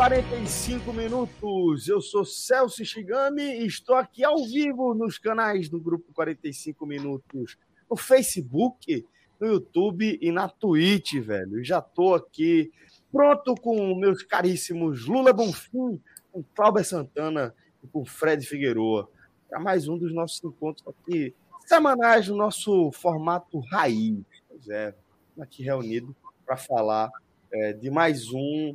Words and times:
45 0.00 0.94
minutos. 0.94 1.86
Eu 1.86 2.00
sou 2.00 2.24
Celso 2.24 2.82
Shigami 2.82 3.42
e 3.42 3.66
estou 3.66 3.96
aqui 3.96 4.24
ao 4.24 4.46
vivo 4.46 4.94
nos 4.94 5.18
canais 5.18 5.68
do 5.68 5.78
grupo 5.78 6.10
45 6.14 6.86
minutos, 6.86 7.58
no 7.88 7.98
Facebook, 7.98 9.06
no 9.38 9.46
YouTube 9.46 10.18
e 10.18 10.32
na 10.32 10.48
Twitch, 10.48 11.16
velho. 11.16 11.62
Já 11.62 11.80
estou 11.80 12.14
aqui 12.14 12.72
pronto 13.12 13.54
com 13.56 13.94
meus 13.94 14.22
caríssimos 14.22 15.06
Lula 15.06 15.34
Bonfim, 15.34 16.00
com 16.32 16.42
Cláudio 16.54 16.82
Santana 16.82 17.54
e 17.84 17.86
com 17.86 18.02
Fred 18.02 18.42
Figueroa 18.46 19.06
para 19.50 19.60
mais 19.60 19.86
um 19.86 19.98
dos 19.98 20.14
nossos 20.14 20.42
encontros 20.42 20.88
aqui 20.88 21.34
semanais 21.66 22.26
no 22.26 22.36
nosso 22.36 22.90
formato 22.92 23.60
raiz. 23.70 24.16
Pois 24.48 24.66
é, 24.70 24.94
aqui 25.38 25.62
reunido 25.62 26.16
para 26.46 26.56
falar 26.56 27.10
é, 27.52 27.74
de 27.74 27.90
mais 27.90 28.32
um, 28.32 28.72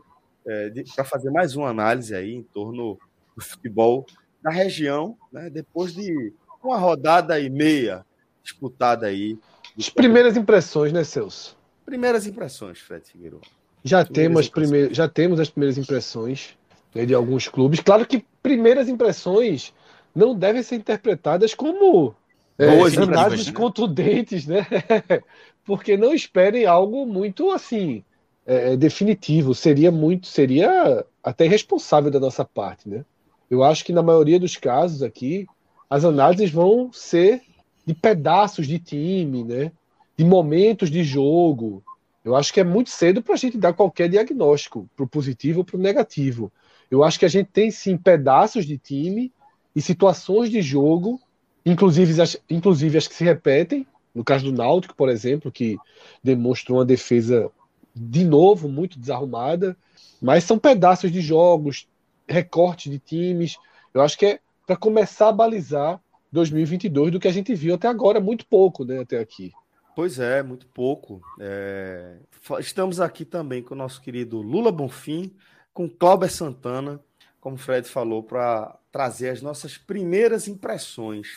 é, 0.48 0.72
para 0.96 1.04
fazer 1.04 1.30
mais 1.32 1.56
uma 1.56 1.70
análise 1.70 2.16
aí 2.16 2.34
em 2.34 2.44
torno 2.44 2.98
do 3.36 3.44
futebol 3.44 4.06
da 4.42 4.52
região, 4.52 5.18
né, 5.32 5.50
depois 5.50 5.94
de 5.94 6.32
uma 6.64 6.78
rodada 6.78 7.40
e 7.40 7.50
meia 7.50 8.06
disputada 8.44 9.08
aí. 9.08 9.38
As 9.78 9.90
primeiras 9.90 10.38
impressões, 10.38 10.94
né, 10.94 11.04
Celso? 11.04 11.58
Primeiras 11.86 12.26
impressões, 12.26 12.80
Fred 12.80 13.06
Figueiredo. 13.06 13.42
Já 13.84 14.04
temos, 14.04 14.52
já 14.92 15.08
temos 15.08 15.40
as 15.40 15.50
primeiras 15.50 15.78
impressões 15.78 16.58
né, 16.94 17.06
de 17.06 17.14
alguns 17.14 17.48
clubes. 17.48 17.80
Claro 17.82 18.06
que 18.06 18.26
primeiras 18.42 18.90
impressões 18.90 19.74
não 20.16 20.36
devem 20.36 20.64
ser 20.64 20.76
interpretadas 20.76 21.54
como 21.54 22.16
é, 22.58 22.68
análises 23.02 23.48
né? 23.48 23.54
contundentes, 23.54 24.48
né? 24.48 24.66
Porque 25.66 25.98
não 25.98 26.14
esperem 26.14 26.66
algo 26.66 27.06
muito 27.06 27.52
assim 27.52 28.04
é, 28.46 28.78
definitivo. 28.78 29.56
Seria 29.56 29.92
muito, 29.92 30.28
seria 30.28 31.06
até 31.24 31.46
irresponsável 31.46 32.12
da 32.12 32.20
nossa 32.20 32.46
parte, 32.46 32.88
né? 32.88 33.04
Eu 33.50 33.64
acho 33.64 33.84
que 33.86 33.94
na 33.94 34.04
maioria 34.04 34.40
dos 34.40 34.56
casos 34.56 35.04
aqui 35.04 35.46
as 35.90 36.04
análises 36.04 36.52
vão 36.52 36.92
ser 36.92 37.42
de 37.86 37.94
pedaços 37.94 38.68
de 38.68 38.80
time, 38.80 39.44
né? 39.44 39.72
De 40.18 40.24
momentos 40.24 40.90
de 40.90 41.04
jogo. 41.04 41.84
Eu 42.24 42.36
acho 42.36 42.52
que 42.52 42.60
é 42.60 42.64
muito 42.64 42.90
cedo 42.90 43.22
para 43.22 43.36
a 43.36 43.38
gente 43.38 43.58
dar 43.58 43.74
qualquer 43.74 44.10
diagnóstico, 44.10 44.90
para 44.96 45.06
o 45.06 45.08
positivo 45.08 45.60
ou 45.60 45.66
para 45.66 45.78
o 45.78 45.80
negativo. 45.80 46.52
Eu 46.90 47.04
acho 47.04 47.20
que 47.20 47.26
a 47.26 47.30
gente 47.30 47.50
tem 47.52 47.70
sim 47.70 47.98
pedaços 47.98 48.66
de 48.66 48.78
time 48.78 49.32
e 49.76 49.82
situações 49.82 50.50
de 50.50 50.62
jogo, 50.62 51.20
inclusive 51.66 52.20
as, 52.22 52.38
inclusive 52.50 52.98
as 52.98 53.08
que 53.08 53.14
se 53.14 53.24
repetem. 53.24 53.86
No 54.14 54.24
caso 54.24 54.46
do 54.46 54.58
Náutico, 54.58 54.96
por 54.96 55.10
exemplo, 55.10 55.52
que 55.52 55.78
demonstrou 56.24 56.78
uma 56.80 56.86
defesa 56.86 57.52
de 57.96 58.26
novo 58.26 58.68
muito 58.68 59.00
desarrumada, 59.00 59.78
mas 60.22 60.44
são 60.44 60.60
pedaços 60.60 61.12
de 61.12 61.22
jogos, 61.22 61.88
recortes 62.28 62.92
de 62.92 63.00
times. 63.00 63.58
Eu 63.94 64.02
acho 64.02 64.18
que 64.18 64.26
é 64.26 64.40
para 64.66 64.76
começar 64.76 65.30
a 65.30 65.34
balizar 65.34 66.02
2022 66.32 67.12
do 67.12 67.20
que 67.20 67.28
a 67.28 67.32
gente 67.32 67.56
viu 67.56 67.76
até 67.76 67.88
agora, 67.88 68.20
muito 68.20 68.46
pouco, 68.46 68.84
né, 68.84 69.00
até 69.00 69.20
aqui. 69.20 69.54
Pois 69.96 70.20
é, 70.20 70.44
muito 70.44 70.68
pouco. 70.68 71.22
É, 71.40 72.18
Estamos 72.60 73.00
aqui 73.00 73.24
também 73.24 73.64
com 73.64 73.74
o 73.74 73.78
nosso 73.78 74.02
querido 74.02 74.42
Lula 74.42 74.72
Bonfim, 74.72 75.34
com 75.74 75.90
Cláudio 75.90 76.30
Santana, 76.30 77.00
como 77.40 77.56
o 77.56 77.60
Fred 77.60 77.88
falou, 77.88 78.22
para 78.22 78.78
trazer 78.92 79.30
as 79.30 79.42
nossas 79.42 79.78
primeiras 79.78 80.48
impressões. 80.48 81.28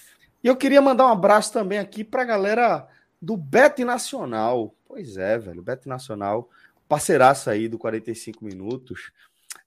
E 0.42 0.48
eu 0.48 0.56
queria 0.56 0.82
mandar 0.82 1.06
um 1.06 1.12
abraço 1.12 1.52
também 1.52 1.78
aqui 1.78 2.02
para 2.02 2.22
a 2.22 2.26
galera 2.26 2.88
do 3.20 3.36
Bet 3.36 3.84
Nacional. 3.84 4.74
Pois 4.88 5.18
é, 5.18 5.36
velho, 5.38 5.62
Bet 5.62 5.86
Nacional, 5.86 6.48
parceiraço 6.88 7.50
aí 7.50 7.68
do 7.68 7.78
45 7.78 8.42
Minutos, 8.42 9.12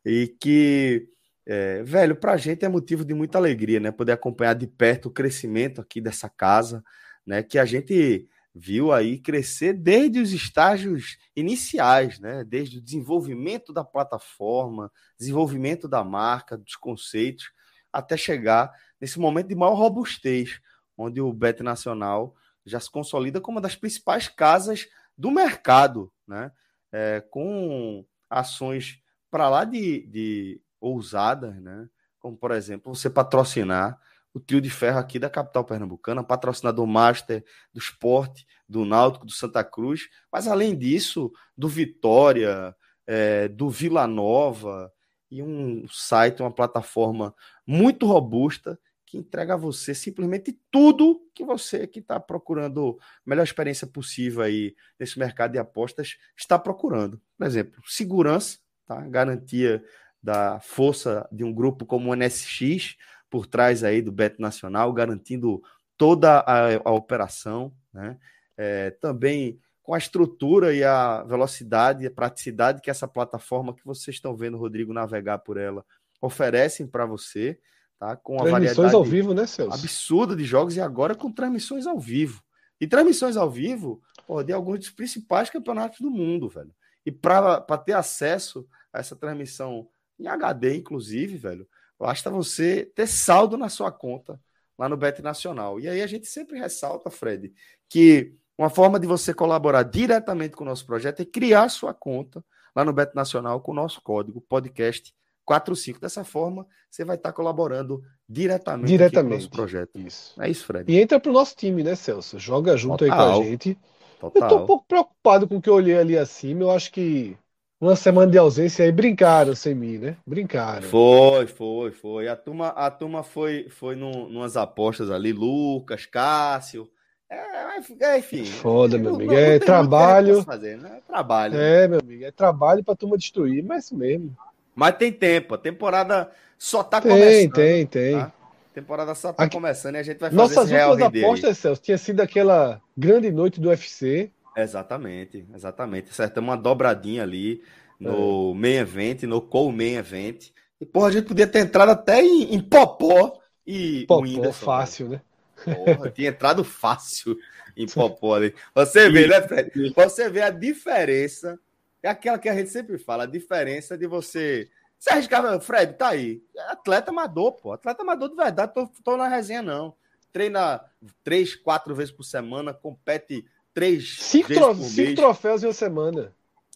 e 0.04 0.28
que, 0.40 1.08
é, 1.46 1.84
velho, 1.84 2.16
para 2.16 2.34
a 2.34 2.38
gente 2.38 2.66
é 2.66 2.68
motivo 2.68 3.06
de 3.06 3.14
muita 3.14 3.38
alegria, 3.38 3.80
né? 3.80 3.92
Poder 3.92 4.14
acompanhar 4.14 4.56
de 4.56 4.66
perto 4.66 5.10
o 5.10 5.12
crescimento 5.12 5.80
aqui 5.80 6.02
dessa 6.02 6.28
casa, 6.28 6.84
né? 7.24 7.44
Que 7.44 7.60
a 7.60 7.66
gente 7.66 8.28
viu 8.54 8.92
aí 8.92 9.20
crescer 9.20 9.74
desde 9.74 10.20
os 10.20 10.34
estágios 10.34 11.20
iniciais, 11.36 12.20
né? 12.20 12.44
Desde 12.44 12.80
o 12.80 12.82
desenvolvimento 12.82 13.72
da 13.72 13.84
plataforma, 13.84 14.92
desenvolvimento 15.20 15.88
da 15.88 16.04
marca, 16.04 16.58
dos 16.58 16.76
conceitos, 16.76 17.52
até 17.94 18.18
chegar 18.18 18.72
nesse 19.00 19.20
momento 19.20 19.50
de 19.50 19.56
maior 19.56 19.76
robustez, 19.76 20.60
onde 20.98 21.22
o 21.22 21.32
Bet 21.32 21.62
Nacional 21.62 22.36
já 22.66 22.80
se 22.80 22.90
consolida 22.90 23.40
como 23.40 23.58
uma 23.58 23.62
das 23.62 23.76
principais 23.76 24.28
casas 24.28 24.88
do 25.22 25.30
mercado, 25.30 26.12
né? 26.28 26.52
É, 26.92 27.22
com 27.22 28.04
ações 28.28 29.00
para 29.30 29.48
lá 29.48 29.64
de, 29.64 30.08
de 30.08 30.62
ousadas, 30.80 31.56
né? 31.62 31.88
Como, 32.20 32.36
por 32.36 32.50
exemplo, 32.50 32.94
você 32.94 33.08
patrocinar 33.08 34.00
o 34.34 34.40
trio 34.40 34.60
de 34.60 34.70
ferro 34.70 34.98
aqui 34.98 35.20
da 35.20 35.30
capital 35.30 35.64
pernambucana, 35.64 36.24
patrocinador 36.24 36.88
master 36.88 37.46
do 37.72 37.80
esporte, 37.80 38.48
do 38.68 38.84
Náutico, 38.84 39.26
do 39.26 39.32
Santa 39.32 39.64
Cruz, 39.64 40.10
mas 40.32 40.48
além 40.48 40.76
disso, 40.76 41.32
do 41.56 41.68
Vitória, 41.68 42.76
é, 43.06 43.48
do 43.48 43.70
Vila 43.70 44.08
Nova, 44.08 44.92
e 45.30 45.44
um 45.44 45.88
site, 45.88 46.42
uma 46.42 46.52
plataforma 46.52 47.34
muito 47.66 48.08
robusta 48.08 48.80
que 49.12 49.18
entrega 49.18 49.56
a 49.56 49.58
você 49.58 49.94
simplesmente 49.94 50.58
tudo 50.72 51.22
que 51.36 51.44
você 51.44 51.86
que 51.86 52.00
está 52.00 52.18
procurando 52.18 52.98
a 53.02 53.30
melhor 53.30 53.44
experiência 53.44 53.86
possível 53.86 54.42
aí 54.42 54.74
nesse 54.98 55.20
mercado 55.20 55.52
de 55.52 55.58
apostas 55.58 56.18
está 56.34 56.58
procurando. 56.58 57.22
Por 57.38 57.46
exemplo, 57.46 57.84
segurança, 57.86 58.58
tá? 58.88 59.02
garantia 59.10 59.84
da 60.24 60.62
força 60.62 61.28
de 61.30 61.44
um 61.44 61.54
grupo 61.54 61.86
como 61.86 62.10
o 62.10 62.16
NSX 62.16 62.96
por 63.30 63.46
trás 63.46 63.84
aí 63.84 64.02
do 64.02 64.14
Bet 64.14 64.40
Nacional, 64.40 64.94
garantindo 64.94 65.62
toda 65.98 66.40
a, 66.40 66.76
a 66.86 66.92
operação, 66.94 67.74
né? 67.94 68.18
É, 68.56 68.92
também 68.92 69.60
com 69.84 69.94
a 69.94 69.98
estrutura 69.98 70.74
e 70.74 70.86
a 70.86 71.22
velocidade 71.24 72.06
e 72.06 72.08
a 72.08 72.12
praticidade 72.12 72.82
que 72.82 72.90
essa 72.90 73.10
plataforma 73.10 73.76
que 73.76 73.84
vocês 73.84 74.16
estão 74.16 74.38
vendo 74.38 74.58
Rodrigo 74.58 74.94
navegar 74.94 75.40
por 75.40 75.58
ela 75.58 75.84
oferecem 76.22 76.88
para 76.88 77.06
você, 77.06 77.60
tá? 78.02 78.16
Com 78.16 78.42
a 78.42 78.46
Transmissões 78.46 78.96
ao 78.96 79.04
vivo, 79.04 79.32
né, 79.32 79.46
Celso? 79.46 79.78
absurda 79.78 80.36
de 80.36 80.44
jogos 80.44 80.76
e 80.76 80.82
agora 80.82 81.14
com 81.14 81.32
transmissões 81.32 81.86
ao 81.86 82.00
vivo. 82.00 82.42
E 82.80 82.88
transmissões 82.88 83.38
ao 83.38 83.48
vivo 83.48 84.02
pô, 84.26 84.42
de 84.42 84.52
alguns 84.52 84.80
dos 84.80 84.90
principais 84.90 85.52
campeonatos 85.52 86.00
do 86.02 86.10
mundo, 86.10 86.50
velho. 86.50 86.74
E 87.06 87.12
para 87.12 87.62
ter 87.78 87.94
acesso 87.94 88.68
a 88.92 89.00
essa 89.00 89.16
transmissão 89.16 89.88
em 90.20 90.26
HD, 90.26 90.78
inclusive, 90.78 91.38
velho, 91.38 91.68
basta 92.00 92.32
você 92.32 92.92
ter 92.96 93.06
saldo 93.06 93.56
na 93.56 93.70
sua 93.70 93.92
conta 93.92 94.42
lá 94.80 94.90
no 94.90 94.98
Bet 94.98 95.22
Nacional. 95.22 95.80
E 95.80 95.88
aí 95.88 96.02
a 96.02 96.08
gente 96.08 96.26
sempre 96.26 96.58
ressalta, 96.58 97.12
Fred, 97.12 97.54
que 97.88 98.34
uma 98.58 98.72
forma 98.72 99.00
de 99.00 99.06
você 99.06 99.32
colaborar 99.32 99.84
diretamente 99.84 100.56
com 100.56 100.64
o 100.64 100.68
nosso 100.68 100.88
projeto 100.88 101.20
é 101.22 101.26
criar 101.26 101.70
sua 101.70 101.94
conta 101.94 102.44
lá 102.76 102.84
no 102.84 102.94
Bet 102.94 103.14
Nacional 103.14 103.62
com 103.62 103.72
o 103.72 103.76
nosso 103.76 104.02
código 104.02 104.42
podcast 104.42 105.14
45. 105.52 106.00
Dessa 106.00 106.24
forma, 106.24 106.66
você 106.90 107.04
vai 107.04 107.18
estar 107.18 107.34
colaborando 107.34 108.02
diretamente, 108.28 108.88
Diretamente. 108.88 109.28
com 109.30 109.34
o 109.34 109.38
nosso 109.38 109.50
projeto. 109.50 110.00
Isso. 110.00 110.42
É 110.42 110.50
isso, 110.50 110.66
Fred. 110.66 110.92
E 110.92 111.00
entra 111.00 111.20
pro 111.20 111.34
nosso 111.34 111.56
time, 111.56 111.84
né, 111.84 111.96
Celso? 111.96 112.40
Joga 112.40 112.78
junto 112.78 113.04
aí 113.04 113.10
com 113.10 113.18
Total. 113.18 113.42
a 113.42 113.44
gente. 113.44 113.78
Eu 114.22 114.30
Total. 114.32 114.50
tô 114.50 114.58
um 114.58 114.66
pouco 114.66 114.86
preocupado 114.88 115.48
com 115.48 115.58
o 115.58 115.62
que 115.62 115.70
eu 115.70 115.74
olhei 115.74 115.98
ali 115.98 116.18
acima. 116.18 116.62
Eu 116.62 116.72
acho 116.72 116.92
que 116.92 117.36
uma 117.82 117.96
semana 117.96 118.32
de 118.32 118.38
ausência 118.38 118.86
aí 118.86 118.92
brincaram 118.92 119.54
sem 119.56 119.76
mim, 119.76 119.98
né? 119.98 120.16
Brincaram. 120.26 120.84
Foi, 120.84 121.48
foi, 121.48 121.92
foi. 121.92 122.28
A 122.28 122.36
turma, 122.36 122.68
a 122.70 122.90
turma 122.90 123.24
foi, 123.24 123.68
foi 123.70 123.96
num, 123.96 124.30
numas 124.30 124.56
apostas 124.56 125.10
ali, 125.12 125.34
Lucas, 125.34 126.06
Cássio. 126.06 126.88
É 127.30 127.62
É, 128.02 128.20
enfim. 128.20 128.46
Foda, 128.46 128.98
meu 128.98 129.16
amigo. 129.16 129.34
é 129.34 129.58
trabalho. 129.58 130.44
Fazer, 130.44 130.78
né? 130.78 130.98
É 130.98 131.02
trabalho. 131.02 131.56
É, 131.58 131.88
meu 131.88 132.00
amigo. 132.00 132.24
É 132.24 132.32
trabalho 132.32 132.84
pra 132.84 132.96
turma 132.96 133.18
destruir, 133.18 133.64
mas 133.64 133.86
isso 133.86 133.96
mesmo. 133.98 134.36
Mas 134.76 134.96
tem 134.98 135.12
tempo. 135.12 135.56
A 135.56 135.58
temporada 135.58 136.32
só 136.58 136.84
tá 136.84 137.02
tem, 137.02 137.12
começando. 137.12 137.54
Tem, 137.54 137.86
tem, 137.86 138.20
tá? 138.20 138.34
Temporada 138.74 139.14
só 139.16 139.34
tá 139.34 139.44
Aqui... 139.44 139.56
começando 139.56 139.96
e 139.96 139.98
a 139.98 140.04
gente 140.04 140.18
vai 140.18 140.30
fazer 140.30 140.42
Nossas 140.42 140.72
últimas 140.72 141.02
apostas, 141.02 141.58
Celso, 141.58 141.82
tinha 141.82 141.98
sido 141.98 142.22
aquela 142.22 142.82
grande 142.98 143.30
noite 143.30 143.60
do 143.60 143.68
UFC. 143.68 144.32
Exatamente, 144.56 145.46
exatamente. 145.54 146.10
Acertamos 146.10 146.50
uma 146.50 146.58
dobradinha 146.58 147.24
ali 147.24 147.62
no 148.00 148.52
é. 148.52 148.54
main 148.56 148.76
event, 148.76 149.24
no 149.24 149.42
co-main 149.42 149.96
event. 149.96 150.52
E, 150.80 150.86
porra, 150.86 151.10
a 151.10 151.12
gente 151.12 151.28
podia 151.28 151.48
ter 151.48 151.60
entrado 151.60 151.90
até 151.90 152.22
em, 152.22 152.56
em 152.56 152.62
Popó 152.62 153.40
e 153.68 154.06
Popó, 154.08 154.24
Whindersson, 154.24 154.66
fácil, 154.66 155.10
né? 155.10 155.22
Porra, 155.64 156.10
tinha 156.10 156.30
entrado 156.30 156.64
fácil 156.64 157.38
em 157.76 157.86
Popó 157.92 158.36
ali. 158.36 158.56
Você 158.74 159.10
vê, 159.10 159.28
né, 159.28 159.42
Fred? 159.42 159.94
Você 159.94 160.30
vê 160.30 160.42
a 160.42 160.50
diferença. 160.50 161.60
É 162.04 162.10
aquela 162.10 162.40
que 162.40 162.50
a 162.50 162.56
gente 162.56 162.70
sempre 162.70 162.98
fala, 162.98 163.24
a 163.24 163.28
diferença 163.28 163.98
de 163.98 164.08
você. 164.08 164.70
Você 164.98 165.12
arriscava, 165.12 165.60
Fred, 165.60 165.94
tá 165.94 166.10
aí. 166.10 166.42
Atleta 166.70 167.12
amador, 167.12 167.54
pô. 167.54 167.74
Atleta 167.74 168.02
amador 168.02 168.30
de 168.30 168.36
verdade, 168.36 168.74
tô, 168.74 168.90
tô 169.04 169.18
na 169.18 169.28
resenha, 169.28 169.62
não. 169.62 169.94
Treina 170.32 170.82
três, 171.24 171.56
quatro 171.56 171.94
vezes 171.94 172.12
por 172.12 172.24
semana, 172.24 172.74
compete 172.74 173.46
três 173.74 174.18
cinco 174.20 174.48
vezes 174.50 174.64
por 174.64 174.76
mês. 174.76 174.92
Cinco 174.92 175.16
troféus 175.16 175.64
em 175.64 175.68
uma 175.68 175.74
semana. 175.74 176.34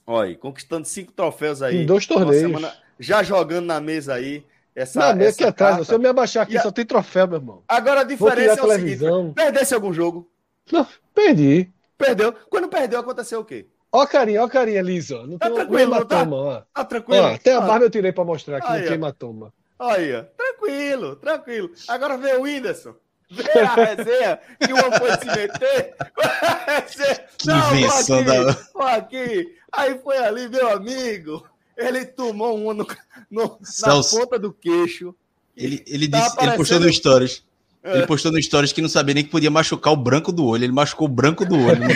Olha, 0.07 0.29
aí, 0.29 0.35
conquistando 0.35 0.85
cinco 0.85 1.11
troféus 1.11 1.61
aí. 1.61 1.83
Em 1.83 1.85
dois 1.85 2.05
torneios. 2.05 2.41
Semana, 2.41 2.73
já 2.99 3.23
jogando 3.23 3.65
na 3.65 3.79
mesa 3.79 4.15
aí. 4.15 4.45
Essa, 4.75 4.99
na 4.99 5.15
mesa 5.15 5.35
aqui 5.35 5.43
atrás, 5.45 5.87
se 5.87 5.93
eu 5.93 5.99
me 5.99 6.07
abaixar 6.07 6.43
aqui, 6.43 6.57
a... 6.57 6.61
só 6.61 6.71
tem 6.71 6.85
troféu, 6.85 7.27
meu 7.27 7.37
irmão. 7.37 7.63
Agora 7.67 8.01
a 8.01 8.03
diferença 8.03 8.59
é 8.59 8.63
o 8.63 8.67
televisão. 8.67 9.19
seguinte: 9.21 9.35
perdesse 9.35 9.73
algum 9.73 9.93
jogo? 9.93 10.29
Não, 10.71 10.85
perdi. 11.13 11.71
Perdeu. 11.97 12.33
Quando 12.49 12.67
perdeu, 12.67 12.99
aconteceu 12.99 13.39
o 13.39 13.45
quê? 13.45 13.67
Ó 13.95 14.01
a 14.01 14.07
carinha, 14.07 14.41
ó 14.41 14.45
a 14.45 14.49
carinha, 14.49 14.81
Liso. 14.81 15.25
Não 15.25 15.37
tá 15.37 15.45
tem 15.45 15.55
tranquilo, 15.55 15.81
hematoma, 15.81 16.35
tá? 16.35 16.35
ó. 16.35 16.61
Tá 16.73 16.85
tranquilo. 16.85 17.23
Ó, 17.23 17.33
até 17.33 17.53
a 17.53 17.57
ah. 17.59 17.61
barba 17.61 17.85
eu 17.85 17.89
tirei 17.89 18.11
pra 18.11 18.25
mostrar 18.25 18.59
que 18.59 18.67
aí, 18.67 18.79
não 18.79 18.87
tem 18.87 18.93
hematoma. 18.95 19.53
Aí, 19.79 20.13
ó. 20.13 20.23
Tranquilo, 20.23 21.15
tranquilo. 21.15 21.71
Agora 21.87 22.17
vê 22.17 22.33
o 22.33 22.41
Whindersson. 22.41 22.93
Vê 23.31 23.59
a 23.59 23.73
resenha 23.73 24.39
que 24.59 24.73
o 24.73 24.77
homem 24.77 24.99
foi 24.99 25.11
se 25.11 25.25
meter. 25.25 25.95
que 27.37 27.51
invenção 27.51 28.23
da... 28.23 28.95
aqui. 28.95 29.55
Aí 29.71 29.97
foi 29.99 30.17
ali, 30.17 30.49
meu 30.49 30.69
amigo. 30.69 31.47
Ele 31.77 32.05
tomou 32.05 32.57
um 32.57 32.73
no, 32.73 32.85
no 33.31 33.59
na 33.81 34.03
ponta 34.03 34.37
do 34.37 34.51
queixo. 34.51 35.15
Ele, 35.55 35.81
ele, 35.87 36.07
disse, 36.07 36.21
aparecendo... 36.21 36.49
ele 36.49 36.57
postou 36.57 36.79
no 36.81 36.93
Stories. 36.93 37.43
É. 37.85 37.97
Ele 37.97 38.07
postou 38.07 38.31
no 38.31 38.41
Stories 38.41 38.73
que 38.73 38.81
não 38.81 38.89
sabia 38.89 39.13
nem 39.13 39.23
que 39.23 39.29
podia 39.29 39.51
machucar 39.51 39.93
o 39.93 39.95
branco 39.95 40.31
do 40.31 40.43
olho. 40.45 40.63
Ele 40.63 40.73
machucou 40.73 41.07
o 41.07 41.11
branco 41.11 41.45
do 41.45 41.55
olho. 41.55 41.83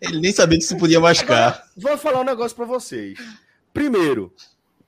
ele 0.00 0.20
nem 0.20 0.32
sabia 0.32 0.58
que 0.58 0.64
se 0.64 0.78
podia 0.78 0.98
machucar. 0.98 1.48
Agora, 1.48 1.64
vou 1.76 1.98
falar 1.98 2.22
um 2.22 2.24
negócio 2.24 2.56
para 2.56 2.64
vocês. 2.64 3.18
Primeiro, 3.72 4.34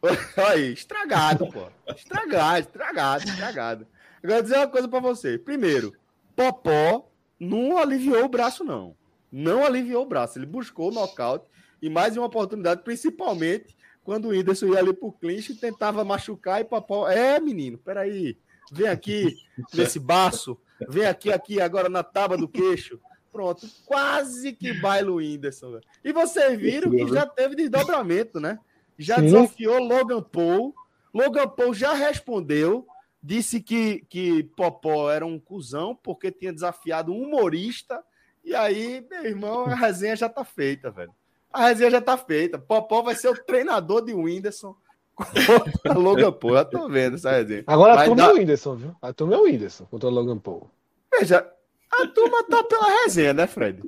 aí, 0.48 0.72
estragado, 0.72 1.46
pô. 1.48 1.66
Estragado, 1.94 2.60
estragado, 2.60 3.24
estragado. 3.24 3.86
Agora, 4.24 4.36
vou 4.36 4.42
dizer 4.42 4.56
uma 4.56 4.68
coisa 4.68 4.88
para 4.88 5.00
vocês. 5.00 5.38
Primeiro, 5.40 5.92
Popó 6.34 7.10
não 7.38 7.76
aliviou 7.76 8.24
o 8.24 8.28
braço, 8.28 8.64
não 8.64 8.96
não 9.30 9.64
aliviou 9.64 10.02
o 10.02 10.08
braço. 10.08 10.38
Ele 10.38 10.46
buscou 10.46 10.90
o 10.90 10.94
nocaute 10.94 11.46
e 11.80 11.88
mais 11.88 12.16
uma 12.16 12.26
oportunidade, 12.26 12.82
principalmente 12.82 13.76
quando 14.04 14.26
o 14.26 14.28
Whindersson 14.28 14.66
ia 14.66 14.78
ali 14.78 14.92
pro 14.92 15.12
clinch 15.12 15.52
e 15.52 15.56
tentava 15.56 16.04
machucar 16.04 16.60
e 16.60 16.64
papau. 16.64 17.08
É, 17.08 17.38
menino, 17.40 17.78
peraí. 17.78 18.36
Vem 18.72 18.88
aqui 18.88 19.36
nesse 19.74 19.98
baço. 19.98 20.58
Vem 20.88 21.06
aqui, 21.06 21.32
aqui, 21.32 21.60
agora 21.60 21.88
na 21.88 22.02
tábua 22.02 22.36
do 22.36 22.48
queixo. 22.48 23.00
Pronto, 23.32 23.68
quase 23.86 24.52
que 24.52 24.72
baila 24.80 25.12
o 25.12 25.16
Whindersson. 25.16 25.72
Véio. 25.72 25.82
E 26.04 26.12
vocês 26.12 26.58
viram 26.58 26.90
que 26.90 27.06
já 27.08 27.26
teve 27.26 27.54
desdobramento, 27.54 28.40
né? 28.40 28.58
Já 28.98 29.16
Sim. 29.16 29.22
desafiou 29.22 29.78
Logan 29.78 30.22
Paul. 30.22 30.74
Logan 31.14 31.48
Paul 31.48 31.74
já 31.74 31.92
respondeu. 31.92 32.86
Disse 33.22 33.60
que, 33.60 34.04
que 34.08 34.44
Popó 34.56 35.10
era 35.10 35.26
um 35.26 35.38
cuzão 35.38 35.94
porque 35.94 36.32
tinha 36.32 36.52
desafiado 36.52 37.12
um 37.12 37.22
humorista 37.22 38.02
e 38.44 38.54
aí, 38.54 39.06
meu 39.08 39.24
irmão, 39.24 39.64
a 39.66 39.74
resenha 39.74 40.16
já 40.16 40.28
tá 40.28 40.44
feita, 40.44 40.90
velho. 40.90 41.14
A 41.52 41.68
resenha 41.68 41.90
já 41.90 42.00
tá 42.00 42.16
feita. 42.16 42.58
Popó 42.58 43.02
vai 43.02 43.14
ser 43.14 43.28
o 43.28 43.44
treinador 43.44 44.04
de 44.04 44.12
Whindersson. 44.12 44.74
contra 45.14 45.98
Logan 45.98 46.32
Paul. 46.32 46.54
Já 46.54 46.64
tô 46.64 46.88
vendo 46.88 47.16
essa 47.16 47.30
resenha. 47.32 47.64
Agora 47.66 47.94
a 47.94 48.04
turma 48.04 48.22
é 48.22 48.28
o 48.28 48.34
Whindersson, 48.34 48.76
viu? 48.76 48.96
A 49.02 49.12
turma 49.12 49.34
é 49.34 49.38
o 49.38 49.42
Whindersson 49.42 49.84
contra 49.86 50.08
o 50.08 50.12
Logan 50.12 50.38
Paul. 50.38 50.70
Veja, 51.18 51.46
a 51.90 52.06
turma 52.06 52.44
tá 52.44 52.62
pela 52.64 53.02
resenha, 53.02 53.34
né, 53.34 53.46
Fred? 53.46 53.82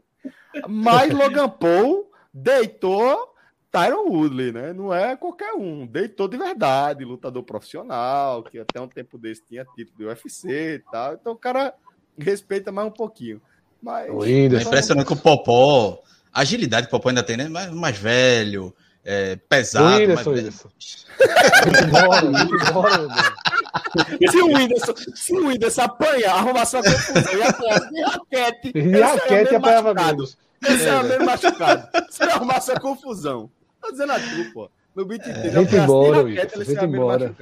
Mas 0.69 1.12
Logan 1.12 1.49
Paul 1.49 2.11
deitou 2.32 3.32
Tyron 3.70 4.09
Woodley, 4.09 4.53
né? 4.53 4.73
Não 4.73 4.93
é 4.93 5.17
qualquer 5.17 5.55
um. 5.55 5.87
Deitou 5.87 6.29
de 6.29 6.37
verdade, 6.37 7.05
lutador 7.05 7.43
profissional, 7.43 8.43
que 8.43 8.59
até 8.59 8.81
um 8.81 8.88
tempo 8.88 9.17
desse 9.17 9.43
tinha 9.47 9.64
título 9.64 9.99
do 9.99 10.06
UFC 10.06 10.75
e 10.75 10.79
tal. 10.91 11.14
Então 11.14 11.32
o 11.32 11.38
cara 11.38 11.75
respeita 12.19 12.70
mais 12.70 12.88
um 12.88 12.93
pouquinho. 12.93 13.41
Mas, 13.81 14.11
o 14.11 14.19
Whindersson. 14.19 14.67
É 14.67 14.69
impressionante 14.69 15.06
que 15.06 15.12
o 15.14 15.17
Popó, 15.17 16.03
agilidade 16.32 16.87
que 16.87 16.94
o 16.94 16.99
Popó 16.99 17.08
ainda 17.08 17.23
tem, 17.23 17.37
né? 17.37 17.49
Mais, 17.49 17.70
mais 17.70 17.96
velho, 17.96 18.75
é, 19.05 19.37
pesado. 19.37 19.87
O 19.87 19.99
Whindersson, 19.99 20.31
mais 20.31 20.46
isso. 20.46 20.69
se 24.31 24.43
o 24.43 24.46
Whindersson, 24.46 24.94
se 25.14 25.32
o 25.34 25.46
Whindersson 25.46 25.82
apanhar, 25.82 26.37
arrumar 26.37 26.64
sua 26.64 26.82
confusão 26.82 27.34
e 27.34 27.43
apanhar 27.43 27.81
de 27.81 28.00
raquete, 28.00 28.73
e 28.75 29.00
raquete 29.00 29.55
é 29.55 29.56
apanhava 29.56 29.94
menos. 29.94 30.38
Esse 30.64 30.87
é, 30.87 30.94
o 30.94 31.05
mesmo 31.05 31.26
machucado. 31.26 31.88
Se 32.11 32.23
arrumar 32.23 32.61
sua 32.61 32.78
confusão. 32.78 33.50
Tô 33.81 33.90
dizendo 33.90 34.12
a 34.12 34.20
tu, 34.20 34.52
pô. 34.55 34.70
No 34.94 35.05
beat 35.05 35.26
é, 35.26 35.32
Vem 35.32 35.82
embora, 35.82 36.23
raquete, 36.23 36.64
Vem 36.64 36.85
embora. 36.85 37.35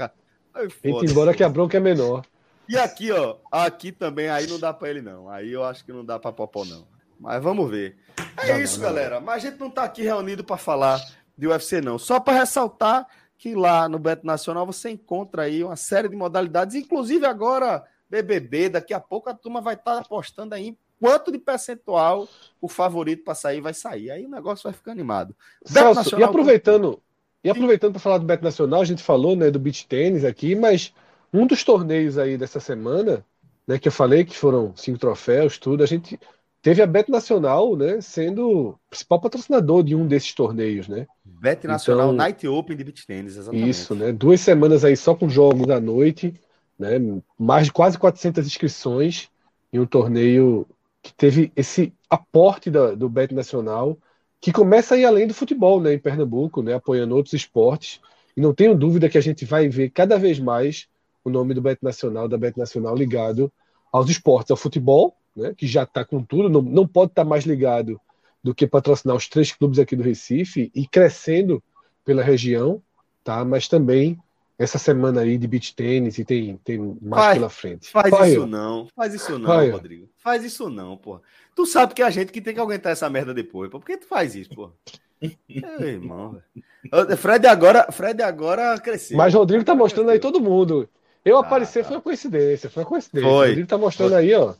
Vem 0.82 1.04
embora 1.04 1.34
que 1.34 1.44
a 1.44 1.48
bronca 1.48 1.76
é 1.76 1.80
menor. 1.80 2.24
E 2.68 2.78
aqui, 2.78 3.10
ó, 3.10 3.36
aqui 3.50 3.92
também, 3.92 4.28
aí 4.30 4.46
não 4.46 4.58
dá 4.58 4.72
para 4.72 4.88
ele, 4.88 5.02
não. 5.02 5.28
Aí 5.28 5.52
eu 5.52 5.64
acho 5.64 5.84
que 5.84 5.92
não 5.92 6.04
dá 6.04 6.18
para 6.18 6.32
Popó, 6.32 6.64
não. 6.64 6.86
Mas 7.20 7.42
vamos 7.42 7.70
ver. 7.70 7.96
É 8.38 8.54
não, 8.54 8.60
isso, 8.62 8.80
não, 8.80 8.86
galera. 8.86 9.16
Não. 9.16 9.26
Mas 9.26 9.44
a 9.44 9.50
gente 9.50 9.60
não 9.60 9.70
tá 9.70 9.84
aqui 9.84 10.02
reunido 10.02 10.42
para 10.42 10.56
falar 10.56 10.98
de 11.36 11.46
UFC, 11.46 11.80
não. 11.82 11.98
Só 11.98 12.18
para 12.18 12.38
ressaltar 12.38 13.06
que 13.36 13.54
lá 13.54 13.88
no 13.88 13.98
Beto 13.98 14.26
Nacional 14.26 14.64
você 14.64 14.90
encontra 14.90 15.42
aí 15.42 15.62
uma 15.62 15.76
série 15.76 16.08
de 16.08 16.16
modalidades, 16.16 16.74
inclusive 16.74 17.26
agora 17.26 17.84
BBB. 18.08 18.70
Daqui 18.70 18.94
a 18.94 19.00
pouco 19.00 19.28
a 19.28 19.34
turma 19.34 19.60
vai 19.60 19.74
estar 19.74 19.96
tá 19.96 20.00
apostando 20.00 20.54
aí 20.54 20.76
quanto 20.98 21.30
de 21.30 21.38
percentual 21.38 22.26
o 22.60 22.68
favorito 22.68 23.24
para 23.24 23.34
sair 23.34 23.60
vai 23.60 23.74
sair. 23.74 24.10
Aí 24.10 24.24
o 24.24 24.30
negócio 24.30 24.64
vai 24.64 24.72
ficar 24.72 24.92
animado. 24.92 25.34
Celso, 25.64 25.94
Nacional, 25.94 26.20
e 26.20 26.24
aproveitando, 26.28 27.02
e 27.44 27.50
aproveitando 27.50 27.92
para 27.92 28.00
falar 28.00 28.18
do 28.18 28.26
Beto 28.26 28.44
Nacional, 28.44 28.80
a 28.80 28.84
gente 28.84 29.02
falou 29.02 29.36
né, 29.36 29.50
do 29.50 29.58
beach 29.58 29.86
tênis 29.86 30.24
aqui, 30.24 30.54
mas 30.54 30.94
um 31.32 31.46
dos 31.46 31.64
torneios 31.64 32.16
aí 32.16 32.38
dessa 32.38 32.60
semana, 32.60 33.24
né, 33.66 33.78
que 33.78 33.88
eu 33.88 33.92
falei 33.92 34.24
que 34.24 34.36
foram 34.36 34.74
cinco 34.76 34.98
troféus, 34.98 35.58
tudo, 35.58 35.82
a 35.82 35.86
gente 35.86 36.18
teve 36.62 36.82
a 36.82 36.86
Bet 36.86 37.10
Nacional, 37.10 37.76
né, 37.76 38.00
sendo 38.00 38.48
o 38.48 38.78
principal 38.88 39.20
patrocinador 39.20 39.82
de 39.82 39.94
um 39.94 40.06
desses 40.06 40.34
torneios, 40.34 40.88
né? 40.88 41.06
Bet 41.24 41.66
Nacional 41.66 42.08
então, 42.08 42.16
Night 42.16 42.46
Open 42.46 42.76
de 42.76 42.84
Beach 42.84 43.06
Tennis, 43.06 43.36
exatamente. 43.36 43.68
Isso, 43.68 43.94
né? 43.94 44.12
Duas 44.12 44.40
semanas 44.40 44.84
aí 44.84 44.96
só 44.96 45.14
com 45.14 45.28
jogos 45.28 45.68
à 45.70 45.80
noite, 45.80 46.34
né? 46.78 46.96
Mais 47.38 47.66
de 47.66 47.72
quase 47.72 47.98
400 47.98 48.46
inscrições 48.46 49.30
em 49.72 49.78
um 49.78 49.86
torneio 49.86 50.66
que 51.02 51.12
teve 51.14 51.50
esse 51.56 51.92
aporte 52.08 52.70
da, 52.70 52.94
do 52.94 53.08
Bet 53.08 53.34
Nacional, 53.34 53.96
que 54.40 54.52
começa 54.52 54.94
aí 54.94 55.04
além 55.04 55.26
do 55.26 55.34
futebol, 55.34 55.80
né, 55.80 55.94
em 55.94 55.98
Pernambuco, 55.98 56.62
né, 56.62 56.74
apoiando 56.74 57.14
outros 57.14 57.34
esportes. 57.34 58.00
E 58.36 58.40
não 58.40 58.54
tenho 58.54 58.74
dúvida 58.74 59.08
que 59.08 59.18
a 59.18 59.20
gente 59.20 59.44
vai 59.44 59.68
ver 59.68 59.90
cada 59.90 60.18
vez 60.18 60.38
mais 60.38 60.88
o 61.24 61.30
nome 61.30 61.54
do 61.54 61.60
Bet 61.60 61.82
Nacional, 61.82 62.28
da 62.28 62.38
Bet 62.38 62.58
Nacional 62.58 62.94
ligado 62.94 63.52
aos 63.92 64.08
esportes, 64.08 64.50
ao 64.50 64.56
futebol, 64.56 65.16
né, 65.36 65.54
que 65.56 65.66
já 65.66 65.84
está 65.84 66.04
com 66.04 66.22
tudo, 66.22 66.48
não, 66.48 66.62
não 66.62 66.86
pode 66.86 67.12
estar 67.12 67.24
tá 67.24 67.28
mais 67.28 67.44
ligado 67.44 68.00
do 68.42 68.54
que 68.54 68.66
patrocinar 68.66 69.16
os 69.16 69.28
três 69.28 69.52
clubes 69.52 69.78
aqui 69.78 69.94
do 69.94 70.02
Recife 70.02 70.70
e 70.74 70.86
crescendo 70.86 71.62
pela 72.04 72.22
região, 72.22 72.82
tá? 73.22 73.44
Mas 73.44 73.68
também 73.68 74.18
essa 74.58 74.78
semana 74.78 75.22
aí 75.22 75.38
de 75.38 75.46
beach 75.46 75.74
tênis 75.74 76.18
e 76.18 76.24
tem, 76.24 76.56
tem 76.58 76.78
mais 77.00 77.24
faz, 77.24 77.34
pela 77.38 77.48
frente. 77.48 77.90
Faz 77.90 78.10
Vai, 78.10 78.30
isso 78.30 78.40
eu. 78.40 78.46
não, 78.46 78.86
faz 78.94 79.14
isso 79.14 79.38
não, 79.38 79.46
Vai, 79.46 79.70
Rodrigo. 79.70 80.08
Faz 80.18 80.44
isso 80.44 80.68
não, 80.68 80.96
pô. 80.96 81.20
Tu 81.54 81.64
sabe 81.66 81.94
que 81.94 82.02
é 82.02 82.04
a 82.04 82.10
gente 82.10 82.30
que 82.30 82.42
tem 82.42 82.52
que 82.52 82.60
aguentar 82.60 82.92
essa 82.92 83.08
merda 83.08 83.32
depois, 83.32 83.70
pô. 83.70 83.78
Por 83.78 83.86
que 83.86 83.96
tu 83.96 84.06
faz 84.06 84.34
isso, 84.34 84.50
pô? 84.54 84.70
Meu 85.48 85.88
irmão, 85.88 86.32
velho. 86.32 87.16
Fred 87.16 87.46
agora, 87.46 87.90
Fred 87.92 88.22
agora 88.22 88.78
cresceu. 88.78 89.16
Mas 89.16 89.34
Rodrigo 89.34 89.64
tá 89.64 89.74
mostrando 89.74 90.10
aí 90.10 90.18
todo 90.18 90.40
mundo. 90.40 90.88
Eu 91.24 91.36
ah, 91.36 91.40
aparecer 91.40 91.82
tá. 91.82 91.88
foi 91.88 91.96
uma 91.96 92.02
coincidência, 92.02 92.70
foi 92.70 92.82
uma 92.82 92.88
coincidência. 92.88 93.28
Foi. 93.28 93.50
Ele 93.50 93.66
tá 93.66 93.76
mostrando 93.76 94.12
foi. 94.12 94.18
aí, 94.18 94.34
ó, 94.34 94.54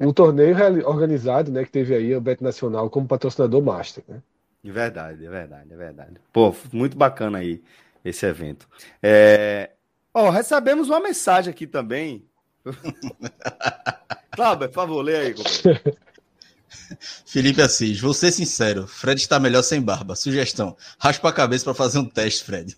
um 0.00 0.12
torneio 0.12 0.56
organizado, 0.86 1.50
né, 1.50 1.64
que 1.64 1.70
teve 1.70 1.94
aí 1.94 2.14
o 2.14 2.20
Bet 2.20 2.42
Nacional 2.42 2.90
como 2.90 3.08
patrocinador 3.08 3.62
master, 3.62 4.04
né? 4.08 4.22
É 4.64 4.70
verdade, 4.70 5.24
é 5.24 5.30
verdade, 5.30 5.72
é 5.72 5.76
verdade. 5.76 6.14
Pô, 6.32 6.54
muito 6.72 6.96
bacana 6.96 7.38
aí 7.38 7.62
esse 8.04 8.26
evento. 8.26 8.68
É... 9.02 9.70
Ó, 10.12 10.30
recebemos 10.30 10.88
uma 10.88 11.00
mensagem 11.00 11.50
aqui 11.50 11.66
também 11.66 12.26
Cláudio, 14.32 14.68
por 14.68 14.74
favor, 14.74 15.02
lê 15.02 15.16
aí, 15.16 15.34
companheiro. 15.34 15.96
Felipe 17.24 17.62
Assis, 17.62 18.00
vou 18.00 18.12
ser 18.12 18.32
sincero, 18.32 18.86
Fred 18.86 19.20
está 19.20 19.38
melhor 19.40 19.62
sem 19.62 19.80
barba. 19.80 20.14
Sugestão: 20.14 20.76
raspa 20.98 21.28
a 21.28 21.32
cabeça 21.32 21.64
para 21.64 21.74
fazer 21.74 21.98
um 21.98 22.04
teste, 22.04 22.44
Fred. 22.44 22.76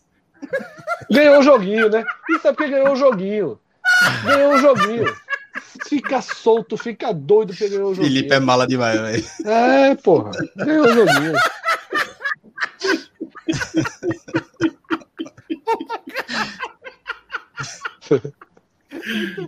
Ganhou 1.11 1.41
o 1.41 1.43
joguinho, 1.43 1.89
né? 1.89 2.05
Isso 2.31 2.47
é 2.47 2.53
porque 2.53 2.71
ganhou 2.71 2.93
o 2.93 2.97
joguinho. 2.97 3.59
Ganhou 4.25 4.55
o 4.55 4.59
joguinho. 4.59 5.17
Fica 5.89 6.21
solto, 6.21 6.77
fica 6.77 7.13
doido 7.13 7.49
porque 7.49 7.69
ganhou 7.69 7.91
o 7.91 7.95
joguinho. 7.95 8.15
Felipe 8.15 8.35
é 8.35 8.41
mala 8.41 8.67
demais, 8.67 9.01
velho. 9.01 9.25
É, 9.47 9.95
porra. 9.97 10.31
Ganhou 10.57 10.87
o 10.87 10.93
joguinho. 10.93 11.35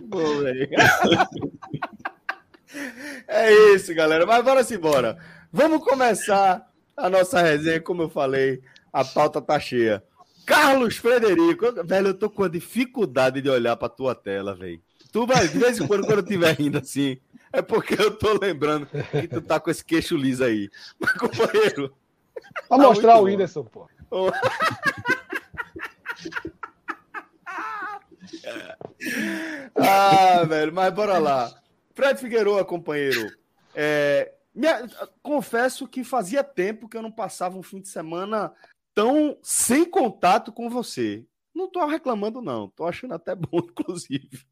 Bom, 0.07 0.39
velho. 0.41 0.69
É 3.27 3.53
isso, 3.73 3.93
galera. 3.93 4.25
Mas 4.25 4.43
bora 4.43 4.63
se 4.63 4.75
embora. 4.75 5.17
Vamos 5.51 5.83
começar 5.83 6.69
a 6.95 7.09
nossa 7.09 7.41
resenha, 7.41 7.81
como 7.81 8.03
eu 8.03 8.09
falei, 8.09 8.61
a 8.91 9.03
pauta 9.03 9.41
tá 9.41 9.59
cheia. 9.59 10.03
Carlos 10.45 10.97
Frederico, 10.97 11.83
velho, 11.85 12.07
eu 12.07 12.13
tô 12.13 12.29
com 12.29 12.43
a 12.43 12.49
dificuldade 12.49 13.41
de 13.41 13.49
olhar 13.49 13.75
pra 13.75 13.89
tua 13.89 14.15
tela, 14.15 14.55
velho. 14.55 14.81
Tu 15.11 15.27
vai, 15.27 15.47
de 15.47 15.57
vez 15.57 15.79
em 15.79 15.87
quando, 15.87 16.05
quando 16.05 16.19
eu 16.19 16.23
estiver 16.23 16.55
rindo 16.55 16.77
assim, 16.77 17.19
é 17.51 17.61
porque 17.61 17.93
eu 18.01 18.17
tô 18.17 18.39
lembrando 18.39 18.87
que 18.87 19.27
tu 19.27 19.41
tá 19.41 19.59
com 19.59 19.69
esse 19.69 19.83
queixo 19.83 20.15
liso 20.15 20.43
aí. 20.43 20.69
Mas, 20.99 21.11
companheiro. 21.13 21.93
Pra 22.67 22.77
tá 22.77 22.83
mostrar 22.83 23.19
o 23.19 23.23
Whindersson, 23.23 23.63
pô. 23.65 23.87
ah, 29.75 30.43
velho, 30.45 30.73
mas 30.73 30.93
bora 30.93 31.17
lá. 31.17 31.53
Fred 31.93 32.19
Figueiredo, 32.19 32.63
companheiro. 32.65 33.35
É, 33.75 34.33
confesso 35.21 35.87
que 35.87 36.03
fazia 36.03 36.43
tempo 36.43 36.87
que 36.87 36.95
eu 36.95 37.01
não 37.01 37.11
passava 37.11 37.57
um 37.57 37.63
fim 37.63 37.81
de 37.81 37.87
semana 37.89 38.53
tão 38.93 39.37
sem 39.41 39.85
contato 39.85 40.51
com 40.51 40.69
você. 40.69 41.25
Não 41.53 41.65
estou 41.65 41.85
reclamando, 41.85 42.41
não. 42.41 42.65
Estou 42.65 42.87
achando 42.87 43.13
até 43.13 43.35
bom, 43.35 43.59
inclusive. 43.59 44.45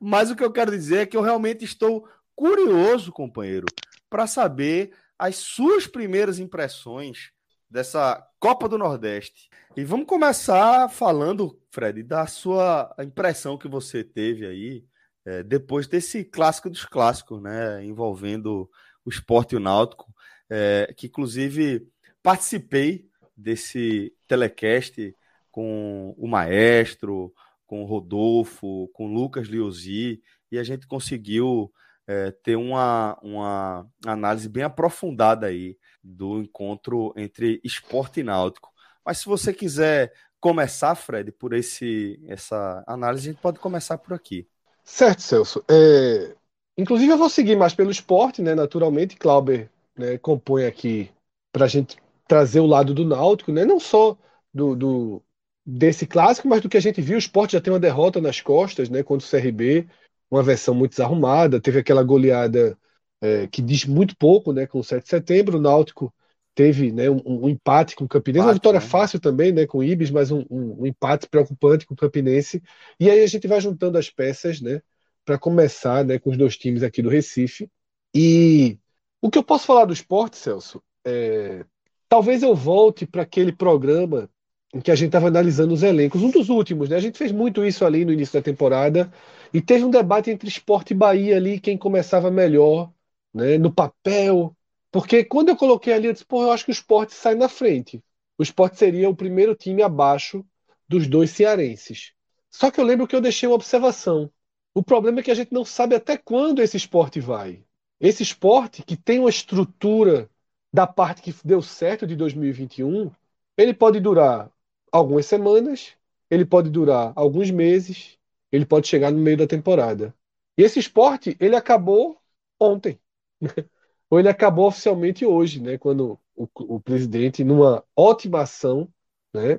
Mas 0.00 0.30
o 0.30 0.36
que 0.36 0.44
eu 0.44 0.52
quero 0.52 0.70
dizer 0.70 0.98
é 0.98 1.06
que 1.06 1.16
eu 1.16 1.22
realmente 1.22 1.64
estou 1.64 2.08
curioso, 2.34 3.12
companheiro, 3.12 3.66
para 4.08 4.26
saber 4.26 4.92
as 5.18 5.36
suas 5.36 5.86
primeiras 5.86 6.38
impressões 6.38 7.30
dessa 7.68 8.24
Copa 8.38 8.68
do 8.68 8.78
Nordeste. 8.78 9.48
E 9.76 9.84
vamos 9.84 10.06
começar 10.06 10.88
falando, 10.88 11.58
Fred, 11.70 12.02
da 12.02 12.26
sua 12.26 12.94
impressão 13.00 13.58
que 13.58 13.68
você 13.68 14.04
teve 14.04 14.46
aí 14.46 14.84
é, 15.24 15.42
depois 15.42 15.86
desse 15.88 16.24
clássico 16.24 16.70
dos 16.70 16.84
clássicos, 16.84 17.42
né, 17.42 17.84
envolvendo 17.84 18.70
o 19.04 19.10
esporte 19.10 19.52
e 19.52 19.56
o 19.56 19.60
náutico, 19.60 20.06
é, 20.48 20.94
que 20.96 21.08
inclusive 21.08 21.88
participei 22.22 23.08
desse 23.36 24.14
telecast 24.26 25.14
com 25.50 26.14
o 26.16 26.28
maestro, 26.28 27.34
com 27.66 27.82
o 27.82 27.86
Rodolfo, 27.86 28.88
com 28.92 29.06
o 29.06 29.12
Lucas 29.12 29.48
Liozzi, 29.48 30.22
e 30.50 30.58
a 30.58 30.62
gente 30.62 30.86
conseguiu 30.86 31.72
é, 32.06 32.30
ter 32.30 32.56
uma, 32.56 33.18
uma 33.22 33.86
análise 34.06 34.48
bem 34.48 34.62
aprofundada 34.62 35.46
aí 35.46 35.76
do 36.02 36.40
encontro 36.40 37.12
entre 37.16 37.60
esporte 37.64 38.20
e 38.20 38.22
náutico. 38.22 38.70
Mas 39.04 39.18
se 39.18 39.26
você 39.26 39.52
quiser 39.52 40.12
começar, 40.40 40.94
Fred, 40.94 41.32
por 41.32 41.52
esse 41.52 42.20
essa 42.28 42.84
análise, 42.86 43.28
a 43.28 43.32
gente 43.32 43.42
pode 43.42 43.58
começar 43.58 43.98
por 43.98 44.12
aqui. 44.12 44.48
Certo, 44.84 45.22
Celso. 45.22 45.64
É... 45.68 46.34
Inclusive, 46.78 47.10
eu 47.10 47.18
vou 47.18 47.30
seguir 47.30 47.56
mais 47.56 47.74
pelo 47.74 47.90
esporte, 47.90 48.42
né? 48.42 48.54
Naturalmente, 48.54 49.16
Clauber 49.16 49.70
né, 49.96 50.18
compõe 50.18 50.66
aqui 50.66 51.10
para 51.50 51.64
a 51.64 51.68
gente 51.68 51.96
trazer 52.28 52.60
o 52.60 52.66
lado 52.66 52.92
do 52.92 53.04
Náutico, 53.04 53.50
né? 53.50 53.64
Não 53.64 53.80
só 53.80 54.16
do, 54.52 54.76
do, 54.76 55.22
desse 55.66 56.06
clássico, 56.06 56.46
mas 56.46 56.62
do 56.62 56.68
que 56.68 56.76
a 56.76 56.80
gente 56.80 57.00
viu. 57.00 57.16
O 57.16 57.18
esporte 57.18 57.54
já 57.54 57.60
tem 57.60 57.72
uma 57.72 57.80
derrota 57.80 58.20
nas 58.20 58.40
costas, 58.40 58.88
né? 58.88 59.02
Contra 59.02 59.26
o 59.26 59.30
CRB, 59.30 59.88
uma 60.30 60.42
versão 60.42 60.74
muito 60.74 60.92
desarrumada. 60.92 61.60
Teve 61.60 61.80
aquela 61.80 62.04
goleada 62.04 62.78
é, 63.20 63.48
que 63.48 63.60
diz 63.60 63.84
muito 63.84 64.16
pouco, 64.16 64.52
né? 64.52 64.66
Com 64.66 64.78
o 64.78 64.84
7 64.84 65.02
de 65.02 65.08
setembro. 65.08 65.58
O 65.58 65.60
Náutico 65.60 66.14
teve 66.54 66.92
né, 66.92 67.10
um, 67.10 67.20
um 67.26 67.48
empate 67.48 67.96
com 67.96 68.04
o 68.04 68.08
Campinense, 68.08 68.40
empate, 68.40 68.48
uma 68.48 68.54
vitória 68.54 68.80
né? 68.80 68.86
fácil 68.86 69.18
também, 69.18 69.52
né? 69.52 69.66
Com 69.66 69.78
o 69.78 69.84
Ibis, 69.84 70.10
mas 70.10 70.30
um, 70.30 70.44
um, 70.48 70.82
um 70.82 70.86
empate 70.86 71.28
preocupante 71.28 71.84
com 71.84 71.94
o 71.94 71.96
Campinense. 71.96 72.62
E 73.00 73.10
aí 73.10 73.22
a 73.22 73.26
gente 73.26 73.48
vai 73.48 73.60
juntando 73.60 73.98
as 73.98 74.08
peças, 74.08 74.60
né? 74.60 74.80
Para 75.24 75.36
começar, 75.36 76.04
né? 76.04 76.18
Com 76.18 76.30
os 76.30 76.36
dois 76.38 76.56
times 76.56 76.84
aqui 76.84 77.02
do 77.02 77.08
Recife. 77.08 77.68
E 78.14 78.78
o 79.20 79.30
que 79.30 79.36
eu 79.36 79.42
posso 79.42 79.66
falar 79.66 79.84
do 79.84 79.92
esporte, 79.92 80.36
Celso, 80.36 80.80
é, 81.04 81.64
talvez 82.08 82.42
eu 82.42 82.54
volte 82.54 83.04
para 83.04 83.22
aquele 83.22 83.52
programa 83.52 84.30
em 84.74 84.80
que 84.80 84.90
a 84.90 84.94
gente 84.94 85.08
estava 85.08 85.28
analisando 85.28 85.72
os 85.72 85.82
elencos, 85.82 86.22
um 86.22 86.30
dos 86.30 86.48
últimos, 86.48 86.88
né? 86.88 86.96
A 86.96 87.00
gente 87.00 87.18
fez 87.18 87.32
muito 87.32 87.64
isso 87.64 87.84
ali 87.84 88.04
no 88.04 88.12
início 88.12 88.34
da 88.34 88.42
temporada 88.42 89.12
e 89.52 89.60
teve 89.60 89.84
um 89.84 89.90
debate 89.90 90.30
entre 90.30 90.48
esporte 90.48 90.92
e 90.92 90.96
Bahia 90.96 91.36
ali, 91.36 91.60
quem 91.60 91.78
começava 91.78 92.30
melhor, 92.30 92.92
né? 93.32 93.58
No 93.58 93.72
papel, 93.72 94.56
porque 94.90 95.24
quando 95.24 95.50
eu 95.50 95.56
coloquei 95.56 95.92
ali, 95.92 96.06
eu 96.06 96.12
disse, 96.12 96.24
pô, 96.24 96.42
eu 96.42 96.52
acho 96.52 96.64
que 96.64 96.70
o 96.70 96.72
esporte 96.72 97.12
sai 97.14 97.34
na 97.34 97.48
frente. 97.48 98.02
O 98.38 98.42
esporte 98.42 98.78
seria 98.78 99.08
o 99.08 99.16
primeiro 99.16 99.54
time 99.54 99.82
abaixo 99.82 100.44
dos 100.88 101.06
dois 101.06 101.30
cearenses. 101.30 102.12
Só 102.50 102.70
que 102.70 102.80
eu 102.80 102.84
lembro 102.84 103.06
que 103.06 103.14
eu 103.14 103.20
deixei 103.20 103.48
uma 103.48 103.56
observação. 103.56 104.30
O 104.74 104.82
problema 104.82 105.20
é 105.20 105.22
que 105.22 105.30
a 105.30 105.34
gente 105.34 105.52
não 105.52 105.64
sabe 105.64 105.94
até 105.94 106.16
quando 106.16 106.62
esse 106.62 106.76
esporte 106.76 107.20
vai. 107.20 107.62
Esse 108.00 108.22
esporte 108.22 108.82
que 108.82 108.96
tem 108.96 109.18
uma 109.18 109.30
estrutura 109.30 110.30
da 110.72 110.86
parte 110.86 111.22
que 111.22 111.34
deu 111.44 111.62
certo 111.62 112.06
de 112.06 112.16
2021, 112.16 113.10
ele 113.56 113.72
pode 113.74 114.00
durar 114.00 114.50
algumas 114.96 115.26
semanas, 115.26 115.92
ele 116.30 116.44
pode 116.44 116.70
durar 116.70 117.12
alguns 117.14 117.50
meses, 117.50 118.18
ele 118.50 118.64
pode 118.66 118.88
chegar 118.88 119.10
no 119.10 119.18
meio 119.18 119.36
da 119.36 119.46
temporada. 119.46 120.14
E 120.56 120.62
esse 120.62 120.78
esporte, 120.78 121.36
ele 121.38 121.56
acabou 121.56 122.18
ontem. 122.58 122.98
Ou 124.08 124.18
ele 124.18 124.28
acabou 124.28 124.68
oficialmente 124.68 125.26
hoje, 125.26 125.60
né? 125.60 125.76
Quando 125.76 126.18
o, 126.34 126.48
o 126.54 126.80
presidente, 126.80 127.42
numa 127.42 127.82
ótima 127.94 128.42
ação, 128.42 128.88
né? 129.34 129.58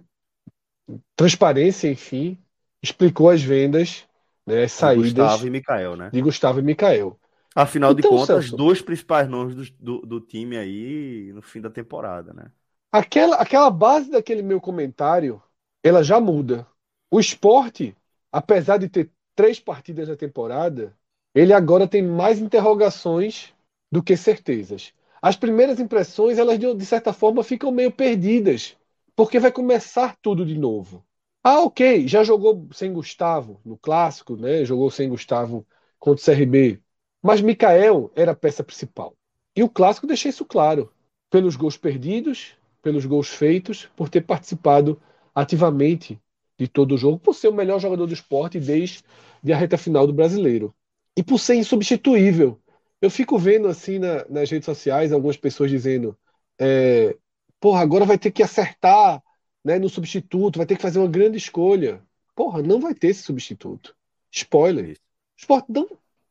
Transparência, 1.16 1.90
enfim, 1.90 2.38
explicou 2.82 3.30
as 3.30 3.42
vendas, 3.42 4.06
né? 4.46 4.64
As 4.64 4.72
saídas. 4.72 5.14
De 5.14 5.20
Gustavo 5.20 5.48
e 5.48 5.50
Mikael, 5.50 5.96
né? 5.98 6.10
De 6.12 6.22
Gustavo 6.22 6.60
e 6.60 6.64
Mikael. 6.64 7.20
Afinal 7.54 7.92
então, 7.92 8.02
de 8.02 8.08
contas, 8.08 8.46
Celso, 8.46 8.56
dois 8.56 8.82
principais 8.82 9.28
nomes 9.28 9.56
do, 9.56 9.74
do, 9.80 10.06
do, 10.06 10.22
time 10.22 10.58
aí 10.58 11.32
no 11.34 11.42
fim 11.42 11.60
da 11.60 11.72
temporada, 11.72 12.32
né? 12.32 12.52
Aquela, 12.92 13.36
aquela 13.38 13.70
base 13.70 14.10
daquele 14.10 14.42
meu 14.42 14.62
comentário, 14.62 15.42
ela 15.84 16.04
já 16.04 16.20
muda. 16.20 16.66
O 17.12 17.20
esporte, 17.20 17.96
apesar 18.32 18.78
de 18.78 18.90
ter 18.90 19.12
três 19.36 19.60
partidas 19.60 20.08
na 20.08 20.16
temporada, 20.16 20.98
ele 21.36 21.54
agora 21.54 21.88
tem 21.88 22.02
mais 22.02 22.40
interrogações 22.40 23.54
do 23.92 24.02
que 24.02 24.16
certezas. 24.18 24.94
As 25.22 25.36
primeiras 25.36 25.80
impressões, 25.80 26.38
elas 26.38 26.58
de 26.60 26.86
certa 26.86 27.12
forma 27.14 27.44
ficam 27.44 27.72
meio 27.72 27.92
perdidas, 27.92 28.78
porque 29.16 29.40
vai 29.40 29.52
começar 29.52 30.16
tudo 30.22 30.46
de 30.46 30.58
novo. 30.58 31.06
Ah, 31.44 31.62
ok, 31.62 32.08
já 32.08 32.24
jogou 32.24 32.68
sem 32.74 32.92
Gustavo 32.94 33.60
no 33.66 33.78
clássico, 33.78 34.36
né? 34.36 34.66
Jogou 34.66 34.90
sem 34.92 35.10
Gustavo 35.10 35.66
contra 36.00 36.22
o 36.22 36.26
CRB. 36.26 36.82
Mas 37.22 37.42
Mikael 37.42 38.12
era 38.16 38.32
a 38.32 38.36
peça 38.36 38.64
principal. 38.64 39.16
E 39.56 39.64
o 39.64 39.70
clássico 39.70 40.08
deixa 40.08 40.30
isso 40.30 40.46
claro. 40.46 40.92
Pelos 41.30 41.56
gols 41.56 41.78
perdidos, 41.78 42.57
pelos 42.88 43.06
gols 43.06 43.28
feitos, 43.28 43.90
por 43.98 44.08
ter 44.08 44.22
participado 44.22 44.98
ativamente 45.36 46.18
de 46.58 46.70
todo 46.70 46.96
o 46.96 46.98
jogo, 46.98 47.20
por 47.20 47.36
ser 47.36 47.50
o 47.50 47.54
melhor 47.54 47.82
jogador 47.82 48.08
do 48.08 48.14
esporte 48.14 48.62
desde 48.62 49.04
a 49.52 49.58
reta 49.58 49.78
final 49.78 50.08
do 50.08 50.14
brasileiro. 50.14 50.74
E 51.18 51.22
por 51.22 51.38
ser 51.38 51.56
insubstituível. 51.56 52.58
Eu 53.02 53.10
fico 53.10 53.38
vendo 53.38 53.68
assim 53.68 54.00
na, 54.00 54.26
nas 54.30 54.50
redes 54.50 54.66
sociais 54.66 55.12
algumas 55.12 55.36
pessoas 55.36 55.70
dizendo: 55.70 56.18
é, 56.58 57.18
porra, 57.60 57.82
agora 57.82 58.06
vai 58.06 58.18
ter 58.18 58.32
que 58.32 58.42
acertar 58.42 59.22
né, 59.66 59.78
no 59.78 59.90
substituto, 59.90 60.56
vai 60.56 60.66
ter 60.66 60.78
que 60.78 60.82
fazer 60.82 61.00
uma 61.00 61.10
grande 61.10 61.38
escolha. 61.38 62.02
Porra, 62.34 62.62
não 62.62 62.80
vai 62.80 62.94
ter 62.94 63.10
esse 63.10 63.22
substituto. 63.22 63.94
Spoiler. 64.32 64.92
O 64.92 64.98
esporte 65.38 65.70
não 65.70 65.90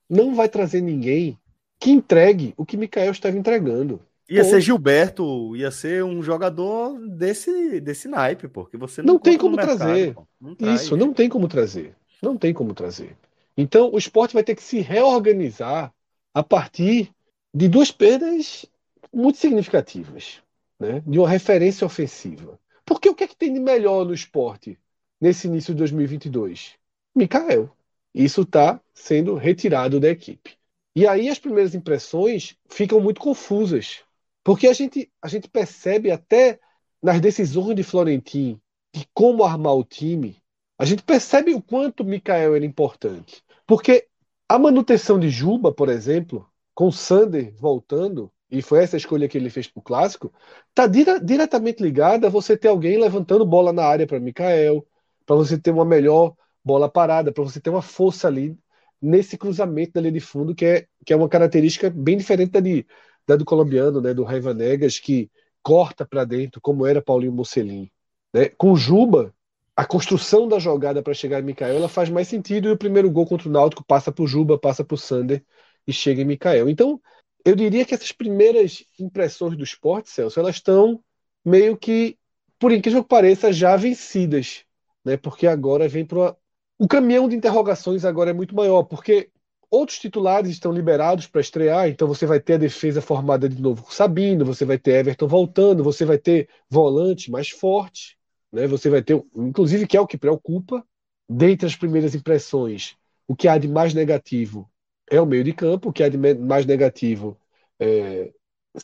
não 0.08 0.34
vai 0.34 0.48
trazer 0.48 0.80
ninguém 0.80 1.38
que 1.78 1.90
entregue 1.90 2.54
o 2.56 2.64
que 2.64 2.78
Mikael 2.78 3.12
estava 3.12 3.36
entregando. 3.36 4.00
Ia 4.28 4.42
Pô. 4.42 4.50
ser 4.50 4.60
Gilberto, 4.60 5.56
ia 5.56 5.70
ser 5.70 6.02
um 6.02 6.22
jogador 6.22 6.98
desse, 6.98 7.80
desse 7.80 8.08
naipe, 8.08 8.48
porque 8.48 8.76
você 8.76 9.00
não, 9.00 9.14
não 9.14 9.20
tem 9.20 9.38
como 9.38 9.56
mercado, 9.56 9.78
trazer. 9.78 10.16
Não 10.40 10.74
Isso, 10.74 10.96
não 10.96 11.12
tem 11.12 11.28
como 11.28 11.46
trazer. 11.46 11.94
Não 12.20 12.36
tem 12.36 12.52
como 12.52 12.74
trazer. 12.74 13.16
Então, 13.56 13.90
o 13.92 13.98
esporte 13.98 14.34
vai 14.34 14.42
ter 14.42 14.56
que 14.56 14.62
se 14.62 14.80
reorganizar 14.80 15.92
a 16.34 16.42
partir 16.42 17.10
de 17.54 17.68
duas 17.68 17.90
perdas 17.90 18.66
muito 19.12 19.38
significativas, 19.38 20.42
né? 20.78 21.02
de 21.06 21.18
uma 21.18 21.28
referência 21.28 21.86
ofensiva. 21.86 22.58
Porque 22.84 23.08
o 23.08 23.14
que 23.14 23.24
é 23.24 23.28
que 23.28 23.36
tem 23.36 23.52
de 23.52 23.60
melhor 23.60 24.04
no 24.04 24.12
esporte 24.12 24.78
nesse 25.20 25.46
início 25.46 25.72
de 25.72 25.78
2022? 25.78 26.74
Mikael. 27.14 27.70
Isso 28.14 28.42
está 28.42 28.80
sendo 28.94 29.34
retirado 29.34 30.00
da 30.00 30.08
equipe. 30.08 30.56
E 30.94 31.06
aí 31.06 31.28
as 31.28 31.38
primeiras 31.38 31.74
impressões 31.74 32.56
ficam 32.66 32.98
muito 32.98 33.20
confusas, 33.20 34.00
porque 34.46 34.68
a 34.68 34.72
gente, 34.72 35.10
a 35.20 35.26
gente 35.26 35.48
percebe 35.48 36.08
até 36.08 36.60
nas 37.02 37.20
decisões 37.20 37.74
de 37.74 37.82
Florentin 37.82 38.60
de 38.94 39.04
como 39.12 39.42
armar 39.42 39.74
o 39.74 39.82
time, 39.82 40.40
a 40.78 40.84
gente 40.84 41.02
percebe 41.02 41.52
o 41.52 41.60
quanto 41.60 42.04
o 42.04 42.06
Mikael 42.06 42.54
era 42.54 42.64
importante. 42.64 43.42
Porque 43.66 44.06
a 44.48 44.56
manutenção 44.56 45.18
de 45.18 45.28
Juba, 45.30 45.72
por 45.72 45.88
exemplo, 45.88 46.48
com 46.76 46.86
o 46.86 46.92
Sander 46.92 47.56
voltando, 47.58 48.30
e 48.48 48.62
foi 48.62 48.84
essa 48.84 48.94
a 48.94 48.98
escolha 48.98 49.28
que 49.28 49.36
ele 49.36 49.50
fez 49.50 49.66
para 49.66 49.80
o 49.80 49.82
clássico, 49.82 50.32
está 50.68 50.86
dire 50.86 51.18
diretamente 51.18 51.82
ligada 51.82 52.28
a 52.28 52.30
você 52.30 52.56
ter 52.56 52.68
alguém 52.68 53.00
levantando 53.00 53.44
bola 53.44 53.72
na 53.72 53.84
área 53.84 54.06
para 54.06 54.20
Mikael, 54.20 54.86
para 55.26 55.34
você 55.34 55.58
ter 55.58 55.72
uma 55.72 55.84
melhor 55.84 56.36
bola 56.64 56.88
parada, 56.88 57.32
para 57.32 57.42
você 57.42 57.60
ter 57.60 57.70
uma 57.70 57.82
força 57.82 58.28
ali 58.28 58.56
nesse 59.02 59.36
cruzamento 59.36 59.94
da 59.94 60.02
linha 60.02 60.12
de 60.12 60.20
fundo, 60.20 60.54
que 60.54 60.64
é, 60.64 60.86
que 61.04 61.12
é 61.12 61.16
uma 61.16 61.28
característica 61.28 61.90
bem 61.90 62.16
diferente 62.16 62.52
da, 62.52 62.60
de, 62.60 62.86
da 63.26 63.36
do 63.36 63.44
colombiano, 63.44 64.00
né, 64.00 64.14
do 64.14 64.24
Raiva 64.24 64.54
Negas, 64.54 64.98
que 64.98 65.30
corta 65.62 66.06
para 66.06 66.24
dentro, 66.24 66.60
como 66.60 66.86
era 66.86 67.02
Paulinho 67.02 67.32
Mocelin. 67.32 67.90
Né? 68.32 68.48
Com 68.50 68.72
o 68.72 68.76
Juba, 68.76 69.34
a 69.74 69.84
construção 69.84 70.48
da 70.48 70.58
jogada 70.58 71.02
para 71.02 71.12
chegar 71.12 71.40
em 71.40 71.44
Mikael 71.44 71.76
ela 71.76 71.88
faz 71.88 72.08
mais 72.08 72.28
sentido 72.28 72.68
e 72.68 72.72
o 72.72 72.78
primeiro 72.78 73.10
gol 73.10 73.26
contra 73.26 73.48
o 73.48 73.52
Náutico 73.52 73.84
passa 73.84 74.12
por 74.12 74.26
Juba, 74.26 74.58
passa 74.58 74.84
por 74.84 74.98
Sander 74.98 75.44
e 75.86 75.92
chega 75.92 76.22
em 76.22 76.24
Mikael. 76.24 76.68
Então, 76.70 77.00
eu 77.44 77.54
diria 77.54 77.84
que 77.84 77.94
essas 77.94 78.12
primeiras 78.12 78.84
impressões 78.98 79.56
do 79.56 79.64
esporte, 79.64 80.10
Celso, 80.10 80.38
elas 80.40 80.56
estão 80.56 81.00
meio 81.44 81.76
que, 81.76 82.18
por 82.58 82.72
incrível 82.72 83.02
que 83.02 83.08
pareça, 83.08 83.52
já 83.52 83.76
vencidas, 83.76 84.64
né? 85.04 85.16
Porque 85.16 85.46
agora 85.46 85.88
vem 85.88 86.04
para 86.04 86.36
o 86.78 86.88
caminhão 86.88 87.28
de 87.28 87.36
interrogações 87.36 88.04
agora 88.04 88.30
é 88.30 88.34
muito 88.34 88.54
maior, 88.54 88.82
porque 88.82 89.30
outros 89.70 89.98
titulares 89.98 90.50
estão 90.50 90.72
liberados 90.72 91.26
para 91.26 91.40
estrear, 91.40 91.88
então 91.88 92.06
você 92.08 92.26
vai 92.26 92.40
ter 92.40 92.54
a 92.54 92.58
defesa 92.58 93.00
formada 93.00 93.48
de 93.48 93.60
novo 93.60 93.82
com 93.82 93.90
Sabino, 93.90 94.44
você 94.44 94.64
vai 94.64 94.78
ter 94.78 94.96
Everton 95.00 95.26
voltando, 95.28 95.84
você 95.84 96.04
vai 96.04 96.18
ter 96.18 96.48
volante 96.68 97.30
mais 97.30 97.50
forte, 97.50 98.16
né? 98.52 98.66
Você 98.66 98.88
vai 98.88 99.02
ter, 99.02 99.22
inclusive, 99.34 99.86
que 99.86 99.96
é 99.96 100.00
o 100.00 100.06
que 100.06 100.18
preocupa, 100.18 100.84
dentre 101.28 101.66
as 101.66 101.76
primeiras 101.76 102.14
impressões, 102.14 102.96
o 103.26 103.34
que 103.34 103.48
há 103.48 103.58
de 103.58 103.68
mais 103.68 103.92
negativo 103.94 104.70
é 105.10 105.20
o 105.20 105.26
meio 105.26 105.44
de 105.44 105.52
campo, 105.52 105.90
o 105.90 105.92
que 105.92 106.02
há 106.02 106.08
de 106.08 106.16
mais 106.16 106.66
negativo 106.66 107.38
é, 107.78 108.32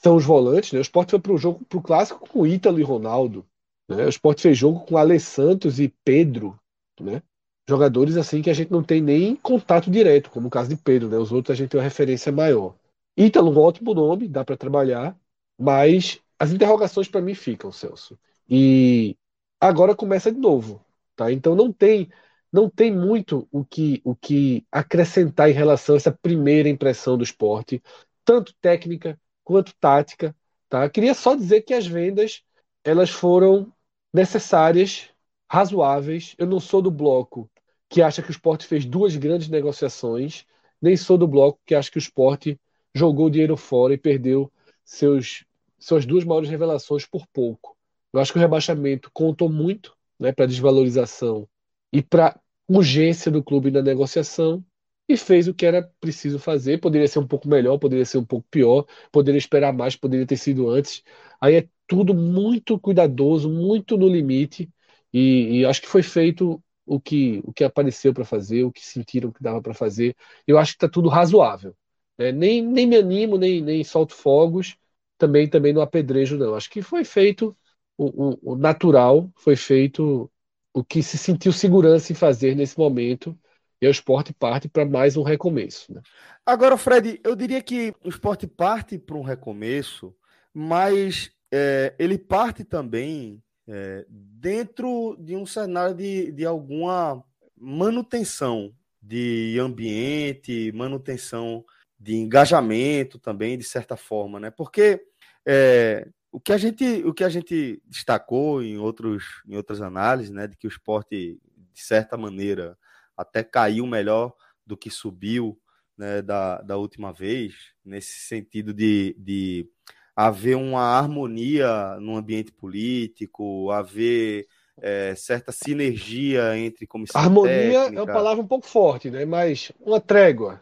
são 0.02 0.16
os 0.16 0.24
volantes, 0.24 0.72
né? 0.72 0.78
O 0.78 0.82
Sport 0.82 1.10
foi 1.10 1.20
para 1.20 1.32
o 1.32 1.38
jogo, 1.38 1.64
para 1.66 1.78
o 1.78 1.82
clássico 1.82 2.28
com 2.28 2.46
Ítalo 2.46 2.78
e 2.80 2.82
Ronaldo, 2.82 3.46
né? 3.88 4.04
O 4.06 4.08
Sport 4.08 4.40
fez 4.40 4.58
jogo 4.58 4.80
com 4.80 4.96
Ale 4.96 5.18
Santos 5.20 5.80
e 5.80 5.92
Pedro, 6.04 6.58
né? 7.00 7.22
Jogadores 7.68 8.16
assim 8.16 8.42
que 8.42 8.50
a 8.50 8.54
gente 8.54 8.70
não 8.70 8.82
tem 8.82 9.00
nem 9.00 9.36
contato 9.36 9.90
direto, 9.90 10.30
como 10.30 10.48
o 10.48 10.50
caso 10.50 10.68
de 10.68 10.76
Pedro, 10.76 11.08
né? 11.08 11.16
Os 11.16 11.32
outros 11.32 11.54
a 11.54 11.56
gente 11.56 11.70
tem 11.70 11.78
uma 11.78 11.84
referência 11.84 12.32
maior. 12.32 12.74
Ítalo, 13.16 13.50
um 13.52 13.58
ótimo 13.58 13.94
nome, 13.94 14.28
dá 14.28 14.44
para 14.44 14.56
trabalhar, 14.56 15.16
mas 15.58 16.20
as 16.38 16.52
interrogações 16.52 17.08
para 17.08 17.20
mim 17.20 17.34
ficam, 17.34 17.70
Celso. 17.70 18.18
E 18.48 19.16
agora 19.60 19.94
começa 19.94 20.32
de 20.32 20.38
novo, 20.38 20.84
tá? 21.16 21.30
Então 21.32 21.54
não 21.54 21.72
tem 21.72 22.10
não 22.52 22.68
tem 22.68 22.92
muito 22.94 23.48
o 23.50 23.64
que 23.64 24.00
o 24.04 24.14
que 24.14 24.66
acrescentar 24.70 25.48
em 25.50 25.54
relação 25.54 25.94
a 25.94 25.98
essa 25.98 26.12
primeira 26.12 26.68
impressão 26.68 27.16
do 27.16 27.24
esporte, 27.24 27.82
tanto 28.24 28.54
técnica 28.60 29.18
quanto 29.44 29.74
tática, 29.76 30.34
tá? 30.68 30.88
Queria 30.90 31.14
só 31.14 31.34
dizer 31.34 31.62
que 31.62 31.74
as 31.74 31.86
vendas 31.86 32.42
elas 32.84 33.10
foram 33.10 33.72
necessárias, 34.12 35.08
razoáveis. 35.50 36.34
Eu 36.38 36.46
não 36.46 36.60
sou 36.60 36.82
do 36.82 36.90
bloco 36.90 37.48
que 37.92 38.00
acha 38.00 38.22
que 38.22 38.30
o 38.30 38.32
esporte 38.32 38.66
fez 38.66 38.86
duas 38.86 39.14
grandes 39.16 39.50
negociações, 39.50 40.46
nem 40.80 40.96
sou 40.96 41.18
do 41.18 41.28
bloco 41.28 41.60
que 41.66 41.74
acha 41.74 41.90
que 41.90 41.98
o 41.98 42.00
esporte 42.00 42.58
jogou 42.94 43.28
dinheiro 43.28 43.54
fora 43.54 43.92
e 43.92 43.98
perdeu 43.98 44.50
seus, 44.82 45.44
suas 45.78 46.06
duas 46.06 46.24
maiores 46.24 46.48
revelações 46.48 47.04
por 47.04 47.26
pouco. 47.26 47.76
Eu 48.10 48.18
acho 48.18 48.32
que 48.32 48.38
o 48.38 48.40
rebaixamento 48.40 49.10
contou 49.12 49.50
muito 49.50 49.94
né, 50.18 50.32
para 50.32 50.46
a 50.46 50.48
desvalorização 50.48 51.46
e 51.92 52.00
para 52.00 52.40
urgência 52.66 53.30
do 53.30 53.44
clube 53.44 53.70
na 53.70 53.82
negociação 53.82 54.64
e 55.06 55.14
fez 55.14 55.46
o 55.46 55.52
que 55.52 55.66
era 55.66 55.82
preciso 56.00 56.38
fazer. 56.38 56.80
Poderia 56.80 57.06
ser 57.06 57.18
um 57.18 57.26
pouco 57.26 57.46
melhor, 57.46 57.76
poderia 57.76 58.06
ser 58.06 58.16
um 58.16 58.24
pouco 58.24 58.46
pior, 58.50 58.86
poderia 59.12 59.38
esperar 59.38 59.70
mais, 59.70 59.96
poderia 59.96 60.26
ter 60.26 60.38
sido 60.38 60.70
antes. 60.70 61.02
Aí 61.38 61.56
é 61.56 61.68
tudo 61.86 62.14
muito 62.14 62.78
cuidadoso, 62.80 63.50
muito 63.50 63.98
no 63.98 64.08
limite, 64.08 64.70
e, 65.12 65.58
e 65.58 65.66
acho 65.66 65.82
que 65.82 65.88
foi 65.88 66.02
feito 66.02 66.58
o 66.94 67.00
que, 67.00 67.40
o 67.44 67.52
que 67.52 67.64
apareceu 67.64 68.12
para 68.12 68.24
fazer, 68.24 68.64
o 68.64 68.72
que 68.72 68.84
sentiram 68.84 69.32
que 69.32 69.42
dava 69.42 69.62
para 69.62 69.72
fazer. 69.72 70.14
Eu 70.46 70.58
acho 70.58 70.72
que 70.72 70.76
está 70.76 70.88
tudo 70.88 71.08
razoável. 71.08 71.74
Né? 72.18 72.32
Nem, 72.32 72.62
nem 72.62 72.86
me 72.86 72.96
animo, 72.96 73.38
nem, 73.38 73.62
nem 73.62 73.82
solto 73.82 74.14
fogos, 74.14 74.76
também 75.16 75.48
também 75.48 75.72
não 75.72 75.80
apedrejo, 75.80 76.36
não. 76.36 76.54
Acho 76.54 76.68
que 76.68 76.82
foi 76.82 77.04
feito 77.04 77.56
o, 77.96 78.50
o, 78.50 78.52
o 78.52 78.56
natural, 78.56 79.30
foi 79.36 79.56
feito 79.56 80.30
o 80.74 80.84
que 80.84 81.02
se 81.02 81.16
sentiu 81.16 81.52
segurança 81.52 82.12
em 82.12 82.14
fazer 82.14 82.54
nesse 82.54 82.78
momento. 82.78 83.38
E 83.80 83.86
o 83.86 83.90
esporte 83.90 84.32
parte 84.32 84.68
para 84.68 84.84
mais 84.84 85.16
um 85.16 85.22
recomeço. 85.22 85.92
Né? 85.92 86.02
Agora, 86.46 86.76
Fred, 86.76 87.20
eu 87.24 87.34
diria 87.34 87.60
que 87.62 87.94
o 88.04 88.08
esporte 88.10 88.46
parte 88.46 88.98
para 88.98 89.16
um 89.16 89.22
recomeço, 89.22 90.14
mas 90.54 91.32
é, 91.50 91.94
ele 91.98 92.18
parte 92.18 92.64
também 92.64 93.42
é, 93.68 94.04
dentro 94.08 95.16
de 95.18 95.36
um 95.36 95.46
cenário 95.46 95.94
de, 95.94 96.32
de 96.32 96.44
alguma 96.44 97.22
manutenção 97.56 98.74
de 99.00 99.58
ambiente, 99.60 100.72
manutenção 100.72 101.64
de 101.98 102.16
engajamento 102.16 103.18
também, 103.18 103.56
de 103.56 103.64
certa 103.64 103.96
forma, 103.96 104.40
né? 104.40 104.50
Porque 104.50 105.04
é, 105.46 106.08
o, 106.30 106.40
que 106.40 106.52
a 106.52 106.58
gente, 106.58 106.84
o 107.04 107.12
que 107.12 107.24
a 107.24 107.28
gente 107.28 107.80
destacou 107.86 108.62
em, 108.62 108.78
outros, 108.78 109.42
em 109.46 109.56
outras 109.56 109.80
análises, 109.80 110.32
né, 110.32 110.46
de 110.46 110.56
que 110.56 110.66
o 110.66 110.68
esporte, 110.68 111.40
de 111.72 111.80
certa 111.80 112.16
maneira, 112.16 112.76
até 113.16 113.44
caiu 113.44 113.86
melhor 113.86 114.34
do 114.66 114.76
que 114.76 114.90
subiu 114.90 115.58
né, 115.96 116.22
da, 116.22 116.60
da 116.62 116.76
última 116.76 117.12
vez, 117.12 117.54
nesse 117.84 118.26
sentido 118.26 118.72
de, 118.72 119.14
de 119.18 119.68
haver 120.14 120.56
uma 120.56 120.82
harmonia 120.82 121.96
no 122.00 122.16
ambiente 122.16 122.52
político, 122.52 123.70
haver 123.70 124.46
é, 124.80 125.14
certa 125.14 125.52
sinergia 125.52 126.56
entre 126.56 126.86
comissão 126.86 127.20
Harmonia 127.20 127.80
técnica. 127.80 127.98
é 127.98 128.02
uma 128.02 128.12
palavra 128.12 128.42
um 128.42 128.46
pouco 128.46 128.66
forte, 128.66 129.10
né? 129.10 129.24
Mas 129.24 129.72
uma 129.80 130.00
trégua. 130.00 130.60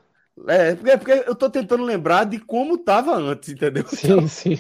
É, 0.48 0.74
porque, 0.74 0.96
porque 0.96 1.12
eu 1.26 1.32
estou 1.32 1.50
tentando 1.50 1.84
lembrar 1.84 2.24
de 2.24 2.38
como 2.38 2.76
estava 2.76 3.14
antes, 3.14 3.50
entendeu? 3.50 3.86
Sim, 3.88 4.06
então, 4.06 4.28
sim. 4.28 4.56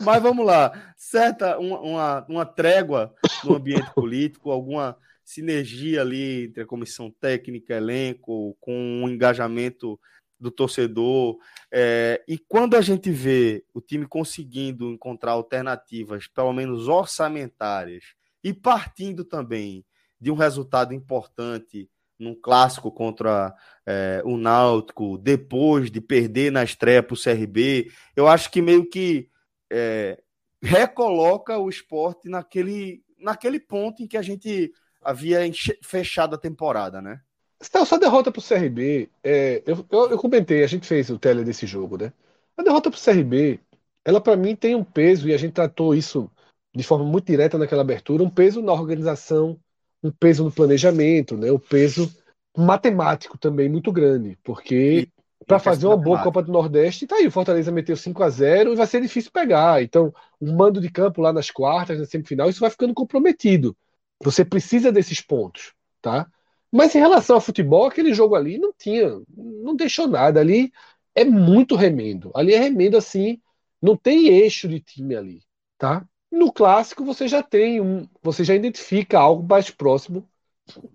Mas 0.00 0.22
vamos 0.22 0.46
lá, 0.46 0.94
certa 0.96 1.58
uma, 1.58 1.80
uma, 1.80 2.26
uma 2.28 2.46
trégua 2.46 3.14
no 3.44 3.56
ambiente 3.56 3.92
político, 3.94 4.50
alguma 4.50 4.96
sinergia 5.22 6.00
ali 6.00 6.44
entre 6.44 6.62
a 6.62 6.66
comissão 6.66 7.10
técnica, 7.20 7.74
elenco, 7.74 8.56
com 8.58 8.72
um 8.72 9.08
engajamento 9.08 10.00
do 10.38 10.50
torcedor. 10.50 11.38
É, 11.72 12.22
e 12.28 12.38
quando 12.38 12.76
a 12.76 12.80
gente 12.80 13.10
vê 13.10 13.64
o 13.72 13.80
time 13.80 14.06
conseguindo 14.06 14.90
encontrar 14.90 15.32
alternativas, 15.32 16.26
pelo 16.28 16.52
menos 16.52 16.88
orçamentárias, 16.88 18.04
e 18.42 18.52
partindo 18.52 19.24
também 19.24 19.84
de 20.20 20.30
um 20.30 20.34
resultado 20.34 20.94
importante 20.94 21.90
num 22.18 22.34
clássico 22.34 22.90
contra 22.90 23.54
é, 23.84 24.22
o 24.24 24.36
Náutico, 24.36 25.18
depois 25.18 25.90
de 25.90 26.00
perder 26.00 26.50
na 26.50 26.64
estreia 26.64 27.02
para 27.02 27.14
o 27.14 27.20
CRB, 27.20 27.90
eu 28.14 28.26
acho 28.26 28.50
que 28.50 28.62
meio 28.62 28.88
que 28.88 29.28
é, 29.70 30.22
recoloca 30.62 31.58
o 31.58 31.68
esporte 31.68 32.28
naquele, 32.28 33.02
naquele 33.18 33.60
ponto 33.60 34.02
em 34.02 34.06
que 34.06 34.16
a 34.16 34.22
gente 34.22 34.72
havia 35.02 35.40
fechado 35.82 36.34
a 36.34 36.38
temporada, 36.38 37.02
né? 37.02 37.20
Só 37.60 37.98
derrota 37.98 38.30
pro 38.30 38.42
CRB. 38.42 39.08
É, 39.22 39.62
eu, 39.66 39.84
eu, 39.90 40.10
eu, 40.10 40.18
comentei, 40.18 40.62
a 40.62 40.66
gente 40.66 40.86
fez 40.86 41.08
o 41.10 41.18
tele 41.18 41.44
desse 41.44 41.66
jogo, 41.66 41.96
né? 41.96 42.12
A 42.56 42.62
derrota 42.62 42.90
pro 42.90 43.00
CRB, 43.00 43.60
ela 44.04 44.20
para 44.20 44.36
mim 44.36 44.54
tem 44.54 44.74
um 44.74 44.84
peso, 44.84 45.28
e 45.28 45.34
a 45.34 45.38
gente 45.38 45.52
tratou 45.52 45.94
isso 45.94 46.30
de 46.74 46.82
forma 46.82 47.04
muito 47.04 47.26
direta 47.26 47.56
naquela 47.56 47.82
abertura, 47.82 48.22
um 48.22 48.30
peso 48.30 48.60
na 48.60 48.72
organização, 48.72 49.58
um 50.02 50.10
peso 50.10 50.44
no 50.44 50.52
planejamento, 50.52 51.36
né? 51.36 51.50
Um 51.50 51.58
peso 51.58 52.12
matemático 52.56 53.38
também 53.38 53.68
muito 53.68 53.90
grande, 53.90 54.38
porque 54.42 55.08
para 55.46 55.58
fazer 55.58 55.86
uma 55.86 55.96
boa 55.96 56.22
Copa 56.22 56.42
do 56.42 56.50
Nordeste, 56.50 57.06
tá 57.06 57.16
aí, 57.16 57.26
o 57.26 57.30
Fortaleza 57.30 57.70
meteu 57.70 57.96
5 57.96 58.22
a 58.22 58.28
0 58.28 58.72
e 58.72 58.76
vai 58.76 58.86
ser 58.86 59.00
difícil 59.00 59.30
pegar. 59.30 59.82
Então, 59.82 60.12
um 60.40 60.54
mando 60.56 60.80
de 60.80 60.90
campo 60.90 61.20
lá 61.20 61.32
nas 61.32 61.50
quartas, 61.50 61.98
na 61.98 62.04
semifinal, 62.04 62.50
isso 62.50 62.60
vai 62.60 62.70
ficando 62.70 62.92
comprometido. 62.92 63.76
Você 64.22 64.44
precisa 64.44 64.90
desses 64.90 65.20
pontos, 65.20 65.72
tá? 66.02 66.26
Mas 66.76 66.94
em 66.94 66.98
relação 66.98 67.36
ao 67.36 67.40
futebol, 67.40 67.86
aquele 67.86 68.12
jogo 68.12 68.34
ali 68.34 68.58
não 68.58 68.70
tinha, 68.70 69.18
não 69.34 69.74
deixou 69.74 70.06
nada. 70.06 70.40
Ali 70.40 70.70
é 71.14 71.24
muito 71.24 71.74
remendo. 71.74 72.30
Ali 72.34 72.52
é 72.52 72.58
remendo 72.58 72.98
assim, 72.98 73.40
não 73.80 73.96
tem 73.96 74.28
eixo 74.28 74.68
de 74.68 74.78
time 74.78 75.16
ali, 75.16 75.42
tá? 75.78 76.06
No 76.30 76.52
clássico 76.52 77.02
você 77.02 77.26
já 77.26 77.42
tem 77.42 77.80
um, 77.80 78.06
você 78.22 78.44
já 78.44 78.54
identifica 78.54 79.18
algo 79.18 79.42
mais 79.48 79.70
próximo 79.70 80.28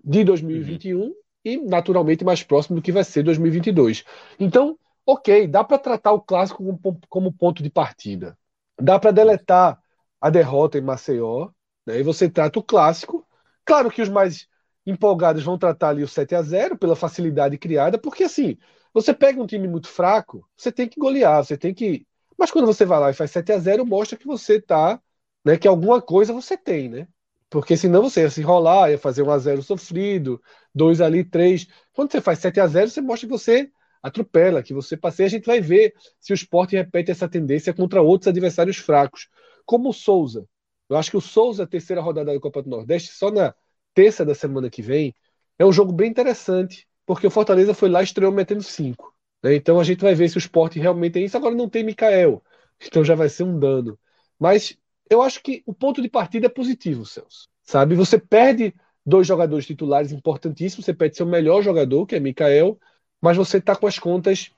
de 0.04 0.22
2021 0.22 1.00
uhum. 1.00 1.14
e 1.44 1.56
naturalmente 1.56 2.24
mais 2.24 2.44
próximo 2.44 2.76
do 2.76 2.82
que 2.82 2.92
vai 2.92 3.02
ser 3.02 3.24
2022. 3.24 4.04
Então, 4.38 4.78
ok, 5.04 5.48
dá 5.48 5.64
para 5.64 5.78
tratar 5.78 6.12
o 6.12 6.20
clássico 6.20 6.64
como, 6.64 7.00
como 7.08 7.32
ponto 7.32 7.60
de 7.60 7.70
partida. 7.70 8.38
Dá 8.80 9.00
para 9.00 9.10
deletar 9.10 9.82
a 10.20 10.30
derrota 10.30 10.78
em 10.78 10.82
Maceió, 10.82 11.50
né, 11.84 11.98
e 11.98 12.02
você 12.04 12.30
trata 12.30 12.60
o 12.60 12.62
clássico. 12.62 13.26
Claro 13.64 13.90
que 13.90 14.00
os 14.00 14.08
mais 14.08 14.46
empolgados 14.86 15.42
vão 15.42 15.58
tratar 15.58 15.90
ali 15.90 16.02
o 16.02 16.08
7 16.08 16.34
a 16.34 16.42
0 16.42 16.76
pela 16.76 16.96
facilidade 16.96 17.58
criada, 17.58 17.98
porque 17.98 18.24
assim, 18.24 18.56
você 18.92 19.14
pega 19.14 19.40
um 19.40 19.46
time 19.46 19.68
muito 19.68 19.88
fraco, 19.88 20.46
você 20.56 20.72
tem 20.72 20.88
que 20.88 21.00
golear, 21.00 21.44
você 21.44 21.56
tem 21.56 21.72
que. 21.74 22.06
Mas 22.38 22.50
quando 22.50 22.66
você 22.66 22.84
vai 22.84 23.00
lá 23.00 23.10
e 23.10 23.14
faz 23.14 23.30
7 23.30 23.52
a 23.52 23.58
0 23.58 23.86
mostra 23.86 24.18
que 24.18 24.26
você 24.26 24.60
tá, 24.60 25.00
né, 25.44 25.56
que 25.56 25.68
alguma 25.68 26.00
coisa 26.00 26.32
você 26.32 26.56
tem, 26.56 26.88
né? 26.88 27.08
Porque 27.50 27.76
senão 27.76 28.02
você 28.02 28.22
ia 28.22 28.30
se 28.30 28.40
enrolar, 28.40 28.90
ia 28.90 28.98
fazer 28.98 29.22
um 29.22 29.30
a 29.30 29.38
0 29.38 29.62
sofrido, 29.62 30.40
dois 30.74 31.00
ali, 31.00 31.22
três. 31.24 31.66
Quando 31.92 32.10
você 32.10 32.20
faz 32.20 32.38
7 32.38 32.60
a 32.60 32.66
0 32.66 32.90
você 32.90 33.00
mostra 33.00 33.28
que 33.28 33.32
você 33.32 33.70
atropela, 34.02 34.62
que 34.62 34.74
você 34.74 34.96
passeia. 34.96 35.26
A 35.26 35.30
gente 35.30 35.46
vai 35.46 35.60
ver 35.60 35.94
se 36.18 36.32
o 36.32 36.34
esporte 36.34 36.74
repete 36.74 37.10
essa 37.10 37.28
tendência 37.28 37.72
contra 37.72 38.02
outros 38.02 38.28
adversários 38.28 38.78
fracos, 38.78 39.28
como 39.64 39.90
o 39.90 39.92
Souza. 39.92 40.46
Eu 40.88 40.96
acho 40.96 41.10
que 41.10 41.16
o 41.16 41.20
Souza, 41.20 41.66
terceira 41.66 42.02
rodada 42.02 42.32
da 42.32 42.40
Copa 42.40 42.62
do 42.62 42.70
Nordeste, 42.70 43.12
só 43.12 43.30
na 43.30 43.54
terça 43.94 44.24
da 44.24 44.34
semana 44.34 44.70
que 44.70 44.82
vem, 44.82 45.14
é 45.58 45.64
um 45.64 45.72
jogo 45.72 45.92
bem 45.92 46.10
interessante, 46.10 46.86
porque 47.06 47.26
o 47.26 47.30
Fortaleza 47.30 47.74
foi 47.74 47.88
lá 47.88 48.00
e 48.00 48.04
estreou 48.04 48.32
metendo 48.32 48.62
cinco. 48.62 49.14
Né? 49.42 49.54
Então 49.54 49.78
a 49.80 49.84
gente 49.84 50.00
vai 50.00 50.14
ver 50.14 50.28
se 50.28 50.36
o 50.36 50.38
esporte 50.38 50.78
realmente 50.78 51.12
tem 51.14 51.24
isso. 51.24 51.36
Agora 51.36 51.54
não 51.54 51.68
tem 51.68 51.84
Mikael, 51.84 52.42
então 52.84 53.04
já 53.04 53.14
vai 53.14 53.28
ser 53.28 53.44
um 53.44 53.58
dano. 53.58 53.98
Mas 54.38 54.76
eu 55.10 55.22
acho 55.22 55.42
que 55.42 55.62
o 55.66 55.74
ponto 55.74 56.00
de 56.00 56.08
partida 56.08 56.46
é 56.46 56.50
positivo, 56.50 57.04
Celso. 57.04 57.48
Sabe? 57.62 57.94
Você 57.94 58.18
perde 58.18 58.74
dois 59.04 59.26
jogadores 59.26 59.66
titulares 59.66 60.12
importantíssimos, 60.12 60.84
você 60.84 60.94
perde 60.94 61.16
seu 61.16 61.26
melhor 61.26 61.62
jogador, 61.62 62.06
que 62.06 62.16
é 62.16 62.20
Mikael, 62.20 62.78
mas 63.20 63.36
você 63.36 63.58
está 63.58 63.76
com 63.76 63.86
as 63.86 63.98
contas 63.98 64.50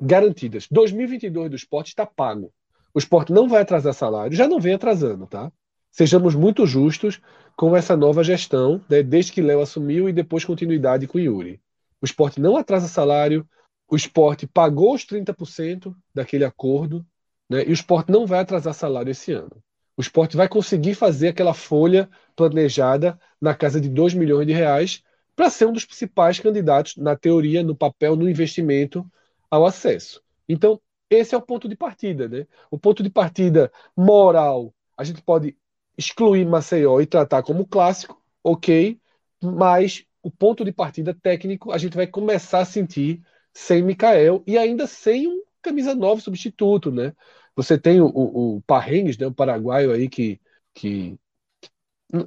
garantidas. 0.00 0.66
2022 0.70 1.50
do 1.50 1.56
esporte 1.56 1.88
está 1.88 2.06
pago. 2.06 2.52
O 2.94 2.98
esporte 2.98 3.32
não 3.32 3.48
vai 3.48 3.62
atrasar 3.62 3.92
salário, 3.92 4.36
já 4.36 4.48
não 4.48 4.60
vem 4.60 4.74
atrasando, 4.74 5.26
tá? 5.26 5.52
Sejamos 5.96 6.34
muito 6.34 6.66
justos 6.66 7.22
com 7.56 7.74
essa 7.74 7.96
nova 7.96 8.22
gestão, 8.22 8.84
né, 8.86 9.02
desde 9.02 9.32
que 9.32 9.40
Léo 9.40 9.62
assumiu 9.62 10.10
e 10.10 10.12
depois 10.12 10.44
continuidade 10.44 11.06
com 11.06 11.18
Yuri. 11.18 11.58
O 12.02 12.04
esporte 12.04 12.38
não 12.38 12.54
atrasa 12.54 12.86
salário, 12.86 13.48
o 13.90 13.96
esporte 13.96 14.46
pagou 14.46 14.94
os 14.94 15.06
30% 15.06 15.96
daquele 16.14 16.44
acordo, 16.44 17.02
né, 17.48 17.64
e 17.66 17.70
o 17.70 17.72
esporte 17.72 18.12
não 18.12 18.26
vai 18.26 18.40
atrasar 18.40 18.74
salário 18.74 19.10
esse 19.10 19.32
ano. 19.32 19.56
O 19.96 20.02
esporte 20.02 20.36
vai 20.36 20.46
conseguir 20.46 20.94
fazer 20.94 21.28
aquela 21.28 21.54
folha 21.54 22.10
planejada 22.36 23.18
na 23.40 23.54
casa 23.54 23.80
de 23.80 23.88
2 23.88 24.12
milhões 24.12 24.46
de 24.46 24.52
reais 24.52 25.02
para 25.34 25.48
ser 25.48 25.64
um 25.64 25.72
dos 25.72 25.86
principais 25.86 26.38
candidatos, 26.38 26.98
na 26.98 27.16
teoria, 27.16 27.62
no 27.62 27.74
papel, 27.74 28.16
no 28.16 28.28
investimento 28.28 29.10
ao 29.50 29.64
acesso. 29.64 30.22
Então, 30.46 30.78
esse 31.08 31.34
é 31.34 31.38
o 31.38 31.42
ponto 31.42 31.66
de 31.66 31.74
partida. 31.74 32.28
Né? 32.28 32.46
O 32.70 32.78
ponto 32.78 33.02
de 33.02 33.08
partida 33.08 33.72
moral, 33.96 34.74
a 34.94 35.02
gente 35.02 35.22
pode 35.22 35.56
excluir 35.96 36.46
Maceió 36.46 37.00
e 37.00 37.06
tratar 37.06 37.42
como 37.42 37.66
clássico, 37.66 38.22
ok, 38.42 39.00
mas 39.42 40.04
o 40.22 40.30
ponto 40.30 40.64
de 40.64 40.72
partida 40.72 41.14
técnico 41.14 41.72
a 41.72 41.78
gente 41.78 41.96
vai 41.96 42.06
começar 42.06 42.60
a 42.60 42.64
sentir 42.64 43.22
sem 43.52 43.82
Mikael 43.82 44.42
e 44.46 44.58
ainda 44.58 44.86
sem 44.86 45.26
um 45.28 45.42
camisa 45.62 45.94
9 45.94 46.22
substituto, 46.22 46.92
né? 46.92 47.12
Você 47.56 47.78
tem 47.78 48.00
o, 48.00 48.06
o, 48.06 48.56
o 48.56 48.62
Parrengues, 48.62 49.18
né, 49.18 49.26
o 49.26 49.34
paraguaio 49.34 49.92
aí 49.92 50.08
que, 50.08 50.40
que 50.74 51.18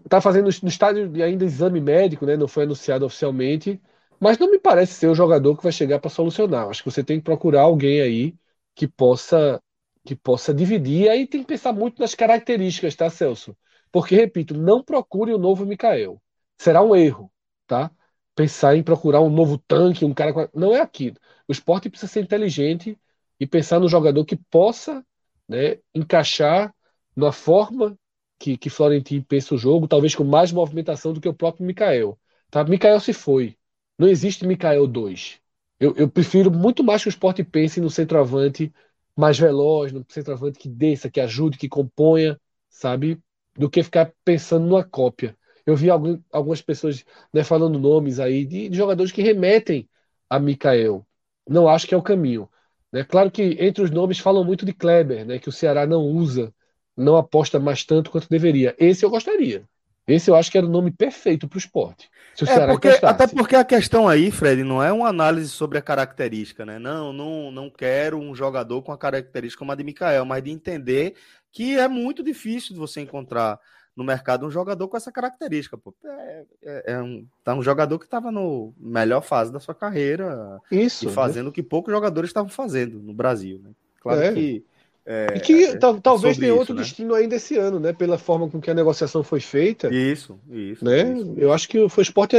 tá 0.10 0.20
fazendo 0.20 0.50
no 0.62 0.70
estádio 0.70 1.24
ainda 1.24 1.46
exame 1.46 1.80
médico, 1.80 2.26
né? 2.26 2.36
Não 2.36 2.48
foi 2.48 2.64
anunciado 2.64 3.06
oficialmente, 3.06 3.82
mas 4.20 4.38
não 4.38 4.52
me 4.52 4.60
parece 4.60 4.94
ser 4.94 5.08
o 5.08 5.16
jogador 5.16 5.56
que 5.56 5.64
vai 5.64 5.72
chegar 5.72 6.00
para 6.00 6.10
solucionar. 6.10 6.68
Acho 6.70 6.84
que 6.84 6.92
você 6.92 7.04
tem 7.04 7.20
que 7.20 7.24
procurar 7.24 7.62
alguém 7.62 8.02
aí 8.02 8.36
que 8.76 8.88
possa 8.88 9.62
que 10.06 10.16
possa 10.16 10.54
dividir. 10.54 11.04
E 11.04 11.10
aí 11.10 11.28
tem 11.28 11.42
que 11.42 11.48
pensar 11.48 11.74
muito 11.74 12.00
nas 12.00 12.16
características, 12.16 12.96
tá, 12.96 13.10
Celso? 13.10 13.56
Porque, 13.92 14.16
repito, 14.16 14.54
não 14.54 14.84
procure 14.84 15.34
o 15.34 15.38
novo 15.38 15.66
Mikael. 15.66 16.22
Será 16.58 16.82
um 16.82 16.96
erro, 16.96 17.32
tá? 17.68 17.92
Pensar 18.36 18.76
em 18.76 18.84
procurar 18.84 19.22
um 19.22 19.30
novo 19.30 19.58
tanque, 19.58 20.06
um 20.06 20.14
cara. 20.14 20.50
Não 20.54 20.76
é 20.76 20.82
aquilo. 20.82 21.18
O 21.48 21.52
esporte 21.52 21.90
precisa 21.90 22.12
ser 22.12 22.22
inteligente 22.22 22.98
e 23.40 23.48
pensar 23.48 23.80
no 23.80 23.90
jogador 23.90 24.26
que 24.26 24.36
possa 24.36 25.06
né, 25.48 25.80
encaixar 25.94 26.74
na 27.16 27.32
forma 27.32 27.98
que, 28.38 28.58
que 28.58 28.70
Florentino 28.70 29.24
pensa 29.26 29.56
o 29.56 29.58
jogo, 29.58 29.88
talvez 29.88 30.16
com 30.16 30.24
mais 30.24 30.52
movimentação 30.52 31.14
do 31.14 31.20
que 31.20 31.28
o 31.28 31.34
próprio 31.34 31.66
Mikael. 31.66 32.18
Tá? 32.50 32.64
Mikael 32.64 33.00
se 33.00 33.14
foi. 33.14 33.58
Não 33.98 34.08
existe 34.08 34.48
Mikael 34.48 34.88
2. 34.88 35.40
Eu, 35.80 35.94
eu 35.96 36.10
prefiro 36.10 36.52
muito 36.52 36.84
mais 36.84 37.02
que 37.04 37.10
o 37.10 37.12
esporte 37.12 37.44
pense 37.44 37.82
no 37.82 37.90
centroavante 37.90 38.74
mais 39.20 39.38
veloz, 39.38 39.92
no 39.92 40.06
centroavante 40.08 40.58
que 40.58 40.70
desça, 40.70 41.10
que 41.10 41.20
ajude, 41.20 41.58
que 41.58 41.68
componha, 41.68 42.40
sabe? 42.70 43.20
Do 43.58 43.70
que 43.70 43.84
ficar 43.84 44.14
pensando 44.24 44.66
numa 44.66 44.84
cópia. 44.84 45.38
Eu 45.66 45.76
vi 45.76 45.90
algum, 45.90 46.22
algumas 46.32 46.62
pessoas 46.62 47.04
né, 47.34 47.44
falando 47.44 47.78
nomes 47.78 48.20
aí 48.20 48.46
de, 48.46 48.70
de, 48.70 48.78
jogadores 48.78 49.12
que 49.12 49.22
remetem 49.22 49.90
a 50.30 50.40
Mikael. 50.40 51.06
Não 51.48 51.68
acho 51.68 51.86
que 51.86 51.94
é 51.94 51.98
o 51.98 52.02
caminho. 52.02 52.50
Né? 52.94 53.04
Claro 53.04 53.30
que 53.30 53.58
entre 53.60 53.84
os 53.84 53.92
nomes 53.92 54.20
falam 54.20 54.44
muito 54.46 54.66
de 54.66 54.72
Kleber, 54.74 55.26
né, 55.26 55.38
que 55.38 55.50
o 55.50 55.52
Ceará 55.52 55.86
não 55.86 56.02
usa, 56.02 56.54
não 56.96 57.18
aposta 57.18 57.60
mais 57.60 57.84
tanto 57.84 58.12
quanto 58.12 58.30
deveria. 58.30 58.74
Esse 58.80 59.06
eu 59.06 59.10
gostaria. 59.10 59.68
Esse 60.14 60.30
eu 60.30 60.36
acho 60.36 60.52
que 60.52 60.58
era 60.58 60.68
o 60.68 60.70
nome 60.70 60.92
perfeito 60.92 61.48
para 61.48 61.58
o 61.58 61.60
esporte. 61.60 62.10
Se 62.36 62.44
o 62.44 62.50
é, 62.50 62.68
porque, 62.68 62.88
até 62.88 63.28
porque 63.28 63.56
a 63.56 63.64
questão 63.64 64.08
aí, 64.08 64.32
Fred, 64.32 64.64
não 64.64 64.82
é 64.82 64.92
uma 64.92 65.08
análise 65.08 65.50
sobre 65.50 65.78
a 65.78 65.82
característica, 65.82 66.66
né? 66.66 66.80
Não, 66.80 67.12
não, 67.12 67.52
não 67.52 67.70
quero 67.70 68.18
um 68.18 68.34
jogador 68.34 68.82
com 68.82 68.92
a 68.92 68.98
característica 68.98 69.60
como 69.60 69.72
a 69.72 69.76
de 69.76 69.84
Mikael, 69.84 70.26
mas 70.26 70.44
de 70.44 70.52
entender 70.52 71.16
que 71.52 71.78
é 71.78 71.88
muito 71.88 72.24
difícil 72.24 72.74
de 72.74 72.80
você 72.80 73.02
encontrar 73.02 73.60
no 73.96 74.04
mercado 74.04 74.46
um 74.46 74.52
jogador 74.52 74.88
com 74.88 74.96
essa 74.96 75.12
característica. 75.12 75.78
Pô. 75.78 75.94
É, 76.06 76.46
é, 76.64 76.94
é 76.94 77.02
um, 77.02 77.28
tá 77.44 77.54
um 77.54 77.62
jogador 77.62 78.00
que 78.00 78.06
estava 78.06 78.32
no 78.32 78.74
melhor 78.78 79.22
fase 79.22 79.52
da 79.52 79.60
sua 79.60 79.76
carreira 79.76 80.60
Isso, 80.72 81.10
e 81.10 81.12
fazendo 81.12 81.46
né? 81.46 81.50
o 81.50 81.54
que 81.54 81.62
poucos 81.62 81.94
jogadores 81.94 82.30
estavam 82.30 82.50
fazendo 82.50 83.00
no 83.00 83.14
Brasil. 83.14 83.60
Né? 83.62 83.72
Claro 84.00 84.22
é. 84.22 84.34
que 84.34 84.66
é, 85.12 85.38
e 85.38 85.40
que 85.40 85.64
é, 85.64 85.76
talvez 85.76 86.38
tenha 86.38 86.54
outro 86.54 86.76
né? 86.76 86.84
destino 86.84 87.16
ainda 87.16 87.36
esse 87.36 87.58
ano, 87.58 87.80
né? 87.80 87.92
Pela 87.92 88.16
forma 88.16 88.48
com 88.48 88.62
que 88.62 88.70
a 88.70 88.76
negociação 88.76 89.24
foi 89.24 89.40
feita. 89.40 89.92
Isso, 89.92 90.40
isso. 90.48 90.86
Né? 90.86 91.14
Isso. 91.14 91.34
Eu 91.36 91.52
acho 91.52 91.68
que 91.68 91.80
o 91.80 91.88
Esporte 92.00 92.36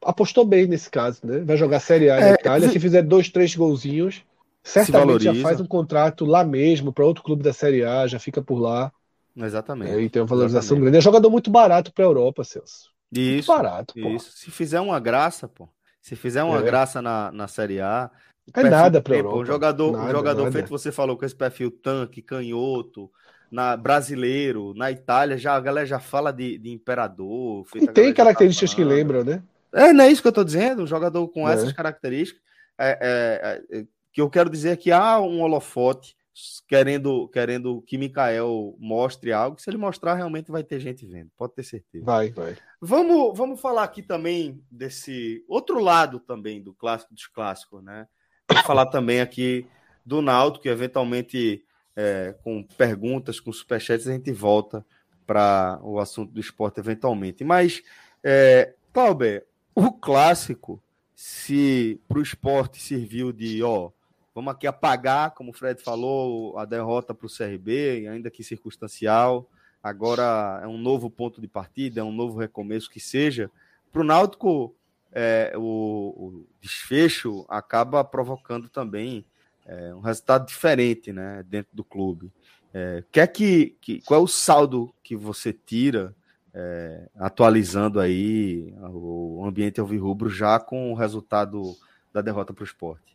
apostou 0.00 0.44
bem 0.44 0.68
nesse 0.68 0.88
caso, 0.88 1.18
né? 1.24 1.40
Vai 1.40 1.56
jogar 1.56 1.80
Série 1.80 2.08
A 2.10 2.18
é, 2.18 2.20
na 2.20 2.34
Itália, 2.34 2.68
se 2.68 2.78
fizer 2.78 3.02
dois, 3.02 3.28
três 3.28 3.56
golzinhos, 3.56 4.22
certamente 4.62 5.24
já 5.24 5.34
faz 5.34 5.60
um 5.60 5.66
contrato 5.66 6.24
lá 6.24 6.44
mesmo 6.44 6.92
para 6.92 7.04
outro 7.04 7.24
clube 7.24 7.42
da 7.42 7.52
Série 7.52 7.82
A, 7.82 8.06
já 8.06 8.20
fica 8.20 8.40
por 8.40 8.60
lá. 8.60 8.92
Exatamente. 9.36 9.90
É, 9.90 10.00
e 10.00 10.08
tem 10.08 10.22
uma 10.22 10.28
valorização 10.28 10.76
Exatamente. 10.76 10.82
grande. 10.82 10.98
É 10.98 11.00
jogador 11.00 11.28
muito 11.28 11.50
barato 11.50 11.92
para 11.92 12.04
a 12.04 12.06
Europa, 12.06 12.44
Celso. 12.44 12.92
Isso. 13.10 13.50
Muito 13.50 13.64
barato, 13.64 13.94
pô. 13.94 14.10
Isso. 14.10 14.30
Se 14.36 14.48
fizer 14.48 14.80
uma 14.80 15.00
graça, 15.00 15.48
pô. 15.48 15.68
Se 16.00 16.14
fizer 16.14 16.44
uma 16.44 16.60
é. 16.60 16.62
graça 16.62 17.02
na, 17.02 17.32
na 17.32 17.48
Série 17.48 17.80
A, 17.80 18.08
é 18.54 18.62
nada 18.64 19.00
para 19.00 19.16
Europa. 19.16 19.38
Um 19.38 19.44
jogador, 19.44 19.92
nada, 19.92 20.04
um 20.04 20.10
jogador 20.10 20.52
feito, 20.52 20.68
você 20.68 20.90
falou, 20.90 21.16
com 21.16 21.24
esse 21.24 21.34
perfil 21.34 21.70
tanque, 21.70 22.22
canhoto, 22.22 23.10
na 23.50 23.76
brasileiro, 23.76 24.72
na 24.74 24.90
Itália, 24.90 25.36
já 25.36 25.54
a 25.54 25.60
galera 25.60 25.86
já 25.86 26.00
fala 26.00 26.32
de, 26.32 26.56
de 26.58 26.70
imperador. 26.70 27.66
E 27.74 27.86
tem 27.86 28.12
características 28.12 28.72
que 28.72 28.82
lembram, 28.82 29.22
né? 29.22 29.42
É, 29.72 29.92
não 29.92 30.04
é 30.04 30.10
isso 30.10 30.22
que 30.22 30.28
eu 30.28 30.32
tô 30.32 30.42
dizendo, 30.42 30.82
um 30.82 30.86
jogador 30.86 31.26
com 31.28 31.48
é. 31.48 31.52
essas 31.52 31.72
características. 31.72 32.42
É, 32.78 32.98
é, 33.00 33.78
é, 33.78 33.86
que 34.12 34.20
eu 34.20 34.28
quero 34.28 34.50
dizer 34.50 34.70
é 34.70 34.76
que 34.76 34.90
há 34.90 35.20
um 35.20 35.40
holofote 35.40 36.16
querendo, 36.66 37.28
querendo 37.28 37.82
que 37.82 37.98
Mikael 37.98 38.74
mostre 38.78 39.32
algo, 39.32 39.60
se 39.60 39.68
ele 39.68 39.76
mostrar, 39.76 40.14
realmente 40.14 40.50
vai 40.50 40.64
ter 40.64 40.80
gente 40.80 41.06
vendo, 41.06 41.30
pode 41.36 41.54
ter 41.54 41.62
certeza. 41.62 42.04
Vai, 42.04 42.30
vai. 42.30 42.56
Vamos, 42.80 43.36
vamos 43.36 43.60
falar 43.60 43.84
aqui 43.84 44.02
também 44.02 44.62
desse 44.70 45.44
outro 45.46 45.78
lado 45.78 46.18
também 46.20 46.62
do 46.62 46.72
clássico 46.72 47.14
dos 47.14 47.26
clássicos, 47.26 47.82
né? 47.82 48.06
Falar 48.64 48.86
também 48.86 49.20
aqui 49.20 49.66
do 50.04 50.20
Náutico, 50.20 50.64
que 50.64 50.68
eventualmente, 50.68 51.64
é, 51.96 52.34
com 52.42 52.62
perguntas, 52.62 53.40
com 53.40 53.52
superchats, 53.52 54.06
a 54.06 54.12
gente 54.12 54.32
volta 54.32 54.84
para 55.26 55.78
o 55.82 55.98
assunto 55.98 56.32
do 56.32 56.40
esporte 56.40 56.80
eventualmente. 56.80 57.44
Mas, 57.44 57.82
é, 58.22 58.74
Clauber, 58.92 59.46
o 59.74 59.92
clássico, 59.92 60.82
se 61.14 62.00
para 62.08 62.18
o 62.18 62.22
esporte 62.22 62.80
serviu 62.80 63.32
de, 63.32 63.62
ó, 63.62 63.90
vamos 64.34 64.52
aqui 64.52 64.66
apagar, 64.66 65.32
como 65.32 65.50
o 65.50 65.54
Fred 65.54 65.80
falou, 65.80 66.58
a 66.58 66.64
derrota 66.64 67.14
para 67.14 67.26
o 67.26 67.30
CRB, 67.30 68.08
ainda 68.08 68.30
que 68.30 68.42
circunstancial, 68.42 69.48
agora 69.82 70.60
é 70.62 70.66
um 70.66 70.78
novo 70.78 71.08
ponto 71.08 71.40
de 71.40 71.48
partida, 71.48 72.00
é 72.00 72.04
um 72.04 72.12
novo 72.12 72.38
recomeço 72.38 72.90
que 72.90 73.00
seja. 73.00 73.50
Para 73.90 74.02
o 74.02 74.04
Náutico, 74.04 74.74
é, 75.12 75.52
o, 75.56 75.60
o, 75.60 76.46
desfecho 76.60 77.44
acaba 77.48 78.02
provocando 78.02 78.68
também 78.68 79.24
é, 79.66 79.94
um 79.94 80.00
resultado 80.00 80.46
diferente 80.46 81.12
né, 81.12 81.44
dentro 81.46 81.70
do 81.74 81.84
clube. 81.84 82.32
É, 82.72 83.04
quer 83.12 83.26
que, 83.26 83.76
que, 83.80 84.00
qual 84.02 84.20
é 84.20 84.22
o 84.22 84.28
saldo 84.28 84.94
que 85.02 85.14
você 85.14 85.52
tira 85.52 86.14
é, 86.54 87.08
atualizando 87.16 88.00
aí 88.00 88.74
o 88.80 89.44
ambiente 89.44 89.80
alvirrubro 89.80 90.28
já 90.28 90.58
com 90.58 90.92
o 90.92 90.94
resultado 90.94 91.74
da 92.12 92.20
derrota 92.20 92.52
para 92.52 92.62
o 92.62 92.66
esporte. 92.66 93.11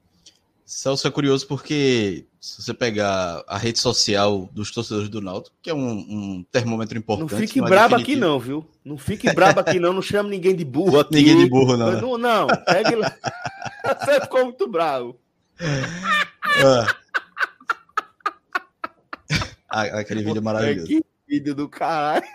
Celso 0.67 1.07
é 1.07 1.11
curioso 1.11 1.47
porque 1.47 2.27
se 2.41 2.61
você 2.61 2.73
pegar 2.73 3.41
a 3.47 3.57
rede 3.57 3.79
social 3.79 4.49
dos 4.51 4.69
torcedores 4.69 5.07
do 5.07 5.21
Náutico, 5.21 5.55
que 5.61 5.69
é 5.69 5.73
um, 5.73 5.91
um 5.91 6.45
termômetro 6.51 6.97
importante. 6.97 7.31
Não 7.31 7.39
fique 7.39 7.61
brabo 7.61 7.95
definitivo... 7.95 8.11
aqui 8.11 8.15
não, 8.19 8.37
viu? 8.37 8.69
Não 8.83 8.97
fique 8.97 9.31
brabo 9.31 9.61
aqui 9.61 9.79
não, 9.79 9.93
não 9.93 10.01
chame 10.01 10.29
ninguém 10.29 10.53
de 10.53 10.65
burro 10.65 10.99
aqui. 10.99 11.15
Ninguém 11.15 11.37
de 11.37 11.49
burro 11.49 11.77
não. 11.77 12.01
Não, 12.01 12.17
não 12.17 12.47
pegue 12.65 12.95
lá. 12.95 13.15
Você 14.03 14.19
ficou 14.19 14.43
muito 14.43 14.67
bravo. 14.67 15.17
Ah. 19.69 19.99
Aquele 19.99 20.23
vídeo 20.23 20.39
é 20.39 20.41
maravilhoso. 20.41 20.87
Que 20.87 21.05
vídeo 21.27 21.53
do 21.53 21.69
caralho. 21.69 22.25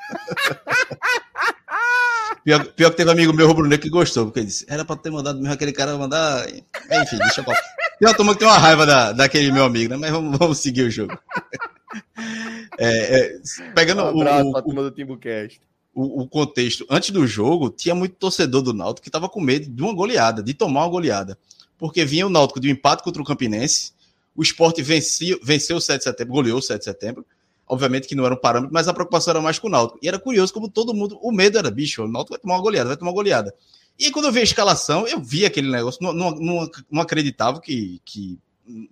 Pior, 2.44 2.64
pior, 2.72 2.90
que 2.90 2.96
teve 2.96 3.08
um 3.08 3.12
amigo 3.12 3.32
meu 3.32 3.46
rubro-negro 3.46 3.82
que 3.82 3.90
gostou, 3.90 4.24
porque 4.24 4.40
ele 4.40 4.46
disse, 4.46 4.66
era 4.68 4.84
pra 4.84 4.96
ter 4.96 5.10
mandado 5.10 5.38
mesmo 5.38 5.52
aquele 5.52 5.72
cara 5.72 5.96
mandar. 5.96 6.48
Enfim, 6.48 7.16
deixa 7.18 7.40
eu 7.40 7.44
falar. 7.44 7.60
Tem 7.98 8.08
uma 8.08 8.16
turma 8.16 8.32
que 8.32 8.40
tem 8.40 8.48
uma 8.48 8.58
raiva 8.58 8.84
da, 8.84 9.12
daquele 9.12 9.52
meu 9.52 9.64
amigo, 9.64 9.90
né? 9.90 9.96
Mas 9.96 10.10
vamos, 10.10 10.36
vamos 10.36 10.58
seguir 10.58 10.82
o 10.82 10.90
jogo. 10.90 11.16
É, 12.78 13.18
é, 13.18 13.40
pegando 13.74 14.02
um 14.02 14.08
abraço 14.08 14.48
o, 14.48 14.62
turma 14.62 14.82
do 14.82 14.90
Timbucast. 14.90 15.60
O, 15.94 16.22
o, 16.22 16.28
contexto, 16.28 16.86
antes 16.90 17.10
do 17.10 17.26
jogo, 17.26 17.70
tinha 17.70 17.94
muito 17.94 18.16
torcedor 18.16 18.62
do 18.62 18.72
Náutico 18.72 19.02
que 19.02 19.08
estava 19.08 19.28
com 19.28 19.40
medo 19.40 19.70
de 19.70 19.82
uma 19.82 19.94
goleada, 19.94 20.42
de 20.42 20.54
tomar 20.54 20.80
uma 20.80 20.90
goleada. 20.90 21.38
Porque 21.78 22.04
vinha 22.04 22.26
o 22.26 22.30
Náutico 22.30 22.58
de 22.58 22.68
um 22.68 22.72
empate 22.72 23.02
contra 23.02 23.20
o 23.20 23.24
Campinense, 23.24 23.92
o 24.34 24.42
esporte 24.42 24.82
vencia, 24.82 25.38
venceu 25.42 25.76
o 25.76 25.80
7 25.80 25.98
de 25.98 26.04
setembro, 26.04 26.32
goleou 26.32 26.58
o 26.58 26.62
7 26.62 26.78
de 26.78 26.84
setembro. 26.84 27.26
Obviamente 27.72 28.06
que 28.06 28.14
não 28.14 28.26
era 28.26 28.34
um 28.34 28.38
parâmetro, 28.38 28.70
mas 28.70 28.86
a 28.86 28.92
preocupação 28.92 29.30
era 29.30 29.40
mais 29.40 29.58
com 29.58 29.66
o 29.66 29.70
Náutico. 29.70 29.98
E 30.02 30.06
era 30.06 30.18
curioso 30.18 30.52
como 30.52 30.68
todo 30.68 30.92
mundo, 30.92 31.18
o 31.22 31.32
medo 31.32 31.56
era, 31.56 31.70
bicho, 31.70 32.04
o 32.04 32.06
Náutico 32.06 32.34
vai 32.34 32.38
tomar 32.38 32.56
uma 32.56 32.60
goleada, 32.60 32.88
vai 32.88 32.96
tomar 32.98 33.10
uma 33.12 33.14
goleada. 33.14 33.54
E 33.98 34.04
aí, 34.04 34.10
quando 34.10 34.26
eu 34.26 34.32
vi 34.32 34.40
a 34.40 34.42
escalação, 34.42 35.08
eu 35.08 35.18
vi 35.18 35.46
aquele 35.46 35.70
negócio, 35.70 36.02
não, 36.02 36.12
não, 36.12 36.68
não, 36.90 37.00
acreditava 37.00 37.62
que, 37.62 37.98
que 38.04 38.38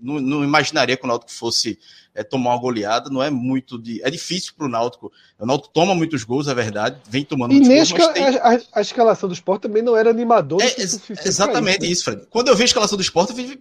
não, 0.00 0.18
não, 0.18 0.42
imaginaria 0.42 0.96
que 0.96 1.04
o 1.04 1.06
Náutico 1.06 1.30
fosse 1.30 1.78
é, 2.14 2.24
tomar 2.24 2.54
uma 2.54 2.60
goleada. 2.60 3.10
Não 3.10 3.22
é 3.22 3.28
muito 3.28 3.78
de. 3.78 4.02
É 4.02 4.08
difícil 4.08 4.54
para 4.56 4.64
o 4.64 4.70
Náutico. 4.70 5.12
O 5.38 5.44
Náutico 5.44 5.74
toma 5.74 5.94
muitos 5.94 6.24
gols, 6.24 6.48
é 6.48 6.54
verdade. 6.54 6.96
Vem 7.06 7.22
tomando 7.22 7.52
e 7.52 7.60
muitos 7.60 7.92
gols. 7.92 8.14
Tem... 8.14 8.24
A, 8.24 8.60
a, 8.72 8.80
escalação 8.80 9.28
do 9.28 9.34
esporte 9.34 9.62
também 9.62 9.82
não 9.82 9.94
era 9.94 10.08
animadora. 10.08 10.64
É, 10.64 10.74
exatamente 10.80 11.84
isso, 11.84 12.10
né? 12.10 12.16
Fred. 12.16 12.30
Quando 12.30 12.48
eu 12.48 12.56
vi 12.56 12.62
a 12.62 12.66
escalação 12.66 12.96
do 12.96 13.02
esporte, 13.02 13.30
eu 13.30 13.36
vi, 13.36 13.58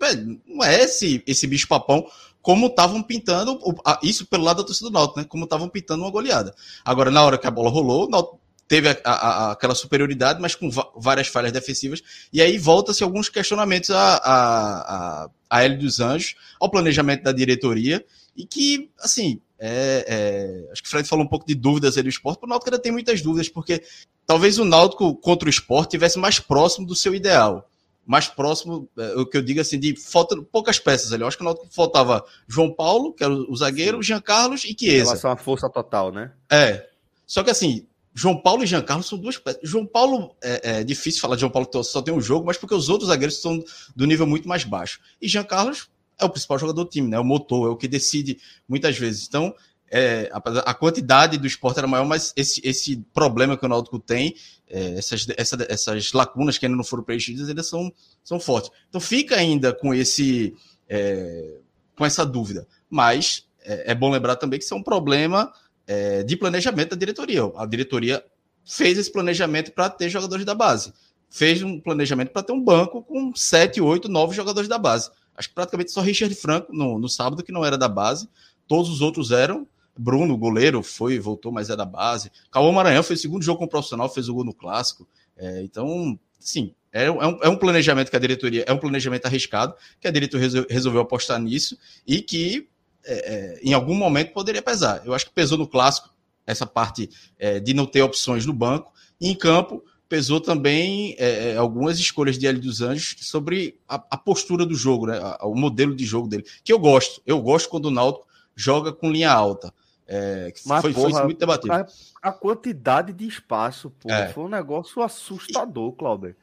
não 0.48 0.64
é 0.64 0.84
esse, 0.84 1.22
esse 1.28 1.46
bicho 1.46 1.68
papão 1.68 2.06
como 2.42 2.68
estavam 2.68 3.04
pintando, 3.04 3.60
isso 4.02 4.26
pelo 4.26 4.44
lado 4.44 4.58
da 4.58 4.64
torcida 4.64 4.90
do 4.90 4.94
Náutico, 4.94 5.20
né? 5.20 5.26
Como 5.28 5.44
estavam 5.44 5.68
pintando 5.68 6.04
uma 6.04 6.12
goleada. 6.12 6.56
Agora, 6.84 7.12
na 7.12 7.24
hora 7.24 7.38
que 7.38 7.48
a 7.48 7.52
bola 7.52 7.70
rolou, 7.70 8.08
o 8.08 8.10
Náutico 8.10 8.40
teve 8.68 8.88
a, 8.88 8.98
a, 9.04 9.52
aquela 9.52 9.74
superioridade, 9.74 10.40
mas 10.40 10.54
com 10.54 10.70
várias 10.96 11.28
falhas 11.28 11.52
defensivas. 11.52 12.02
E 12.32 12.40
aí 12.42 12.58
volta-se 12.58 13.04
alguns 13.04 13.28
questionamentos 13.28 13.90
a, 13.90 14.16
a, 14.16 15.24
a, 15.24 15.30
a 15.50 15.64
L 15.64 15.76
dos 15.78 16.00
Anjos, 16.00 16.36
ao 16.60 16.70
planejamento 16.70 17.24
da 17.24 17.32
diretoria, 17.32 18.06
e 18.38 18.46
que, 18.46 18.90
assim, 19.00 19.42
é, 19.58 20.06
é, 20.08 20.72
acho 20.72 20.84
que 20.84 20.88
o 20.88 20.92
Fred 20.92 21.08
falou 21.08 21.26
um 21.26 21.28
pouco 21.28 21.46
de 21.46 21.56
dúvidas 21.56 21.98
aí 21.98 22.04
do 22.04 22.10
esporte, 22.10 22.44
o 22.44 22.48
Náutico 22.48 22.70
ainda 22.70 22.82
tem 22.82 22.92
muitas 22.92 23.22
dúvidas, 23.22 23.50
porque 23.50 23.84
talvez 24.26 24.60
o 24.60 24.64
Náutico 24.64 25.16
contra 25.16 25.48
o 25.48 25.50
esporte 25.50 25.92
tivesse 25.92 26.20
mais 26.20 26.40
próximo 26.40 26.86
do 26.86 26.96
seu 26.96 27.14
ideal. 27.14 27.68
Mais 28.10 28.28
próximo, 28.28 28.90
é, 28.98 29.14
o 29.18 29.26
que 29.26 29.38
eu 29.38 29.42
digo 29.44 29.62
assim, 29.62 29.80
de 29.80 29.96
falta 29.96 30.36
poucas 30.42 30.80
peças 30.80 31.14
ali. 31.14 31.22
Eu 31.22 31.28
acho 31.28 31.38
que 31.38 31.44
o 31.44 31.46
Náutico 31.46 31.68
faltava 31.70 32.26
João 32.48 32.74
Paulo, 32.74 33.14
que 33.14 33.24
era 33.24 33.32
o 33.32 33.56
zagueiro, 33.56 34.02
Jean 34.02 34.20
Carlos 34.20 34.64
e 34.64 34.76
Chiesa. 34.76 34.96
Em 34.96 35.06
relação 35.06 35.30
à 35.30 35.38
força 35.38 35.70
total, 35.70 36.12
né? 36.12 36.32
É. 36.52 36.90
Só 37.28 37.44
que 37.44 37.52
assim, 37.52 37.86
João 38.16 38.36
Paulo 38.36 38.64
e 38.64 38.66
Jean 38.66 38.82
Carlos 38.82 39.08
são 39.08 39.16
duas 39.16 39.38
peças. 39.38 39.62
João 39.62 39.86
Paulo, 39.86 40.36
é, 40.42 40.80
é, 40.80 40.84
difícil 40.84 41.22
falar 41.22 41.36
de 41.36 41.42
João 41.42 41.52
Paulo 41.52 41.68
que 41.68 41.84
só 41.84 42.02
tem 42.02 42.12
um 42.12 42.20
jogo, 42.20 42.48
mas 42.48 42.58
porque 42.58 42.74
os 42.74 42.90
outros 42.90 43.10
zagueiros 43.10 43.40
são 43.40 43.64
do 43.96 44.08
nível 44.08 44.26
muito 44.26 44.50
mais 44.50 44.64
baixo. 44.64 45.00
E 45.22 45.28
Jean 45.28 45.44
Carlos 45.44 45.88
é 46.18 46.26
o 46.26 46.30
principal 46.32 46.58
jogador 46.58 46.84
do 46.84 46.90
time, 46.90 47.08
né? 47.10 47.18
É 47.18 47.20
o 47.20 47.24
motor, 47.24 47.68
é 47.68 47.70
o 47.70 47.78
que 47.78 47.88
decide 47.88 48.40
muitas 48.68 48.98
vezes. 48.98 49.28
Então, 49.28 49.54
é, 49.92 50.30
a, 50.32 50.38
a, 50.72 50.74
quantidade 50.74 51.38
do 51.38 51.48
esporte 51.48 51.78
era 51.78 51.88
maior, 51.88 52.06
mas 52.06 52.34
esse, 52.36 52.62
esse 52.64 52.98
problema 53.14 53.58
que 53.58 53.66
o 53.66 53.70
Náutico 53.70 54.00
tem, 54.00 54.36
é, 54.68 54.94
essas, 54.94 55.28
essa, 55.38 55.58
essas 55.68 56.14
lacunas 56.14 56.58
que 56.58 56.66
ainda 56.66 56.78
não 56.78 56.84
foram 56.84 57.04
preenchidas, 57.04 57.50
ainda 57.50 57.64
são, 57.64 57.92
são 58.24 58.40
fortes. 58.40 58.72
Então 58.88 59.02
fica 59.02 59.36
ainda 59.36 59.74
com 59.74 59.94
esse 59.94 60.56
é, 60.88 61.58
com 61.96 62.06
essa 62.06 62.26
dúvida. 62.26 62.68
Mas 62.90 63.48
é, 63.62 63.92
é 63.92 63.96
bom 63.96 64.10
lembrar 64.10 64.36
também 64.38 64.58
que 64.58 64.66
isso 64.66 64.74
é 64.74 64.78
um 64.78 64.84
problema 64.84 65.52
é, 65.86 66.24
de 66.24 66.38
planejamento 66.38 66.92
da 66.92 66.96
diretoria. 66.96 67.42
A 67.56 67.66
diretoria 67.66 68.24
fez 68.66 68.98
esse 68.98 69.12
planejamento 69.12 69.72
para 69.72 69.90
ter 69.90 70.10
jogadores 70.10 70.46
da 70.46 70.56
base. 70.56 70.94
Fez 71.30 71.62
um 71.62 71.80
planejamento 71.80 72.32
para 72.32 72.42
ter 72.42 72.54
um 72.54 72.64
banco 72.64 73.04
com 73.04 73.36
7, 73.36 73.82
8, 73.82 74.10
9 74.10 74.36
jogadores 74.36 74.70
da 74.70 74.78
base. 74.78 75.12
Acho 75.36 75.50
que 75.50 75.56
praticamente 75.56 75.92
só 75.92 76.02
Richard 76.02 76.34
Franco 76.36 76.74
no, 76.74 76.98
no 76.98 77.08
sábado 77.08 77.44
que 77.44 77.52
não 77.52 77.64
era 77.64 77.78
da 77.78 77.88
base. 77.88 78.28
Todos 78.68 78.90
os 78.90 79.02
outros 79.02 79.32
eram. 79.32 79.68
Bruno, 80.00 80.38
goleiro, 80.38 80.82
foi, 80.82 81.20
voltou, 81.20 81.52
mas 81.52 81.70
é 81.70 81.76
da 81.76 81.86
base. 81.86 82.32
Cauã 82.50 82.72
Maranhão 82.72 83.04
fez 83.04 83.20
o 83.20 83.22
segundo 83.22 83.44
jogo 83.44 83.60
com 83.60 83.66
o 83.66 83.70
profissional, 83.70 84.08
fez 84.08 84.30
o 84.30 84.34
gol 84.34 84.46
no 84.46 84.54
clássico. 84.54 85.08
É, 85.36 85.62
então, 85.62 86.18
sim, 86.40 86.74
é, 86.92 87.06
é, 87.06 87.12
um, 87.12 87.40
é 87.42 87.50
um 87.50 87.58
planejamento 87.58 88.10
que 88.10 88.16
a 88.16 88.20
diretoria, 88.20 88.64
é 88.66 88.72
um 88.72 88.78
planejamento 88.78 89.26
arriscado, 89.26 89.76
que 90.00 90.08
a 90.08 90.12
diretoria 90.12 90.66
resolveu 90.70 91.02
apostar 91.02 91.40
nisso 91.40 91.78
e 92.08 92.22
que 92.22 92.68
é, 93.06 93.14
é, 93.14 93.60
em 93.62 93.74
algum 93.74 93.94
momento 93.94 94.34
poderia 94.34 94.62
pesar. 94.62 95.02
Eu 95.06 95.14
acho 95.14 95.26
que 95.26 95.34
pesou 95.34 95.58
no 95.58 95.68
clássico 95.68 96.10
essa 96.46 96.66
parte 96.66 97.10
é, 97.38 97.60
de 97.60 97.74
não 97.74 97.86
ter 97.86 98.02
opções 98.02 98.46
no 98.46 98.54
banco. 98.54 98.94
E 99.20 99.30
em 99.30 99.36
campo 99.36 99.84
pesou 100.08 100.42
também 100.42 101.16
é, 101.20 101.52
é, 101.52 101.58
algumas 101.58 102.00
escolhas 102.00 102.38
de 102.38 102.48
Hélio 102.48 102.62
dos 102.62 102.82
Anjos 102.82 103.16
sobre 103.20 103.78
a, 103.88 103.96
a 103.96 104.18
postura 104.18 104.66
do 104.66 104.74
jogo, 104.74 105.06
né? 105.06 105.20
A, 105.22 105.46
o 105.46 105.56
modelo 105.56 105.96
de 105.96 106.06
jogo 106.06 106.28
dele. 106.28 106.46
Que 106.64 106.74
eu 106.74 106.80
gosto. 106.80 107.22
Eu 107.26 107.40
gosto 107.42 107.70
quando 107.70 107.86
o 107.86 107.92
Náutico 107.92 108.28
joga 108.56 108.92
com 108.92 109.12
linha 109.12 109.32
alta. 109.32 109.74
É, 110.12 110.52
Mas, 110.66 110.82
foi, 110.82 110.92
porra, 110.92 111.12
foi 111.12 111.24
muito 111.26 111.38
debatido. 111.38 111.72
A, 111.72 111.86
a, 112.24 112.32
quantidade 112.32 113.14
de 113.14 113.28
espaço, 113.28 113.92
pô, 113.92 114.10
é. 114.12 114.30
foi 114.30 114.44
um 114.44 114.50
negócio 114.50 115.04
assustador, 115.04 115.92
Clauber. 115.92 116.36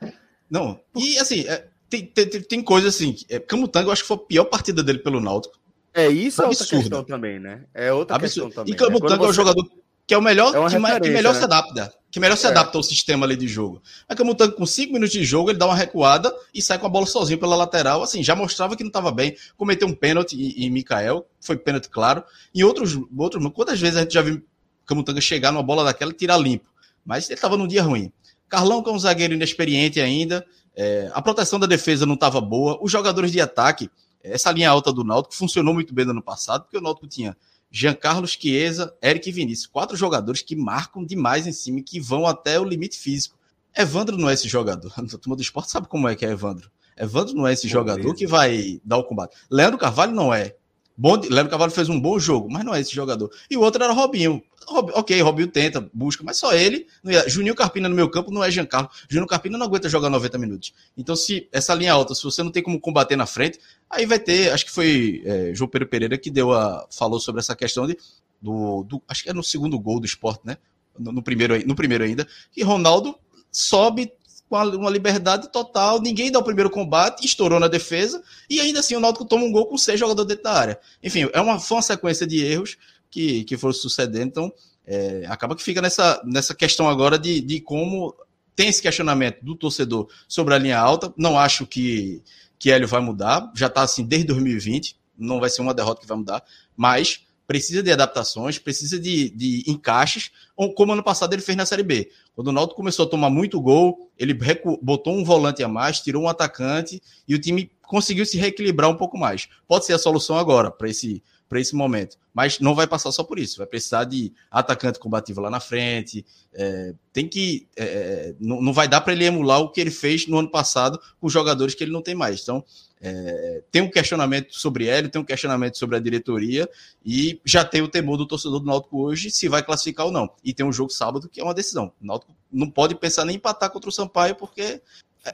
Não, 0.48 0.79
e 0.94 1.18
assim, 1.18 1.40
é, 1.48 1.66
tem, 1.90 2.07
tem, 2.07 2.29
tem 2.29 2.62
coisa 2.62 2.88
assim. 2.88 3.16
É, 3.29 3.40
Camutanga, 3.40 3.88
eu 3.88 3.92
acho 3.92 4.02
que 4.02 4.09
foi 4.09 4.16
a 4.18 4.20
pior 4.20 4.44
partida 4.44 4.85
dele 4.85 5.00
pelo 5.00 5.20
Náutico. 5.20 5.59
É, 5.92 6.09
isso 6.09 6.42
é 6.42 6.46
outra 6.46 6.64
questão 6.64 7.02
também, 7.02 7.40
né? 7.40 7.64
É 7.74 7.92
outra 7.92 8.14
Absurdo. 8.14 8.46
questão 8.46 8.64
também. 8.64 8.72
E 8.72 8.76
Camutanga 8.76 9.22
né? 9.22 9.26
é 9.26 9.31
o 9.31 9.33
jogador 9.33 9.68
que 10.07 10.14
é 10.14 10.19
o 10.19 10.23
melhor, 10.23 10.55
é 10.55 10.69
que, 10.69 11.01
que, 11.01 11.11
melhor 11.11 11.35
né? 11.35 11.38
se 11.38 11.45
adapta. 11.45 11.92
Que 12.11 12.21
melhor 12.21 12.37
se 12.37 12.47
é. 12.47 12.51
adapta 12.51 12.79
ao 12.79 12.83
sistema 12.83 13.27
ali 13.27 13.37
de 13.37 13.49
jogo. 13.49 13.83
A 14.09 14.14
Camutanga, 14.14 14.53
com 14.53 14.64
5 14.64 14.92
minutos 14.92 15.12
de 15.12 15.25
jogo, 15.25 15.51
ele 15.51 15.59
dá 15.59 15.66
uma 15.66 15.75
recuada 15.75 16.33
e 16.55 16.62
sai 16.62 16.79
com 16.79 16.87
a 16.87 16.88
bola 16.88 17.07
sozinho 17.07 17.38
pela 17.38 17.57
lateral. 17.57 18.03
Assim, 18.03 18.23
já 18.23 18.35
mostrava 18.35 18.77
que 18.77 18.85
não 18.85 18.88
estava 18.88 19.11
bem. 19.11 19.37
Cometeu 19.57 19.88
um 19.88 19.95
pênalti 19.95 20.37
em, 20.37 20.66
em 20.66 20.71
Mikael, 20.71 21.27
foi 21.40 21.57
pênalti, 21.57 21.88
claro. 21.88 22.23
E 22.55 22.64
outros, 22.64 22.97
outros. 23.16 23.45
Quantas 23.53 23.81
vezes 23.81 23.97
a 23.97 24.01
gente 24.03 24.14
já 24.14 24.23
viu 24.23 24.42
Camutanga 24.87 25.21
chegar 25.21 25.51
numa 25.51 25.62
bola 25.62 25.83
daquela 25.83 26.12
e 26.12 26.14
tirar 26.14 26.38
limpo? 26.38 26.66
Mas 27.05 27.29
ele 27.29 27.35
estava 27.35 27.57
num 27.57 27.66
dia 27.66 27.83
ruim. 27.83 28.12
Carlão, 28.49 28.83
que 28.83 28.88
é 28.88 28.92
um 28.92 28.99
zagueiro 28.99 29.35
inexperiente 29.35 30.01
ainda. 30.01 30.47
É, 30.77 31.11
a 31.12 31.21
proteção 31.21 31.59
da 31.59 31.66
defesa 31.66 32.07
não 32.07 32.14
estava 32.14 32.40
boa. 32.40 32.79
Os 32.81 32.92
jogadores 32.92 33.33
de 33.33 33.40
ataque 33.40 33.90
essa 34.23 34.51
linha 34.51 34.71
alta 34.71 34.92
do 34.92 35.05
Náutico 35.05 35.35
funcionou 35.35 35.73
muito 35.73 35.95
bem 35.95 36.05
no 36.05 36.11
ano 36.11 36.23
passado, 36.23 36.62
porque 36.62 36.77
o 36.77 36.81
Náutico 36.81 37.07
tinha 37.07 37.37
Jean 37.70 37.94
Carlos 37.94 38.33
Chiesa, 38.33 38.94
Eric 39.02 39.29
e 39.29 39.33
Vinícius, 39.33 39.66
quatro 39.66 39.96
jogadores 39.96 40.42
que 40.42 40.57
marcam 40.57 41.05
demais 41.05 41.46
em 41.46 41.52
cima 41.52 41.81
e 41.81 41.83
que 41.83 42.00
vão 42.00 42.26
até 42.26 42.59
o 42.59 42.64
limite 42.64 42.98
físico. 42.98 43.37
Evandro 43.76 44.16
não 44.16 44.31
é 44.31 44.35
esse 44.35 44.48
jogador. 44.48 44.92
A 44.96 45.18
turma 45.18 45.37
do 45.37 45.42
esporte 45.42 45.70
sabe 45.70 45.88
como 45.88 46.09
é 46.09 46.16
que 46.16 46.24
é 46.24 46.31
Evandro. 46.31 46.70
Evandro 46.96 47.35
não 47.35 47.46
é 47.46 47.52
esse 47.52 47.68
jogador 47.68 48.14
que 48.14 48.26
vai 48.26 48.81
dar 48.83 48.96
o 48.96 49.05
combate. 49.05 49.37
Leandro 49.50 49.79
Carvalho 49.79 50.12
não 50.12 50.33
é. 50.33 50.57
Bom, 50.96 51.20
Leandro 51.28 51.50
Carvalho 51.50 51.72
fez 51.72 51.88
um 51.88 52.00
bom 52.00 52.18
jogo, 52.18 52.48
mas 52.50 52.64
não 52.64 52.74
é 52.74 52.80
esse 52.80 52.94
jogador. 52.94 53.30
E 53.50 53.56
o 53.56 53.61
outro 53.61 53.82
era 53.82 53.92
Robinho. 53.92 54.42
Rob, 54.66 54.90
ok, 54.94 55.20
Robinho 55.20 55.48
tenta, 55.48 55.88
busca, 55.92 56.24
mas 56.24 56.38
só 56.38 56.54
ele. 56.54 56.87
Juninho 57.28 57.54
Carpina 57.54 57.88
no 57.88 57.94
meu 57.94 58.11
campo 58.11 58.32
não 58.32 58.42
é 58.42 58.50
Giancarlo. 58.50 58.88
Juninho 59.09 59.28
Carpina 59.28 59.59
não 59.59 59.66
aguenta 59.66 59.88
jogar 59.88 60.09
90 60.09 60.38
minutos. 60.38 60.72
Então, 60.96 61.14
se 61.14 61.48
essa 61.52 61.74
linha 61.74 61.92
alta, 61.92 62.14
se 62.14 62.24
você 62.24 62.42
não 62.42 62.50
tem 62.50 62.62
como 62.62 62.80
combater 62.80 63.14
na 63.14 63.26
frente, 63.26 63.61
aí 63.90 64.06
vai 64.06 64.18
ter. 64.18 64.50
Acho 64.52 64.64
que 64.64 64.72
foi 64.72 65.22
é, 65.24 65.52
João 65.54 65.68
Pedro 65.68 65.88
Pereira 65.88 66.16
que 66.16 66.30
deu 66.30 66.52
a, 66.52 66.87
falou 66.90 67.20
sobre 67.20 67.40
essa 67.40 67.54
questão 67.54 67.87
de, 67.87 67.96
do, 68.40 68.82
do 68.85 69.02
Acho 69.06 69.22
que 69.22 69.30
é 69.30 69.35
no 69.35 69.42
segundo 69.42 69.78
gol 69.78 70.00
do 70.00 70.06
esporte, 70.06 70.40
né? 70.44 70.56
No, 70.98 71.12
no, 71.12 71.22
primeiro, 71.22 71.54
no 71.66 71.76
primeiro 71.76 72.04
ainda. 72.04 72.26
Que 72.50 72.62
Ronaldo 72.62 73.16
sobe 73.52 74.12
com 74.48 74.56
uma 74.56 74.90
liberdade 74.90 75.50
total, 75.50 76.00
ninguém 76.00 76.30
dá 76.30 76.38
o 76.38 76.44
primeiro 76.44 76.70
combate, 76.70 77.24
estourou 77.24 77.59
na 77.59 77.68
defesa, 77.68 78.22
e 78.48 78.61
ainda 78.61 78.80
assim 78.80 78.94
o 78.94 79.00
Náutico 79.00 79.24
toma 79.24 79.44
um 79.44 79.52
gol 79.52 79.66
com 79.66 79.76
seis 79.76 79.98
jogadores 79.98 80.28
dentro 80.28 80.44
da 80.44 80.52
área. 80.52 80.80
Enfim, 81.02 81.28
é 81.32 81.40
uma, 81.40 81.59
foi 81.59 81.76
uma 81.76 81.82
sequência 81.82 82.26
de 82.26 82.44
erros 82.44 82.76
que, 83.11 83.44
que 83.44 83.56
foram 83.56 83.74
sucedendo, 83.74 84.28
então 84.28 84.52
é, 84.87 85.24
acaba 85.28 85.56
que 85.56 85.62
fica 85.62 85.82
nessa, 85.82 86.22
nessa 86.24 86.54
questão 86.54 86.88
agora 86.88 87.18
de, 87.18 87.40
de 87.40 87.61
como 87.61 88.14
tem 88.54 88.68
esse 88.68 88.80
questionamento 88.80 89.44
do 89.44 89.54
torcedor 89.54 90.09
sobre 90.28 90.54
a 90.54 90.59
linha 90.59 90.78
alta, 90.78 91.12
não 91.16 91.38
acho 91.38 91.66
que, 91.66 92.22
que 92.59 92.70
Hélio 92.70 92.88
vai 92.88 93.00
mudar, 93.00 93.52
já 93.54 93.66
está 93.66 93.82
assim 93.82 94.04
desde 94.04 94.28
2020, 94.28 94.96
não 95.18 95.40
vai 95.40 95.50
ser 95.50 95.61
uma 95.62 95.74
derrota 95.74 96.00
que 96.00 96.06
vai 96.06 96.16
mudar, 96.16 96.42
mas 96.76 97.26
precisa 97.46 97.82
de 97.82 97.92
adaptações, 97.92 98.59
precisa 98.59 98.98
de, 98.98 99.30
de 99.30 99.64
encaixes, 99.66 100.30
como 100.74 100.92
ano 100.92 101.02
passado 101.02 101.32
ele 101.32 101.42
fez 101.42 101.56
na 101.56 101.64
Série 101.64 101.82
B. 101.82 102.11
Quando 102.35 102.48
o 102.48 102.52
Náutico 102.52 102.76
começou 102.76 103.06
a 103.06 103.09
tomar 103.09 103.30
muito 103.30 103.61
gol, 103.61 104.11
ele 104.18 104.37
botou 104.82 105.14
um 105.14 105.24
volante 105.24 105.62
a 105.62 105.68
mais, 105.68 106.00
tirou 106.00 106.24
um 106.24 106.28
atacante 106.28 107.00
e 107.26 107.35
o 107.35 107.40
time 107.40 107.70
conseguiu 107.82 108.26
se 108.26 108.37
reequilibrar 108.37 108.90
um 108.90 108.96
pouco 108.96 109.16
mais. 109.16 109.48
Pode 109.68 109.85
ser 109.85 109.92
a 109.92 109.98
solução 109.98 110.37
agora 110.37 110.70
para 110.70 110.88
esse 110.88 111.22
para 111.48 111.61
esse 111.61 111.74
momento. 111.74 112.16
Mas 112.35 112.61
não 112.61 112.74
vai 112.74 112.87
passar 112.87 113.12
só 113.12 113.24
por 113.24 113.38
isso, 113.38 113.59
vai 113.59 113.66
precisar 113.66 114.04
de 114.04 114.32
atacante 114.50 114.98
combativo 114.98 115.40
lá 115.40 115.48
na 115.48 115.61
frente. 115.61 116.24
É, 116.52 116.94
tem 117.12 117.28
que. 117.28 117.66
É, 117.76 117.85
é 117.85 118.35
não, 118.38 118.61
não 118.61 118.72
vai 118.72 118.88
dar 118.88 119.00
para 119.00 119.12
ele 119.12 119.24
emular 119.24 119.61
o 119.61 119.70
que 119.70 119.80
ele 119.80 119.90
fez 119.90 120.26
no 120.26 120.38
ano 120.38 120.50
passado 120.50 121.00
com 121.20 121.28
jogadores 121.28 121.74
que 121.74 121.85
ele 121.85 121.92
não 121.92 122.02
tem 122.02 122.14
mais. 122.14 122.42
Então, 122.42 122.64
é, 123.00 123.62
tem 123.70 123.82
um 123.82 123.90
questionamento 123.90 124.54
sobre 124.54 124.87
ele, 124.87 125.09
tem 125.09 125.20
um 125.20 125.24
questionamento 125.24 125.76
sobre 125.76 125.96
a 125.96 126.00
diretoria 126.00 126.68
e 127.04 127.40
já 127.44 127.64
tem 127.64 127.82
o 127.82 127.88
temor 127.88 128.16
do 128.16 128.26
torcedor 128.26 128.61
do 128.61 128.66
Náutico 128.66 129.00
hoje 129.02 129.30
se 129.30 129.48
vai 129.48 129.62
classificar 129.62 130.06
ou 130.06 130.12
não. 130.12 130.30
E 130.42 130.54
tem 130.54 130.64
um 130.64 130.72
jogo 130.72 130.90
sábado 130.90 131.28
que 131.28 131.40
é 131.40 131.44
uma 131.44 131.54
decisão. 131.54 131.92
O 132.00 132.06
Náutico 132.06 132.35
não 132.50 132.70
pode 132.70 132.94
pensar 132.94 133.24
nem 133.24 133.37
empatar 133.37 133.70
contra 133.70 133.90
o 133.90 133.92
Sampaio 133.92 134.35
porque 134.35 134.80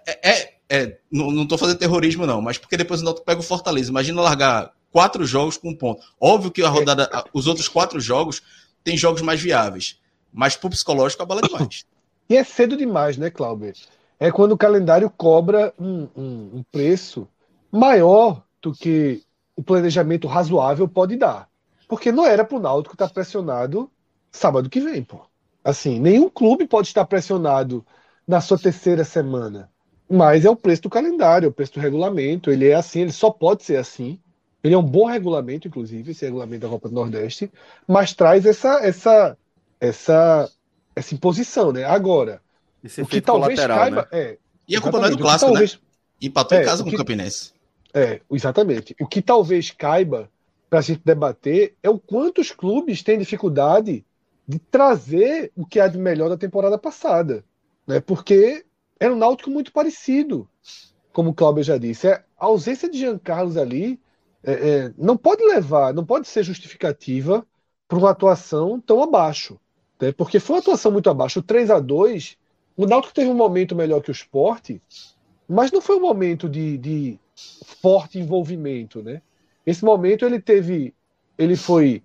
é, 0.07 0.31
é, 0.31 0.55
é 0.69 0.99
não 1.11 1.43
estou 1.43 1.59
fazendo 1.59 1.79
terrorismo 1.79 2.27
não, 2.27 2.41
mas 2.41 2.59
porque 2.59 2.77
depois 2.77 3.01
o 3.01 3.05
Náutico 3.05 3.27
pega 3.27 3.41
o 3.41 3.45
Fortaleza. 3.45 3.91
Imagina 3.91 4.21
largar 4.21 4.73
quatro 4.91 5.25
jogos 5.25 5.57
com 5.57 5.71
um 5.71 5.77
ponto. 5.77 6.05
Óbvio 6.21 6.51
que 6.51 6.63
a 6.63 6.69
rodada, 6.69 7.25
os 7.33 7.47
outros 7.47 7.69
quatro 7.69 8.01
jogos 8.01 8.43
tem 8.83 8.97
jogos 8.97 9.23
mais 9.23 9.41
viáveis, 9.41 10.01
mas 10.33 10.57
pro 10.57 10.69
psicológico 10.69 11.23
a 11.23 11.27
bola 11.27 11.41
é 11.45 11.47
demais. 11.47 11.85
E 12.29 12.37
é 12.37 12.45
cedo 12.45 12.77
demais, 12.77 13.17
né, 13.17 13.31
Cláudio? 13.31 13.73
É 14.19 14.31
quando 14.31 14.53
o 14.53 14.57
calendário 14.57 15.11
cobra 15.11 15.75
um, 15.79 16.09
um, 16.17 16.51
um 16.55 16.65
preço 16.71 17.29
maior 17.73 18.45
do 18.61 18.73
que 18.73 19.23
o 19.57 19.63
planejamento 19.63 20.29
razoável 20.29 20.87
pode 20.87 21.17
dar. 21.17 21.49
Porque 21.89 22.13
não 22.13 22.27
era 22.27 22.45
pro 22.45 22.61
Náutico 22.61 22.95
estar 22.95 23.09
pressionado 23.09 23.91
sábado 24.31 24.71
que 24.71 24.81
vem, 24.81 25.03
pô. 25.03 25.21
Assim, 25.65 25.99
nenhum 26.01 26.29
clube 26.29 26.67
pode 26.67 26.89
estar 26.89 27.05
pressionado 27.05 27.85
na 28.27 28.41
sua 28.41 28.59
terceira 28.59 29.05
semana. 29.05 29.71
Mas 30.09 30.45
é 30.45 30.51
o 30.51 30.57
preço 30.57 30.83
do 30.83 30.91
calendário, 30.91 31.47
é 31.47 31.49
o 31.49 31.53
preço 31.53 31.75
do 31.75 31.81
regulamento. 31.81 32.51
Ele 32.51 32.69
é 32.69 32.75
assim, 32.75 33.01
ele 33.01 33.13
só 33.13 33.31
pode 33.31 33.63
ser 33.63 33.77
assim. 33.77 34.19
Ele 34.63 34.75
é 34.75 34.79
um 34.79 34.83
bom 34.83 35.07
regulamento, 35.07 35.67
inclusive, 35.67 36.13
esse 36.13 36.25
regulamento 36.25 36.63
da 36.63 36.69
Copa 36.69 36.89
do 36.89 36.95
Nordeste, 36.95 37.51
mas 37.87 38.13
traz 38.13 38.47
essa 38.47 38.79
essa 38.85 39.37
essa 39.81 40.49
essa 40.95 41.15
imposição, 41.15 41.73
né? 41.73 41.85
Agora, 41.85 42.41
o 42.99 43.07
que 43.07 43.21
talvez 43.21 43.59
caiba 43.59 44.03
né? 44.03 44.09
é 44.13 44.39
e 44.69 44.77
a 44.77 44.81
culpa 44.81 44.99
não 44.99 45.07
é 45.07 45.11
do 45.11 45.19
clássico, 45.19 45.51
né? 45.51 45.53
talvez, 45.53 45.75
né? 45.75 45.81
Empatou 46.21 46.59
é, 46.59 46.63
em 46.63 46.65
casa 46.65 46.85
com 46.85 46.91
o 46.91 46.97
Campinense. 46.97 47.53
É, 47.95 48.21
exatamente. 48.31 48.97
O 49.01 49.07
que 49.07 49.21
talvez 49.21 49.71
caiba 49.71 50.31
para 50.69 50.79
a 50.79 50.83
gente 50.83 51.03
debater 51.05 51.77
é 51.83 51.91
o 51.91 51.99
quanto 51.99 52.41
os 52.41 52.51
clubes 52.51 53.03
têm 53.03 53.19
dificuldade 53.19 54.05
de 54.49 54.59
trazer 54.59 55.53
o 55.55 55.67
que 55.67 55.79
há 55.79 55.87
de 55.87 55.99
melhor 55.99 56.29
da 56.29 56.37
temporada 56.37 56.79
passada, 56.79 57.45
né? 57.87 58.01
Porque 58.01 58.65
era 58.99 59.13
um 59.13 59.19
Náutico 59.19 59.51
muito 59.51 59.73
parecido, 59.73 60.49
como 61.13 61.31
o 61.31 61.35
Cláudio 61.35 61.63
já 61.63 61.77
disse. 61.77 62.09
É, 62.09 62.25
a 62.39 62.47
ausência 62.47 62.89
de 62.89 62.99
Jean 62.99 63.19
Carlos 63.19 63.57
ali 63.57 64.01
é, 64.43 64.53
é, 64.53 64.95
não 64.97 65.17
pode 65.17 65.45
levar, 65.45 65.93
não 65.93 66.05
pode 66.05 66.27
ser 66.27 66.43
justificativa 66.43 67.47
para 67.87 67.99
uma 67.99 68.11
atuação 68.11 68.81
tão 68.81 69.03
abaixo. 69.03 69.59
Né? 70.01 70.13
Porque 70.13 70.41
foi 70.41 70.57
uma 70.57 70.61
atuação 70.61 70.91
muito 70.91 71.11
abaixo. 71.11 71.41
O 71.41 71.43
3 71.43 71.71
a 71.71 71.79
2 71.79 72.37
o 72.77 72.87
Náutico 72.87 73.15
teve 73.15 73.31
um 73.31 73.35
momento 73.35 73.77
melhor 73.77 74.01
que 74.01 74.11
o 74.11 74.13
esporte, 74.13 74.81
mas 75.47 75.71
não 75.71 75.81
foi 75.81 75.97
um 75.97 76.01
momento 76.01 76.49
de, 76.49 76.79
de 76.79 77.19
forte 77.35 78.19
envolvimento. 78.19 79.03
Né? 79.03 79.23
Esse 79.67 79.85
momento 79.85 80.25
ele 80.25 80.41
teve. 80.41 80.95
Ele 81.39 81.57
foi 81.57 82.03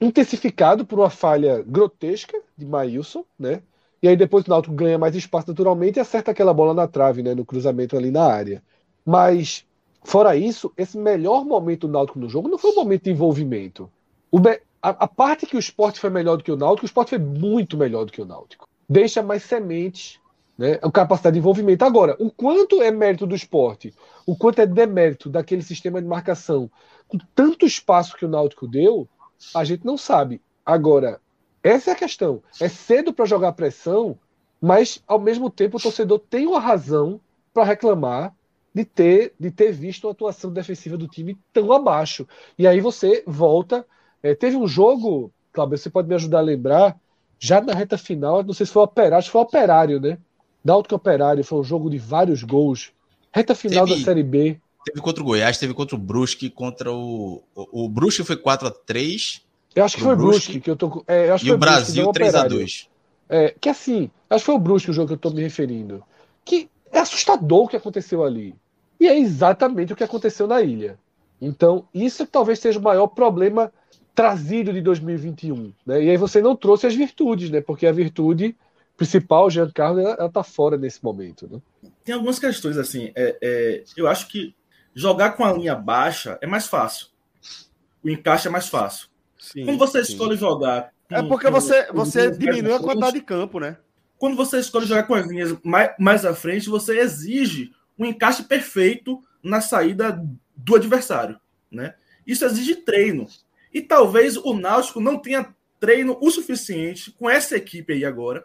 intensificado 0.00 0.86
por 0.86 0.98
uma 0.98 1.10
falha 1.10 1.62
grotesca 1.66 2.40
de 2.56 2.66
Maílson, 2.66 3.24
né? 3.38 3.62
E 4.00 4.06
aí 4.06 4.16
depois 4.16 4.44
o 4.44 4.50
Náutico 4.50 4.74
ganha 4.74 4.98
mais 4.98 5.16
espaço 5.16 5.48
naturalmente 5.48 5.96
e 5.96 6.00
acerta 6.00 6.30
aquela 6.30 6.54
bola 6.54 6.72
na 6.72 6.86
trave, 6.86 7.22
né? 7.22 7.34
No 7.34 7.44
cruzamento 7.44 7.96
ali 7.96 8.10
na 8.10 8.24
área. 8.24 8.62
Mas 9.04 9.66
Fora 10.08 10.36
isso, 10.36 10.72
esse 10.76 10.96
melhor 10.96 11.44
momento 11.44 11.86
do 11.86 11.92
Náutico 11.92 12.18
no 12.18 12.28
jogo 12.28 12.48
não 12.48 12.56
foi 12.56 12.70
um 12.70 12.76
momento 12.76 13.04
de 13.04 13.10
envolvimento. 13.10 13.90
A, 14.80 14.90
a, 14.90 15.06
parte 15.06 15.44
que 15.44 15.56
o 15.56 15.58
esporte 15.58 16.00
foi 16.00 16.08
melhor 16.08 16.36
do 16.36 16.44
que 16.44 16.52
o 16.52 16.56
Náutico, 16.56 16.84
o 16.84 16.86
esporte 16.86 17.10
foi 17.10 17.18
muito 17.18 17.76
melhor 17.76 18.04
do 18.04 18.12
que 18.12 18.22
o 18.22 18.24
Náutico. 18.24 18.66
Deixa 18.88 19.22
mais 19.22 19.42
sementes, 19.42 20.18
né? 20.58 20.78
A 20.82 20.90
capacidade 20.90 21.34
de 21.34 21.38
envolvimento. 21.38 21.84
Agora, 21.84 22.16
o 22.18 22.30
quanto 22.30 22.82
é 22.82 22.90
mérito 22.90 23.26
do 23.26 23.36
esporte, 23.36 23.94
o 24.26 24.36
quanto 24.36 24.60
é 24.60 24.66
demérito 24.66 25.30
daquele 25.30 25.62
sistema 25.62 26.02
de 26.02 26.08
marcação, 26.08 26.68
com 27.06 27.16
tanto 27.34 27.64
espaço 27.64 28.16
que 28.16 28.24
o 28.24 28.28
Náutico 28.28 28.66
deu, 28.66 29.08
a 29.54 29.62
gente 29.62 29.86
não 29.86 29.96
sabe. 29.96 30.42
Agora, 30.66 31.20
essa 31.62 31.90
é 31.90 31.92
a 31.92 31.96
questão. 31.96 32.42
É 32.60 32.68
cedo 32.68 33.12
para 33.12 33.24
jogar 33.24 33.52
pressão, 33.52 34.18
mas 34.60 35.02
ao 35.06 35.20
mesmo 35.20 35.48
tempo 35.48 35.76
o 35.76 35.80
torcedor 35.80 36.18
tem 36.18 36.46
uma 36.46 36.58
razão 36.58 37.20
para 37.54 37.64
reclamar 37.64 38.34
de 38.74 38.84
ter, 38.84 39.34
de 39.38 39.50
ter 39.50 39.72
visto 39.72 40.08
a 40.08 40.10
atuação 40.10 40.52
defensiva 40.52 40.96
do 40.96 41.08
time 41.08 41.38
tão 41.52 41.72
abaixo. 41.72 42.26
E 42.58 42.66
aí 42.66 42.80
você 42.80 43.22
volta. 43.26 43.86
É, 44.22 44.34
teve 44.34 44.56
um 44.56 44.66
jogo, 44.66 45.32
Cláudio, 45.52 45.78
você 45.78 45.88
pode 45.88 46.08
me 46.08 46.14
ajudar 46.16 46.38
a 46.38 46.42
lembrar, 46.42 46.98
já 47.38 47.60
na 47.60 47.72
reta 47.72 47.96
final, 47.96 48.42
não 48.42 48.52
sei 48.52 48.66
se 48.66 48.72
foi 48.72 48.82
o 48.82 48.84
Operário, 48.84 49.18
acho 49.18 49.28
que 49.28 49.32
foi 49.32 49.40
o 49.40 49.44
Operário, 49.44 50.00
né? 50.00 50.18
Náutico 50.64 50.94
Operário, 50.94 51.44
foi 51.44 51.60
um 51.60 51.64
jogo 51.64 51.88
de 51.90 51.98
vários 51.98 52.42
gols. 52.42 52.92
Reta 53.32 53.54
final 53.54 53.86
teve, 53.86 53.98
da 53.98 54.04
Série 54.04 54.22
B. 54.22 54.58
Teve 54.84 55.00
contra 55.00 55.22
o 55.22 55.26
Goiás, 55.26 55.58
teve 55.58 55.74
contra 55.74 55.96
o 55.96 55.98
Brusque, 55.98 56.50
contra 56.50 56.92
o. 56.92 57.42
O, 57.54 57.84
o 57.84 57.88
Brusque 57.88 58.24
foi 58.24 58.36
4x3. 58.36 59.42
Eu 59.74 59.84
acho 59.84 59.96
que 59.96 60.02
foi 60.02 60.14
o 60.14 60.16
Brusque, 60.16 60.60
que 60.60 60.70
eu 60.70 60.76
tô. 60.76 61.04
É, 61.06 61.28
eu 61.28 61.34
acho 61.34 61.46
e 61.46 61.52
o 61.52 61.58
Brasil 61.58 62.10
3x2. 62.10 62.88
É, 63.28 63.54
que 63.60 63.68
assim, 63.68 64.10
acho 64.28 64.42
que 64.42 64.46
foi 64.46 64.54
o 64.54 64.58
Brusque 64.58 64.90
o 64.90 64.94
jogo 64.94 65.08
que 65.08 65.14
eu 65.14 65.18
tô 65.18 65.30
me 65.30 65.42
referindo. 65.42 66.02
Que 66.44 66.68
é 66.90 66.98
assustador 66.98 67.64
o 67.64 67.68
que 67.68 67.76
aconteceu 67.76 68.24
ali. 68.24 68.54
E 68.98 69.06
é 69.06 69.18
exatamente 69.18 69.92
o 69.92 69.96
que 69.96 70.04
aconteceu 70.04 70.46
na 70.46 70.60
ilha. 70.62 70.98
Então, 71.40 71.86
isso 71.94 72.26
talvez 72.26 72.58
seja 72.58 72.78
o 72.78 72.82
maior 72.82 73.06
problema 73.06 73.72
trazido 74.14 74.72
de 74.72 74.80
2021. 74.80 75.72
Né? 75.86 76.04
E 76.04 76.10
aí 76.10 76.16
você 76.16 76.42
não 76.42 76.56
trouxe 76.56 76.86
as 76.86 76.94
virtudes, 76.94 77.50
né? 77.50 77.60
Porque 77.60 77.86
a 77.86 77.92
virtude 77.92 78.56
principal, 78.98 79.48
Jean 79.48 79.70
Carlos, 79.70 80.04
ela, 80.04 80.26
está 80.26 80.42
fora 80.42 80.76
nesse 80.76 81.02
momento. 81.02 81.48
Né? 81.48 81.90
Tem 82.04 82.14
algumas 82.14 82.38
questões 82.38 82.76
assim. 82.76 83.12
É, 83.14 83.38
é, 83.40 83.84
eu 83.96 84.08
acho 84.08 84.26
que 84.28 84.54
jogar 84.92 85.30
com 85.30 85.44
a 85.44 85.52
linha 85.52 85.76
baixa 85.76 86.36
é 86.42 86.46
mais 86.46 86.66
fácil. 86.66 87.06
O 88.02 88.10
encaixe 88.10 88.48
é 88.48 88.50
mais 88.50 88.68
fácil. 88.68 89.08
Sim, 89.38 89.64
Quando 89.64 89.78
você 89.78 90.04
sim. 90.04 90.12
escolhe 90.12 90.36
jogar. 90.36 90.92
Com, 91.08 91.14
é 91.14 91.22
porque 91.22 91.48
você, 91.48 91.90
você 91.92 92.30
diminui 92.32 92.72
a 92.72 92.80
quantidade 92.80 93.14
de 93.14 93.24
campo, 93.24 93.60
né? 93.60 93.78
Quando 94.18 94.36
você 94.36 94.58
escolhe 94.58 94.84
jogar 94.84 95.04
com 95.04 95.14
as 95.14 95.26
linhas 95.28 95.56
mais, 95.62 95.94
mais 95.98 96.26
à 96.26 96.34
frente, 96.34 96.68
você 96.68 96.98
exige 96.98 97.72
um 97.96 98.04
encaixe 98.04 98.42
perfeito 98.42 99.22
na 99.40 99.60
saída 99.60 100.20
do 100.56 100.74
adversário. 100.74 101.38
Né? 101.70 101.94
Isso 102.26 102.44
exige 102.44 102.74
treino. 102.74 103.28
E 103.72 103.80
talvez 103.80 104.36
o 104.36 104.54
Náutico 104.54 105.00
não 105.00 105.18
tenha 105.18 105.54
treino 105.78 106.18
o 106.20 106.30
suficiente 106.32 107.12
com 107.12 107.30
essa 107.30 107.56
equipe 107.56 107.92
aí 107.92 108.04
agora. 108.04 108.44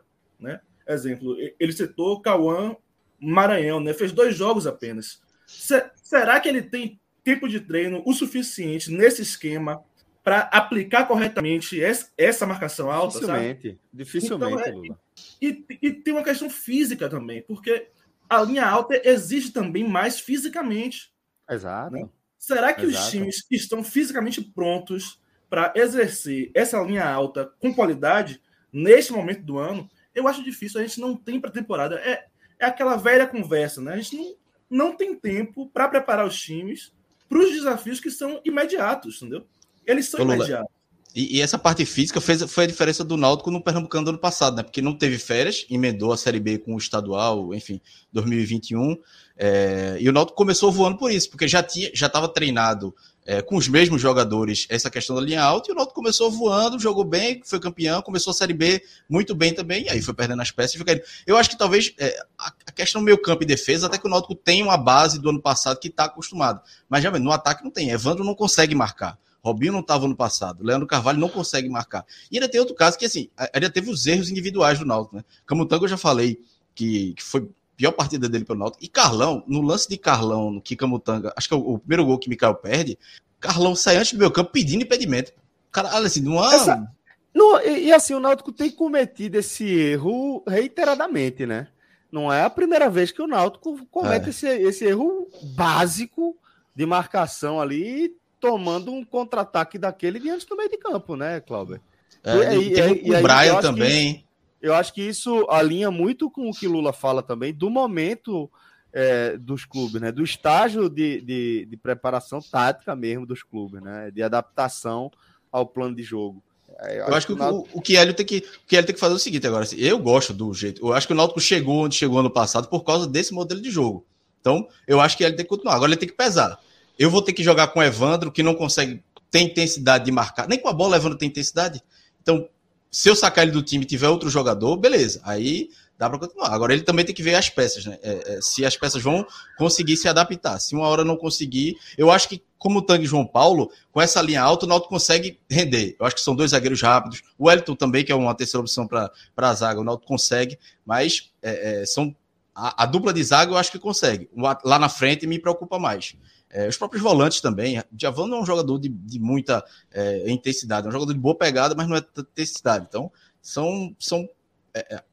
Exemplo, 0.87 1.35
ele 1.59 1.71
citou 1.71 2.21
Cauã 2.21 2.75
Maranhão, 3.19 3.79
né? 3.79 3.93
fez 3.93 4.11
dois 4.11 4.35
jogos 4.35 4.67
apenas. 4.67 5.21
será 5.47 6.39
que 6.39 6.49
ele 6.49 6.61
tem 6.61 6.99
tempo 7.23 7.47
de 7.47 7.59
treino 7.59 8.03
o 8.05 8.13
suficiente 8.13 8.91
nesse 8.91 9.21
esquema 9.21 9.83
para 10.23 10.41
aplicar 10.51 11.05
corretamente 11.05 11.81
essa, 12.17 12.45
marcação 12.45 12.91
alta? 12.91 13.19
Dificilmente. 13.19 13.67
Sabe? 13.69 13.79
Dificilmente, 13.93 14.69
então, 14.69 14.83
é, 14.85 15.03
e, 15.41 15.65
e, 15.81 15.91
tem 15.91 16.13
uma 16.13 16.23
questão 16.23 16.49
física 16.49 17.09
também, 17.09 17.41
porque 17.41 17.89
a 18.29 18.41
linha 18.41 18.65
alta 18.65 18.99
exige 19.03 19.51
também 19.51 19.87
mais 19.87 20.19
fisicamente. 20.19 21.13
Exato. 21.49 21.93
Né? 21.93 22.09
Será 22.37 22.73
que 22.73 22.85
Exato. 22.85 23.05
os 23.05 23.11
times 23.11 23.45
estão 23.49 23.83
fisicamente 23.83 24.41
prontos 24.41 25.21
para 25.49 25.71
exercer 25.75 26.51
essa 26.53 26.81
linha 26.81 27.05
alta 27.05 27.53
com 27.59 27.73
qualidade 27.73 28.41
neste 28.71 29.13
momento 29.13 29.43
do 29.43 29.57
ano? 29.57 29.89
Eu 30.13 30.27
acho 30.27 30.43
difícil. 30.43 30.79
A 30.79 30.83
gente 30.83 30.99
não 30.99 31.15
tem 31.15 31.39
para 31.39 31.51
temporada. 31.51 31.95
É, 31.95 32.25
é 32.59 32.65
aquela 32.65 32.95
velha 32.95 33.27
conversa, 33.27 33.81
né? 33.81 33.93
A 33.93 33.97
gente 33.97 34.15
não, 34.15 34.35
não 34.69 34.97
tem 34.97 35.15
tempo 35.15 35.69
para 35.73 35.87
preparar 35.87 36.25
os 36.25 36.39
times 36.39 36.91
para 37.27 37.39
os 37.39 37.51
desafios 37.51 37.99
que 37.99 38.11
são 38.11 38.39
imediatos, 38.45 39.17
entendeu? 39.17 39.45
Eles 39.85 40.07
são 40.07 40.21
imediatos. 40.21 40.71
E, 41.15 41.37
e, 41.37 41.41
essa 41.41 41.59
parte 41.59 41.85
física 41.85 42.19
fez, 42.19 42.41
foi 42.43 42.63
a 42.63 42.67
diferença 42.67 43.03
do 43.03 43.15
Náutico 43.15 43.51
no 43.51 43.61
Pernambucano 43.61 44.05
do 44.05 44.09
ano 44.09 44.17
passado, 44.17 44.55
né? 44.55 44.63
Porque 44.63 44.81
não 44.81 44.97
teve 44.97 45.19
férias, 45.19 45.65
emendou 45.69 46.11
a 46.11 46.17
Série 46.17 46.39
B 46.39 46.57
com 46.57 46.73
o 46.73 46.77
estadual, 46.77 47.53
enfim, 47.53 47.79
2021. 48.11 48.97
É, 49.37 49.97
e 49.99 50.09
o 50.09 50.11
Náutico 50.11 50.35
começou 50.35 50.71
voando 50.71 50.97
por 50.97 51.11
isso, 51.11 51.29
porque 51.29 51.47
já 51.47 51.61
tinha, 51.61 51.91
já 51.93 52.07
estava 52.07 52.27
treinado 52.27 52.95
é, 53.25 53.41
com 53.41 53.55
os 53.55 53.67
mesmos 53.67 54.01
jogadores 54.01 54.65
essa 54.69 54.89
questão 54.89 55.15
da 55.15 55.21
linha 55.21 55.41
alta, 55.41 55.69
e 55.69 55.73
o 55.73 55.75
Náutico 55.75 55.95
começou 55.95 56.29
voando, 56.29 56.79
jogou 56.79 57.03
bem, 57.03 57.41
foi 57.45 57.59
campeão, 57.59 58.01
começou 58.01 58.31
a 58.31 58.33
Série 58.33 58.53
B 58.53 58.81
muito 59.09 59.33
bem 59.33 59.53
também, 59.53 59.85
e 59.85 59.89
aí 59.89 60.01
foi 60.01 60.13
perdendo 60.13 60.41
as 60.41 60.51
peças 60.51 60.75
e 60.75 60.77
foi 60.77 60.85
caindo. 60.85 61.03
Eu 61.25 61.37
acho 61.37 61.49
que 61.49 61.57
talvez 61.57 61.93
é, 61.97 62.17
a, 62.37 62.71
questão 62.71 63.01
meio 63.01 63.17
campo 63.17 63.43
e 63.43 63.45
defesa, 63.45 63.87
até 63.87 63.97
que 63.97 64.07
o 64.07 64.09
Náutico 64.09 64.35
tem 64.35 64.61
uma 64.61 64.77
base 64.77 65.19
do 65.19 65.29
ano 65.29 65.41
passado 65.41 65.79
que 65.79 65.87
está 65.87 66.05
acostumado. 66.05 66.61
Mas 66.89 67.03
já 67.03 67.11
no 67.11 67.31
ataque 67.31 67.63
não 67.63 67.71
tem. 67.71 67.89
Evandro 67.89 68.23
não 68.23 68.35
consegue 68.35 68.75
marcar. 68.75 69.17
Robinho 69.43 69.73
não 69.73 69.81
estava 69.81 70.07
no 70.07 70.15
passado. 70.15 70.63
Leandro 70.63 70.87
Carvalho 70.87 71.19
não 71.19 71.27
consegue 71.27 71.67
marcar. 71.67 72.05
E 72.31 72.37
ainda 72.37 72.47
tem 72.47 72.59
outro 72.59 72.73
caso 72.73 72.97
que, 72.97 73.05
assim, 73.05 73.29
ainda 73.53 73.69
teve 73.69 73.89
os 73.89 74.07
erros 74.07 74.29
individuais 74.29 74.79
do 74.79 74.85
Náutico, 74.85 75.17
né? 75.17 75.23
Camutanga 75.45 75.83
eu 75.83 75.89
já 75.89 75.97
falei 75.97 76.39
que, 76.73 77.13
que 77.13 77.23
foi 77.23 77.49
pior 77.83 77.91
partida 77.91 78.29
dele 78.29 78.45
pelo 78.45 78.59
Náutico. 78.59 78.81
E 78.81 78.87
Carlão, 78.87 79.43
no 79.45 79.61
lance 79.61 79.89
de 79.89 79.97
Carlão, 79.97 80.51
no 80.51 80.61
que 80.61 80.73
Camutanga, 80.73 81.33
acho 81.35 81.49
que 81.49 81.53
é 81.53 81.57
o, 81.57 81.73
o 81.73 81.79
primeiro 81.79 82.05
gol 82.05 82.17
que 82.17 82.29
Mikael 82.29 82.55
perde, 82.55 82.97
Carlão 83.41 83.75
sai 83.75 83.97
antes 83.97 84.13
do 84.13 84.19
meu 84.19 84.31
campo 84.31 84.51
pedindo 84.51 84.83
impedimento. 84.83 85.33
Cara, 85.69 85.89
assim, 85.97 86.21
não 86.21 86.41
Essa... 86.53 86.89
No, 87.33 87.59
e, 87.59 87.87
e, 87.87 87.91
assim, 87.91 88.13
o 88.13 88.19
Náutico 88.19 88.51
tem 88.53 88.69
cometido 88.69 89.37
esse 89.37 89.65
erro 89.65 90.43
reiteradamente, 90.47 91.45
né? 91.45 91.67
Não 92.11 92.31
é 92.31 92.43
a 92.43 92.49
primeira 92.49 92.89
vez 92.89 93.11
que 93.11 93.21
o 93.21 93.27
Náutico 93.27 93.85
comete 93.87 94.27
é. 94.27 94.29
esse, 94.29 94.47
esse 94.47 94.85
erro 94.85 95.27
básico 95.55 96.37
de 96.75 96.85
marcação 96.85 97.59
ali, 97.59 98.15
tomando 98.39 98.93
um 98.93 99.03
contra-ataque 99.03 99.79
daquele 99.79 100.19
diante 100.19 100.47
do 100.47 100.55
meio 100.55 100.69
de 100.69 100.77
campo, 100.77 101.15
né, 101.15 101.41
Cláudio? 101.41 101.81
É, 102.23 102.55
e, 102.55 102.73
e, 102.73 103.07
e, 103.07 103.15
o 103.15 103.21
Brian 103.21 103.59
também. 103.59 104.23
Eu 104.63 104.73
acho 104.73 104.93
que 104.93 105.01
isso 105.01 105.45
alinha 105.49 105.91
muito 105.91 106.31
com 106.31 106.49
o 106.49 106.53
que 106.53 106.69
Lula 106.69 106.93
fala 106.93 107.21
também, 107.21 107.53
do 107.53 107.69
momento 107.69 108.49
é, 108.93 109.35
dos 109.35 109.65
clubes, 109.65 109.99
né? 109.99 110.09
Do 110.09 110.23
estágio 110.23 110.89
de, 110.89 111.19
de, 111.19 111.65
de, 111.65 111.75
preparação 111.75 112.39
tática 112.39 112.95
mesmo 112.95 113.25
dos 113.25 113.43
clubes, 113.43 113.81
né? 113.81 114.09
De 114.09 114.23
adaptação 114.23 115.11
ao 115.51 115.65
plano 115.65 115.93
de 115.93 116.01
jogo. 116.01 116.41
É, 116.79 117.01
eu, 117.01 117.07
eu 117.07 117.13
acho, 117.13 117.27
que, 117.27 117.35
que 117.35 117.41
o, 117.41 117.67
o 117.73 117.81
que 117.81 117.97
Hélio 117.97 118.13
tem 118.13 118.25
que 118.25 118.37
o 118.37 118.65
tem 118.67 118.83
que 118.85 118.99
fazer 118.99 119.11
é 119.13 119.17
o 119.17 119.19
seguinte 119.19 119.45
agora. 119.45 119.63
Assim, 119.63 119.75
eu 119.75 119.99
gosto 119.99 120.33
do 120.33 120.53
jeito. 120.53 120.81
Eu 120.81 120.93
acho 120.93 121.07
que 121.07 121.13
o 121.13 121.15
Náutico 121.15 121.41
chegou 121.41 121.83
onde 121.83 121.95
chegou 121.95 122.19
ano 122.19 122.31
passado 122.31 122.69
por 122.69 122.85
causa 122.85 123.05
desse 123.05 123.33
modelo 123.33 123.61
de 123.61 123.69
jogo. 123.69 124.05
Então, 124.39 124.65
eu 124.87 125.01
acho 125.01 125.17
que 125.17 125.25
ele 125.25 125.35
tem 125.35 125.43
que 125.43 125.49
continuar. 125.49 125.75
Agora 125.75 125.91
ele 125.91 125.99
tem 125.99 126.07
que 126.07 126.15
pesar. 126.15 126.57
Eu 126.97 127.09
vou 127.09 127.21
ter 127.21 127.33
que 127.33 127.43
jogar 127.43 127.67
com 127.67 127.81
o 127.81 127.83
Evandro, 127.83 128.31
que 128.31 128.41
não 128.41 128.55
consegue 128.55 129.03
ter 129.29 129.41
intensidade 129.41 130.05
de 130.05 130.11
marcar. 130.11 130.47
Nem 130.47 130.57
com 130.57 130.69
a 130.69 130.73
bola 130.73 130.93
o 130.93 130.95
Evandro 130.95 131.17
tem 131.17 131.27
intensidade. 131.27 131.83
Então, 132.21 132.47
se 132.93 133.09
eu 133.09 133.15
sacar 133.15 133.43
ele 133.43 133.51
do 133.51 133.63
time 133.63 133.83
e 133.83 133.87
tiver 133.87 134.07
outro 134.07 134.29
jogador, 134.29 134.77
beleza. 134.77 135.19
Aí 135.23 135.71
dá 135.97 136.07
para 136.07 136.19
continuar. 136.19 136.53
Agora 136.53 136.73
ele 136.73 136.83
também 136.83 137.03
tem 137.03 137.15
que 137.15 137.23
ver 137.23 137.33
as 137.33 137.49
peças, 137.49 137.83
né? 137.85 137.97
É, 138.03 138.35
é, 138.35 138.39
se 138.39 138.63
as 138.63 138.77
peças 138.77 139.01
vão 139.01 139.25
conseguir 139.57 139.97
se 139.97 140.07
adaptar. 140.07 140.59
Se 140.59 140.75
uma 140.75 140.87
hora 140.87 141.03
não 141.03 141.17
conseguir, 141.17 141.75
eu 141.97 142.11
acho 142.11 142.29
que 142.29 142.43
como 142.55 142.79
o 142.79 142.81
Tang 142.83 143.03
João 143.03 143.25
Paulo, 143.25 143.71
com 143.91 143.99
essa 143.99 144.21
linha 144.21 144.43
alta, 144.43 144.67
o 144.67 144.69
Náutico 144.69 144.93
consegue 144.93 145.39
render. 145.49 145.95
Eu 145.99 146.05
acho 146.05 146.15
que 146.15 146.21
são 146.21 146.35
dois 146.35 146.51
zagueiros 146.51 146.83
rápidos. 146.83 147.23
O 147.35 147.47
Wellington 147.47 147.75
também, 147.75 148.05
que 148.05 148.11
é 148.11 148.15
uma 148.15 148.35
terceira 148.35 148.61
opção 148.61 148.87
para 148.87 149.11
a 149.37 149.53
zaga, 149.55 149.81
o 149.81 149.83
Náutico 149.83 150.07
consegue, 150.07 150.59
mas 150.85 151.31
é, 151.41 151.81
é, 151.81 151.85
são 151.87 152.15
a, 152.53 152.83
a, 152.83 152.85
dupla 152.85 153.11
de 153.11 153.23
zaga 153.23 153.51
eu 153.51 153.57
acho 153.57 153.71
que 153.71 153.79
consegue. 153.79 154.29
Lá 154.63 154.77
na 154.77 154.87
frente 154.87 155.25
me 155.25 155.39
preocupa 155.39 155.79
mais. 155.79 156.15
É, 156.53 156.67
os 156.67 156.77
próprios 156.77 157.01
volantes 157.01 157.41
também. 157.41 157.81
Javan 157.99 158.27
não 158.27 158.37
é 158.37 158.41
um 158.41 158.45
jogador 158.45 158.77
de, 158.77 158.87
de 158.87 159.19
muita 159.19 159.65
é, 159.91 160.29
intensidade, 160.29 160.85
é 160.85 160.89
um 160.89 160.93
jogador 160.93 161.11
de 161.11 161.19
boa 161.19 161.35
pegada, 161.35 161.73
mas 161.73 161.87
não 161.87 161.95
é 161.95 162.01
tanta 162.01 162.29
intensidade. 162.31 162.85
Então, 162.87 163.11
são, 163.41 163.95
são 163.99 164.29
é, 164.73 164.95
é 164.95 165.03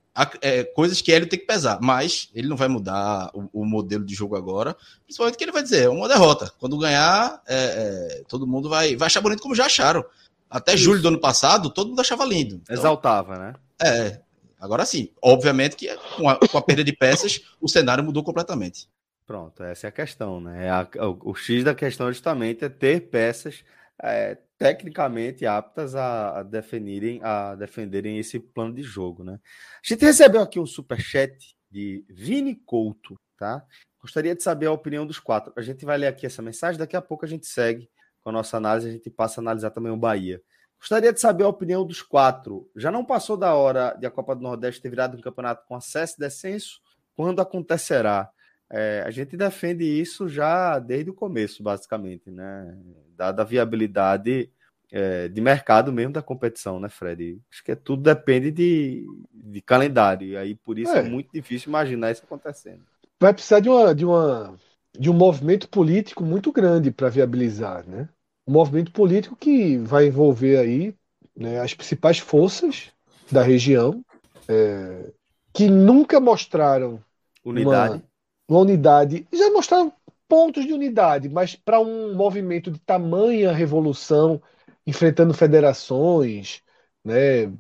é, 0.43 0.64
coisas 0.64 1.01
que 1.01 1.11
ele 1.11 1.26
tem 1.26 1.38
que 1.38 1.47
pesar, 1.47 1.78
mas 1.80 2.28
ele 2.34 2.49
não 2.49 2.57
vai 2.57 2.68
mudar 2.68 3.30
o, 3.32 3.49
o, 3.62 3.64
modelo 3.64 4.05
de 4.05 4.14
jogo 4.14 4.36
agora, 4.36 4.76
principalmente 5.05 5.38
que 5.38 5.45
ele 5.45 5.53
vai 5.53 5.62
dizer, 5.62 5.84
é 5.84 5.88
uma 5.88 6.09
derrota. 6.09 6.53
Quando 6.59 6.76
ganhar, 6.76 7.41
é, 7.47 7.57
é, 7.57 8.22
todo 8.28 8.47
mundo 8.47 8.68
vai, 8.68 8.97
vai 8.97 9.07
achar 9.07 9.20
bonito 9.20 9.43
como 9.43 9.55
já 9.55 9.66
acharam. 9.66 10.05
Até 10.51 10.74
Isso. 10.74 10.84
julho 10.84 11.01
do 11.01 11.09
ano 11.09 11.20
passado, 11.20 11.70
todo 11.70 11.88
mundo 11.88 12.01
achava 12.01 12.24
lindo. 12.24 12.57
Então, 12.57 12.76
Exaltava, 12.76 13.38
né? 13.38 13.55
É, 13.80 14.20
agora 14.61 14.84
sim. 14.84 15.09
Obviamente 15.22 15.76
que 15.76 15.88
com 16.16 16.28
a, 16.28 16.36
com 16.36 16.59
a 16.59 16.62
perda 16.62 16.82
de 16.82 16.93
peças, 16.93 17.41
o 17.61 17.68
cenário 17.68 18.05
mudou 18.05 18.24
completamente. 18.24 18.88
Pronto, 19.31 19.62
essa 19.62 19.87
é 19.87 19.91
a 19.91 19.93
questão, 19.93 20.41
né? 20.41 20.68
A, 20.68 20.89
o, 21.07 21.31
o, 21.31 21.35
X 21.37 21.62
da 21.62 21.72
questão 21.72 22.12
justamente 22.12 22.64
é 22.64 22.68
ter 22.68 23.11
peças 23.11 23.64
é, 24.03 24.37
tecnicamente 24.59 25.47
aptas 25.47 25.95
a, 25.95 26.41
a, 26.41 26.43
definirem, 26.43 27.20
a 27.22 27.55
defenderem 27.55 28.18
esse 28.18 28.41
plano 28.41 28.74
de 28.74 28.83
jogo, 28.83 29.22
né? 29.22 29.39
A 29.85 29.87
gente 29.87 30.05
recebeu 30.05 30.43
aqui 30.43 30.59
um 30.59 30.66
super 30.66 31.01
chat 31.01 31.55
de 31.70 32.05
Vini 32.09 32.57
Couto, 32.57 33.14
tá? 33.39 33.64
Gostaria 34.01 34.35
de 34.35 34.43
saber 34.43 34.66
a 34.66 34.72
opinião 34.72 35.07
dos 35.07 35.20
quatro. 35.20 35.53
A 35.57 35.62
gente 35.62 35.85
vai 35.85 35.97
ler 35.97 36.09
aqui 36.09 36.26
essa 36.26 36.43
mensagem, 36.43 36.76
daqui 36.76 36.97
a 36.97 37.01
pouco 37.01 37.24
a 37.24 37.28
gente 37.28 37.47
segue 37.47 37.89
com 38.22 38.31
a 38.31 38.33
nossa 38.33 38.57
análise, 38.57 38.89
a 38.89 38.93
gente 38.93 39.11
passa 39.11 39.41
a 39.41 39.43
analisar 39.43 39.70
também 39.70 39.93
o 39.93 39.97
Bahia. 39.97 40.43
Gostaria 40.81 41.12
de 41.12 41.20
saber 41.20 41.45
a 41.45 41.49
opinião 41.49 41.87
dos 41.87 42.03
quatro. 42.03 42.68
Já 42.74 42.91
não 42.91 43.05
passou 43.05 43.37
da 43.37 43.55
hora 43.55 43.97
de 43.97 44.07
a 44.07 44.11
Copa 44.11 44.35
do 44.35 44.43
Nordeste 44.43 44.83
ter 44.83 44.91
virado 44.91 45.16
um 45.16 45.20
campeonato 45.20 45.64
com 45.68 45.76
acesso 45.76 46.16
e 46.18 46.20
descenso? 46.20 46.81
Quando 47.14 47.41
acontecerá? 47.41 48.28
É, 48.73 49.03
a 49.05 49.11
gente 49.11 49.37
defende 49.37 49.85
isso 49.85 50.29
já 50.29 50.79
desde 50.79 51.11
o 51.11 51.14
começo, 51.14 51.62
basicamente, 51.62 52.31
né? 52.31 52.77
Dada 53.16 53.43
a 53.43 53.45
viabilidade 53.45 54.51
é, 54.93 55.29
de 55.29 55.41
mercado 55.41 55.93
mesmo 55.93 56.12
da 56.12 56.23
competição, 56.23 56.79
né, 56.79 56.89
Fred? 56.89 57.41
Acho 57.51 57.64
que 57.64 57.73
é, 57.73 57.75
tudo 57.75 58.03
depende 58.03 58.51
de, 58.51 59.05
de 59.33 59.61
calendário, 59.61 60.29
e 60.29 60.37
aí 60.37 60.55
por 60.55 60.79
isso 60.79 60.93
é. 60.93 61.01
é 61.01 61.03
muito 61.03 61.31
difícil 61.33 61.68
imaginar 61.68 62.12
isso 62.12 62.23
acontecendo. 62.25 62.83
Vai 63.18 63.35
precisar 63.35 63.61
de, 63.61 63.68
uma, 63.68 63.95
de, 63.95 64.05
uma, 64.05 64.57
de 64.99 65.11
um 65.11 65.14
movimento 65.14 65.68
político 65.68 66.25
muito 66.25 66.53
grande 66.53 66.91
para 66.91 67.09
viabilizar, 67.09 67.87
né? 67.87 68.09
Um 68.47 68.53
movimento 68.53 68.93
político 68.93 69.37
que 69.37 69.77
vai 69.79 70.07
envolver 70.07 70.59
aí 70.59 70.95
né, 71.37 71.61
as 71.61 71.75
principais 71.75 72.18
forças 72.18 72.91
da 73.31 73.43
região, 73.43 74.05
é, 74.49 75.12
que 75.53 75.68
nunca 75.68 76.18
mostraram 76.18 77.03
unidade. 77.45 77.95
Uma, 77.95 78.10
uma 78.51 78.61
unidade. 78.61 79.26
Já 79.32 79.51
mostraram 79.51 79.92
pontos 80.28 80.66
de 80.66 80.72
unidade, 80.72 81.28
mas 81.28 81.55
para 81.55 81.80
um 81.80 82.14
movimento 82.14 82.70
de 82.70 82.78
tamanha 82.80 83.53
revolução, 83.53 84.42
enfrentando 84.86 85.32
federações, 85.32 86.62
né, 87.05 87.53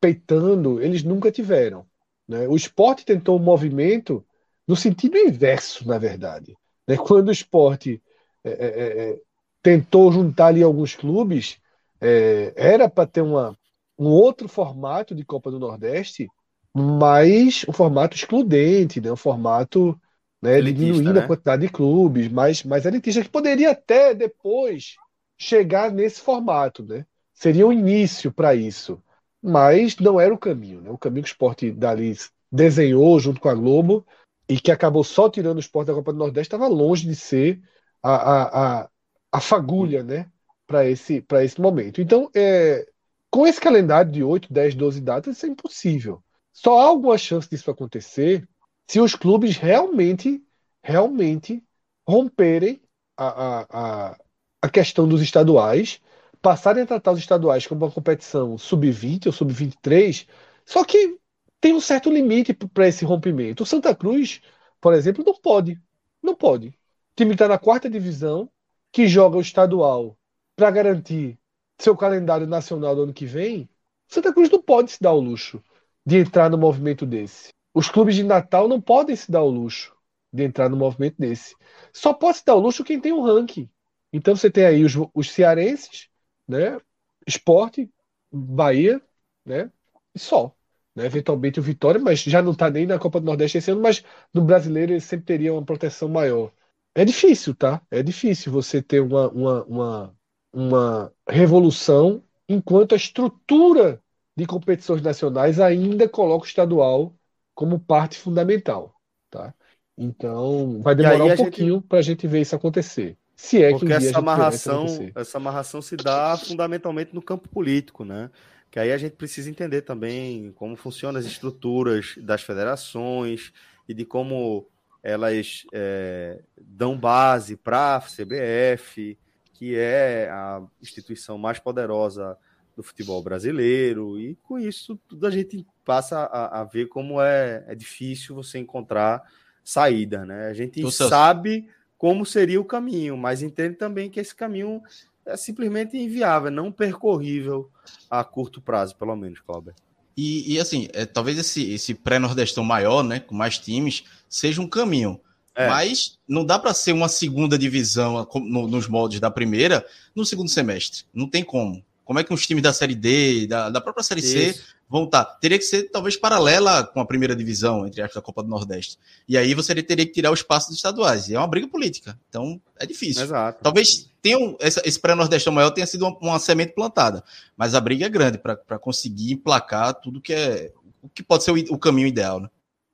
peitando, 0.00 0.82
eles 0.82 1.02
nunca 1.02 1.30
tiveram. 1.30 1.86
Né? 2.26 2.48
O 2.48 2.56
esporte 2.56 3.04
tentou 3.04 3.38
um 3.38 3.42
movimento 3.42 4.24
no 4.66 4.76
sentido 4.76 5.16
inverso, 5.16 5.86
na 5.86 5.98
verdade. 5.98 6.56
Né? 6.86 6.96
Quando 6.96 7.28
o 7.28 7.32
esporte 7.32 8.02
é, 8.44 8.50
é, 8.50 8.66
é, 8.66 9.10
é 9.10 9.20
tentou 9.62 10.12
juntar 10.12 10.46
ali 10.48 10.62
alguns 10.62 10.94
clubes, 10.94 11.58
é, 12.00 12.52
era 12.56 12.88
para 12.88 13.06
ter 13.06 13.22
uma, 13.22 13.56
um 13.98 14.06
outro 14.06 14.48
formato 14.48 15.14
de 15.14 15.24
Copa 15.24 15.50
do 15.50 15.58
Nordeste, 15.58 16.28
mas 16.74 17.64
um 17.68 17.72
formato 17.72 18.16
excludente, 18.16 19.00
né? 19.00 19.10
um 19.10 19.16
formato 19.16 19.98
né, 20.40 20.60
diminuindo 20.60 21.14
né? 21.14 21.20
a 21.20 21.26
quantidade 21.26 21.62
de 21.62 21.72
clubes, 21.72 22.28
mais, 22.28 22.62
mais 22.62 22.86
elitista, 22.86 23.22
que 23.22 23.28
poderia 23.28 23.72
até 23.72 24.14
depois 24.14 24.94
chegar 25.36 25.90
nesse 25.90 26.20
formato. 26.20 26.84
Né? 26.84 27.04
Seria 27.34 27.66
um 27.66 27.72
início 27.72 28.32
para 28.32 28.54
isso, 28.54 29.02
mas 29.42 29.96
não 29.98 30.20
era 30.20 30.32
o 30.32 30.38
caminho. 30.38 30.80
Né? 30.80 30.90
O 30.90 30.98
caminho 30.98 31.24
que 31.24 31.30
o 31.30 31.32
esporte 31.32 31.70
dali 31.70 32.16
desenhou 32.50 33.18
junto 33.18 33.40
com 33.40 33.48
a 33.48 33.54
Globo 33.54 34.06
e 34.48 34.58
que 34.58 34.70
acabou 34.70 35.04
só 35.04 35.28
tirando 35.28 35.58
o 35.58 35.60
esporte 35.60 35.88
da 35.88 35.94
Copa 35.94 36.12
do 36.12 36.18
Nordeste 36.18 36.48
estava 36.48 36.66
longe 36.66 37.06
de 37.06 37.14
ser 37.14 37.60
a, 38.02 38.14
a, 38.14 38.80
a, 38.82 38.88
a 39.32 39.40
fagulha 39.40 40.02
né, 40.02 40.30
para 40.66 40.88
esse, 40.88 41.24
esse 41.42 41.60
momento. 41.60 42.00
Então, 42.00 42.30
é, 42.34 42.86
com 43.30 43.46
esse 43.46 43.60
calendário 43.60 44.10
de 44.10 44.22
8, 44.22 44.52
10, 44.52 44.74
12 44.74 45.00
datas, 45.00 45.36
isso 45.36 45.46
é 45.46 45.48
impossível. 45.48 46.22
Só 46.52 46.78
há 46.80 46.84
alguma 46.84 47.18
chance 47.18 47.48
disso 47.48 47.70
acontecer 47.70 48.48
se 48.88 49.00
os 49.00 49.14
clubes 49.14 49.56
realmente, 49.56 50.42
realmente 50.82 51.62
romperem 52.06 52.80
a, 53.16 54.12
a, 54.12 54.18
a, 54.62 54.68
questão 54.70 55.06
dos 55.06 55.20
estaduais, 55.20 56.00
passarem 56.40 56.82
a 56.84 56.86
tratar 56.86 57.12
os 57.12 57.18
estaduais 57.18 57.66
como 57.66 57.84
uma 57.84 57.92
competição 57.92 58.56
sub-20 58.56 59.26
ou 59.26 59.32
sub-23, 59.32 60.26
só 60.64 60.84
que 60.84 61.18
tem 61.60 61.74
um 61.74 61.80
certo 61.80 62.10
limite 62.10 62.54
para 62.54 62.88
esse 62.88 63.04
rompimento. 63.04 63.62
O 63.62 63.66
Santa 63.66 63.94
Cruz, 63.94 64.40
por 64.80 64.94
exemplo, 64.94 65.24
não 65.24 65.34
pode. 65.34 65.80
Não 66.22 66.34
pode. 66.34 66.68
O 66.68 66.72
time 67.16 67.32
está 67.32 67.48
na 67.48 67.58
quarta 67.58 67.90
divisão, 67.90 68.50
que 68.92 69.06
joga 69.06 69.36
o 69.36 69.40
estadual 69.40 70.16
para 70.56 70.70
garantir 70.70 71.38
seu 71.78 71.96
calendário 71.96 72.46
nacional 72.46 72.94
do 72.94 73.02
ano 73.02 73.12
que 73.12 73.26
vem. 73.26 73.68
Santa 74.06 74.32
Cruz 74.32 74.48
não 74.50 74.62
pode 74.62 74.92
se 74.92 75.00
dar 75.00 75.12
o 75.12 75.20
luxo 75.20 75.62
de 76.06 76.18
entrar 76.18 76.48
no 76.48 76.56
movimento 76.56 77.04
desse. 77.04 77.52
Os 77.74 77.88
clubes 77.88 78.16
de 78.16 78.22
Natal 78.22 78.68
não 78.68 78.80
podem 78.80 79.14
se 79.16 79.30
dar 79.30 79.42
o 79.42 79.50
luxo 79.50 79.94
de 80.32 80.44
entrar 80.44 80.68
no 80.68 80.76
movimento 80.76 81.16
desse. 81.18 81.54
Só 81.92 82.12
pode 82.12 82.38
se 82.38 82.44
dar 82.44 82.54
o 82.54 82.60
luxo 82.60 82.84
quem 82.84 83.00
tem 83.00 83.12
um 83.12 83.22
ranking. 83.22 83.68
Então 84.12 84.34
você 84.36 84.50
tem 84.50 84.64
aí 84.64 84.84
os, 84.84 84.94
os 85.14 85.30
cearenses, 85.30 86.08
né? 86.46 86.80
Esporte, 87.26 87.90
Bahia, 88.32 89.00
né? 89.44 89.70
E 90.14 90.18
só. 90.18 90.54
Né? 90.94 91.06
Eventualmente 91.06 91.60
o 91.60 91.62
Vitória, 91.62 92.00
mas 92.00 92.20
já 92.22 92.42
não 92.42 92.52
está 92.52 92.70
nem 92.70 92.86
na 92.86 92.98
Copa 92.98 93.20
do 93.20 93.26
Nordeste 93.26 93.58
esse 93.58 93.70
ano, 93.70 93.80
mas 93.82 94.02
no 94.32 94.42
brasileiro 94.44 94.92
ele 94.92 95.00
sempre 95.00 95.26
teria 95.26 95.52
uma 95.52 95.64
proteção 95.64 96.08
maior. 96.08 96.52
É 96.94 97.04
difícil, 97.04 97.54
tá? 97.54 97.80
É 97.90 98.02
difícil 98.02 98.52
você 98.52 98.82
ter 98.82 99.00
uma, 99.00 99.28
uma, 99.30 99.64
uma, 99.64 100.16
uma 100.52 101.12
revolução 101.28 102.22
enquanto 102.48 102.94
a 102.94 102.96
estrutura 102.96 104.02
de 104.36 104.46
competições 104.46 105.02
nacionais 105.02 105.60
ainda 105.60 106.08
coloca 106.08 106.44
o 106.44 106.48
estadual 106.48 107.14
como 107.58 107.76
parte 107.76 108.16
fundamental, 108.16 108.94
tá? 109.28 109.52
Então, 109.96 110.80
vai 110.80 110.94
demorar 110.94 111.24
um 111.24 111.36
pouquinho 111.36 111.74
gente... 111.74 111.86
para 111.88 111.98
a 111.98 112.02
gente 112.02 112.24
ver 112.24 112.42
isso 112.42 112.54
acontecer. 112.54 113.18
Se 113.34 113.60
é 113.60 113.72
que 113.72 113.80
Porque 113.80 113.92
um 113.92 113.96
essa 113.96 114.16
amarração, 114.16 114.86
essa 115.12 115.38
amarração 115.38 115.82
se 115.82 115.96
dá 115.96 116.36
fundamentalmente 116.36 117.12
no 117.12 117.20
campo 117.20 117.48
político, 117.48 118.04
né? 118.04 118.30
Que 118.70 118.78
aí 118.78 118.92
a 118.92 118.96
gente 118.96 119.16
precisa 119.16 119.50
entender 119.50 119.82
também 119.82 120.52
como 120.52 120.76
funcionam 120.76 121.18
as 121.18 121.26
estruturas 121.26 122.14
das 122.18 122.42
federações 122.42 123.52
e 123.88 123.92
de 123.92 124.04
como 124.04 124.68
elas 125.02 125.64
é, 125.72 126.40
dão 126.56 126.96
base 126.96 127.56
para 127.56 127.96
a 127.96 128.00
CBF, 128.00 129.18
que 129.52 129.74
é 129.76 130.28
a 130.30 130.62
instituição 130.80 131.36
mais 131.36 131.58
poderosa 131.58 132.38
do 132.78 132.82
futebol 132.84 133.20
brasileiro, 133.20 134.20
e 134.20 134.36
com 134.36 134.56
isso 134.56 134.96
tudo 135.08 135.26
a 135.26 135.30
gente 135.30 135.66
passa 135.84 136.20
a, 136.20 136.60
a 136.60 136.64
ver 136.64 136.86
como 136.86 137.20
é, 137.20 137.64
é, 137.66 137.74
difícil 137.74 138.36
você 138.36 138.56
encontrar 138.56 139.20
saída, 139.64 140.24
né? 140.24 140.46
A 140.46 140.54
gente 140.54 140.78
então, 140.78 140.92
sabe 140.92 141.68
como 141.98 142.24
seria 142.24 142.60
o 142.60 142.64
caminho, 142.64 143.16
mas 143.16 143.42
entende 143.42 143.74
também 143.74 144.08
que 144.08 144.20
esse 144.20 144.32
caminho 144.32 144.80
é 145.26 145.36
simplesmente 145.36 145.98
inviável, 145.98 146.52
não 146.52 146.70
percorrível 146.70 147.68
a 148.08 148.22
curto 148.22 148.62
prazo, 148.62 148.94
pelo 148.94 149.16
menos, 149.16 149.40
Cláudio. 149.40 149.74
E, 150.16 150.54
e, 150.54 150.60
assim, 150.60 150.86
é, 150.92 151.04
talvez 151.04 151.36
esse, 151.36 151.72
esse 151.72 151.94
pré-nordestão 151.94 152.62
maior, 152.62 153.02
né, 153.02 153.18
com 153.18 153.34
mais 153.34 153.58
times, 153.58 154.04
seja 154.28 154.62
um 154.62 154.68
caminho. 154.68 155.20
É. 155.52 155.66
Mas 155.66 156.16
não 156.28 156.44
dá 156.44 156.56
para 156.56 156.72
ser 156.72 156.92
uma 156.92 157.08
segunda 157.08 157.58
divisão 157.58 158.24
no, 158.36 158.68
nos 158.68 158.86
moldes 158.86 159.18
da 159.18 159.32
primeira 159.32 159.84
no 160.14 160.24
segundo 160.24 160.48
semestre. 160.48 161.02
Não 161.12 161.28
tem 161.28 161.42
como. 161.42 161.84
Como 162.08 162.18
é 162.18 162.24
que 162.24 162.32
os 162.32 162.46
times 162.46 162.62
da 162.62 162.72
Série 162.72 162.94
D, 162.94 163.46
da, 163.46 163.68
da 163.68 163.82
própria 163.82 164.02
Série 164.02 164.20
Isso. 164.20 164.32
C, 164.32 164.64
vão 164.88 165.04
estar? 165.04 165.26
Tá? 165.26 165.34
Teria 165.34 165.58
que 165.58 165.64
ser 165.64 165.90
talvez 165.90 166.16
paralela 166.16 166.82
com 166.82 167.00
a 167.00 167.04
primeira 167.04 167.36
divisão, 167.36 167.86
entre 167.86 168.00
aspas, 168.00 168.14
da 168.14 168.22
Copa 168.22 168.42
do 168.42 168.48
Nordeste. 168.48 168.98
E 169.28 169.36
aí 169.36 169.52
você 169.52 169.74
teria 169.82 170.06
que 170.06 170.12
tirar 170.12 170.30
o 170.30 170.34
espaço 170.34 170.68
dos 170.68 170.78
estaduais. 170.78 171.28
E 171.28 171.34
é 171.34 171.38
uma 171.38 171.46
briga 171.46 171.68
política. 171.68 172.18
Então 172.30 172.58
é 172.80 172.86
difícil. 172.86 173.24
Exato. 173.24 173.62
Talvez 173.62 174.10
tenha 174.22 174.38
um, 174.38 174.56
essa, 174.58 174.80
esse 174.86 174.98
pré-nordestão 174.98 175.52
maior 175.52 175.68
tenha 175.68 175.86
sido 175.86 176.06
uma, 176.06 176.16
uma, 176.18 176.38
semente 176.38 176.72
plantada. 176.72 177.22
Mas 177.54 177.74
a 177.74 177.80
briga 177.80 178.06
é 178.06 178.08
grande 178.08 178.38
para 178.38 178.78
conseguir 178.78 179.34
emplacar 179.34 179.92
tudo 179.92 180.18
que 180.18 180.32
é. 180.32 180.72
O 181.02 181.10
que 181.10 181.22
pode 181.22 181.44
ser 181.44 181.50
o, 181.50 181.74
o 181.74 181.78
caminho 181.78 182.08
ideal, 182.08 182.40
né? 182.40 182.48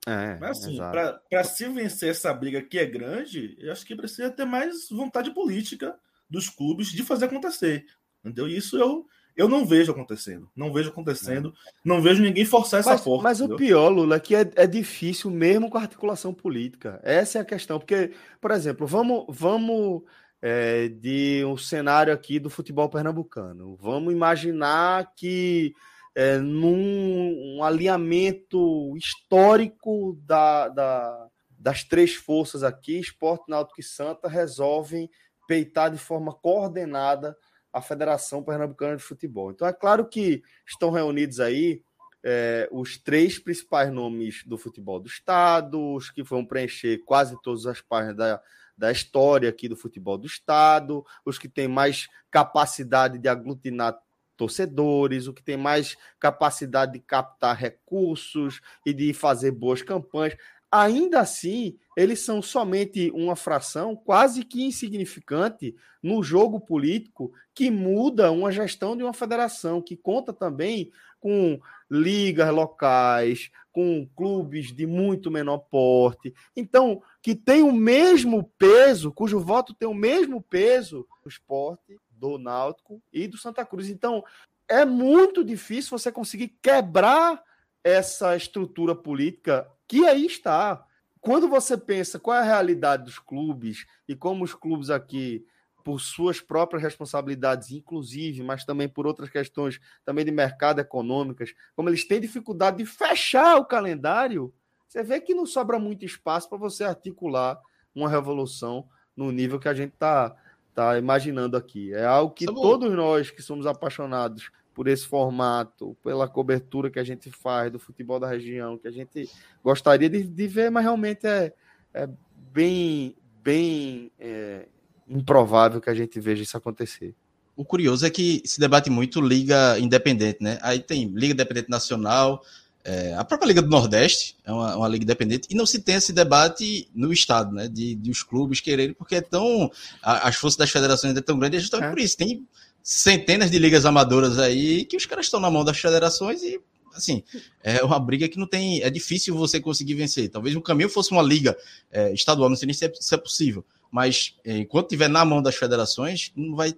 É, 0.05 0.37
Mas 0.41 0.57
assim, 0.57 0.75
para 0.75 1.43
se 1.45 1.69
vencer 1.69 2.09
essa 2.09 2.33
briga 2.33 2.61
que 2.61 2.77
é 2.77 2.85
grande, 2.85 3.55
eu 3.59 3.71
acho 3.71 3.85
que 3.85 3.95
precisa 3.95 4.29
ter 4.29 4.43
mais 4.43 4.89
vontade 4.89 5.33
política 5.33 5.95
dos 6.29 6.49
clubes 6.49 6.89
de 6.89 7.01
fazer 7.01 7.25
acontecer. 7.25 7.85
Entendeu? 8.25 8.47
Isso 8.47 8.77
eu, 8.77 9.05
eu 9.35 9.47
não 9.47 9.65
vejo 9.65 9.91
acontecendo. 9.91 10.49
Não 10.55 10.73
vejo 10.73 10.89
acontecendo. 10.89 11.53
Não, 11.83 11.97
não 11.97 12.01
vejo 12.01 12.23
ninguém 12.23 12.43
forçar 12.43 12.79
essa 12.79 12.91
mas, 12.91 13.01
porta. 13.01 13.23
Mas 13.23 13.39
entendeu? 13.39 13.55
o 13.55 13.59
pior, 13.59 13.89
Lula, 13.89 14.15
é 14.15 14.19
que 14.19 14.35
é, 14.35 14.49
é, 14.55 14.65
difícil 14.65 15.29
mesmo 15.29 15.69
com 15.69 15.77
a 15.77 15.81
articulação 15.81 16.33
política. 16.33 16.99
Essa 17.03 17.37
é 17.37 17.41
a 17.41 17.45
questão. 17.45 17.77
Porque, 17.77 18.11
por 18.41 18.51
exemplo, 18.51 18.87
vamos, 18.87 19.25
vamos 19.29 20.03
é, 20.41 20.87
de 20.87 21.43
um 21.45 21.57
cenário 21.57 22.11
aqui 22.11 22.39
do 22.39 22.49
futebol 22.49 22.89
pernambucano. 22.89 23.75
Vamos 23.75 24.11
imaginar 24.11 25.13
que 25.15 25.73
é, 26.15 26.37
num 26.37 27.57
um 27.57 27.63
alinhamento 27.63 28.95
histórico 28.95 30.17
da, 30.25 30.69
da, 30.69 31.27
das 31.59 31.83
três 31.83 32.15
forças 32.15 32.63
aqui, 32.63 32.99
Esporte, 32.99 33.49
Náutico 33.49 33.81
e 33.81 33.83
Santa 33.83 34.29
resolvem 34.29 35.09
peitar 35.45 35.91
de 35.91 35.97
forma 35.97 36.33
coordenada 36.33 37.35
a 37.75 37.81
Federação 37.81 38.41
Pernambucana 38.41 38.95
de 38.95 39.03
Futebol. 39.03 39.51
Então 39.51 39.67
é 39.67 39.73
claro 39.73 40.07
que 40.07 40.41
estão 40.65 40.91
reunidos 40.91 41.41
aí 41.41 41.83
é, 42.23 42.69
os 42.71 42.97
três 42.97 43.37
principais 43.37 43.91
nomes 43.91 44.45
do 44.45 44.57
futebol 44.57 44.97
do 44.97 45.07
estado, 45.07 45.93
os 45.93 46.09
que 46.09 46.23
vão 46.23 46.45
preencher 46.45 46.99
quase 46.99 47.35
todas 47.43 47.65
as 47.65 47.81
páginas 47.81 48.15
da, 48.15 48.41
da 48.77 48.91
história 48.93 49.49
aqui 49.49 49.67
do 49.67 49.75
futebol 49.75 50.17
do 50.17 50.25
estado, 50.25 51.05
os 51.25 51.37
que 51.37 51.49
têm 51.49 51.67
mais 51.67 52.07
capacidade 52.31 53.19
de 53.19 53.27
aglutinar 53.27 53.99
torcedores, 54.37 55.27
o 55.27 55.33
que 55.33 55.43
tem 55.43 55.57
mais 55.57 55.97
capacidade 56.17 56.93
de 56.93 56.99
captar 56.99 57.57
recursos 57.57 58.61
e 58.85 58.93
de 58.93 59.13
fazer 59.13 59.51
boas 59.51 59.81
campanhas. 59.81 60.37
Ainda 60.77 61.21
assim, 61.21 61.77
eles 61.95 62.19
são 62.19 62.41
somente 62.41 63.09
uma 63.11 63.37
fração 63.37 63.95
quase 63.95 64.43
que 64.43 64.65
insignificante 64.65 65.73
no 66.03 66.21
jogo 66.21 66.59
político 66.59 67.31
que 67.53 67.71
muda 67.71 68.29
uma 68.29 68.51
gestão 68.51 68.97
de 68.97 69.01
uma 69.01 69.13
federação, 69.13 69.81
que 69.81 69.95
conta 69.95 70.33
também 70.33 70.91
com 71.17 71.57
ligas 71.89 72.53
locais, 72.53 73.49
com 73.71 74.05
clubes 74.17 74.73
de 74.73 74.85
muito 74.85 75.31
menor 75.31 75.59
porte. 75.59 76.33
Então, 76.53 77.01
que 77.21 77.33
tem 77.33 77.63
o 77.63 77.71
mesmo 77.71 78.43
peso, 78.57 79.13
cujo 79.13 79.39
voto 79.39 79.73
tem 79.73 79.87
o 79.87 79.93
mesmo 79.93 80.41
peso 80.41 81.07
do 81.23 81.29
esporte 81.29 81.97
do 82.09 82.37
Náutico 82.37 83.01
e 83.13 83.27
do 83.27 83.37
Santa 83.37 83.65
Cruz. 83.65 83.89
Então, 83.89 84.25
é 84.67 84.83
muito 84.83 85.41
difícil 85.41 85.97
você 85.97 86.11
conseguir 86.11 86.49
quebrar 86.61 87.41
essa 87.85 88.35
estrutura 88.35 88.95
política 88.95 89.69
que 89.87 90.07
aí 90.07 90.25
está. 90.25 90.83
Quando 91.21 91.47
você 91.47 91.77
pensa 91.77 92.19
qual 92.19 92.35
é 92.35 92.39
a 92.39 92.43
realidade 92.43 93.03
dos 93.03 93.19
clubes 93.19 93.85
e 94.07 94.15
como 94.15 94.43
os 94.43 94.55
clubes 94.55 94.89
aqui, 94.89 95.45
por 95.83 96.01
suas 96.01 96.41
próprias 96.41 96.81
responsabilidades, 96.81 97.69
inclusive, 97.69 98.41
mas 98.41 98.65
também 98.65 98.89
por 98.89 99.05
outras 99.05 99.29
questões 99.29 99.79
também 100.03 100.25
de 100.25 100.31
mercado 100.31 100.81
econômicas, 100.81 101.53
como 101.75 101.89
eles 101.89 102.07
têm 102.07 102.19
dificuldade 102.19 102.77
de 102.77 102.87
fechar 102.87 103.57
o 103.57 103.65
calendário, 103.65 104.51
você 104.87 105.03
vê 105.03 105.21
que 105.21 105.35
não 105.35 105.45
sobra 105.45 105.77
muito 105.77 106.03
espaço 106.03 106.49
para 106.49 106.57
você 106.57 106.83
articular 106.83 107.61
uma 107.93 108.09
revolução 108.09 108.89
no 109.15 109.31
nível 109.31 109.59
que 109.59 109.67
a 109.67 109.75
gente 109.75 109.93
está 109.93 110.35
tá 110.73 110.97
imaginando 110.97 111.55
aqui. 111.55 111.93
É 111.93 112.03
algo 112.03 112.33
que 112.33 112.47
todos 112.47 112.91
nós 112.91 113.29
que 113.29 113.43
somos 113.43 113.67
apaixonados 113.67 114.49
por 114.75 114.89
esse 114.89 115.07
formato, 115.07 115.97
pela 116.03 116.27
cobertura 116.27 116.91
que 116.91 116.99
a 116.99 117.03
gente 117.03 117.31
faz 117.31 117.71
do 117.71 117.79
futebol 117.79 118.19
da 118.19 118.27
região, 118.27 118.77
que 118.77 118.89
a 118.89 118.91
gente 118.91 119.27
gostaria 119.63 120.09
de, 120.09 120.23
de 120.23 120.47
ver, 120.47 120.69
mas 120.69 120.83
realmente 120.83 121.25
é, 121.25 121.53
é 121.93 122.09
bem, 122.51 123.15
bem 123.41 124.11
é, 124.19 124.67
improvável 125.07 125.79
que 125.79 125.89
a 125.89 125.95
gente 125.95 126.19
veja 126.19 126.43
isso 126.43 126.57
acontecer. 126.57 127.15
O 127.55 127.63
curioso 127.63 128.05
é 128.05 128.09
que 128.09 128.43
se 128.43 128.59
debate 128.59 128.89
muito 128.89 129.21
liga 129.21 129.79
independente, 129.79 130.43
né? 130.43 130.59
Aí 130.61 130.79
tem 130.79 131.07
liga 131.07 131.33
independente 131.33 131.69
nacional, 131.69 132.43
é, 132.83 133.15
a 133.15 133.23
própria 133.25 133.47
Liga 133.47 133.63
do 133.63 133.67
Nordeste 133.67 134.37
é 134.45 134.51
uma, 134.51 134.75
uma, 134.77 134.87
liga 134.87 135.03
independente 135.03 135.47
e 135.49 135.55
não 135.55 135.65
se 135.65 135.79
tem 135.79 135.95
esse 135.95 136.13
debate 136.13 136.87
no 136.93 137.11
Estado, 137.11 137.51
né? 137.51 137.67
De, 137.67 137.95
de 137.95 138.11
os 138.11 138.21
clubes 138.21 138.59
quererem, 138.59 138.93
porque 138.93 139.15
é 139.15 139.21
tão. 139.21 139.71
A, 140.03 140.27
as 140.27 140.35
forças 140.35 140.55
das 140.55 140.69
federações 140.69 141.17
é 141.17 141.21
tão 141.21 141.39
grande, 141.39 141.57
é 141.57 141.59
justamente 141.59 141.87
é. 141.87 141.89
por 141.89 141.99
isso. 141.99 142.15
Tem 142.15 142.45
centenas 142.85 143.49
de 143.49 143.57
ligas 143.57 143.83
amadoras 143.83 144.37
aí 144.37 144.85
que 144.85 144.95
os 144.95 145.07
caras 145.07 145.25
estão 145.25 145.39
na 145.39 145.49
mão 145.49 145.65
das 145.65 145.79
federações 145.79 146.43
e, 146.43 146.61
assim, 146.93 147.23
é 147.63 147.83
uma 147.83 147.99
briga 147.99 148.29
que 148.29 148.37
não 148.37 148.45
tem. 148.45 148.83
É 148.83 148.91
difícil 148.91 149.35
você 149.35 149.59
conseguir 149.59 149.95
vencer. 149.95 150.29
Talvez 150.29 150.55
o 150.55 150.61
caminho 150.61 150.87
fosse 150.87 151.11
uma 151.11 151.23
liga 151.23 151.57
é, 151.91 152.13
estadual, 152.13 152.47
não 152.47 152.55
sei 152.55 152.67
nem 152.67 152.75
se 152.75 152.85
é, 152.85 152.93
se 152.93 153.15
é 153.15 153.17
possível. 153.17 153.65
Mas 153.89 154.35
é, 154.45 154.59
enquanto 154.59 154.89
tiver 154.89 155.07
na 155.07 155.25
mão 155.25 155.41
das 155.41 155.55
federações, 155.55 156.31
não 156.35 156.55
vai, 156.55 156.75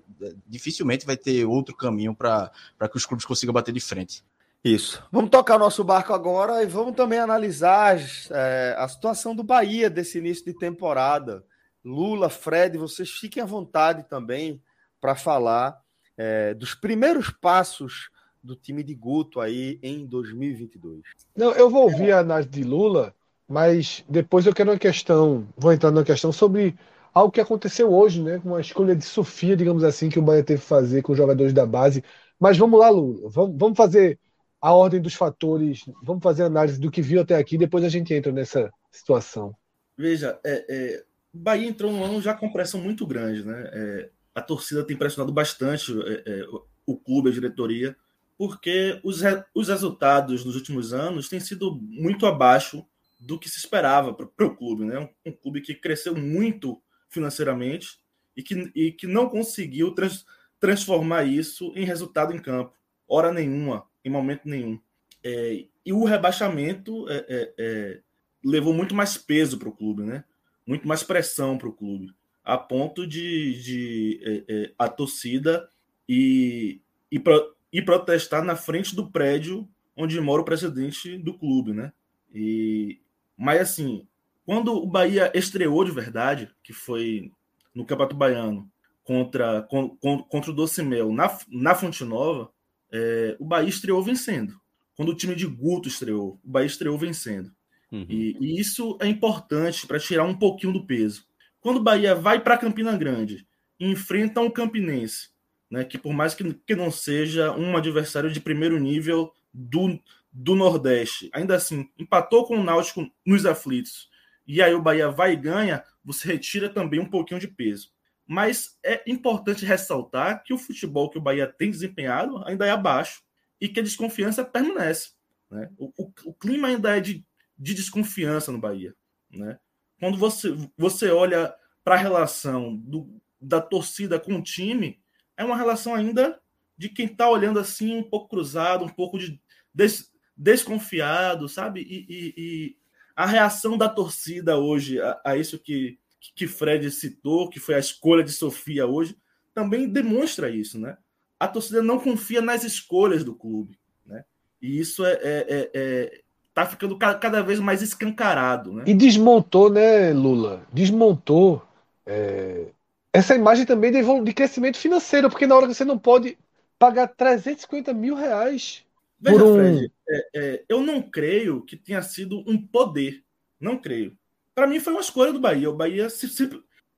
dificilmente 0.47 1.05
vai 1.05 1.17
ter 1.17 1.43
outro 1.43 1.75
caminho 1.75 2.15
para 2.15 2.51
que 2.89 2.95
os 2.95 3.05
clubes 3.05 3.25
consigam 3.25 3.53
bater 3.53 3.73
de 3.73 3.81
frente. 3.81 4.23
Isso. 4.63 5.03
Vamos 5.11 5.29
tocar 5.29 5.59
nosso 5.59 5.83
barco 5.83 6.13
agora 6.13 6.63
e 6.63 6.67
vamos 6.67 6.95
também 6.95 7.19
analisar 7.19 7.99
é, 8.31 8.75
a 8.77 8.87
situação 8.87 9.35
do 9.35 9.43
Bahia 9.43 9.89
desse 9.89 10.19
início 10.19 10.45
de 10.45 10.53
temporada. 10.53 11.43
Lula, 11.83 12.29
Fred, 12.29 12.77
vocês 12.77 13.09
fiquem 13.09 13.43
à 13.43 13.45
vontade 13.45 14.03
também 14.09 14.61
para 15.01 15.13
falar 15.13 15.77
é, 16.17 16.53
dos 16.53 16.73
primeiros 16.73 17.29
passos 17.29 18.09
do 18.43 18.55
time 18.55 18.83
de 18.83 18.95
Guto 18.95 19.39
aí 19.39 19.79
em 19.83 20.05
2022. 20.05 21.01
Não, 21.35 21.51
eu 21.51 21.69
vou 21.69 21.83
ouvir 21.83 22.11
a 22.11 22.19
análise 22.19 22.49
de 22.49 22.63
Lula, 22.63 23.13
mas 23.47 24.03
depois 24.09 24.45
eu 24.45 24.53
quero 24.53 24.71
uma 24.71 24.79
questão, 24.79 25.47
vou 25.55 25.71
entrar 25.71 25.91
numa 25.91 26.03
questão 26.03 26.31
sobre 26.31 26.75
algo 27.13 27.31
que 27.31 27.41
aconteceu 27.41 27.93
hoje, 27.93 28.21
né? 28.21 28.39
Com 28.39 28.49
uma 28.49 28.61
escolha 28.61 28.95
de 28.95 29.03
Sofia, 29.03 29.55
digamos 29.55 29.83
assim, 29.83 30.09
que 30.09 30.19
o 30.19 30.21
Bahia 30.21 30.43
teve 30.43 30.61
que 30.61 30.67
fazer 30.67 31.01
com 31.01 31.11
os 31.11 31.17
jogadores 31.17 31.53
da 31.53 31.65
base. 31.65 32.03
Mas 32.39 32.57
vamos 32.57 32.79
lá, 32.79 32.89
Lula, 32.89 33.29
vamos, 33.29 33.55
vamos 33.57 33.77
fazer 33.77 34.19
a 34.61 34.73
ordem 34.73 35.01
dos 35.01 35.13
fatores, 35.13 35.83
vamos 36.03 36.23
fazer 36.23 36.43
análise 36.43 36.79
do 36.79 36.91
que 36.91 37.01
viu 37.01 37.21
até 37.21 37.35
aqui, 37.35 37.57
depois 37.57 37.83
a 37.83 37.89
gente 37.89 38.13
entra 38.13 38.31
nessa 38.31 38.71
situação. 38.91 39.55
Veja, 39.97 40.39
é, 40.43 40.65
é, 40.69 41.03
Bahia 41.33 41.67
entrou 41.67 41.91
um 41.91 42.03
ano 42.03 42.21
já 42.21 42.33
com 42.33 42.51
pressão 42.51 42.81
muito 42.81 43.05
grande, 43.05 43.45
né? 43.45 43.69
É, 43.73 44.09
a 44.37 44.41
torcida 44.43 44.83
tem 44.83 44.95
pressionado 44.95 45.33
bastante 45.33 45.91
é, 45.99 46.23
é, 46.27 46.45
o 46.85 46.95
clube, 46.95 47.29
a 47.29 47.33
diretoria, 47.33 47.97
porque 48.37 49.01
os, 49.03 49.21
os 49.55 49.67
resultados 49.67 50.45
nos 50.45 50.55
últimos 50.55 50.93
anos 50.93 51.27
têm 51.27 51.39
sido 51.39 51.75
muito 51.81 52.27
abaixo 52.27 52.85
do 53.19 53.39
que 53.39 53.49
se 53.49 53.57
esperava 53.57 54.13
para 54.13 54.45
o 54.45 54.55
clube, 54.55 54.85
né? 54.85 54.99
Um, 54.99 55.31
um, 55.31 55.31
clube 55.31 55.61
que 55.61 55.73
cresceu 55.73 56.15
muito 56.15 56.79
financeiramente 57.09 57.97
e 58.35 58.43
que, 58.43 58.71
e 58.75 58.91
que 58.91 59.07
não 59.07 59.27
conseguiu 59.27 59.95
trans, 59.95 60.23
transformar 60.59 61.23
isso 61.23 61.73
em 61.75 61.83
resultado 61.83 62.31
em 62.31 62.37
campo, 62.37 62.71
hora 63.07 63.33
nenhuma 63.33 63.87
em 64.05 64.09
momento 64.11 64.47
nenhum. 64.47 64.79
É, 65.23 65.65
e 65.83 65.91
o 65.91 66.03
rebaixamento 66.03 67.09
é, 67.09 67.25
é, 67.27 67.53
é 67.57 68.01
levou 68.45 68.71
muito 68.71 68.93
mais 68.93 69.17
peso 69.17 69.57
para 69.57 69.67
o 69.67 69.75
clube, 69.75 70.03
né? 70.03 70.23
muito 70.67 70.85
mais 70.85 71.01
pressão 71.01 71.57
para 71.57 71.69
o 71.69 71.73
clube. 71.73 72.13
A 72.47 72.57
ponto 72.57 73.05
de, 73.05 73.61
de 73.61 74.21
é, 74.23 74.43
é, 74.47 74.73
a 74.79 74.87
torcida 74.87 75.69
e, 76.07 76.79
e, 77.11 77.19
pro, 77.19 77.53
e 77.73 77.81
protestar 77.81 78.41
na 78.41 78.55
frente 78.55 78.95
do 78.95 79.11
prédio 79.11 79.67
onde 79.97 80.21
mora 80.21 80.41
o 80.41 80.45
presidente 80.45 81.17
do 81.17 81.33
clube, 81.33 81.73
né? 81.73 81.91
E, 82.33 83.01
mas 83.35 83.59
assim, 83.59 84.07
quando 84.45 84.71
o 84.71 84.87
Bahia 84.87 85.29
estreou 85.35 85.83
de 85.83 85.91
verdade, 85.91 86.49
que 86.63 86.71
foi 86.71 87.33
no 87.75 87.85
Campeonato 87.85 88.15
Baiano 88.15 88.71
contra, 89.03 89.63
com, 89.63 89.89
contra 89.97 90.49
o 90.49 90.55
Docimel 90.55 91.11
na, 91.11 91.37
na 91.51 91.75
Fonte 91.75 92.05
Nova, 92.05 92.49
é, 92.89 93.35
o 93.39 93.45
Bahia 93.45 93.67
estreou 93.67 94.01
vencendo. 94.01 94.57
Quando 94.95 95.09
o 95.09 95.15
time 95.15 95.35
de 95.35 95.45
Guto 95.45 95.89
estreou, 95.89 96.39
o 96.41 96.49
Bahia 96.49 96.67
estreou 96.67 96.97
vencendo. 96.97 97.51
Uhum. 97.91 98.05
E, 98.07 98.37
e, 98.39 98.57
isso 98.57 98.97
é 99.01 99.07
importante 99.07 99.85
para 99.85 99.99
tirar 99.99 100.23
um 100.23 100.37
pouquinho 100.37 100.71
do 100.71 100.85
peso. 100.85 101.26
Quando 101.67 101.79
o 101.79 101.83
Bahia 101.83 102.15
vai 102.15 102.39
para 102.39 102.57
Campina 102.57 102.95
Grande 102.95 103.45
e 103.77 103.91
enfrenta 103.91 104.39
um 104.39 104.49
Campinense, 104.49 105.31
né, 105.69 105.83
que 105.83 105.97
por 105.97 106.13
mais 106.13 106.33
que, 106.33 106.53
que 106.65 106.73
não 106.73 106.89
seja 106.89 107.51
um 107.51 107.75
adversário 107.75 108.31
de 108.31 108.39
primeiro 108.39 108.79
nível 108.79 109.33
do, 109.53 110.01
do 110.31 110.55
Nordeste, 110.55 111.29
ainda 111.33 111.57
assim 111.57 111.89
empatou 111.99 112.45
com 112.45 112.57
o 112.57 112.63
Náutico 112.63 113.11
nos 113.25 113.45
aflitos, 113.45 114.09
e 114.47 114.61
aí 114.61 114.73
o 114.73 114.81
Bahia 114.81 115.11
vai 115.11 115.33
e 115.33 115.35
ganha, 115.35 115.83
você 116.05 116.29
retira 116.29 116.69
também 116.69 117.01
um 117.01 117.09
pouquinho 117.09 117.41
de 117.41 117.49
peso. 117.49 117.91
Mas 118.25 118.79
é 118.81 119.03
importante 119.05 119.65
ressaltar 119.65 120.43
que 120.43 120.53
o 120.53 120.57
futebol 120.57 121.09
que 121.09 121.17
o 121.17 121.21
Bahia 121.21 121.47
tem 121.47 121.69
desempenhado 121.69 122.41
ainda 122.45 122.65
é 122.65 122.69
abaixo 122.69 123.23
e 123.59 123.67
que 123.67 123.81
a 123.81 123.83
desconfiança 123.83 124.45
permanece. 124.45 125.09
Né? 125.51 125.69
O, 125.77 125.91
o, 126.01 126.13
o 126.27 126.33
clima 126.33 126.69
ainda 126.69 126.95
é 126.95 127.01
de, 127.01 127.25
de 127.59 127.73
desconfiança 127.73 128.53
no 128.53 128.57
Bahia. 128.57 128.95
Né? 129.29 129.59
Quando 129.99 130.17
você, 130.17 130.55
você 130.77 131.09
olha 131.09 131.53
para 131.83 131.95
a 131.95 131.97
relação 131.99 132.75
do, 132.75 133.09
da 133.39 133.61
torcida 133.61 134.19
com 134.19 134.35
o 134.35 134.43
time, 134.43 134.99
é 135.35 135.43
uma 135.43 135.55
relação 135.55 135.93
ainda 135.95 136.39
de 136.77 136.89
quem 136.89 137.07
está 137.07 137.29
olhando 137.29 137.59
assim, 137.59 137.97
um 137.97 138.03
pouco 138.03 138.29
cruzado, 138.29 138.85
um 138.85 138.89
pouco 138.89 139.17
de 139.17 139.39
des, 139.73 140.11
desconfiado, 140.35 141.49
sabe? 141.49 141.81
E, 141.81 142.05
e, 142.07 142.33
e, 142.37 142.77
a 143.15 143.25
reação 143.25 143.77
da 143.77 143.89
torcida 143.89 144.57
hoje 144.57 145.01
a, 145.01 145.19
a 145.25 145.37
isso 145.37 145.57
que, 145.57 145.97
que 146.35 146.47
Fred 146.47 146.91
citou, 146.91 147.49
que 147.49 147.59
foi 147.59 147.73
a 147.73 147.79
escolha 147.79 148.23
de 148.23 148.31
Sofia 148.31 148.85
hoje, 148.85 149.17
também 149.53 149.89
demonstra 149.89 150.51
isso, 150.51 150.79
né? 150.79 150.97
A 151.39 151.47
torcida 151.47 151.81
não 151.81 151.99
confia 151.99 152.41
nas 152.41 152.63
escolhas 152.63 153.23
do 153.23 153.33
clube, 153.33 153.79
né? 154.05 154.23
E 154.61 154.79
isso 154.79 155.03
é, 155.03 155.13
é, 155.13 155.45
é, 155.49 155.71
é 155.73 156.21
tá 156.57 156.65
ficando 156.65 156.97
cada 156.97 157.43
vez 157.43 157.59
mais 157.59 157.83
escancarado, 157.83 158.73
né? 158.73 158.83
E 158.87 158.93
desmontou, 158.95 159.69
né, 159.69 160.11
Lula? 160.11 160.65
Desmontou 160.73 161.63
é, 162.03 162.69
essa 163.13 163.35
imagem 163.35 163.63
também 163.63 163.91
de, 163.91 164.01
de 164.23 164.33
crescimento 164.33 164.75
financeiro, 164.75 165.29
porque 165.29 165.45
na 165.45 165.55
hora 165.55 165.67
que 165.67 165.75
você 165.75 165.85
não 165.85 165.99
pode 165.99 166.35
pagar 166.79 167.09
350 167.09 167.93
mil 167.93 168.15
reais 168.15 168.83
Veja, 169.19 169.37
por 169.37 169.45
um... 169.45 169.53
Fred, 169.53 169.91
é, 170.09 170.29
é, 170.35 170.65
eu 170.67 170.81
não 170.81 170.99
creio 170.99 171.61
que 171.61 171.77
tenha 171.77 172.01
sido 172.01 172.43
um 172.47 172.59
poder. 172.59 173.21
Não 173.61 173.77
creio. 173.77 174.17
Para 174.55 174.65
mim 174.65 174.79
foi 174.79 174.93
uma 174.93 175.01
escolha 175.01 175.31
do 175.31 175.39
Bahia. 175.39 175.69
O 175.69 175.75
Bahia, 175.75 176.09
se, 176.09 176.27
se, 176.27 176.45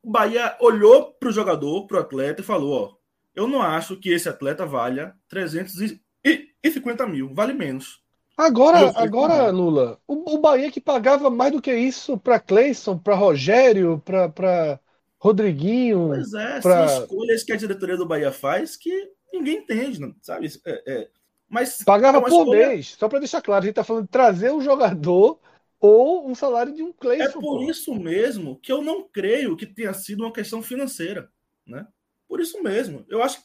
o 0.02 0.10
Bahia 0.10 0.56
olhou 0.62 1.12
para 1.12 1.28
o 1.28 1.34
jogador, 1.34 1.86
para 1.86 1.98
o 1.98 2.00
atleta 2.00 2.40
e 2.40 2.46
falou: 2.46 2.72
ó, 2.72 2.96
eu 3.36 3.46
não 3.46 3.62
acho 3.62 3.98
que 3.98 4.10
esse 4.10 4.30
atleta 4.30 4.66
valha 4.66 5.14
350 5.28 7.06
mil, 7.08 7.34
vale 7.34 7.52
menos. 7.52 8.02
Agora, 8.40 8.94
agora 8.96 9.52
Lula, 9.52 10.00
o, 10.08 10.36
o 10.36 10.38
Bahia 10.38 10.72
que 10.72 10.80
pagava 10.80 11.30
mais 11.30 11.52
do 11.52 11.62
que 11.62 11.76
isso 11.76 12.18
para 12.18 12.40
Cleison, 12.40 12.98
para 12.98 13.14
Rogério, 13.14 14.02
para 14.06 14.80
Rodriguinho. 15.18 16.08
Pois 16.08 16.34
é, 16.34 16.62
pra... 16.62 16.88
são 16.88 17.04
escolhas 17.04 17.44
que 17.44 17.52
a 17.52 17.58
diretoria 17.58 17.98
do 17.98 18.08
Bahia 18.08 18.32
faz 18.32 18.78
que 18.78 19.12
ninguém 19.34 19.58
entende, 19.58 20.16
sabe? 20.22 20.48
É, 20.66 20.84
é, 20.88 21.10
mas 21.50 21.84
Pagava 21.84 22.20
é 22.20 22.22
por 22.22 22.30
escolha... 22.30 22.68
mês, 22.70 22.96
só 22.98 23.10
para 23.10 23.20
deixar 23.20 23.42
claro, 23.42 23.62
a 23.62 23.66
gente 23.66 23.72
está 23.72 23.84
falando 23.84 24.06
de 24.06 24.10
trazer 24.10 24.54
um 24.54 24.62
jogador 24.62 25.38
ou 25.78 26.26
um 26.26 26.34
salário 26.34 26.74
de 26.74 26.82
um 26.82 26.94
Cleison. 26.94 27.26
É 27.26 27.32
por 27.34 27.42
pô. 27.42 27.70
isso 27.70 27.94
mesmo 27.94 28.58
que 28.62 28.72
eu 28.72 28.82
não 28.82 29.04
creio 29.04 29.58
que 29.58 29.66
tenha 29.66 29.94
sido 29.94 30.24
uma 30.24 30.32
questão 30.32 30.64
financeira, 30.64 31.30
né? 31.68 31.86
Por 32.26 32.40
isso 32.40 32.64
mesmo. 32.64 33.06
Eu 33.10 33.22
acho 33.22 33.42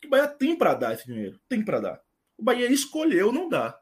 que 0.00 0.06
o 0.06 0.10
Bahia 0.10 0.26
tem 0.26 0.56
para 0.56 0.72
dar 0.72 0.94
esse 0.94 1.04
dinheiro, 1.04 1.38
tem 1.50 1.62
para 1.62 1.80
dar. 1.80 2.00
O 2.38 2.42
Bahia 2.42 2.72
escolheu 2.72 3.30
não 3.30 3.46
dar? 3.46 3.78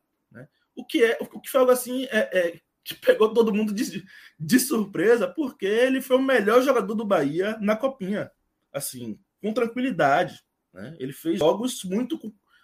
O 0.77 0.85
que 0.85 1.03
é, 1.03 1.19
o 1.21 1.41
que 1.41 1.51
foi 1.51 1.61
algo 1.61 1.73
assim 1.73 2.05
é, 2.05 2.39
é 2.39 2.61
que 2.85 2.95
pegou 2.95 3.35
todo 3.35 3.53
mundo 3.53 3.75
de, 3.75 4.05
de 4.39 4.61
surpresa, 4.61 5.27
porque 5.27 5.67
ele 5.67 6.01
foi 6.01 6.17
o 6.17 6.23
melhor 6.23 6.63
jogador 6.63 6.95
do 6.95 7.05
Bahia 7.05 7.59
na 7.61 7.75
copinha, 7.75 8.31
assim, 8.73 9.19
com 9.43 9.53
tranquilidade, 9.53 10.41
né? 10.73 10.95
Ele 11.01 11.13
fez 11.13 11.39
jogos 11.39 11.83
muito 11.85 12.19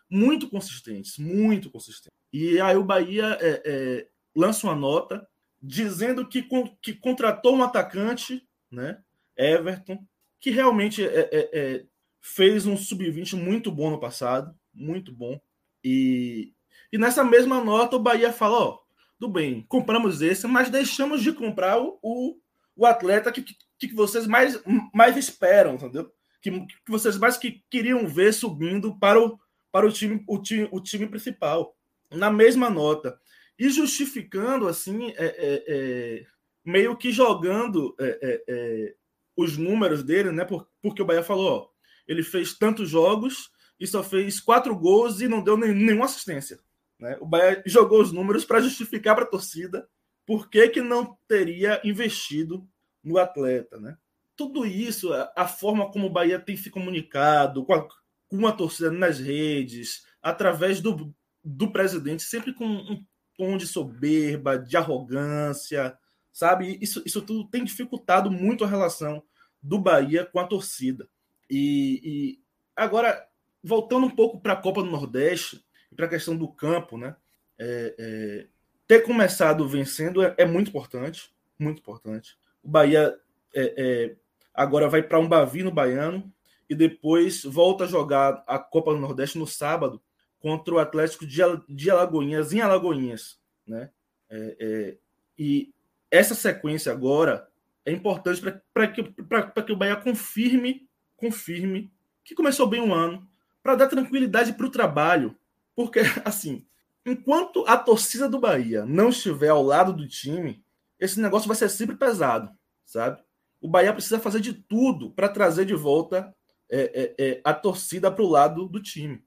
muito 0.08 0.48
consistentes, 0.50 1.16
muito 1.16 1.70
consistentes. 1.70 2.12
E 2.30 2.60
aí 2.60 2.76
o 2.76 2.84
Bahia 2.84 3.38
é, 3.40 3.62
é, 3.64 4.08
lança 4.36 4.66
uma 4.66 4.76
nota 4.76 5.26
dizendo 5.60 6.28
que, 6.28 6.46
que 6.82 6.92
contratou 6.92 7.56
um 7.56 7.62
atacante, 7.62 8.46
né, 8.70 9.02
Everton, 9.34 10.06
que 10.38 10.50
realmente 10.50 11.02
é, 11.02 11.30
é, 11.32 11.50
é 11.52 11.86
fez 12.20 12.66
um 12.66 12.76
sub-20 12.76 13.36
muito 13.36 13.72
bom 13.72 13.90
no 13.90 13.98
passado, 13.98 14.54
muito 14.72 15.12
bom. 15.12 15.40
E, 15.82 16.52
e 16.92 16.98
nessa 16.98 17.24
mesma 17.24 17.64
nota 17.64 17.96
o 17.96 18.02
Bahia 18.02 18.32
fala, 18.32 18.58
ó, 18.58 18.78
tudo 19.18 19.32
bem, 19.32 19.64
compramos 19.68 20.20
esse, 20.20 20.46
mas 20.46 20.68
deixamos 20.68 21.22
de 21.22 21.32
comprar 21.32 21.80
o, 21.80 21.98
o, 22.02 22.36
o 22.76 22.84
atleta 22.84 23.32
que, 23.32 23.42
que, 23.42 23.56
que, 23.78 23.94
vocês 23.94 24.26
mais, 24.26 24.60
mais 24.92 25.16
esperam, 25.16 25.74
entendeu? 25.74 26.12
Que, 26.42 26.50
que 26.50 26.90
vocês 26.90 27.16
mais 27.16 27.36
que 27.36 27.62
queriam 27.70 28.06
ver 28.06 28.34
subindo 28.34 28.98
para 28.98 29.20
o, 29.20 29.38
para 29.70 29.86
o 29.86 29.92
time, 29.92 30.22
o 30.28 30.38
time, 30.38 30.68
o 30.70 30.80
time 30.80 31.06
principal, 31.06 31.74
na 32.10 32.30
mesma 32.30 32.68
nota. 32.68 33.18
E 33.58 33.70
justificando, 33.70 34.68
assim, 34.68 35.12
é, 35.16 35.24
é, 35.24 35.64
é, 35.68 36.26
meio 36.64 36.96
que 36.96 37.12
jogando 37.12 37.94
é, 37.98 38.18
é, 38.20 38.44
é, 38.48 38.94
os 39.36 39.56
números 39.56 40.02
dele, 40.02 40.30
né? 40.32 40.44
Porque 40.82 41.00
o 41.00 41.04
Bahia 41.04 41.22
falou, 41.22 41.48
ó, 41.48 41.68
ele 42.06 42.22
fez 42.22 42.58
tantos 42.58 42.90
jogos 42.90 43.50
e 43.78 43.86
só 43.86 44.02
fez 44.02 44.40
quatro 44.40 44.76
gols 44.76 45.20
e 45.20 45.28
não 45.28 45.42
deu 45.42 45.56
nenhuma 45.56 46.06
assistência. 46.06 46.58
Né? 47.02 47.18
O 47.20 47.26
Bahia 47.26 47.60
jogou 47.66 48.00
os 48.00 48.12
números 48.12 48.44
para 48.44 48.60
justificar 48.60 49.16
para 49.16 49.24
a 49.24 49.28
torcida 49.28 49.88
por 50.24 50.48
que, 50.48 50.68
que 50.68 50.80
não 50.80 51.18
teria 51.26 51.80
investido 51.82 52.64
no 53.02 53.18
atleta. 53.18 53.76
Né? 53.80 53.98
Tudo 54.36 54.64
isso, 54.64 55.10
a 55.34 55.48
forma 55.48 55.90
como 55.90 56.06
o 56.06 56.12
Bahia 56.12 56.38
tem 56.38 56.56
se 56.56 56.70
comunicado, 56.70 57.64
com 57.64 57.74
a, 57.74 57.88
com 58.28 58.46
a 58.46 58.52
torcida 58.52 58.92
nas 58.92 59.18
redes, 59.18 60.06
através 60.22 60.80
do, 60.80 61.12
do 61.44 61.72
presidente, 61.72 62.22
sempre 62.22 62.54
com 62.54 62.66
um 62.66 63.04
tom 63.36 63.56
de 63.56 63.66
soberba, 63.66 64.56
de 64.56 64.76
arrogância, 64.76 65.98
sabe? 66.32 66.78
Isso, 66.80 67.02
isso 67.04 67.20
tudo 67.20 67.50
tem 67.50 67.64
dificultado 67.64 68.30
muito 68.30 68.62
a 68.62 68.68
relação 68.68 69.20
do 69.60 69.76
Bahia 69.76 70.24
com 70.24 70.38
a 70.38 70.46
torcida. 70.46 71.08
E, 71.50 72.00
e 72.04 72.38
agora, 72.76 73.26
voltando 73.60 74.06
um 74.06 74.10
pouco 74.10 74.40
para 74.40 74.52
a 74.52 74.62
Copa 74.62 74.84
do 74.84 74.90
Nordeste 74.90 75.64
e 75.92 75.94
para 75.94 76.06
a 76.06 76.08
questão 76.08 76.34
do 76.34 76.48
campo, 76.48 76.96
né? 76.96 77.14
É, 77.58 77.94
é, 77.98 78.46
ter 78.88 79.02
começado 79.02 79.68
vencendo 79.68 80.22
é, 80.22 80.34
é, 80.38 80.46
muito 80.46 80.68
importante, 80.68 81.30
muito 81.58 81.80
importante. 81.80 82.36
O 82.62 82.68
Bahia 82.68 83.14
é, 83.54 83.74
é, 83.76 84.16
agora 84.54 84.88
vai 84.88 85.02
para 85.02 85.18
um 85.18 85.28
Bavi 85.28 85.62
no 85.62 85.70
Baiano, 85.70 86.32
e 86.68 86.74
depois 86.74 87.44
volta 87.44 87.84
a 87.84 87.86
jogar 87.86 88.42
a 88.46 88.58
Copa 88.58 88.94
do 88.94 88.98
Nordeste 88.98 89.36
no 89.38 89.46
sábado 89.46 90.00
contra 90.40 90.74
o 90.74 90.78
Atlético 90.78 91.26
de 91.26 91.90
Alagoinhas, 91.90 92.54
em 92.54 92.62
Alagoinhas. 92.62 93.38
Né? 93.66 93.90
É, 94.30 94.96
e 95.38 95.70
essa 96.10 96.34
sequência 96.34 96.90
agora 96.90 97.46
é 97.84 97.92
importante 97.92 98.40
para 98.72 98.88
que, 98.88 99.02
que 99.02 99.72
o 99.72 99.76
Bahia 99.76 99.96
confirme, 99.96 100.88
confirme 101.14 101.92
que 102.24 102.34
começou 102.34 102.66
bem 102.66 102.80
o 102.80 102.94
ano, 102.94 103.28
para 103.62 103.74
dar 103.76 103.88
tranquilidade 103.88 104.54
para 104.54 104.66
o 104.66 104.70
trabalho. 104.70 105.36
Porque, 105.74 106.00
assim, 106.24 106.66
enquanto 107.04 107.64
a 107.66 107.76
torcida 107.76 108.28
do 108.28 108.38
Bahia 108.38 108.84
não 108.84 109.08
estiver 109.08 109.48
ao 109.48 109.62
lado 109.62 109.92
do 109.92 110.06
time, 110.06 110.64
esse 110.98 111.20
negócio 111.20 111.48
vai 111.48 111.56
ser 111.56 111.68
sempre 111.68 111.96
pesado, 111.96 112.50
sabe? 112.84 113.22
O 113.60 113.68
Bahia 113.68 113.92
precisa 113.92 114.18
fazer 114.18 114.40
de 114.40 114.52
tudo 114.52 115.10
para 115.10 115.28
trazer 115.28 115.64
de 115.64 115.74
volta 115.74 116.34
é, 116.70 116.80
é, 116.80 117.14
é, 117.18 117.40
a 117.44 117.52
torcida 117.52 118.10
para 118.10 118.24
o 118.24 118.28
lado 118.28 118.68
do 118.68 118.80
time. 118.82 119.22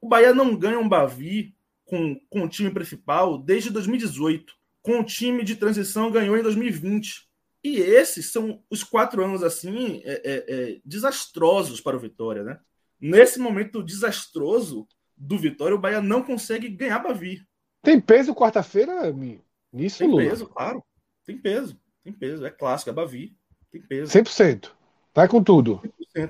O 0.00 0.08
Bahia 0.08 0.32
não 0.32 0.56
ganha 0.56 0.78
um 0.78 0.88
Bavi 0.88 1.54
com, 1.84 2.18
com 2.30 2.42
o 2.44 2.48
time 2.48 2.70
principal 2.70 3.38
desde 3.38 3.70
2018. 3.70 4.54
Com 4.80 5.00
o 5.00 5.04
time 5.04 5.44
de 5.44 5.56
transição 5.56 6.10
ganhou 6.10 6.36
em 6.38 6.42
2020. 6.42 7.28
E 7.64 7.76
esses 7.78 8.30
são 8.30 8.62
os 8.70 8.84
quatro 8.84 9.22
anos 9.24 9.42
assim 9.42 10.00
é, 10.04 10.12
é, 10.12 10.44
é, 10.48 10.80
desastrosos 10.84 11.80
para 11.80 11.96
o 11.96 12.00
Vitória, 12.00 12.44
né? 12.44 12.60
Nesse 13.00 13.38
momento 13.38 13.82
desastroso 13.82 14.86
do 15.18 15.38
Vitória, 15.38 15.74
o 15.74 15.78
Bahia 15.80 16.00
não 16.00 16.22
consegue 16.22 16.68
ganhar 16.68 16.98
Bavi. 17.00 17.42
Tem 17.82 18.00
peso 18.00 18.34
quarta-feira 18.34 19.12
nisso, 19.72 19.98
Tem 19.98 20.08
Lula? 20.08 20.22
peso, 20.22 20.46
claro. 20.46 20.82
Tem 21.24 21.36
peso. 21.36 21.78
Tem 22.04 22.12
peso. 22.12 22.44
É 22.46 22.50
clássico, 22.50 22.90
é 22.90 22.92
Bavi. 22.92 23.36
Tem 23.70 23.80
peso. 23.82 24.12
100%. 24.12 24.70
Vai 25.14 25.28
com 25.28 25.42
tudo. 25.42 25.82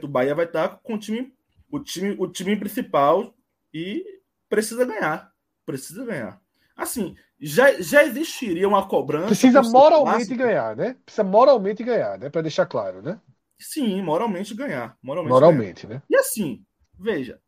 O 0.03 0.09
Bahia 0.09 0.35
vai 0.35 0.45
estar 0.47 0.81
com 0.83 0.95
o 0.95 0.99
time, 0.99 1.33
o 1.71 1.81
time, 1.81 2.17
o 2.19 2.27
time 2.29 2.57
principal 2.57 3.35
e 3.73 4.05
precisa 4.49 4.85
ganhar. 4.85 5.31
Precisa 5.65 6.05
ganhar. 6.05 6.41
Assim, 6.77 7.17
já, 7.41 7.81
já 7.81 8.05
existiria 8.05 8.69
uma 8.69 8.87
cobrança. 8.87 9.27
Precisa 9.27 9.63
moralmente 9.63 10.35
ganhar, 10.35 10.77
né? 10.77 10.97
Precisa 11.05 11.25
moralmente 11.25 11.83
ganhar, 11.83 12.19
né? 12.19 12.31
Para 12.31 12.43
deixar 12.43 12.67
claro, 12.67 13.03
né? 13.03 13.21
Sim, 13.61 14.01
moralmente 14.03 14.55
ganhar. 14.55 14.97
Moralmente, 15.03 15.33
moralmente 15.33 15.87
ganhar. 15.87 15.99
né? 16.01 16.03
E 16.09 16.17
assim, 16.17 16.65
veja, 16.99 17.41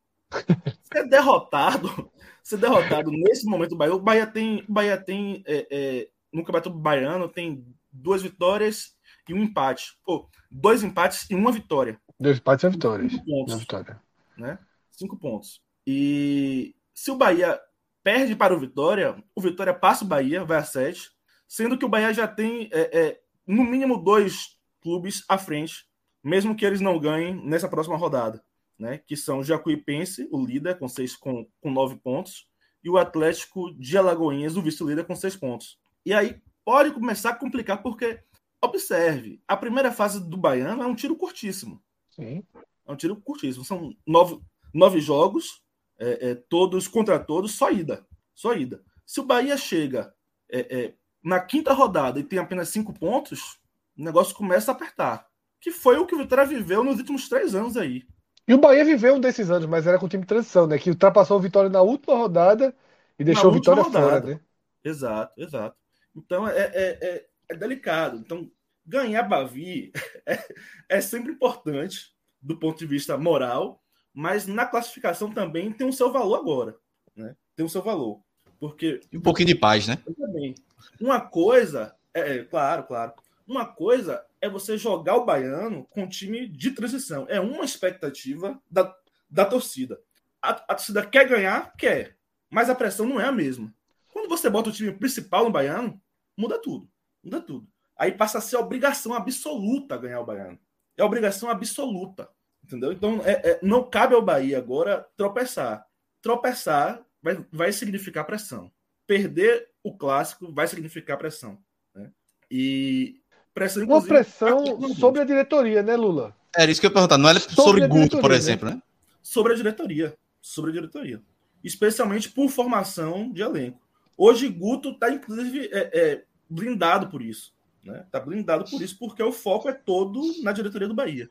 ser 0.93 1.09
derrotado, 1.09 2.11
ser 2.43 2.59
derrotado 2.59 3.11
nesse 3.11 3.47
momento 3.47 3.71
do 3.71 3.77
Bahia, 3.77 3.95
o 3.95 4.01
Bahia 4.01 4.27
tem, 4.27 4.65
o 4.69 4.73
Bahia 4.73 4.97
tem 4.97 5.43
é, 5.47 5.67
é, 5.71 6.09
no 6.33 6.45
Campeonato 6.45 6.71
Baiano 6.71 7.29
tem 7.29 7.65
duas 7.93 8.23
vitórias 8.23 8.97
e 9.29 9.35
um 9.35 9.43
empate. 9.43 9.99
Pô, 10.05 10.29
dois 10.51 10.83
empates 10.83 11.29
e 11.31 11.35
uma 11.35 11.53
vitória. 11.53 12.01
Dois 12.19 12.39
empates 12.39 12.65
e 12.65 12.67
uma 12.67 12.73
vitória. 12.73 13.09
Cinco 13.09 13.25
pontos. 13.25 13.55
Uma 13.55 13.61
vitória. 13.61 14.03
Né? 14.37 14.59
Cinco 14.91 15.19
pontos. 15.19 15.61
E 15.87 16.75
se 16.95 17.11
o 17.11 17.17
Bahia 17.17 17.61
perde 18.03 18.35
para 18.35 18.55
o 18.55 18.61
Vitória, 18.61 19.23
o 19.35 19.41
Vitória 19.41 19.75
passa 19.75 20.05
o 20.05 20.09
Bahia, 20.09 20.45
vai 20.45 20.59
a 20.59 20.65
sete, 20.65 21.11
sendo 21.49 21.77
que 21.77 21.85
o 21.85 21.89
Bahia 21.89 22.13
já 22.13 22.27
tem 22.27 22.69
é, 22.73 22.99
é, 22.99 23.21
no 23.47 23.65
mínimo 23.65 24.03
dois 24.03 24.59
clubes 24.81 25.25
à 25.29 25.37
frente, 25.37 25.87
mesmo 26.23 26.55
que 26.55 26.65
eles 26.65 26.81
não 26.81 26.99
ganhem 26.99 27.35
nessa 27.47 27.69
próxima 27.69 27.97
rodada, 27.97 28.43
né? 28.81 28.99
Que 28.99 29.17
são 29.17 29.41
o 29.41 29.45
Jacuipense, 29.45 30.27
o 30.33 30.45
líder, 30.45 30.79
com, 30.79 30.89
seis, 30.89 31.15
com, 31.15 31.47
com 31.61 31.71
nove 31.71 31.97
pontos, 31.97 32.49
e 32.83 32.89
o 32.89 32.97
Atlético 32.97 33.73
de 33.75 33.99
Alagoinhas, 33.99 34.57
o 34.57 34.63
vice-líder, 34.63 35.05
com 35.05 35.15
seis 35.15 35.37
pontos. 35.37 35.79
E 36.05 36.15
aí 36.15 36.41
pode 36.65 36.93
começar 36.93 37.31
a 37.31 37.37
complicar, 37.37 37.83
porque, 37.83 38.23
observe, 38.63 39.43
a 39.47 39.57
primeira 39.57 39.93
fase 39.93 40.19
do 40.19 40.37
Baiano 40.37 40.83
é 40.83 40.87
um 40.87 40.95
tiro 40.95 41.15
curtíssimo. 41.15 41.83
Sim. 42.11 42.43
É 42.87 42.93
um 42.93 42.97
tiro 42.97 43.15
curtíssimo. 43.17 43.65
São 43.65 43.95
nove, 44.07 44.41
nove 44.73 44.99
jogos, 44.99 45.63
é, 45.99 46.31
é, 46.31 46.35
todos 46.35 46.89
contra 46.89 47.19
todos, 47.19 47.53
só 47.53 47.71
ida. 47.71 48.07
Só 48.35 48.55
ida. 48.55 48.83
Se 49.05 49.21
o 49.21 49.25
Bahia 49.25 49.59
chega 49.59 50.15
é, 50.51 50.61
é, 50.61 50.95
na 51.23 51.39
quinta 51.39 51.75
rodada 51.75 52.19
e 52.19 52.25
tem 52.25 52.39
apenas 52.39 52.71
cinco 52.71 52.95
pontos, 52.95 53.61
o 53.99 54.03
negócio 54.03 54.35
começa 54.35 54.73
a 54.73 54.75
apertar. 54.75 55.29
Que 55.61 55.71
foi 55.71 55.99
o 55.99 56.07
que 56.07 56.15
o 56.15 56.19
Vitória 56.19 56.47
viveu 56.47 56.83
nos 56.83 56.97
últimos 56.97 57.29
três 57.29 57.55
anos 57.55 57.77
aí. 57.77 58.07
E 58.51 58.55
o 58.55 58.59
Bahia 58.59 58.85
viveu 58.85 59.15
um 59.15 59.21
desses 59.21 59.49
anos, 59.49 59.69
mas 59.69 59.87
era 59.87 59.97
com 59.97 60.07
o 60.07 60.09
time 60.09 60.25
de 60.25 60.27
transição, 60.27 60.67
né? 60.67 60.77
Que 60.77 60.91
ultrapassou 60.91 61.39
o 61.39 61.41
Vitória 61.41 61.71
na 61.71 61.83
última 61.83 62.17
rodada 62.17 62.75
e 63.17 63.23
deixou 63.23 63.49
o 63.49 63.55
Vitória 63.55 63.85
fora, 63.85 64.21
né? 64.21 64.41
Exato, 64.83 65.41
exato. 65.41 65.77
Então 66.17 66.49
é, 66.49 66.59
é, 66.59 66.99
é, 67.01 67.27
é 67.49 67.55
delicado. 67.55 68.17
Então, 68.17 68.51
ganhar 68.85 69.23
Bavi 69.23 69.93
é, 70.27 70.45
é 70.89 71.01
sempre 71.01 71.31
importante 71.31 72.13
do 72.43 72.59
ponto 72.59 72.81
de 72.81 72.87
vista 72.87 73.17
moral, 73.17 73.81
mas 74.13 74.49
na 74.49 74.67
classificação 74.67 75.31
também 75.31 75.71
tem 75.71 75.89
o 75.89 75.93
seu 75.93 76.11
valor 76.11 76.35
agora, 76.35 76.77
né? 77.15 77.37
Tem 77.55 77.65
o 77.65 77.71
seu 77.71 77.83
valor, 77.83 78.21
porque 78.59 79.01
e 79.13 79.17
um 79.17 79.23
pouquinho 79.23 79.47
de 79.47 79.55
paz, 79.55 79.87
né? 79.87 79.97
Também. 80.19 80.57
Uma 81.01 81.21
coisa, 81.21 81.95
é, 82.13 82.39
é, 82.39 82.45
claro, 82.45 82.83
claro. 82.83 83.13
Uma 83.47 83.65
coisa 83.65 84.27
é 84.41 84.49
você 84.49 84.79
jogar 84.79 85.17
o 85.17 85.25
baiano 85.25 85.87
com 85.91 86.09
time 86.09 86.49
de 86.49 86.71
transição. 86.71 87.27
É 87.29 87.41
uma 87.41 87.65
expectativa 87.65 88.61
da, 88.71 88.95
da 89.29 89.45
torcida. 89.45 90.01
A, 90.41 90.51
a 90.51 90.75
torcida 90.75 91.05
quer 91.05 91.29
ganhar, 91.29 91.75
quer, 91.77 92.17
mas 92.49 92.71
a 92.71 92.75
pressão 92.75 93.07
não 93.07 93.21
é 93.21 93.27
a 93.27 93.33
mesma. 93.33 93.73
Quando 94.09 94.29
você 94.29 94.49
bota 94.49 94.71
o 94.71 94.73
time 94.73 94.93
principal 94.93 95.45
no 95.45 95.51
baiano, 95.51 96.01
muda 96.37 96.59
tudo, 96.59 96.91
muda 97.23 97.41
tudo. 97.41 97.69
Aí 97.97 98.13
passa 98.13 98.39
a 98.39 98.41
ser 98.41 98.57
obrigação 98.57 99.13
absoluta 99.13 99.97
ganhar 99.97 100.21
o 100.21 100.25
baiano. 100.25 100.59
É 100.97 101.05
obrigação 101.05 101.51
absoluta. 101.51 102.31
Entendeu? 102.65 102.93
Então, 102.93 103.21
é, 103.25 103.51
é, 103.51 103.59
não 103.63 103.89
cabe 103.89 104.15
ao 104.15 104.23
Bahia 104.23 104.57
agora 104.57 105.07
tropeçar. 105.17 105.87
Tropeçar 106.23 107.05
vai, 107.23 107.45
vai 107.53 107.73
significar 107.73 108.25
pressão. 108.25 108.71
Perder 109.07 109.69
o 109.83 109.97
clássico 109.97 110.53
vai 110.53 110.67
significar 110.67 111.19
pressão. 111.19 111.59
Né? 111.95 112.11
E 112.51 113.20
pressão, 113.55 113.85
Uma 113.85 114.03
pressão 114.03 114.95
sobre 114.95 115.21
a 115.21 115.25
diretoria, 115.25 115.83
né, 115.83 115.97
Lula? 115.97 116.35
Era 116.57 116.71
isso 116.71 116.81
que 116.81 116.87
eu 116.87 116.91
ia 116.91 116.95
perguntar. 116.95 117.19
Não 117.19 117.29
era 117.29 117.41
sobre, 117.41 117.83
sobre 117.83 117.89
Guto, 117.89 118.21
por 118.21 118.31
né? 118.31 118.37
exemplo, 118.37 118.69
né? 118.69 118.75
né? 118.75 118.83
Sobre 119.23 119.53
a 119.53 119.57
diretoria. 119.57 120.17
Sobre 120.41 120.71
a 120.71 120.75
diretoria. 120.75 121.21
Especialmente 121.63 122.31
por 122.31 122.49
formação 122.49 123.31
de 123.31 123.43
elenco. 123.43 123.81
Hoje, 124.17 124.49
Guto 124.49 124.91
está, 124.91 125.11
inclusive, 125.11 125.69
é, 125.73 125.91
é, 125.93 126.23
blindado 126.49 127.09
por 127.09 127.23
isso. 127.23 127.53
Né? 127.83 128.05
Tá 128.11 128.21
blindado 128.21 128.65
por 128.65 128.81
isso, 128.83 128.99
porque 128.99 129.23
o 129.23 129.33
foco 129.33 129.69
é 129.69 129.73
todo 129.73 130.21
na 130.43 130.53
diretoria 130.53 130.89
do 130.89 130.95
Bahia. 130.95 131.31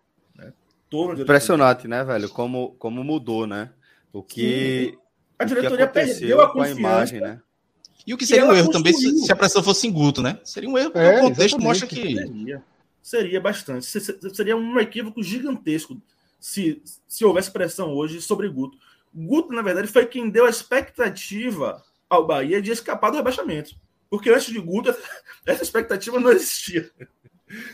Impressionante, 0.91 1.88
né, 1.88 2.03
velho? 2.03 2.30
Como, 2.30 2.72
como 2.80 3.03
mudou, 3.03 3.45
né? 3.45 3.70
O 4.11 4.24
que. 4.24 4.91
Sim. 4.91 4.97
A 5.38 5.45
diretoria 5.45 5.88
que 5.88 5.93
perdeu 5.93 6.41
a, 6.41 6.51
com 6.51 6.61
a 6.61 6.70
imagem, 6.70 7.22
né? 7.22 7.39
E 8.10 8.14
o 8.16 8.18
que 8.18 8.26
seria 8.26 8.43
um 8.43 8.55
erro 8.55 8.72
também 8.72 8.91
se, 8.91 9.20
se, 9.20 9.32
a 9.32 9.36
pressão 9.36 9.62
fosse 9.62 9.86
em 9.86 9.91
Guto, 9.91 10.24
né? 10.24 10.39
Seria 10.43 10.68
um 10.68 10.76
erro 10.76 10.89
porque 10.89 11.05
é, 11.05 11.20
o 11.20 11.22
contexto 11.22 11.60
exatamente. 11.60 11.64
mostra 11.64 11.88
que. 11.88 12.16
Seria, 12.16 12.64
seria 13.03 13.39
bastante. 13.39 13.86
Seria 14.34 14.57
um 14.57 14.80
equívoco 14.80 15.22
gigantesco 15.22 16.01
se, 16.39 16.82
se 17.07 17.24
houvesse 17.24 17.51
pressão 17.51 17.93
hoje 17.93 18.20
sobre 18.20 18.49
Guto. 18.49 18.80
Guto, 19.14 19.53
na 19.53 19.62
verdade, 19.62 19.89
foi 19.89 20.07
quem 20.07 20.28
deu 20.28 20.47
a 20.47 20.49
expectativa 20.49 21.84
ao 22.10 22.26
Bahia 22.26 22.60
de 22.60 22.72
escapar 22.72 23.12
do 23.12 23.18
rebaixamento. 23.18 23.76
Porque 24.10 24.32
antes 24.32 24.51
de 24.51 24.60
Guto, 24.60 24.89
essa 25.45 25.62
expectativa 25.62 26.20
não 26.20 26.32
existia. 26.32 26.89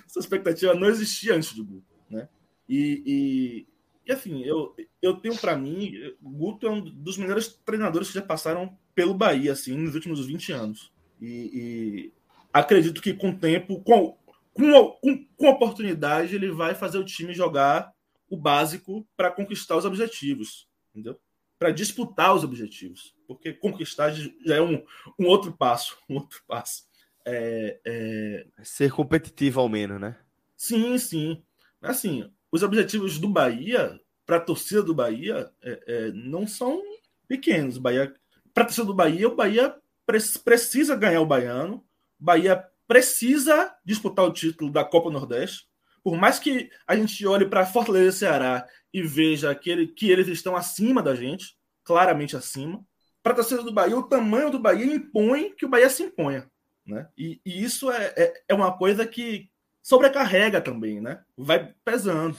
Essa 0.05 0.19
expectativa 0.19 0.73
não 0.73 0.89
existia 0.89 1.33
antes 1.33 1.55
de 1.55 1.63
Guto. 1.63 1.95
Né? 2.09 2.27
E, 2.67 3.03
e, 3.05 3.67
e 4.05 4.11
assim, 4.11 4.43
eu, 4.43 4.75
eu 5.01 5.13
tenho 5.13 5.37
para 5.37 5.55
mim, 5.55 5.93
Guto 6.21 6.67
é 6.67 6.69
um 6.69 6.81
dos 6.81 7.17
melhores 7.17 7.57
treinadores 7.65 8.09
que 8.09 8.15
já 8.15 8.21
passaram 8.21 8.77
pelo 8.95 9.13
Bahia, 9.13 9.51
assim, 9.51 9.75
nos 9.75 9.93
últimos 9.93 10.25
20 10.25 10.51
anos. 10.53 10.91
E, 11.21 11.51
e 11.53 12.13
acredito 12.51 13.01
que 13.01 13.13
com 13.13 13.29
o 13.29 13.37
tempo, 13.37 13.81
com, 13.83 14.17
com, 14.53 14.91
com, 15.01 15.25
com 15.35 15.49
oportunidade, 15.49 16.33
ele 16.33 16.49
vai 16.49 16.73
fazer 16.73 16.97
o 16.97 17.05
time 17.05 17.33
jogar 17.33 17.93
o 18.29 18.37
básico 18.37 19.07
para 19.15 19.29
conquistar 19.29 19.75
os 19.75 19.85
objetivos, 19.85 20.67
entendeu? 20.89 21.19
Para 21.59 21.71
disputar 21.71 22.33
os 22.33 22.43
objetivos, 22.43 23.15
porque 23.27 23.53
conquistar 23.53 24.11
já 24.11 24.55
é 24.55 24.61
um, 24.61 24.83
um 25.19 25.27
outro 25.27 25.51
passo, 25.51 25.97
um 26.09 26.15
outro 26.15 26.41
passo. 26.47 26.83
É, 27.25 27.79
é... 27.85 28.47
Ser 28.63 28.91
competitivo 28.91 29.59
ao 29.59 29.69
menos, 29.69 29.99
né? 29.99 30.17
Sim, 30.55 30.97
sim. 30.97 31.43
Assim, 31.81 32.29
os 32.51 32.63
objetivos 32.63 33.19
do 33.19 33.27
Bahia, 33.27 33.99
para 34.25 34.37
a 34.37 34.41
torcida 34.41 34.81
do 34.81 34.95
Bahia, 34.95 35.51
é, 35.61 35.83
é, 35.87 36.11
não 36.11 36.47
são 36.47 36.81
pequenos. 37.27 37.77
Bahia, 37.77 38.13
para 38.55 38.63
a 38.63 38.65
torcida 38.67 38.87
do 38.87 38.93
Bahia, 38.93 39.27
o 39.27 39.35
Bahia 39.35 39.75
pre 40.05 40.17
precisa 40.43 40.95
ganhar 40.95 41.19
o 41.19 41.25
Baiano, 41.25 41.85
o 42.17 42.23
Bahia 42.23 42.65
precisa 42.87 43.75
disputar 43.83 44.25
o 44.25 44.31
título 44.31 44.71
da 44.71 44.85
Copa 44.85 45.11
Nordeste. 45.11 45.67
Por 46.01 46.15
mais 46.15 46.39
que 46.39 46.69
a 46.87 46.95
gente 46.95 47.27
olhe 47.27 47.45
para 47.45 47.65
Fortaleza 47.65 48.09
e 48.09 48.19
Ceará 48.19 48.65
e 48.93 49.01
veja 49.01 49.53
que, 49.53 49.69
ele, 49.69 49.87
que 49.87 50.09
eles 50.09 50.27
estão 50.27 50.55
acima 50.55 51.03
da 51.03 51.13
gente, 51.13 51.57
claramente 51.83 52.37
acima, 52.37 52.81
para 53.21 53.33
a 53.33 53.35
torcida 53.35 53.61
do 53.61 53.73
Bahia, 53.73 53.97
o 53.97 54.03
tamanho 54.03 54.49
do 54.49 54.59
Bahia 54.59 54.85
impõe 54.85 55.53
que 55.53 55.65
o 55.65 55.69
Bahia 55.69 55.89
se 55.89 56.03
imponha. 56.03 56.49
Né? 56.85 57.09
E, 57.17 57.41
e 57.43 57.63
isso 57.63 57.91
é, 57.91 58.13
é, 58.15 58.43
é, 58.47 58.53
uma 58.53 58.77
coisa 58.77 59.05
que, 59.05 59.49
sobrecarrega 59.85 60.61
também, 60.61 61.01
né? 61.01 61.23
Vai 61.37 61.73
pesando. 61.83 62.37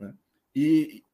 Né? 0.00 0.14
E, 0.54 1.04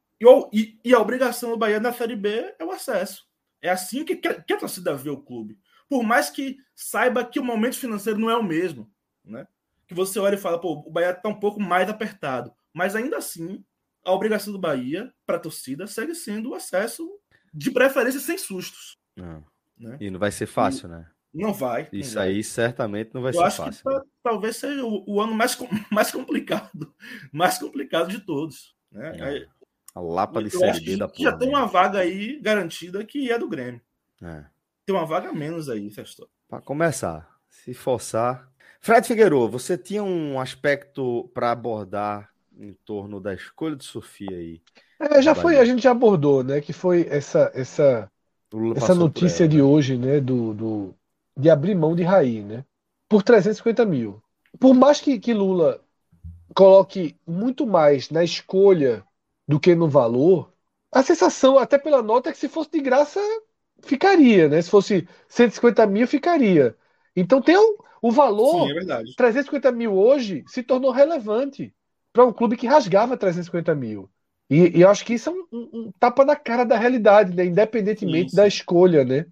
e, 0.53 0.79
e, 0.83 0.93
a 0.93 0.99
obrigação 0.99 1.51
do 1.51 1.57
Bahia 1.57 1.79
na 1.79 1.93
Série 1.93 2.15
B 2.15 2.55
é 2.57 2.63
o 2.63 2.71
acesso. 2.71 3.28
É 3.61 3.69
assim 3.69 4.05
que, 4.05 4.15
que, 4.15 4.27
a 4.27 4.57
torcida 4.57 4.95
vê 4.95 5.09
o 5.09 5.21
clube. 5.21 5.57
Por 5.87 6.03
mais 6.03 6.29
que 6.29 6.57
saiba 6.75 7.25
que 7.25 7.39
o 7.39 7.43
momento 7.43 7.77
financeiro 7.77 8.19
não 8.19 8.29
é 8.29 8.35
o 8.35 8.43
mesmo, 8.43 8.91
né? 9.23 9.47
Que 9.87 9.93
você 9.93 10.19
olha 10.19 10.35
e 10.35 10.39
fala, 10.39 10.59
pô, 10.59 10.83
o 10.85 10.91
Bahia 10.91 11.11
está 11.11 11.27
um 11.27 11.39
pouco 11.39 11.59
mais 11.59 11.89
apertado. 11.89 12.53
Mas 12.73 12.95
ainda 12.95 13.17
assim, 13.17 13.63
a 14.05 14.11
obrigação 14.11 14.53
do 14.53 14.59
Bahia 14.59 15.11
para 15.25 15.37
a 15.37 15.39
torcida 15.39 15.87
segue 15.87 16.13
sendo 16.13 16.51
o 16.51 16.55
acesso, 16.55 17.09
de 17.53 17.71
preferência 17.71 18.19
sem 18.19 18.37
sustos. 18.37 18.97
Não. 19.15 19.43
Né? 19.77 19.97
E 19.99 20.11
não 20.11 20.19
vai 20.19 20.31
ser 20.31 20.45
fácil, 20.45 20.87
e, 20.87 20.91
né? 20.91 21.09
Não 21.33 21.53
vai. 21.53 21.87
Isso 21.91 22.15
não 22.15 22.21
vai. 22.21 22.29
aí 22.29 22.43
certamente 22.43 23.11
não 23.13 23.21
vai 23.21 23.31
Eu 23.31 23.35
ser 23.35 23.43
acho 23.43 23.57
fácil. 23.57 23.83
Que, 23.83 23.95
né? 23.95 24.01
talvez 24.23 24.55
seja 24.57 24.83
o, 24.83 25.03
o, 25.07 25.21
ano 25.21 25.33
mais, 25.33 25.57
mais 25.91 26.11
complicado, 26.11 26.93
mais 27.31 27.57
complicado 27.57 28.09
de 28.09 28.19
todos. 28.19 28.75
Né? 28.91 29.37
É. 29.43 29.47
A 29.99 30.01
lapa 30.01 30.41
de 30.41 30.49
Série 30.49 30.79
B 30.79 30.97
da 30.97 31.07
porra. 31.07 31.31
Já 31.31 31.37
tem 31.37 31.49
uma 31.49 31.65
vaga 31.65 31.99
aí 31.99 32.39
garantida 32.39 33.03
que 33.03 33.29
é 33.29 33.37
do 33.37 33.49
Grêmio. 33.49 33.81
É. 34.21 34.45
Tem 34.85 34.95
uma 34.95 35.05
vaga 35.05 35.33
menos 35.33 35.69
aí, 35.69 35.89
Festor. 35.89 36.29
Para 36.47 36.61
começar, 36.61 37.29
se 37.49 37.73
forçar. 37.73 38.49
Fred 38.79 39.05
Figueiredo, 39.05 39.49
você 39.49 39.77
tinha 39.77 40.01
um 40.01 40.39
aspecto 40.39 41.29
para 41.33 41.51
abordar 41.51 42.29
em 42.57 42.73
torno 42.85 43.19
da 43.19 43.33
escolha 43.33 43.75
de 43.75 43.83
Sofia 43.83 44.31
aí. 44.31 44.61
É, 44.99 45.21
já 45.21 45.35
foi, 45.35 45.57
a 45.57 45.65
gente 45.65 45.83
já 45.83 45.91
abordou, 45.91 46.43
né? 46.43 46.61
Que 46.61 46.71
foi 46.71 47.05
essa 47.09 47.51
essa 47.53 48.09
essa 48.75 48.95
notícia 48.95 49.43
ela, 49.43 49.49
de 49.49 49.57
né? 49.57 49.63
hoje, 49.63 49.97
né? 49.97 50.19
Do, 50.21 50.53
do 50.53 50.95
de 51.37 51.49
abrir 51.49 51.75
mão 51.75 51.95
de 51.95 52.03
Raí, 52.03 52.41
né? 52.41 52.63
Por 53.07 53.21
350 53.21 53.85
mil. 53.85 54.21
Por 54.59 54.73
mais 54.73 55.01
que, 55.01 55.19
que 55.19 55.33
Lula 55.33 55.81
coloque 56.55 57.15
muito 57.27 57.67
mais 57.67 58.09
na 58.09 58.23
escolha 58.23 59.03
do 59.49 59.59
que 59.59 59.73
no 59.73 59.89
valor, 59.89 60.53
a 60.91 61.01
sensação, 61.01 61.57
até 61.57 61.79
pela 61.79 62.03
nota, 62.03 62.29
é 62.29 62.31
que 62.31 62.37
se 62.37 62.47
fosse 62.47 62.69
de 62.69 62.79
graça, 62.79 63.19
ficaria, 63.81 64.47
né? 64.47 64.61
Se 64.61 64.69
fosse 64.69 65.07
150 65.27 65.87
mil, 65.87 66.07
ficaria. 66.07 66.75
Então 67.15 67.41
tem 67.41 67.57
o, 67.57 67.83
o 67.99 68.11
valor. 68.11 68.67
Sim, 68.67 68.91
é 68.91 69.03
350 69.17 69.71
mil 69.71 69.97
hoje 69.97 70.43
se 70.45 70.61
tornou 70.61 70.91
relevante 70.91 71.73
para 72.13 72.27
um 72.27 72.31
clube 72.31 72.55
que 72.55 72.67
rasgava 72.67 73.17
350 73.17 73.73
mil. 73.73 74.07
E, 74.51 74.77
e 74.77 74.81
eu 74.81 74.89
acho 74.89 75.03
que 75.03 75.15
isso 75.15 75.31
é 75.31 75.33
um, 75.33 75.47
um, 75.51 75.91
tapa 75.99 76.23
na 76.23 76.35
cara 76.35 76.63
da 76.63 76.77
realidade, 76.77 77.35
né? 77.35 77.43
Independentemente 77.43 78.29
sim. 78.29 78.35
da 78.37 78.45
escolha, 78.45 79.03
né? 79.03 79.25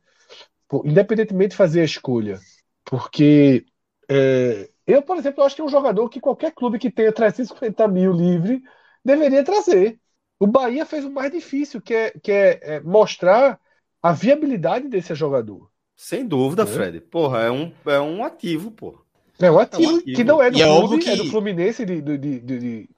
Independentemente 0.83 1.51
de 1.51 1.57
fazer 1.57 1.81
a 1.81 1.85
escolha. 1.85 2.39
Porque 2.83 3.67
é, 4.09 4.67
eu, 4.87 5.03
por 5.03 5.15
exemplo, 5.15 5.43
acho 5.43 5.55
que 5.55 5.61
é 5.61 5.65
um 5.65 5.69
jogador 5.69 6.09
que 6.09 6.19
qualquer 6.19 6.51
clube 6.53 6.79
que 6.79 6.89
tenha 6.89 7.13
350 7.13 7.87
mil 7.87 8.11
livre 8.11 8.63
deveria 9.05 9.43
trazer. 9.43 9.99
O 10.39 10.45
Bahia 10.45 10.85
fez 10.85 11.03
o 11.03 11.09
mais 11.09 11.31
difícil, 11.31 11.81
que 11.81 11.93
é, 11.93 12.11
que 12.11 12.31
é, 12.31 12.59
é 12.61 12.79
mostrar 12.81 13.59
a 14.01 14.13
viabilidade 14.13 14.87
desse 14.87 15.13
jogador. 15.15 15.69
Sem 15.95 16.27
dúvida, 16.27 16.63
é. 16.63 16.65
Fred. 16.65 17.01
Porra, 17.01 17.39
é 17.41 17.51
um, 17.51 17.71
é 17.85 17.99
um 17.99 18.23
ativo, 18.23 18.69
pô. 18.69 19.01
É 19.39 19.49
um 19.49 19.59
ativo, 19.59 19.83
é 19.83 19.93
um 19.93 19.97
ativo. 19.97 20.15
que 20.15 20.23
não 20.23 20.41
é 20.41 20.51
do 20.51 20.61
é 20.61 20.65
clube, 20.65 20.95
é, 20.95 20.99
que... 20.99 21.09
é 21.09 21.15
do 21.15 21.25
Fluminense 21.25 21.85
de, 21.85 22.01
de, 22.01 22.17
de, 22.17 22.39
de, 22.39 22.89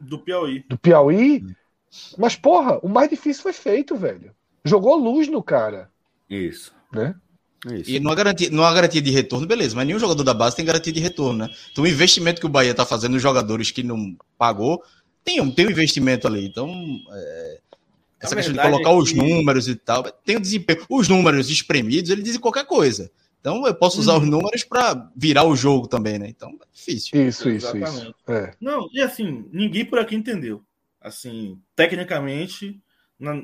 do 0.00 0.18
Piauí. 0.18 0.64
Do 0.68 0.78
Piauí. 0.78 1.44
Mas, 2.16 2.36
porra, 2.36 2.78
o 2.82 2.88
mais 2.88 3.08
difícil 3.08 3.42
foi 3.42 3.52
feito, 3.52 3.96
velho. 3.96 4.32
Jogou 4.64 4.96
luz 4.96 5.28
no 5.28 5.42
cara. 5.42 5.90
Isso. 6.28 6.74
Né? 6.92 7.14
Isso. 7.66 7.90
E 7.90 7.98
não 7.98 8.12
há, 8.12 8.14
garantia, 8.14 8.50
não 8.50 8.64
há 8.64 8.72
garantia 8.72 9.02
de 9.02 9.10
retorno, 9.10 9.46
beleza, 9.46 9.74
mas 9.74 9.86
nenhum 9.86 9.98
jogador 9.98 10.22
da 10.22 10.34
base 10.34 10.54
tem 10.54 10.64
garantia 10.64 10.92
de 10.92 11.00
retorno, 11.00 11.46
né? 11.46 11.50
Então 11.72 11.82
o 11.82 11.88
investimento 11.88 12.40
que 12.40 12.46
o 12.46 12.50
Bahia 12.50 12.74
tá 12.74 12.86
fazendo 12.86 13.14
nos 13.14 13.22
jogadores 13.22 13.72
que 13.72 13.82
não 13.82 14.16
pagou, 14.36 14.80
tem 15.28 15.40
um, 15.42 15.50
tem 15.50 15.66
um 15.66 15.70
investimento 15.70 16.26
ali. 16.26 16.46
Então, 16.46 16.72
é, 17.12 17.60
essa 18.18 18.34
questão 18.34 18.54
de 18.54 18.60
colocar 18.60 18.90
é 18.90 18.92
que... 18.92 18.98
os 18.98 19.12
números 19.12 19.68
e 19.68 19.76
tal, 19.76 20.02
tem 20.24 20.36
o 20.36 20.40
desempenho. 20.40 20.84
Os 20.88 21.08
números 21.08 21.50
espremidos, 21.50 22.10
ele 22.10 22.22
dizem 22.22 22.40
qualquer 22.40 22.64
coisa. 22.64 23.10
Então 23.40 23.66
eu 23.66 23.74
posso 23.74 24.00
usar 24.00 24.14
hum. 24.14 24.16
os 24.16 24.24
uhum. 24.24 24.30
números 24.30 24.64
para 24.64 25.10
virar 25.14 25.44
o 25.44 25.54
jogo 25.54 25.86
também, 25.86 26.18
né? 26.18 26.28
Então 26.28 26.50
é 26.50 26.66
difícil. 26.72 27.28
Isso, 27.28 27.48
isso, 27.48 27.76
Exatamente. 27.76 28.02
isso. 28.02 28.14
É. 28.26 28.54
Não, 28.60 28.88
e 28.92 29.00
assim, 29.00 29.48
ninguém 29.52 29.84
por 29.84 29.98
aqui 29.98 30.16
entendeu. 30.16 30.64
Assim, 31.00 31.60
tecnicamente, 31.76 32.80
na, 33.18 33.34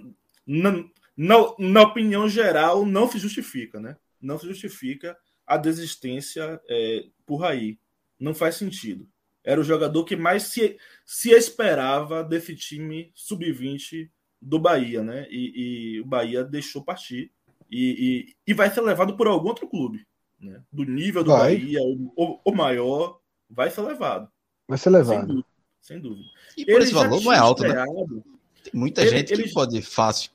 na, 0.44 0.84
na, 1.16 1.36
na 1.58 1.82
opinião 1.82 2.28
geral, 2.28 2.84
não 2.84 3.08
se 3.08 3.18
justifica, 3.18 3.78
né? 3.78 3.96
Não 4.20 4.38
se 4.38 4.46
justifica 4.46 5.16
a 5.46 5.56
desistência 5.56 6.60
é, 6.68 7.04
por 7.24 7.36
Raí. 7.36 7.78
Não 8.18 8.34
faz 8.34 8.56
sentido. 8.56 9.06
Era 9.44 9.60
o 9.60 9.64
jogador 9.64 10.04
que 10.04 10.16
mais 10.16 10.44
se, 10.44 10.78
se 11.04 11.30
esperava 11.30 12.24
desse 12.24 12.56
time 12.56 13.12
sub-20 13.14 14.08
do 14.40 14.58
Bahia, 14.58 15.02
né? 15.02 15.26
E, 15.30 15.96
e, 15.96 16.00
o 16.00 16.06
Bahia 16.06 16.42
deixou 16.42 16.82
partir 16.82 17.30
e, 17.70 18.26
e, 18.46 18.52
e, 18.52 18.54
vai 18.54 18.70
ser 18.70 18.80
levado 18.80 19.16
por 19.16 19.26
algum 19.26 19.48
outro 19.48 19.68
clube, 19.68 20.06
né? 20.40 20.62
Do 20.72 20.84
nível 20.84 21.22
do 21.22 21.30
vai. 21.30 21.56
Bahia, 21.56 21.80
o, 21.82 22.40
o, 22.44 22.54
maior, 22.54 23.20
vai 23.50 23.70
ser 23.70 23.82
levado. 23.82 24.28
Vai 24.68 24.78
ser 24.78 24.90
levado. 24.90 25.18
Sem 25.18 25.26
dúvida. 25.26 25.46
Sem 25.80 26.00
dúvida. 26.00 26.28
E 26.56 26.64
por 26.64 26.74
ele 26.74 26.84
esse 26.84 26.94
valor 26.94 27.22
não 27.22 27.32
é 27.32 27.38
alto, 27.38 27.62
né? 27.62 27.68
estreado, 27.68 28.16
né? 28.16 28.22
Tem 28.62 28.72
muita 28.74 29.02
ele, 29.02 29.10
gente 29.10 29.34
que 29.34 29.42
ele, 29.42 29.52
pode 29.52 29.82
fácil. 29.82 30.30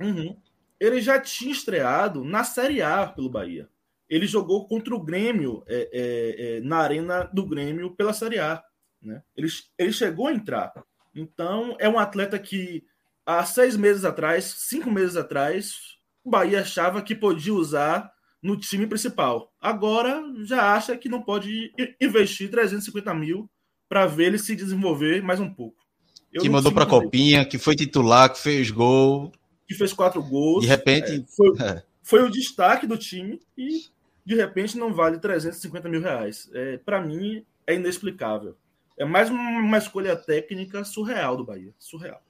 Uhum. 0.00 0.36
Ele 0.78 1.00
já 1.00 1.20
tinha 1.20 1.50
estreado 1.50 2.22
na 2.22 2.44
Série 2.44 2.82
A 2.82 3.06
pelo 3.06 3.28
Bahia. 3.28 3.68
Ele 4.08 4.26
jogou 4.26 4.66
contra 4.68 4.94
o 4.94 5.02
Grêmio 5.02 5.64
é, 5.66 5.90
é, 5.92 6.56
é, 6.56 6.60
na 6.60 6.78
arena 6.78 7.24
do 7.32 7.46
Grêmio 7.46 7.94
pela 7.96 8.12
Série 8.12 8.38
A. 8.38 8.62
Né? 9.02 9.22
Ele, 9.36 9.48
ele 9.78 9.92
chegou 9.92 10.28
a 10.28 10.32
entrar. 10.32 10.72
Então, 11.14 11.76
é 11.78 11.88
um 11.88 11.98
atleta 11.98 12.38
que 12.38 12.84
há 13.24 13.44
seis 13.44 13.76
meses 13.76 14.04
atrás, 14.04 14.44
cinco 14.58 14.90
meses 14.90 15.16
atrás, 15.16 15.96
o 16.24 16.30
Bahia 16.30 16.60
achava 16.60 17.02
que 17.02 17.14
podia 17.14 17.54
usar 17.54 18.12
no 18.42 18.56
time 18.56 18.86
principal. 18.86 19.52
Agora 19.60 20.22
já 20.44 20.74
acha 20.74 20.96
que 20.96 21.08
não 21.08 21.22
pode 21.22 21.72
investir 22.00 22.50
350 22.50 23.12
mil 23.14 23.50
para 23.88 24.06
ver 24.06 24.26
ele 24.26 24.38
se 24.38 24.54
desenvolver 24.54 25.22
mais 25.22 25.40
um 25.40 25.52
pouco. 25.52 25.86
Eu 26.32 26.42
que 26.42 26.48
mandou 26.48 26.70
para 26.70 26.84
a 26.84 26.86
Copinha, 26.86 27.44
que 27.44 27.58
foi 27.58 27.74
titular, 27.74 28.32
que 28.32 28.38
fez 28.38 28.70
gol. 28.70 29.32
Que 29.66 29.74
fez 29.74 29.92
quatro 29.92 30.22
gols. 30.22 30.62
De 30.62 30.68
repente. 30.68 31.12
É, 31.12 31.24
foi, 31.34 31.48
é. 31.64 31.82
foi, 32.02 32.22
o 32.22 32.30
destaque 32.30 32.86
do 32.86 32.98
time 32.98 33.40
e 33.56 33.84
de 34.26 34.34
repente 34.34 34.76
não 34.76 34.92
vale 34.92 35.18
350 35.18 35.88
mil 35.88 36.02
reais. 36.02 36.50
É, 36.52 36.78
para 36.78 37.00
mim 37.00 37.46
é 37.64 37.74
inexplicável. 37.74 38.56
É 38.98 39.04
mais 39.04 39.30
uma 39.30 39.78
escolha 39.78 40.16
técnica 40.16 40.82
surreal 40.82 41.36
do 41.36 41.44
Bahia. 41.44 41.72
Surreal. 41.78 42.20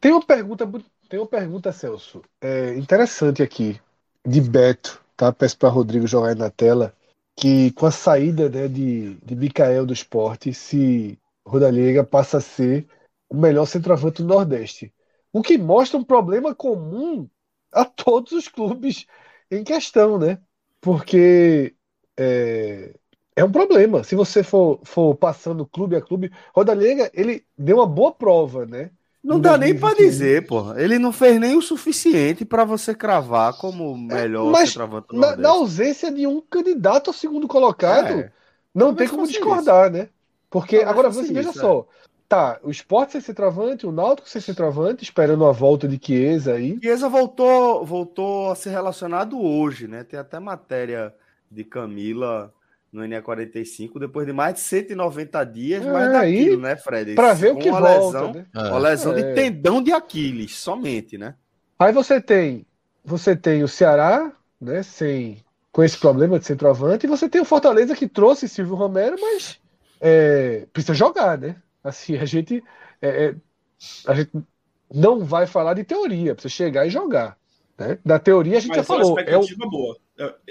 Tem 0.00 0.12
uma 0.12 0.24
pergunta, 0.24 0.66
tem 1.08 1.20
uma 1.20 1.26
pergunta, 1.26 1.72
Celso, 1.72 2.22
é, 2.40 2.74
interessante 2.76 3.42
aqui, 3.42 3.78
de 4.24 4.40
Beto, 4.40 5.02
tá? 5.16 5.32
Peço 5.32 5.58
para 5.58 5.68
Rodrigo 5.68 6.06
jogar 6.06 6.28
aí 6.28 6.34
na 6.34 6.48
tela, 6.48 6.94
que 7.36 7.70
com 7.72 7.86
a 7.86 7.90
saída 7.90 8.48
né, 8.48 8.66
de, 8.66 9.14
de 9.16 9.36
Micael 9.36 9.84
do 9.84 9.92
esporte, 9.92 10.54
se 10.54 11.18
Rodallega 11.46 12.02
passa 12.02 12.38
a 12.38 12.40
ser 12.40 12.86
o 13.28 13.36
melhor 13.36 13.66
centroavante 13.66 14.22
do 14.22 14.28
Nordeste. 14.28 14.92
O 15.32 15.42
que 15.42 15.58
mostra 15.58 15.98
um 15.98 16.04
problema 16.04 16.54
comum 16.54 17.28
a 17.72 17.84
todos 17.84 18.32
os 18.32 18.48
clubes 18.48 19.06
em 19.50 19.62
questão, 19.62 20.18
né? 20.18 20.40
Porque 20.80 21.74
é, 22.16 22.94
é 23.34 23.44
um 23.44 23.50
problema. 23.50 24.02
Se 24.04 24.14
você 24.14 24.42
for, 24.42 24.80
for 24.84 25.14
passando 25.14 25.66
clube 25.66 25.96
a 25.96 26.00
clube, 26.00 26.32
Rodallega, 26.54 27.10
ele 27.12 27.44
deu 27.56 27.76
uma 27.76 27.86
boa 27.86 28.12
prova, 28.12 28.64
né? 28.64 28.90
Não 29.22 29.40
dá 29.40 29.58
nem 29.58 29.76
para 29.76 29.96
dizer, 29.96 30.46
porra. 30.46 30.80
Ele 30.80 31.00
não 31.00 31.10
fez 31.12 31.40
nem 31.40 31.56
o 31.56 31.62
suficiente 31.62 32.44
para 32.44 32.64
você 32.64 32.94
cravar 32.94 33.54
como 33.58 33.96
é, 34.12 34.22
melhor 34.22 34.54
é, 34.54 34.66
centroavante 34.66 35.08
do 35.08 35.18
na, 35.18 35.36
na, 35.36 35.48
ausência 35.48 36.12
de 36.12 36.28
um 36.28 36.40
candidato 36.40 37.10
ao 37.10 37.14
segundo 37.14 37.48
colocado, 37.48 38.20
é. 38.20 38.32
não 38.72 38.94
tem 38.94 39.08
como 39.08 39.26
discordar, 39.26 39.90
isso. 39.90 39.98
né? 39.98 40.08
Porque 40.48 40.76
Talvez 40.76 40.90
agora 40.92 41.10
você 41.10 41.32
veja 41.32 41.52
só. 41.52 41.80
É. 41.80 42.06
Tá, 42.28 42.58
o 42.62 42.70
Sport 42.70 43.10
sem 43.10 43.20
centroavante, 43.20 43.86
o 43.86 43.92
Náutico 43.92 44.28
sem 44.28 44.40
centroavante, 44.40 45.04
esperando 45.04 45.44
a 45.44 45.52
volta 45.52 45.86
de 45.86 45.98
Chiesa 46.04 46.54
aí. 46.54 46.76
Chiesa 46.82 47.08
voltou, 47.08 47.84
voltou 47.84 48.50
a 48.50 48.56
ser 48.56 48.70
relacionado 48.70 49.40
hoje, 49.40 49.86
né? 49.86 50.02
Tem 50.02 50.18
até 50.18 50.40
matéria 50.40 51.14
de 51.48 51.62
Camila 51.62 52.52
no 52.92 53.02
NE45 53.02 54.00
depois 54.00 54.26
de 54.26 54.32
mais 54.32 54.54
de 54.54 54.60
190 54.60 55.44
dias, 55.44 55.86
é, 55.86 55.92
mais 55.92 56.12
daquilo, 56.12 56.60
né, 56.60 56.76
Fred? 56.76 57.14
Para 57.14 57.32
ver 57.32 57.52
o 57.52 57.58
que 57.58 57.68
uma 57.68 57.80
volta, 57.80 58.20
lesão, 58.20 58.32
né? 58.32 58.46
Uma 58.54 58.78
lesão 58.78 59.12
é. 59.12 59.22
de 59.22 59.34
tendão 59.34 59.82
de 59.82 59.92
Aquiles, 59.92 60.56
somente, 60.56 61.16
né? 61.16 61.34
Aí 61.78 61.92
você 61.92 62.20
tem, 62.20 62.66
você 63.04 63.36
tem 63.36 63.62
o 63.62 63.68
Ceará, 63.68 64.32
né, 64.60 64.82
sem 64.82 65.44
com 65.70 65.84
esse 65.84 65.98
problema 65.98 66.38
de 66.38 66.46
centroavante, 66.46 67.04
e 67.04 67.08
você 67.08 67.28
tem 67.28 67.40
o 67.40 67.44
Fortaleza 67.44 67.94
que 67.94 68.08
trouxe 68.08 68.48
Silvio 68.48 68.74
Romero, 68.74 69.14
mas 69.20 69.60
é, 70.00 70.66
precisa 70.72 70.94
jogar, 70.94 71.36
né? 71.36 71.56
Assim, 71.86 72.16
a 72.16 72.24
gente, 72.24 72.62
é, 73.00 73.26
é, 73.26 73.34
a 74.06 74.14
gente 74.14 74.30
não 74.92 75.24
vai 75.24 75.46
falar 75.46 75.74
de 75.74 75.84
teoria, 75.84 76.34
precisa 76.34 76.52
chegar 76.52 76.86
e 76.86 76.90
jogar. 76.90 77.38
Né? 77.78 77.98
Da 78.04 78.18
teoria 78.18 78.58
a 78.58 78.60
gente 78.60 78.70
mas 78.70 78.78
já 78.78 78.84
falou. 78.84 79.18
É, 79.20 79.36
o, 79.36 79.70
boa. 79.70 79.96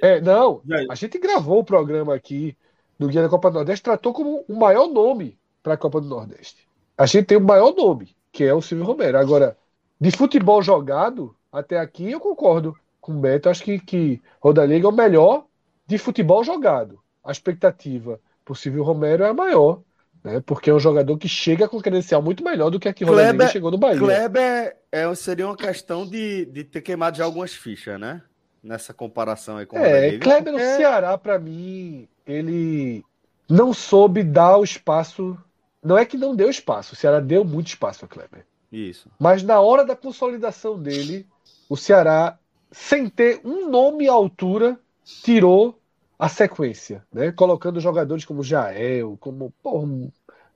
É, 0.02 0.22
não, 0.22 0.62
a 0.90 0.96
gente 0.96 1.18
gravou 1.18 1.60
o 1.60 1.64
programa 1.64 2.16
aqui 2.16 2.56
do 2.98 3.08
Guia 3.08 3.22
da 3.22 3.30
Copa 3.30 3.50
do 3.50 3.56
Nordeste, 3.56 3.84
tratou 3.84 4.14
como 4.14 4.46
o 4.48 4.56
maior 4.56 4.88
nome 4.88 5.38
para 5.62 5.74
a 5.74 5.78
Copa 5.78 6.00
do 6.00 6.08
Nordeste. 6.08 6.68
A 6.98 7.06
gente 7.06 7.26
tem 7.26 7.38
o 7.38 7.42
maior 7.42 7.76
nome, 7.76 8.16
que 8.32 8.44
é 8.44 8.54
o 8.54 8.62
Silvio 8.62 8.86
Romero. 8.86 9.18
Agora, 9.18 9.58
de 10.00 10.12
futebol 10.12 10.62
jogado, 10.62 11.36
até 11.52 11.78
aqui 11.78 12.12
eu 12.12 12.20
concordo 12.20 12.76
com 13.02 13.14
o 13.14 13.20
Beto. 13.20 13.50
Acho 13.50 13.64
que, 13.64 13.80
que 13.80 14.22
Rodallega 14.40 14.86
é 14.86 14.90
o 14.90 14.94
melhor 14.94 15.46
de 15.86 15.98
futebol 15.98 16.44
jogado. 16.44 17.00
A 17.24 17.32
expectativa 17.32 18.20
por 18.46 18.56
Silvio 18.56 18.84
Romero 18.84 19.24
é 19.24 19.30
a 19.30 19.34
maior, 19.34 19.82
né? 20.26 20.42
Porque 20.46 20.70
é 20.70 20.74
um 20.74 20.80
jogador 20.80 21.18
que 21.18 21.30
chega 21.30 21.70
com 21.70 21.80
credencial 21.80 22.22
muito 22.22 22.44
melhor 22.44 22.70
do 22.70 22.80
que 22.80 22.90
a 22.90 22.94
que 22.94 23.06
Rodallega 23.06 23.48
chegou 23.48 23.72
no 23.72 23.78
Bahia. 23.78 24.00
Kleber 24.00 24.76
é, 24.92 25.16
seria 25.16 25.46
uma 25.46 25.56
questão 25.56 26.06
de, 26.06 26.46
de 26.48 26.64
ter 26.66 26.82
queimado 26.82 27.18
já 27.18 27.24
algumas 27.24 27.54
fichas, 27.54 28.00
né? 28.00 28.22
nessa 28.66 28.94
comparação 28.94 29.58
aí 29.58 29.66
com 29.66 29.78
é, 29.78 30.10
o 30.10 30.20
Kleber 30.20 30.52
no 30.52 30.60
Ceará, 30.60 31.18
para 31.18 31.38
mim, 31.38 32.08
ele 32.26 33.06
não 33.48 33.74
soube 33.74 34.24
dar 34.24 34.58
o 34.58 34.64
espaço. 34.64 35.38
Não 35.84 35.98
é 35.98 36.04
que 36.04 36.18
não 36.18 36.36
deu 36.36 36.50
espaço, 36.50 36.94
o 36.94 36.96
Ceará 36.96 37.20
deu 37.20 37.46
muito 37.46 37.68
espaço 37.68 38.04
a 38.04 38.08
Kleber. 38.08 38.46
Isso. 38.72 39.08
Mas 39.20 39.44
na 39.44 39.62
hora 39.62 39.86
da 39.86 39.96
consolidação 39.96 40.82
dele, 40.82 41.28
o 41.70 41.78
Ceará, 41.78 42.40
sem 42.72 43.08
ter 43.08 43.40
um 43.46 43.70
nome 43.70 44.10
à 44.10 44.14
altura, 44.14 44.80
tirou 45.04 45.80
a 46.18 46.30
sequência, 46.30 47.06
né? 47.12 47.32
Colocando 47.32 47.80
jogadores 47.80 48.26
como 48.26 48.44
Jael, 48.44 49.18
como. 49.20 49.54
Porra, 49.62 49.88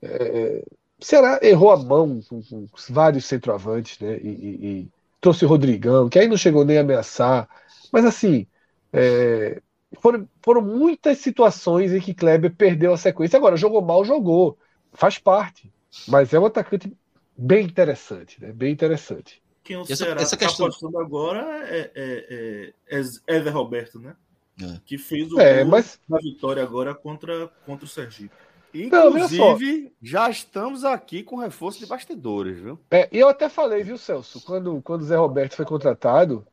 é, 0.01 0.63
Ceará 0.99 1.39
errou 1.41 1.71
a 1.71 1.77
mão 1.77 2.21
com, 2.27 2.41
com 2.41 2.67
vários 2.89 3.25
centroavantes, 3.25 3.99
né? 3.99 4.17
E, 4.17 4.27
e, 4.27 4.67
e 4.67 4.87
trouxe 5.21 5.45
o 5.45 5.47
Rodrigão, 5.47 6.09
que 6.09 6.19
aí 6.19 6.27
não 6.27 6.37
chegou 6.37 6.65
nem 6.65 6.77
a 6.77 6.81
ameaçar. 6.81 7.47
Mas 7.91 8.05
assim, 8.05 8.47
é, 8.91 9.61
foram, 9.99 10.27
foram 10.43 10.61
muitas 10.61 11.17
situações 11.19 11.93
em 11.93 11.99
que 11.99 12.13
Kleber 12.13 12.53
perdeu 12.55 12.93
a 12.93 12.97
sequência. 12.97 13.37
Agora, 13.37 13.57
jogou 13.57 13.81
mal, 13.81 14.03
jogou. 14.03 14.57
faz 14.93 15.17
parte. 15.17 15.71
Mas 16.07 16.33
é 16.33 16.39
um 16.39 16.45
atacante 16.45 16.95
bem 17.37 17.65
interessante, 17.65 18.41
né? 18.41 18.51
Bem 18.51 18.71
interessante. 18.71 19.41
Quem 19.63 19.77
o 19.77 19.81
essa, 19.81 19.95
Ceará 19.95 20.21
essa 20.21 20.37
tá 20.37 20.45
questão... 20.45 20.67
apostando 20.67 20.99
agora 20.99 21.41
é, 21.67 21.91
é, 21.95 22.73
é, 22.89 22.99
é 22.99 23.35
Ever 23.35 23.53
Roberto, 23.53 23.99
né? 23.99 24.15
É. 24.61 24.79
Que 24.85 24.97
fez 24.97 25.31
o 25.31 25.39
é, 25.39 25.63
mas... 25.63 25.99
na 26.07 26.17
vitória 26.17 26.61
agora 26.61 26.93
contra, 26.93 27.47
contra 27.65 27.85
o 27.85 27.87
Sergipe. 27.87 28.35
Inclusive, 28.73 29.81
Não, 29.83 29.91
já 30.01 30.29
estamos 30.29 30.83
aqui 30.85 31.23
com 31.23 31.37
reforço 31.37 31.79
de 31.79 31.87
bastidores, 31.87 32.59
viu? 32.59 32.79
É, 32.91 33.09
e 33.11 33.17
eu 33.17 33.27
até 33.27 33.49
falei, 33.49 33.83
viu, 33.83 33.97
Celso, 33.97 34.43
quando, 34.45 34.79
quando 34.83 35.01
o 35.01 35.05
Zé 35.05 35.15
Roberto 35.15 35.55
foi 35.55 35.65
contratado, 35.65 36.45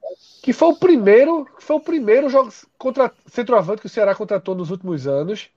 que 0.43 0.53
foi 0.53 0.69
o 0.69 0.77
primeiro, 0.77 1.47
foi 1.59 1.77
o 1.77 1.81
primeiro 1.81 2.29
jogo 2.31 2.51
contra 2.79 3.13
centroavante 3.27 3.81
que 3.83 3.87
o 3.87 3.91
Ceará 3.91 4.15
contratou 4.15 4.55
nos 4.55 4.71
últimos 4.71 5.07
anos. 5.07 5.51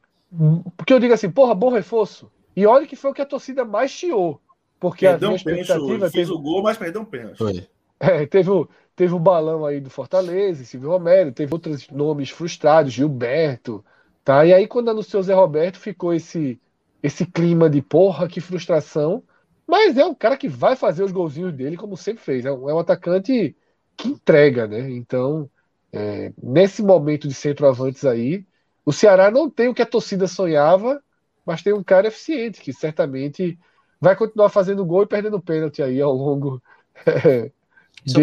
Porque 0.76 0.94
eu 0.94 1.00
digo 1.00 1.14
assim, 1.14 1.30
porra, 1.30 1.56
bom 1.56 1.70
reforço. 1.70 2.30
E 2.56 2.66
olha 2.66 2.86
que 2.86 2.96
foi 2.96 3.12
o 3.12 3.14
que 3.14 3.22
a 3.22 3.26
torcida 3.26 3.64
mais 3.64 3.92
chiou. 3.92 4.42
Porque 4.80 5.06
perdeu 5.06 5.30
a 5.30 5.32
um 5.32 5.36
expectativa. 5.36 6.10
Fez 6.10 6.28
teve... 6.28 6.32
o 6.32 6.40
gol, 6.40 6.62
mas 6.62 6.78
perdeu 6.78 7.02
um 7.02 7.06
pênalti. 7.06 7.38
Foi. 7.38 7.68
É, 8.00 8.26
teve 8.26 8.50
o, 8.50 8.68
teve 9.00 9.14
o 9.14 9.20
balão 9.20 9.66
aí 9.66 9.80
do 9.80 9.90
Fortaleza, 9.90 10.66
Silvio 10.66 10.90
Romero, 10.90 11.32
teve 11.32 11.54
outros 11.54 11.90
nomes 11.90 12.32
frustrados, 12.32 12.92
Gilberto. 12.92 13.82
Tá? 14.26 14.46
E 14.46 14.54
aí, 14.54 14.68
quando 14.68 14.90
anunciou 14.90 15.24
Zé 15.24 15.34
Roberto, 15.34 15.80
ficou 15.80 16.14
esse, 16.14 16.60
esse 17.02 17.26
clima 17.26 17.70
de 17.70 17.82
porra, 17.82 18.28
que 18.28 18.42
frustração. 18.42 19.24
Mas 19.66 19.98
é 19.98 20.04
um 20.04 20.14
cara 20.14 20.36
que 20.36 20.50
vai 20.50 20.76
fazer 20.76 21.02
os 21.02 21.14
golzinhos 21.14 21.54
dele, 21.54 21.78
como 21.78 21.96
sempre 21.96 22.22
fez. 22.22 22.44
É 22.44 22.52
um, 22.52 22.70
é 22.70 22.74
um 22.74 22.80
atacante 22.80 23.56
que 23.96 24.10
entrega, 24.10 24.68
né? 24.68 24.92
Então, 24.92 25.50
é, 25.94 26.34
nesse 26.44 26.84
momento 26.84 27.26
de 27.26 27.34
centroavantes 27.34 28.04
aí, 28.04 28.46
o 28.86 28.92
Ceará 28.92 29.32
não 29.32 29.50
tem 29.50 29.70
o 29.70 29.74
que 29.74 29.82
a 29.82 29.86
torcida 29.86 30.28
sonhava, 30.28 31.02
mas 31.46 31.64
tem 31.64 31.72
um 31.72 31.84
cara 31.84 32.10
eficiente, 32.10 32.60
que 32.60 32.74
certamente 32.74 33.58
vai 33.98 34.14
continuar 34.14 34.50
fazendo 34.50 34.86
gol 34.86 35.04
e 35.04 35.08
perdendo 35.08 35.42
pênalti 35.42 35.82
aí 35.82 36.02
ao 36.02 36.12
longo 36.12 36.62
é, 37.08 37.50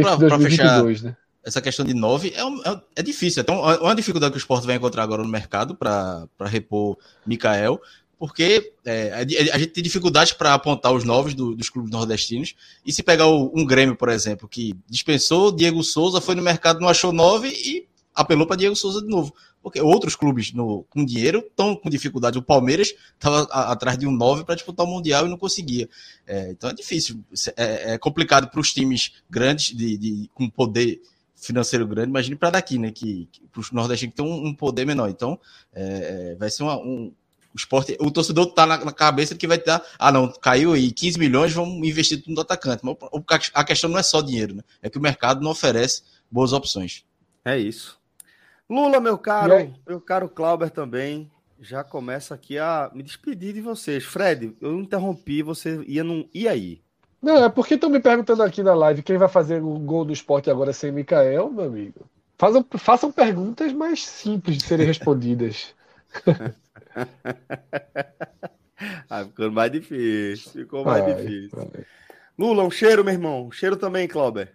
pra, 0.00 0.16
2022, 0.16 1.00
pra 1.00 1.10
né? 1.10 1.16
essa 1.44 1.62
questão 1.62 1.84
de 1.84 1.94
9 1.94 2.34
é, 2.34 2.40
é, 2.40 2.80
é, 2.96 3.02
difícil. 3.02 3.40
Então, 3.40 3.60
uma 3.60 3.94
dificuldade 3.94 4.32
que 4.32 4.38
o 4.38 4.40
Sport 4.40 4.64
vai 4.64 4.76
encontrar 4.76 5.04
agora 5.04 5.22
no 5.22 5.28
mercado 5.28 5.76
para 5.76 6.26
repor 6.46 6.96
Mikael, 7.24 7.80
porque 8.18 8.72
é, 8.84 9.12
a, 9.12 9.58
gente 9.58 9.68
tem 9.68 9.82
dificuldade 9.82 10.34
para 10.34 10.54
apontar 10.54 10.92
os 10.92 11.04
novos 11.04 11.34
do, 11.34 11.54
dos 11.54 11.70
clubes 11.70 11.90
nordestinos. 11.90 12.54
E 12.84 12.92
se 12.92 13.02
pegar 13.02 13.26
o, 13.26 13.52
um 13.54 13.64
Grêmio, 13.64 13.94
por 13.94 14.08
exemplo, 14.08 14.48
que 14.48 14.74
dispensou 14.88 15.52
Diego 15.52 15.82
Souza, 15.84 16.20
foi 16.20 16.34
no 16.34 16.42
mercado, 16.42 16.80
não 16.80 16.88
achou 16.88 17.12
9 17.12 17.48
e 17.48 17.86
apelou 18.14 18.46
para 18.46 18.56
Diego 18.56 18.74
Souza 18.74 19.00
de 19.00 19.08
novo. 19.08 19.32
Porque 19.66 19.80
outros 19.80 20.14
clubes 20.14 20.52
no, 20.52 20.84
com 20.84 21.04
dinheiro 21.04 21.40
estão 21.40 21.74
com 21.74 21.90
dificuldade. 21.90 22.38
O 22.38 22.42
Palmeiras 22.42 22.94
estava 23.14 23.42
atrás 23.72 23.98
de 23.98 24.06
um 24.06 24.12
9 24.12 24.44
para 24.44 24.54
disputar 24.54 24.86
o 24.86 24.88
Mundial 24.88 25.26
e 25.26 25.28
não 25.28 25.36
conseguia. 25.36 25.88
É, 26.24 26.52
então 26.52 26.70
é 26.70 26.72
difícil. 26.72 27.18
É, 27.56 27.94
é 27.94 27.98
complicado 27.98 28.48
para 28.48 28.60
os 28.60 28.72
times 28.72 29.14
grandes, 29.28 29.76
de, 29.76 29.98
de, 29.98 30.30
com 30.32 30.48
poder 30.48 31.02
financeiro 31.34 31.84
grande, 31.84 32.10
imagine 32.10 32.36
para 32.36 32.50
daqui, 32.50 32.78
né? 32.78 32.92
Que, 32.92 33.28
que 33.32 33.40
para 33.48 33.60
os 33.60 33.72
nordestinos 33.72 34.14
que 34.14 34.22
tem 34.22 34.24
um, 34.24 34.46
um, 34.46 34.54
poder 34.54 34.86
menor. 34.86 35.10
Então, 35.10 35.36
é, 35.74 36.30
é, 36.30 36.36
vai 36.36 36.48
ser 36.48 36.62
uma, 36.62 36.78
um. 36.78 37.12
O 37.52 37.56
esporte, 37.56 37.96
o 37.98 38.08
torcedor 38.08 38.46
tá 38.52 38.66
na, 38.66 38.92
cabeça 38.92 39.34
que 39.34 39.48
vai 39.48 39.58
dar, 39.58 39.84
ah, 39.98 40.12
não, 40.12 40.32
caiu 40.32 40.74
aí 40.74 40.92
15 40.92 41.18
milhões, 41.18 41.52
vamos 41.52 41.76
investir 41.88 42.22
tudo 42.22 42.36
no 42.36 42.40
atacante. 42.42 42.84
Mas 42.84 43.50
a 43.52 43.64
questão 43.64 43.90
não 43.90 43.98
é 43.98 44.02
só 44.04 44.20
dinheiro, 44.20 44.54
né? 44.54 44.62
É 44.80 44.88
que 44.88 44.98
o 44.98 45.02
mercado 45.02 45.42
não 45.42 45.50
oferece 45.50 46.02
boas 46.30 46.52
opções. 46.52 47.04
É 47.44 47.58
isso. 47.58 47.98
Lula, 48.68 49.00
meu 49.00 49.16
caro, 49.16 49.72
meu 49.86 50.00
caro 50.00 50.28
Clauber 50.28 50.70
também, 50.70 51.30
já 51.60 51.84
começa 51.84 52.34
aqui 52.34 52.58
a 52.58 52.90
me 52.92 53.02
despedir 53.02 53.54
de 53.54 53.60
vocês. 53.60 54.04
Fred, 54.04 54.56
eu 54.60 54.78
interrompi, 54.78 55.42
você 55.42 55.82
ia 55.86 56.02
num. 56.02 56.28
E 56.34 56.48
aí? 56.48 56.82
Não, 57.22 57.44
é 57.44 57.48
porque 57.48 57.74
estão 57.74 57.88
me 57.88 58.00
perguntando 58.00 58.42
aqui 58.42 58.62
na 58.62 58.74
live 58.74 59.02
quem 59.02 59.16
vai 59.16 59.28
fazer 59.28 59.62
o 59.62 59.78
gol 59.78 60.04
do 60.04 60.12
esporte 60.12 60.50
agora 60.50 60.72
sem 60.72 60.92
Mikael, 60.92 61.50
meu 61.50 61.64
amigo. 61.64 62.08
Façam, 62.38 62.66
façam 62.76 63.10
perguntas 63.10 63.72
mais 63.72 64.06
simples 64.06 64.58
de 64.58 64.64
serem 64.64 64.86
respondidas. 64.86 65.74
ah, 69.08 69.24
ficou 69.24 69.50
mais 69.50 69.72
difícil. 69.72 70.52
Ficou 70.52 70.84
mais 70.84 71.02
vai, 71.02 71.14
difícil. 71.14 71.50
Vai. 71.52 71.86
Lula, 72.38 72.64
um 72.64 72.70
cheiro, 72.70 73.02
meu 73.02 73.14
irmão. 73.14 73.46
Um 73.46 73.50
cheiro 73.50 73.76
também, 73.76 74.06
Clauber. 74.06 74.54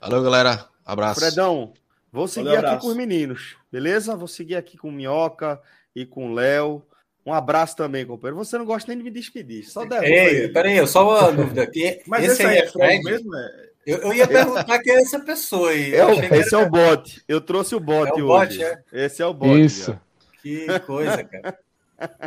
Valeu, 0.00 0.22
galera. 0.22 0.66
Abraço. 0.84 1.20
Fredão, 1.20 1.74
vou 2.16 2.26
seguir 2.26 2.56
Valeu, 2.56 2.70
aqui 2.70 2.80
com 2.80 2.88
os 2.88 2.96
meninos, 2.96 3.56
beleza? 3.70 4.16
Vou 4.16 4.26
seguir 4.26 4.56
aqui 4.56 4.78
com 4.78 4.88
o 4.88 4.92
Minhoca 4.92 5.60
e 5.94 6.06
com 6.06 6.30
o 6.30 6.34
Léo. 6.34 6.82
Um 7.24 7.32
abraço 7.32 7.76
também, 7.76 8.06
companheiro. 8.06 8.36
Você 8.36 8.56
não 8.56 8.64
gosta 8.64 8.88
nem 8.88 8.98
de 8.98 9.04
me 9.04 9.10
despedir. 9.10 9.64
Só 9.64 9.84
derruba. 9.84 10.06
Ei, 10.06 10.48
peraí, 10.48 10.86
só 10.86 11.08
uma 11.08 11.32
dúvida 11.32 11.62
aqui. 11.62 12.00
Mas 12.06 12.24
esse, 12.24 12.34
esse 12.34 12.46
aí 12.46 12.58
é 12.58 12.68
Fred 12.68 13.02
mesmo? 13.02 13.34
É... 13.34 13.66
Eu, 13.86 13.98
eu, 13.98 14.14
ia 14.14 14.26
perguntar 14.26 14.80
quem 14.80 14.94
é 14.94 15.00
essa 15.00 15.20
pessoa 15.20 15.70
aí. 15.70 15.94
É, 15.94 16.38
esse 16.38 16.54
é 16.54 16.58
o 16.58 16.68
bot. 16.68 17.22
Eu 17.28 17.40
trouxe 17.40 17.74
o 17.76 17.80
bot 17.80 18.18
é 18.18 18.22
o 18.22 18.26
hoje. 18.26 18.58
Bot, 18.58 18.64
é? 18.64 19.04
Esse 19.04 19.22
é 19.22 19.26
o 19.26 19.32
bot. 19.32 19.60
Isso. 19.60 19.92
Já. 19.92 20.00
Que 20.42 20.80
coisa, 20.80 21.22
cara. 21.22 21.58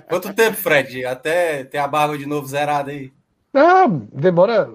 Quanto 0.08 0.34
tempo, 0.34 0.56
Fred? 0.56 1.06
Até 1.06 1.66
ter 1.66 1.80
a 1.80 1.88
barba 1.88 2.18
de 2.18 2.26
novo 2.26 2.48
zerada 2.48 2.92
aí? 2.92 3.12
Ah, 3.54 3.88
demora. 3.90 4.74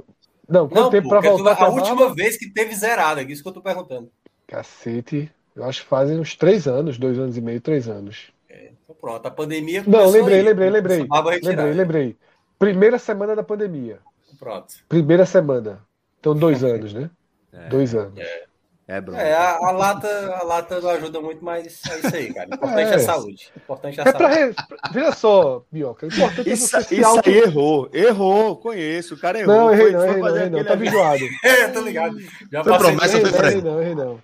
Não, 0.49 0.69
quanto 0.69 0.83
não, 0.83 0.91
tempo 0.91 1.09
para 1.09 1.21
voltar? 1.21 1.63
A 1.63 1.69
última 1.69 1.97
barba? 1.97 2.15
vez 2.15 2.37
que 2.37 2.51
teve 2.51 2.75
zerada, 2.75 3.23
é 3.23 3.25
isso 3.25 3.43
que 3.43 3.49
eu 3.49 3.53
tô 3.53 3.63
perguntando. 3.63 4.11
Cacete. 4.55 5.31
Eu 5.57 5.65
acho 5.65 5.83
que 5.83 5.89
fazem 5.89 6.19
uns 6.19 6.37
três 6.37 6.69
anos, 6.69 6.97
dois 6.99 7.19
anos 7.19 7.37
e 7.37 7.41
meio, 7.41 7.61
três 7.61 7.89
anos. 7.89 8.33
Então, 8.49 8.95
pronto, 9.01 9.27
a 9.27 9.31
pandemia. 9.31 9.83
Não, 9.87 10.11
lembrei, 10.11 10.39
aí, 10.39 10.45
lembrei, 10.45 10.71
lembrei. 10.71 11.07
Lembrei, 11.43 11.73
lembrei. 11.73 12.17
Primeira 12.59 12.99
semana 12.99 13.35
da 13.35 13.43
pandemia. 13.43 13.99
Pronto. 14.39 14.75
Primeira 14.89 15.27
semana. 15.27 15.85
Então, 16.21 16.35
dois 16.35 16.63
anos, 16.63 16.93
né? 16.95 17.11
É, 17.53 17.69
dois 17.69 17.95
anos. 17.95 18.19
É. 18.19 18.45
É, 18.87 19.01
Bruno. 19.01 19.19
É, 19.19 19.33
a, 19.33 19.57
a, 19.57 19.71
lata, 19.71 20.37
a 20.37 20.45
lata 20.45 20.81
não 20.81 20.91
ajuda 20.91 21.21
muito, 21.21 21.43
mas 21.43 21.81
é 21.89 21.99
isso 21.99 22.17
aí, 22.17 22.35
cara. 22.35 22.55
Importante 22.55 22.89
é, 22.89 22.93
é 22.93 22.95
a 22.95 22.99
saúde. 22.99 23.53
Importante 23.57 24.01
é 24.01 24.03
a 24.03 24.07
é 24.07 24.13
saúde. 24.13 24.55
Pra, 24.69 24.91
veja 24.93 25.13
só, 25.13 25.65
Bioca. 25.73 26.07
Importante 26.07 26.51
isso, 26.51 26.77
é 26.77 26.83
você 26.83 26.95
isso 26.97 27.21
aí 27.25 27.39
errou. 27.39 27.89
Errou, 27.93 28.57
conheço. 28.57 29.15
O 29.15 29.19
cara 29.19 29.41
errou. 29.41 29.55
Não, 29.55 29.73
errei, 29.73 29.93
não, 29.93 30.05
errei, 30.05 30.21
não, 30.21 30.37
errei, 30.37 30.51
não. 30.51 30.65
Tá 30.65 30.77
enjoado. 30.77 31.25
é, 31.43 31.69
tô 31.69 31.81
ligado. 31.81 32.17
Já 32.53 32.63
foi 32.63 32.79
promessa, 32.79 33.21
foi 33.21 33.33
Fred? 33.33 33.63
Não, 33.63 33.81
errei, 33.81 33.95
não. 33.95 34.19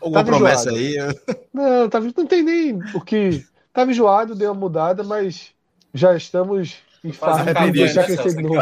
Alguma 0.00 0.24
promessa 0.24 0.70
aí? 0.70 0.96
Não, 1.52 1.88
tá, 1.88 1.98
não 2.00 2.26
tem 2.26 2.42
nem 2.42 2.78
o 2.94 3.00
que 3.00 3.44
Tava 3.74 3.90
enjoado, 3.90 4.36
deu 4.36 4.52
uma 4.52 4.60
mudada, 4.60 5.02
mas 5.02 5.50
já 5.92 6.16
estamos 6.16 6.76
em 7.02 7.10
fase 7.10 7.52
de 7.52 7.72
deixar 7.72 8.04
crescer 8.04 8.36
de 8.36 8.42
novo. 8.44 8.60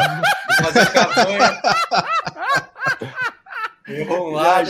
Fazer 0.63 0.91
campanha. 0.91 1.61
Enrolado. 3.87 4.69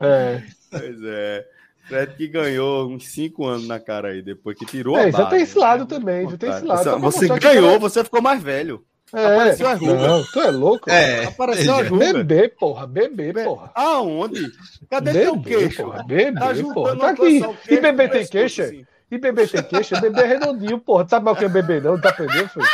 É. 0.00 0.42
Pois 0.70 1.02
é. 1.02 1.46
Fred 1.86 2.14
que 2.16 2.28
ganhou 2.28 2.88
uns 2.88 3.08
5 3.08 3.44
anos 3.44 3.68
na 3.68 3.78
cara 3.78 4.08
aí, 4.08 4.22
depois 4.22 4.56
que 4.56 4.64
tirou 4.64 4.96
é, 4.96 5.08
a 5.08 5.12
barra. 5.12 5.24
Já 5.24 5.30
tem 5.30 5.42
esse 5.42 5.58
lado 5.58 5.80
né? 5.80 5.86
também, 5.86 6.30
já 6.30 6.36
tem 6.36 6.50
esse 6.50 6.64
lado. 6.64 7.00
Você, 7.00 7.26
você 7.26 7.38
ganhou, 7.38 7.78
você 7.78 8.02
ficou 8.02 8.22
mais 8.22 8.42
velho. 8.42 8.84
É, 9.12 9.26
Apareceu 9.26 9.68
a 9.68 9.74
ruga. 9.74 9.94
Não, 9.94 10.24
tu 10.24 10.40
é 10.40 10.50
louco? 10.50 10.90
É, 10.90 11.24
Apareceu 11.26 11.74
a 11.74 11.82
ruga. 11.82 12.12
Bebê, 12.14 12.48
porra, 12.48 12.86
bebê, 12.86 13.32
porra. 13.32 13.70
Aonde? 13.74 14.50
Cadê 14.90 15.12
bebê, 15.12 15.24
teu 15.24 15.42
queixo? 15.42 15.82
Porra, 15.84 16.02
bebê, 16.02 16.32
tá 16.32 16.54
porra. 16.74 16.96
Tá 16.96 17.10
aqui. 17.10 17.42
E 17.68 17.80
bebê 17.80 18.08
tem 18.08 18.26
queixa? 18.26 18.64
Assim. 18.64 18.86
E 19.10 19.18
bebê 19.18 19.46
tem 19.46 19.62
queixa? 19.62 20.00
Bebê 20.00 20.22
é 20.22 20.26
redondinho, 20.26 20.80
porra. 20.80 21.04
Tu 21.04 21.10
sabe 21.10 21.24
mal 21.26 21.34
o 21.34 21.36
que 21.36 21.44
é 21.44 21.48
bebê, 21.48 21.80
não? 21.80 22.00
Tá 22.00 22.08
aprendendo, 22.08 22.48
filho? 22.48 22.66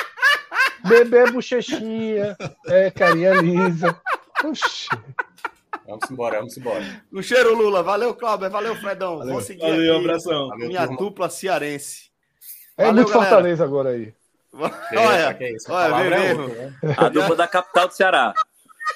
Bebê 0.88 1.18
é 1.18 1.30
bochechinha, 1.30 2.36
é 2.66 2.90
carinha 2.90 3.34
lisa. 3.34 3.94
Oxi. 4.44 4.88
Vamos 5.86 6.10
embora, 6.10 6.38
vamos 6.38 6.56
embora. 6.56 7.02
No 7.10 7.22
cheiro, 7.22 7.54
Lula. 7.54 7.82
Valeu, 7.82 8.14
Cláudio. 8.14 8.50
Valeu, 8.50 8.76
Fredão. 8.76 9.18
Valeu, 9.18 9.32
Vou 9.34 9.42
seguir 9.42 9.62
Valeu, 9.62 9.96
aqui. 9.96 10.04
abração. 10.04 10.48
Minha 10.56 10.80
Valeu, 10.80 10.96
dupla 10.96 11.28
cearense. 11.28 12.10
É 12.76 12.86
Valeu, 12.86 12.94
muito 13.02 13.12
galera. 13.12 13.30
Fortaleza 13.30 13.64
agora 13.64 13.90
aí. 13.90 14.14
Olha, 14.52 15.36
é 15.38 15.52
isso? 15.52 15.72
olha, 15.72 15.94
vem 15.94 16.10
mesmo. 16.10 16.48
Né? 16.48 16.74
A 16.96 17.08
dupla 17.08 17.36
da 17.36 17.46
capital 17.46 17.86
do 17.86 17.94
Ceará. 17.94 18.34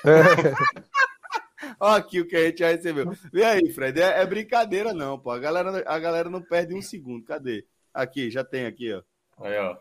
É. 0.05 0.11
Olha 1.79 1.97
aqui 1.97 2.21
o 2.21 2.27
que 2.27 2.37
a 2.37 2.45
gente 2.47 2.59
já 2.59 2.69
recebeu. 2.69 3.13
Vem 3.33 3.45
aí, 3.45 3.73
Fred. 3.73 4.01
É, 4.01 4.21
é, 4.21 4.27
brincadeira, 4.27 4.93
não, 4.93 5.19
pô. 5.19 5.31
A 5.31 5.39
galera, 5.39 5.83
a 5.87 5.99
galera 5.99 6.29
não 6.29 6.43
perde 6.43 6.75
um 6.75 6.83
segundo. 6.83 7.25
Cadê? 7.25 7.65
Aqui, 7.93 8.31
já 8.31 8.45
tem 8.45 8.67
aqui, 8.67 8.93
ó. 8.93 9.03
Aí, 9.45 9.57
ó. 9.59 9.77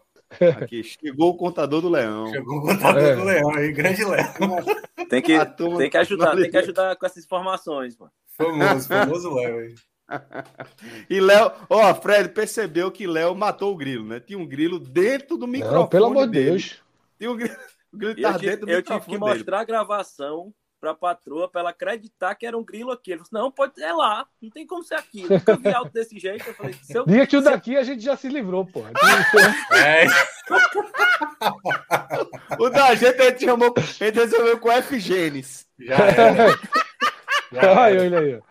Aqui, 0.61 0.84
chegou 0.84 1.31
o 1.31 1.38
contador 1.38 1.81
do 1.81 1.89
Leão. 1.89 2.27
Chegou 2.31 2.57
o 2.57 2.61
contador 2.61 3.03
é. 3.03 3.15
do 3.15 3.23
Leão 3.23 3.55
aí, 3.55 3.71
grande 3.71 4.03
Leão. 4.03 4.34
Tem 5.09 5.21
que, 5.21 5.38
tem 5.77 5.89
que 5.89 5.97
ajudar, 5.97 6.36
tem 6.36 6.49
que 6.49 6.57
ajudar 6.57 6.95
com 6.95 7.05
essas 7.05 7.23
informações, 7.23 7.97
mano. 7.97 8.11
Famoso, 8.36 8.88
famoso 8.88 9.34
Léo 9.36 9.59
aí. 9.59 9.75
E 11.09 11.19
Léo, 11.19 11.51
ó, 11.69 11.93
Fred 11.95 12.29
percebeu 12.29 12.91
que 12.91 13.07
Léo 13.07 13.36
matou 13.36 13.73
o 13.73 13.77
grilo, 13.77 14.05
né? 14.05 14.19
Tinha 14.19 14.38
um 14.38 14.45
grilo 14.45 14.79
dentro 14.79 15.38
do 15.38 15.47
microfone. 15.47 15.81
Não, 15.81 15.88
pelo 15.88 16.05
amor 16.07 16.25
de 16.27 16.43
Deus. 16.43 16.81
Tinha 17.17 17.31
um 17.31 17.36
grilo, 17.36 17.55
o 17.93 17.97
grilo 17.97 18.19
eu, 18.19 18.34
tive, 18.34 18.45
dentro 18.49 18.65
do 18.65 18.71
eu 18.71 18.81
tive 18.81 18.99
que 19.01 19.17
mostrar 19.17 19.57
dele. 19.57 19.61
a 19.61 19.63
gravação 19.63 20.53
pra 20.84 20.93
patroa 20.93 21.47
pra 21.47 21.61
ela 21.61 21.69
acreditar 21.69 22.36
que 22.36 22.45
era 22.45 22.57
um 22.57 22.63
grilo 22.63 22.91
aqui. 22.91 23.13
Ele 23.13 23.21
falou, 23.23 23.45
não, 23.45 23.51
pode 23.51 23.75
ser 23.75 23.93
lá, 23.93 24.27
não 24.41 24.49
tem 24.49 24.67
como 24.67 24.84
ser 24.84 24.95
aqui. 24.95 25.21
Eu 25.21 25.29
nunca 25.29 25.55
vi 25.55 25.69
alto 25.69 25.93
desse 25.93 26.19
jeito. 26.19 26.45
Eu 26.45 26.53
falei, 26.53 26.73
se 26.73 26.97
eu, 26.97 27.05
Diga 27.05 27.25
que 27.25 27.38
o 27.38 27.41
daqui 27.41 27.77
a 27.77 27.84
gente 27.84 28.03
já 28.03 28.17
se 28.17 28.27
livrou, 28.27 28.65
pô. 28.65 28.81
É. 29.71 30.05
o 32.59 32.69
da 32.69 32.93
gente 32.95 33.21
a 33.21 33.29
gente 33.29 33.45
chamou, 33.45 33.73
a 33.77 33.81
gente 33.81 34.15
resolveu 34.15 34.59
com 34.59 34.69
F 34.69 34.99
Genes. 34.99 35.65
Já 35.79 35.95
é. 35.95 36.49
Já 37.53 37.81
Olha 37.81 38.05
ele 38.05 38.15
aí, 38.17 38.36
ó. 38.36 38.41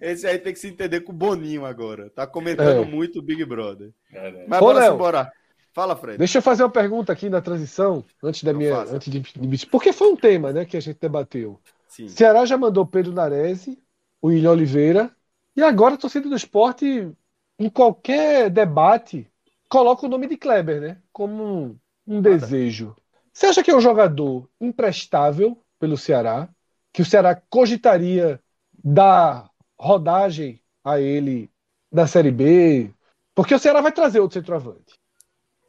Esse 0.00 0.26
aí 0.26 0.38
tem 0.38 0.52
que 0.52 0.58
se 0.60 0.68
entender 0.68 1.00
com 1.00 1.10
o 1.10 1.16
Boninho 1.16 1.64
agora. 1.64 2.10
Tá 2.10 2.28
comentando 2.28 2.82
é. 2.82 2.86
muito 2.86 3.18
o 3.18 3.22
Big 3.22 3.44
Brother. 3.44 3.90
É, 4.12 4.46
Mas 4.46 4.60
Ô, 4.60 4.64
bora 4.66 4.78
Léo, 4.78 4.94
embora. 4.94 5.32
Fala, 5.72 5.96
Fred. 5.96 6.18
Deixa 6.18 6.38
eu 6.38 6.42
fazer 6.42 6.62
uma 6.62 6.70
pergunta 6.70 7.12
aqui 7.12 7.28
na 7.28 7.40
transição, 7.40 8.04
antes 8.22 8.42
da 8.42 8.52
Não 8.52 8.58
minha. 8.58 8.80
Antes 8.82 9.10
de, 9.10 9.66
porque 9.66 9.92
foi 9.92 10.08
um 10.08 10.16
tema 10.16 10.52
né, 10.52 10.64
que 10.64 10.76
a 10.76 10.80
gente 10.80 10.98
debateu. 11.00 11.60
Sim. 11.86 12.08
Ceará 12.08 12.44
já 12.44 12.56
mandou 12.56 12.86
Pedro 12.86 13.12
Narese, 13.12 13.78
o 14.20 14.28
William 14.28 14.52
Oliveira, 14.52 15.10
e 15.56 15.62
agora 15.62 15.94
a 15.94 15.98
torcida 15.98 16.28
do 16.28 16.36
esporte, 16.36 17.10
em 17.58 17.68
qualquer 17.68 18.50
debate, 18.50 19.30
coloca 19.68 20.06
o 20.06 20.08
nome 20.08 20.26
de 20.26 20.36
Kleber, 20.36 20.80
né? 20.80 20.98
Como 21.12 21.44
um, 21.44 21.78
um 22.06 22.20
desejo. 22.20 22.94
Você 23.32 23.46
acha 23.46 23.62
que 23.62 23.70
é 23.70 23.76
um 23.76 23.80
jogador 23.80 24.48
imprestável 24.60 25.62
pelo 25.78 25.96
Ceará? 25.96 26.48
Que 26.92 27.02
o 27.02 27.04
Ceará 27.04 27.40
cogitaria 27.48 28.40
dar 28.82 29.48
rodagem 29.78 30.60
a 30.82 31.00
ele 31.00 31.50
da 31.90 32.06
Série 32.06 32.32
B? 32.32 32.92
Porque 33.34 33.54
o 33.54 33.58
Ceará 33.58 33.80
vai 33.80 33.92
trazer 33.92 34.18
outro 34.18 34.40
centroavante. 34.40 34.97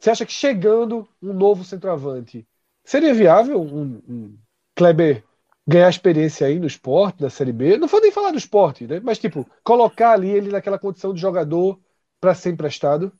Você 0.00 0.10
acha 0.10 0.24
que 0.24 0.32
chegando 0.32 1.06
um 1.22 1.34
novo 1.34 1.62
centroavante 1.62 2.46
seria 2.82 3.12
viável 3.12 3.60
um, 3.60 4.02
um 4.08 4.38
Kleber 4.74 5.22
ganhar 5.68 5.90
experiência 5.90 6.46
aí 6.46 6.58
no 6.58 6.66
esporte, 6.66 7.20
da 7.20 7.28
Série 7.28 7.52
B? 7.52 7.76
Não 7.76 7.86
vou 7.86 8.00
nem 8.00 8.10
falar 8.10 8.30
do 8.30 8.38
esporte, 8.38 8.86
né? 8.86 8.98
Mas, 9.00 9.18
tipo, 9.18 9.46
colocar 9.62 10.12
ali 10.12 10.30
ele 10.30 10.50
naquela 10.50 10.78
condição 10.78 11.12
de 11.12 11.20
jogador 11.20 11.78
para 12.18 12.34
ser 12.34 12.50
emprestado? 12.50 13.12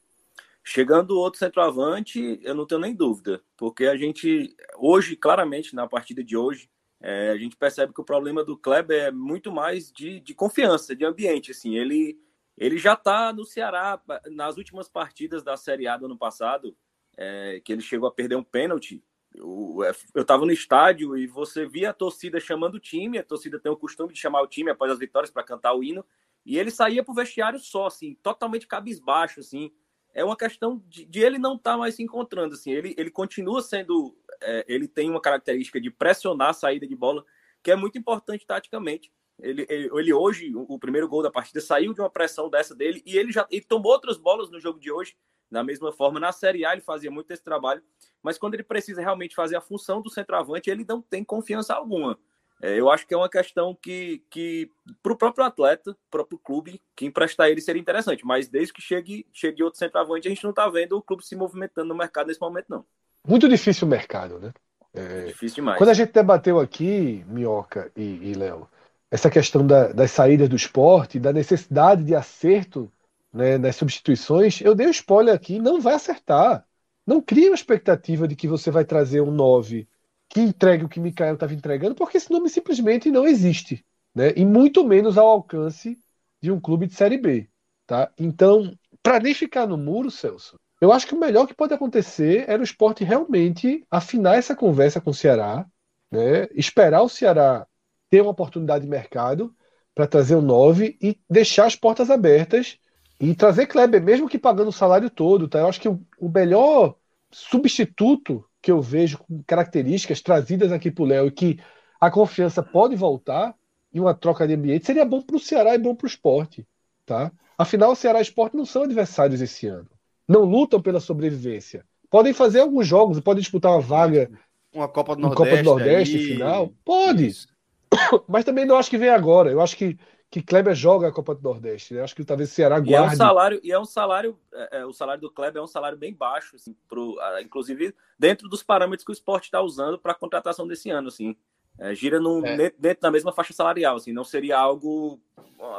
Chegando 0.64 1.18
outro 1.18 1.38
centroavante, 1.38 2.40
eu 2.42 2.54
não 2.54 2.66
tenho 2.66 2.80
nem 2.80 2.94
dúvida, 2.94 3.42
porque 3.56 3.86
a 3.86 3.96
gente, 3.96 4.54
hoje, 4.78 5.16
claramente, 5.16 5.74
na 5.74 5.86
partida 5.86 6.24
de 6.24 6.36
hoje, 6.36 6.70
é, 7.02 7.30
a 7.30 7.36
gente 7.36 7.56
percebe 7.56 7.92
que 7.92 8.00
o 8.00 8.04
problema 8.04 8.44
do 8.44 8.56
Kleber 8.56 9.04
é 9.04 9.10
muito 9.10 9.52
mais 9.52 9.90
de, 9.92 10.20
de 10.20 10.34
confiança, 10.34 10.94
de 10.94 11.04
ambiente. 11.04 11.50
Assim, 11.50 11.76
ele, 11.76 12.18
ele 12.60 12.78
já 12.78 12.92
está 12.92 13.32
no 13.32 13.44
Ceará 13.44 14.00
nas 14.26 14.58
últimas 14.58 14.88
partidas 14.88 15.42
da 15.42 15.56
Série 15.56 15.88
A 15.88 15.96
do 15.96 16.04
ano 16.04 16.18
passado, 16.18 16.76
é, 17.16 17.60
que 17.64 17.72
ele 17.72 17.80
chegou 17.80 18.06
a 18.06 18.12
perder 18.12 18.36
um 18.36 18.44
pênalti. 18.44 19.02
Eu 19.34 19.80
estava 20.14 20.44
no 20.44 20.52
estádio 20.52 21.16
e 21.16 21.26
você 21.26 21.66
via 21.66 21.90
a 21.90 21.94
torcida 21.94 22.38
chamando 22.38 22.74
o 22.74 22.80
time, 22.80 23.18
a 23.18 23.24
torcida 23.24 23.58
tem 23.58 23.72
o 23.72 23.76
costume 23.76 24.12
de 24.12 24.18
chamar 24.20 24.42
o 24.42 24.46
time 24.46 24.70
após 24.70 24.92
as 24.92 24.98
vitórias 24.98 25.30
para 25.30 25.42
cantar 25.42 25.72
o 25.72 25.82
hino, 25.82 26.04
e 26.44 26.58
ele 26.58 26.70
saía 26.70 27.02
para 27.02 27.12
o 27.12 27.14
vestiário 27.14 27.58
só, 27.58 27.86
assim, 27.86 28.14
totalmente 28.22 28.66
cabisbaixo, 28.66 29.40
assim. 29.40 29.72
É 30.12 30.24
uma 30.24 30.36
questão 30.36 30.82
de, 30.86 31.06
de 31.06 31.20
ele 31.20 31.38
não 31.38 31.54
estar 31.54 31.72
tá 31.72 31.78
mais 31.78 31.94
se 31.94 32.02
encontrando, 32.02 32.54
assim. 32.54 32.72
Ele, 32.72 32.94
ele 32.98 33.10
continua 33.10 33.62
sendo 33.62 34.14
é, 34.42 34.64
ele 34.68 34.88
tem 34.88 35.08
uma 35.08 35.20
característica 35.20 35.80
de 35.80 35.90
pressionar 35.90 36.50
a 36.50 36.54
saída 36.54 36.86
de 36.86 36.96
bola, 36.96 37.24
que 37.62 37.70
é 37.70 37.76
muito 37.76 37.98
importante 37.98 38.46
taticamente. 38.46 39.12
Ele, 39.42 39.66
ele, 39.68 39.90
ele, 39.92 40.12
hoje, 40.12 40.52
o 40.54 40.78
primeiro 40.78 41.08
gol 41.08 41.22
da 41.22 41.30
partida 41.30 41.60
saiu 41.60 41.92
de 41.92 42.00
uma 42.00 42.10
pressão 42.10 42.48
dessa 42.48 42.74
dele 42.74 43.02
e 43.06 43.16
ele 43.16 43.32
já 43.32 43.46
ele 43.50 43.64
tomou 43.64 43.92
outras 43.92 44.18
bolas 44.18 44.50
no 44.50 44.60
jogo 44.60 44.78
de 44.78 44.90
hoje, 44.90 45.16
da 45.50 45.64
mesma 45.64 45.92
forma. 45.92 46.20
Na 46.20 46.32
Série 46.32 46.64
A 46.64 46.72
ele 46.72 46.80
fazia 46.80 47.10
muito 47.10 47.30
esse 47.30 47.42
trabalho, 47.42 47.82
mas 48.22 48.38
quando 48.38 48.54
ele 48.54 48.62
precisa 48.62 49.00
realmente 49.00 49.34
fazer 49.34 49.56
a 49.56 49.60
função 49.60 50.00
do 50.00 50.10
centroavante, 50.10 50.70
ele 50.70 50.84
não 50.88 51.00
tem 51.00 51.24
confiança 51.24 51.74
alguma. 51.74 52.18
É, 52.62 52.78
eu 52.78 52.90
acho 52.90 53.06
que 53.06 53.14
é 53.14 53.16
uma 53.16 53.28
questão 53.28 53.74
que, 53.74 54.22
que 54.28 54.70
para 55.02 55.12
o 55.12 55.16
próprio 55.16 55.44
atleta, 55.44 55.96
próprio 56.10 56.38
clube, 56.38 56.80
que 56.94 57.06
emprestar 57.06 57.48
ele 57.48 57.60
seria 57.60 57.80
interessante, 57.80 58.24
mas 58.24 58.48
desde 58.48 58.72
que 58.72 58.82
chegue, 58.82 59.26
chegue 59.32 59.62
outro 59.62 59.78
centroavante, 59.78 60.28
a 60.28 60.30
gente 60.30 60.44
não 60.44 60.50
está 60.50 60.68
vendo 60.68 60.96
o 60.96 61.02
clube 61.02 61.24
se 61.24 61.34
movimentando 61.34 61.88
no 61.88 61.94
mercado 61.94 62.26
nesse 62.26 62.40
momento, 62.40 62.66
não. 62.68 62.84
Muito 63.26 63.48
difícil 63.48 63.86
o 63.86 63.90
mercado, 63.90 64.38
né? 64.38 64.52
É, 64.92 65.26
difícil 65.26 65.56
demais. 65.56 65.78
Quando 65.78 65.90
a 65.90 65.94
gente 65.94 66.12
debateu 66.12 66.60
aqui, 66.60 67.24
Minhoca 67.28 67.90
e, 67.96 68.30
e 68.30 68.34
Léo, 68.34 68.68
essa 69.10 69.28
questão 69.28 69.66
da, 69.66 69.92
das 69.92 70.10
saídas 70.12 70.48
do 70.48 70.56
esporte, 70.56 71.18
da 71.18 71.32
necessidade 71.32 72.04
de 72.04 72.14
acerto 72.14 72.90
né, 73.32 73.58
nas 73.58 73.76
substituições, 73.76 74.60
eu 74.60 74.74
dei 74.74 74.86
um 74.86 74.90
spoiler 74.90 75.34
aqui, 75.34 75.58
não 75.58 75.80
vai 75.80 75.94
acertar. 75.94 76.64
Não 77.06 77.20
cria 77.20 77.50
uma 77.50 77.54
expectativa 77.54 78.28
de 78.28 78.36
que 78.36 78.46
você 78.46 78.70
vai 78.70 78.84
trazer 78.84 79.20
um 79.20 79.30
9 79.30 79.88
que 80.28 80.40
entregue 80.40 80.84
o 80.84 80.88
que 80.88 81.00
Mikael 81.00 81.34
estava 81.34 81.52
entregando, 81.52 81.96
porque 81.96 82.16
esse 82.16 82.30
nome 82.30 82.48
simplesmente 82.48 83.10
não 83.10 83.26
existe. 83.26 83.84
Né? 84.14 84.32
E 84.36 84.44
muito 84.44 84.84
menos 84.84 85.18
ao 85.18 85.26
alcance 85.26 85.98
de 86.40 86.52
um 86.52 86.60
clube 86.60 86.86
de 86.86 86.94
Série 86.94 87.18
B. 87.18 87.48
Tá? 87.84 88.12
Então, 88.16 88.72
para 89.02 89.18
nem 89.18 89.34
ficar 89.34 89.66
no 89.66 89.76
muro, 89.76 90.08
Celso, 90.08 90.56
eu 90.80 90.92
acho 90.92 91.06
que 91.06 91.14
o 91.14 91.18
melhor 91.18 91.48
que 91.48 91.54
pode 91.54 91.74
acontecer 91.74 92.44
era 92.48 92.60
o 92.60 92.64
esporte 92.64 93.02
realmente 93.02 93.84
afinar 93.90 94.36
essa 94.36 94.54
conversa 94.54 95.00
com 95.00 95.10
o 95.10 95.14
Ceará, 95.14 95.66
né? 96.10 96.46
esperar 96.54 97.02
o 97.02 97.08
Ceará 97.08 97.66
ter 98.10 98.20
uma 98.20 98.32
oportunidade 98.32 98.84
de 98.84 98.90
mercado 98.90 99.54
para 99.94 100.06
trazer 100.06 100.34
o 100.34 100.42
9 100.42 100.98
e 101.00 101.18
deixar 101.28 101.66
as 101.66 101.76
portas 101.76 102.10
abertas 102.10 102.78
e 103.20 103.34
trazer 103.34 103.66
Kleber, 103.66 104.02
mesmo 104.02 104.28
que 104.28 104.38
pagando 104.38 104.68
o 104.68 104.72
salário 104.72 105.08
todo. 105.08 105.48
Tá? 105.48 105.60
Eu 105.60 105.68
acho 105.68 105.80
que 105.80 105.88
o, 105.88 106.00
o 106.18 106.28
melhor 106.28 106.96
substituto 107.30 108.44
que 108.60 108.70
eu 108.70 108.80
vejo 108.82 109.18
com 109.18 109.42
características 109.46 110.20
trazidas 110.20 110.72
aqui 110.72 110.90
para 110.90 111.04
o 111.04 111.06
Léo 111.06 111.26
e 111.28 111.30
que 111.30 111.60
a 112.00 112.10
confiança 112.10 112.62
pode 112.62 112.96
voltar 112.96 113.54
em 113.92 114.00
uma 114.00 114.14
troca 114.14 114.46
de 114.46 114.54
ambiente 114.54 114.86
seria 114.86 115.04
bom 115.04 115.22
para 115.22 115.36
o 115.36 115.40
Ceará 115.40 115.74
e 115.74 115.78
bom 115.78 115.94
para 115.94 116.06
o 116.06 116.08
esporte. 116.08 116.66
Tá? 117.06 117.32
Afinal, 117.56 117.92
o 117.92 117.96
Ceará 117.96 118.18
e 118.18 118.22
o 118.22 118.24
esporte 118.24 118.56
não 118.56 118.66
são 118.66 118.82
adversários 118.82 119.40
esse 119.40 119.66
ano 119.66 119.88
não 120.30 120.44
lutam 120.44 120.80
pela 120.80 121.00
sobrevivência. 121.00 121.84
Podem 122.08 122.32
fazer 122.32 122.60
alguns 122.60 122.86
jogos, 122.86 123.18
podem 123.18 123.42
disputar 123.42 123.72
uma 123.72 123.80
vaga. 123.80 124.30
Uma 124.72 124.88
Copa 124.88 125.16
do 125.16 125.22
Nordeste, 125.22 125.50
Copa 125.50 125.56
do 125.56 125.64
Nordeste 125.64 126.18
final. 126.18 126.72
Pode. 126.84 127.26
Isso. 127.26 127.48
Mas 128.28 128.44
também 128.44 128.64
não 128.64 128.76
acho 128.76 128.90
que 128.90 128.98
vem 128.98 129.08
agora. 129.08 129.50
Eu 129.50 129.60
acho 129.60 129.76
que, 129.76 129.98
que 130.30 130.42
Kleber 130.42 130.74
joga 130.74 131.08
a 131.08 131.12
Copa 131.12 131.34
do 131.34 131.42
Nordeste. 131.42 131.94
Eu 131.94 132.04
acho 132.04 132.14
que 132.14 132.24
talvez 132.24 132.50
o 132.50 132.54
Ceará 132.54 132.78
guarde. 132.78 132.90
E 132.90 132.94
é 132.94 133.02
um 133.02 133.16
salário, 133.16 133.60
e 133.62 133.72
é 133.72 133.78
um 133.78 133.84
salário 133.84 134.38
é, 134.52 134.78
é, 134.78 134.86
o 134.86 134.92
salário 134.92 135.20
do 135.20 135.30
Kleber 135.30 135.60
é 135.60 135.64
um 135.64 135.68
salário 135.68 135.98
bem 135.98 136.14
baixo, 136.14 136.56
assim, 136.56 136.74
pro, 136.88 137.18
inclusive 137.42 137.94
dentro 138.18 138.48
dos 138.48 138.62
parâmetros 138.62 139.04
que 139.04 139.12
o 139.12 139.14
esporte 139.14 139.44
está 139.44 139.60
usando 139.60 139.98
para 139.98 140.12
a 140.12 140.16
contratação 140.16 140.66
desse 140.66 140.90
ano. 140.90 141.08
Assim. 141.08 141.36
É, 141.78 141.94
gira 141.94 142.20
no, 142.20 142.44
é. 142.44 142.70
dentro 142.78 143.00
da 143.00 143.10
mesma 143.10 143.32
faixa 143.32 143.54
salarial, 143.54 143.96
assim, 143.96 144.12
não 144.12 144.24
seria 144.24 144.58
algo 144.58 145.18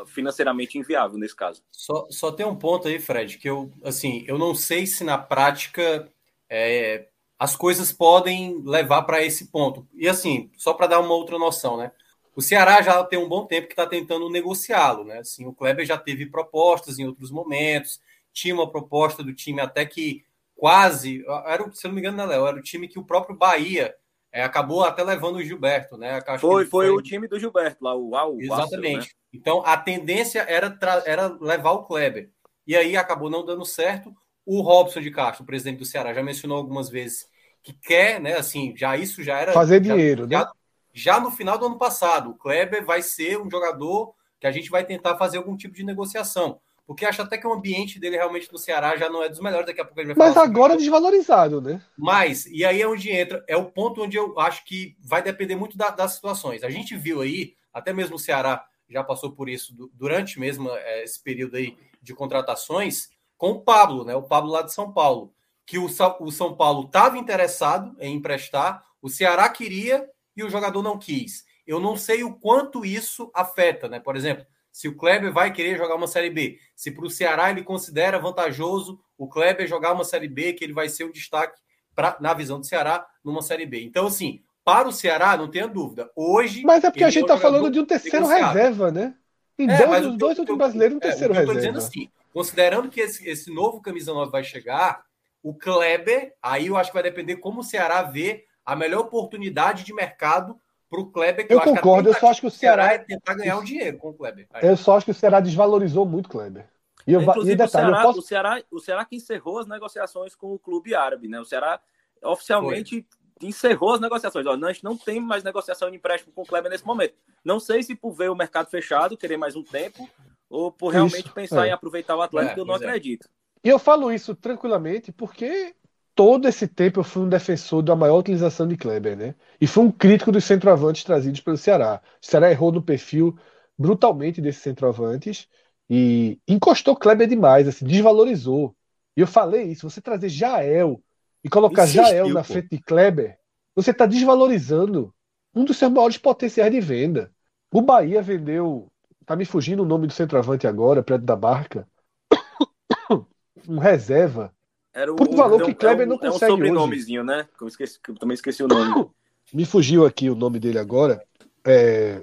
financeiramente 0.08 0.78
inviável 0.78 1.18
nesse 1.18 1.36
caso. 1.36 1.62
Só, 1.72 2.08
só 2.10 2.32
tem 2.32 2.46
um 2.46 2.56
ponto 2.56 2.88
aí, 2.88 3.00
Fred, 3.00 3.38
que 3.38 3.50
eu, 3.50 3.72
assim, 3.84 4.24
eu 4.28 4.38
não 4.38 4.56
sei 4.56 4.86
se 4.86 5.04
na 5.04 5.18
prática 5.18 6.08
é, 6.50 7.08
as 7.38 7.56
coisas 7.56 7.92
podem 7.92 8.62
levar 8.64 9.04
para 9.04 9.24
esse 9.24 9.48
ponto. 9.48 9.88
E 9.94 10.08
assim, 10.08 10.52
só 10.56 10.74
para 10.74 10.88
dar 10.88 11.00
uma 11.00 11.14
outra 11.14 11.40
noção, 11.40 11.78
né? 11.78 11.92
O 12.36 12.42
Ceará 12.42 12.82
já 12.82 13.04
tem 13.04 13.20
um 13.20 13.28
bom 13.28 13.46
tempo 13.46 13.68
que 13.68 13.74
está 13.74 13.86
tentando 13.86 14.30
negociá-lo, 14.30 15.04
né? 15.04 15.20
Assim, 15.20 15.46
o 15.46 15.54
Kleber 15.54 15.86
já 15.86 15.98
teve 15.98 16.26
propostas 16.26 16.98
em 16.98 17.06
outros 17.06 17.30
momentos, 17.30 18.00
tinha 18.32 18.54
uma 18.54 18.70
proposta 18.70 19.22
do 19.24 19.34
time 19.34 19.60
até 19.60 19.86
que 19.86 20.24
quase, 20.56 21.26
era, 21.46 21.70
se 21.74 21.86
eu 21.86 21.90
não 21.90 21.96
me 21.96 22.02
engano, 22.02 22.18
né, 22.18 22.26
Léo, 22.26 22.48
era 22.48 22.58
o 22.58 22.62
time 22.62 22.88
que 22.88 23.00
o 23.00 23.04
próprio 23.04 23.36
Bahia 23.36 23.96
é, 24.32 24.44
acabou 24.44 24.84
até 24.84 25.04
levando 25.04 25.38
o 25.38 25.44
Gilberto, 25.44 25.98
né? 25.98 26.22
Foi, 26.40 26.40
foi, 26.40 26.66
foi, 26.68 26.90
o 26.90 27.02
time 27.02 27.28
do 27.28 27.40
Gilberto 27.40 27.84
lá, 27.84 27.96
o 27.96 28.16
Al. 28.16 28.40
Exatamente. 28.40 29.08
né? 29.08 29.14
Então 29.34 29.62
a 29.66 29.76
tendência 29.76 30.46
era, 30.48 30.78
era 31.06 31.28
levar 31.42 31.72
o 31.72 31.84
Kleber. 31.84 32.30
E 32.66 32.76
aí 32.78 32.96
acabou 32.96 33.30
não 33.30 33.46
dando 33.46 33.66
certo. 33.66 34.16
O 34.46 34.62
Robson 34.62 35.02
de 35.02 35.12
Castro, 35.12 35.46
presidente 35.46 35.80
do 35.80 35.86
Ceará, 35.86 36.14
já 36.14 36.24
mencionou 36.24 36.58
algumas 36.58 36.90
vezes 36.90 37.28
que 37.62 37.74
quer, 37.74 38.22
né? 38.22 38.38
Assim, 38.38 38.74
já 38.78 38.96
isso 38.96 39.24
já 39.24 39.40
era. 39.40 39.52
Fazer 39.52 39.82
dinheiro, 39.82 40.28
já, 40.30 40.46
né? 40.46 40.52
Já 40.94 41.20
no 41.20 41.32
final 41.32 41.58
do 41.58 41.66
ano 41.66 41.78
passado, 41.78 42.32
o 42.32 42.36
Kleber 42.36 42.86
vai 42.86 43.02
ser 43.02 43.40
um 43.40 43.50
jogador 43.50 44.14
que 44.40 44.48
a 44.48 44.52
gente 44.52 44.70
vai 44.70 44.84
tentar 44.84 45.18
fazer 45.18 45.38
algum 45.38 45.56
tipo 45.56 45.76
de 45.76 45.84
negociação 45.84 46.60
porque 46.92 47.06
acho 47.06 47.22
até 47.22 47.38
que 47.38 47.48
o 47.48 47.54
ambiente 47.54 47.98
dele 47.98 48.18
realmente 48.18 48.52
no 48.52 48.58
Ceará 48.58 48.98
já 48.98 49.10
não 49.10 49.24
é 49.24 49.30
dos 49.30 49.40
melhores. 49.40 49.66
Daqui 49.66 49.80
a 49.80 49.86
pouco 49.86 49.98
ele 50.00 50.14
vai 50.14 50.28
Mas 50.28 50.36
agora 50.36 50.76
desvalorizado, 50.76 51.62
né? 51.62 51.82
Mas, 51.98 52.46
e 52.48 52.66
aí 52.66 52.82
é 52.82 52.88
onde 52.88 53.10
entra, 53.10 53.42
é 53.48 53.56
o 53.56 53.72
ponto 53.72 54.04
onde 54.04 54.18
eu 54.18 54.38
acho 54.38 54.66
que 54.66 54.98
vai 55.00 55.22
depender 55.22 55.56
muito 55.56 55.78
da, 55.78 55.90
das 55.90 56.14
situações. 56.16 56.64
A 56.64 56.70
gente 56.70 56.98
viu 56.98 57.22
aí, 57.22 57.54
até 57.74 57.94
mesmo 57.94 58.18
o 58.18 58.20
Ceará 58.20 58.66
já 58.90 59.02
passou 59.06 59.32
por 59.32 59.48
isso 59.48 59.74
durante 59.94 60.38
mesmo 60.38 60.70
é, 60.70 61.04
esse 61.04 61.24
período 61.24 61.56
aí 61.56 61.78
de 62.02 62.14
contratações, 62.14 63.10
com 63.38 63.52
o 63.52 63.62
Pablo, 63.62 64.04
né? 64.04 64.14
O 64.16 64.24
Pablo 64.24 64.52
lá 64.52 64.62
de 64.62 64.74
São 64.74 64.92
Paulo. 64.92 65.34
Que 65.66 65.78
o, 65.78 65.86
o 65.86 66.32
São 66.32 66.56
Paulo 66.56 66.88
estava 66.88 67.18
interessado 67.18 67.96
em 68.00 68.16
emprestar, 68.16 68.84
o 69.02 69.08
Ceará 69.08 69.48
queria 69.48 70.10
e 70.36 70.44
o 70.44 70.50
jogador 70.50 70.82
não 70.82 70.98
quis. 70.98 71.44
Eu 71.66 71.80
não 71.80 71.96
sei 71.96 72.24
o 72.24 72.34
quanto 72.34 72.86
isso 72.86 73.32
afeta, 73.34 73.88
né? 73.88 74.00
Por 74.00 74.16
exemplo, 74.16 74.46
se 74.72 74.88
o 74.88 74.96
Kleber 74.96 75.32
vai 75.32 75.52
querer 75.52 75.78
jogar 75.78 75.96
uma 75.96 76.08
Série 76.08 76.30
B. 76.30 76.58
Se 76.76 76.92
para 76.92 77.06
o 77.06 77.10
Ceará 77.10 77.50
ele 77.50 77.64
considera 77.64 78.20
vantajoso 78.20 79.00
o 79.18 79.28
Kleber 79.28 79.68
jogar 79.68 79.94
uma 79.94 80.04
Série 80.04 80.28
B, 80.28 80.54
que 80.54 80.64
ele 80.64 80.74
vai 80.74 80.90
ser 80.90 81.04
um 81.04 81.12
destaque 81.12 81.60
pra, 81.94 82.18
na 82.20 82.34
visão 82.34 82.60
do 82.60 82.66
Ceará 82.66 83.06
numa 83.24 83.42
Série 83.42 83.66
B. 83.66 83.84
Então, 83.84 84.08
assim, 84.08 84.42
para 84.64 84.88
o 84.88 84.92
Ceará, 84.92 85.36
não 85.36 85.50
tenha 85.50 85.68
dúvida. 85.68 86.10
Hoje. 86.16 86.64
Mas 86.64 86.84
é 86.84 86.90
porque 86.90 87.04
a 87.04 87.10
gente 87.10 87.24
está 87.24 87.38
falando 87.38 87.70
de 87.70 87.80
um 87.80 87.86
terceiro 87.86 88.26
reserva, 88.26 88.92
né? 88.92 89.16
Em 89.60 89.70
é, 89.70 89.86
dois, 89.86 90.06
os 90.06 90.18
dois 90.18 90.40
últimos 90.40 90.58
brasileiros, 90.58 90.96
um 90.96 91.00
é, 91.00 91.02
terceiro 91.02 91.34
é, 91.34 91.38
reserva. 91.38 91.54
Eu 91.54 91.60
dizendo 91.60 91.78
assim, 91.78 92.10
considerando 92.34 92.90
que 92.90 93.02
esse, 93.02 93.28
esse 93.28 93.54
novo 93.54 93.82
camisa 93.82 94.14
9 94.14 94.32
vai 94.32 94.44
chegar, 94.44 95.04
o 95.44 95.54
Kleber, 95.54 96.34
aí 96.42 96.68
eu 96.68 96.78
acho 96.78 96.92
que 96.92 96.94
vai 96.94 97.04
depender 97.04 97.38
como 97.38 97.62
o 97.62 97.64
Ceará 97.64 98.04
vê 98.04 98.46
a 98.66 98.76
melhor 98.76 99.02
oportunidade 99.02 99.84
de 99.84 99.94
mercado 99.94 100.60
para 100.90 101.00
o 101.00 101.10
Kleber. 101.10 101.48
eu, 101.50 101.58
eu 101.58 101.64
concordo, 101.64 102.10
eu 102.10 102.14
só 102.14 102.30
acho 102.30 102.42
que 102.42 102.48
o 102.48 102.52
Ceará... 102.52 102.84
Ceará 102.84 102.96
é 102.96 103.06
tentar 103.06 103.34
ganhar 103.34 103.58
um 103.58 103.64
dinheiro 103.64 103.98
com 103.98 104.10
o 104.10 104.14
Kleber. 104.14 104.48
Aí. 104.54 104.68
Eu 104.68 104.76
só 104.76 104.98
acho 104.98 105.06
que 105.06 105.12
o 105.12 105.16
Ceará 105.16 105.40
desvalorizou 105.40 106.06
muito 106.06 106.26
o 106.26 106.30
Kleber. 106.30 106.68
E, 107.08 107.14
eu, 107.14 107.22
Inclusive, 107.22 107.54
e 107.54 107.56
detalhe, 107.56 107.86
o, 107.86 107.90
Ceará, 107.90 108.04
posso... 108.04 108.20
o, 108.20 108.22
Ceará, 108.22 108.64
o 108.70 108.80
Ceará 108.80 109.06
que 109.06 109.16
encerrou 109.16 109.60
as 109.60 109.68
negociações 109.68 110.36
com 110.36 110.54
o 110.54 110.60
clube 110.60 110.94
árabe, 110.94 111.28
né? 111.28 111.40
O 111.40 111.46
Ceará 111.46 111.80
oficialmente 112.24 113.08
Foi. 113.40 113.48
encerrou 113.48 113.94
as 113.94 114.02
negociações. 114.02 114.46
Ó, 114.46 114.54
a 114.54 114.74
gente 114.74 114.84
não 114.84 114.98
tem 114.98 115.20
mais 115.20 115.44
negociação 115.44 115.90
de 115.90 115.96
empréstimo 115.98 116.34
com 116.34 116.42
o 116.42 116.46
Kleber 116.46 116.70
nesse 116.70 116.86
momento. 116.86 117.16
Não 117.44 117.60
sei 117.60 117.82
se 117.82 117.96
por 117.96 118.12
ver 118.12 118.30
o 118.30 118.36
mercado 118.36 118.70
fechado, 118.70 119.18
querer 119.18 119.38
mais 119.38 119.56
um 119.56 119.64
tempo, 119.64 120.08
ou 120.50 120.72
por 120.72 120.90
realmente 120.90 121.26
isso, 121.26 121.34
pensar 121.34 121.66
é. 121.66 121.70
em 121.70 121.72
aproveitar 121.72 122.16
o 122.16 122.22
Atlético, 122.22 122.60
é, 122.60 122.62
eu 122.62 122.66
não 122.66 122.76
é. 122.76 122.78
acredito. 122.78 123.28
E 123.64 123.70
eu 123.70 123.80
falo 123.80 124.12
isso 124.12 124.36
tranquilamente 124.36 125.12
porque 125.12 125.74
todo 126.22 126.48
esse 126.48 126.68
tempo 126.68 127.00
eu 127.00 127.04
fui 127.04 127.24
um 127.24 127.28
defensor 127.28 127.82
da 127.82 127.96
maior 127.96 128.20
utilização 128.20 128.68
de 128.68 128.78
Kleber, 128.78 129.18
né? 129.18 129.34
E 129.60 129.66
fui 129.66 129.84
um 129.84 129.92
crítico 129.92 130.32
dos 130.32 130.44
centroavantes 130.44 131.04
trazidos 131.04 131.42
pelo 131.42 131.58
Ceará. 131.58 132.00
O 132.22 132.24
Ceará 132.24 132.52
errou 132.52 132.72
no 132.72 132.80
perfil 132.80 133.36
brutalmente 133.76 134.40
desses 134.40 134.62
centroavantes 134.62 135.48
e 135.90 136.40
encostou 136.48 136.96
Kleber 136.96 137.28
demais, 137.28 137.68
assim, 137.68 137.86
desvalorizou. 137.86 138.76
E 139.18 139.22
eu 139.22 139.26
falei 139.26 139.64
isso, 139.64 139.90
você 139.90 140.00
trazer 140.00 140.30
Jael 140.30 141.02
e 141.44 141.50
colocar 141.50 141.86
Insistiu, 141.86 142.04
Jael 142.04 142.30
na 142.30 142.44
frente 142.44 142.70
de 142.70 142.80
Kleber, 142.80 143.40
você 143.76 143.90
está 143.90 144.06
desvalorizando 144.06 145.12
um 145.56 145.66
dos 145.66 145.76
seus 145.76 145.92
maiores 145.92 146.20
potenciais 146.20 146.72
de 146.72 146.80
venda. 146.80 147.32
O 147.74 147.82
Bahia 147.82 148.22
vendeu, 148.22 148.92
tá 149.26 149.36
me 149.36 149.44
fugindo 149.44 149.82
o 149.82 149.88
nome 149.88 150.06
do 150.06 150.14
centroavante 150.14 150.68
agora, 150.68 151.02
perto 151.02 151.24
da 151.24 151.36
barca, 151.36 151.88
um 153.68 153.80
reserva 153.80 154.54
era 154.94 155.12
o, 155.12 155.16
Por 155.16 155.34
valor 155.36 155.64
que 155.64 155.74
Kleber 155.74 156.06
é 156.06 156.06
um, 156.06 156.10
não 156.10 156.18
consegue. 156.18 156.52
É 156.52 156.54
um 156.54 156.58
sobrenomezinho, 156.58 157.22
hoje. 157.22 157.28
né? 157.28 157.48
Eu, 157.60 157.68
esqueci, 157.68 158.00
eu 158.08 158.16
também 158.16 158.36
esqueci 158.36 158.64
o 158.64 158.68
nome. 158.68 159.10
Me 159.54 159.66
fugiu 159.66 160.06
aqui 160.06 160.30
o 160.30 160.36
nome 160.36 160.60
dele 160.60 160.80
agora. 160.80 161.24
É... 161.66 162.22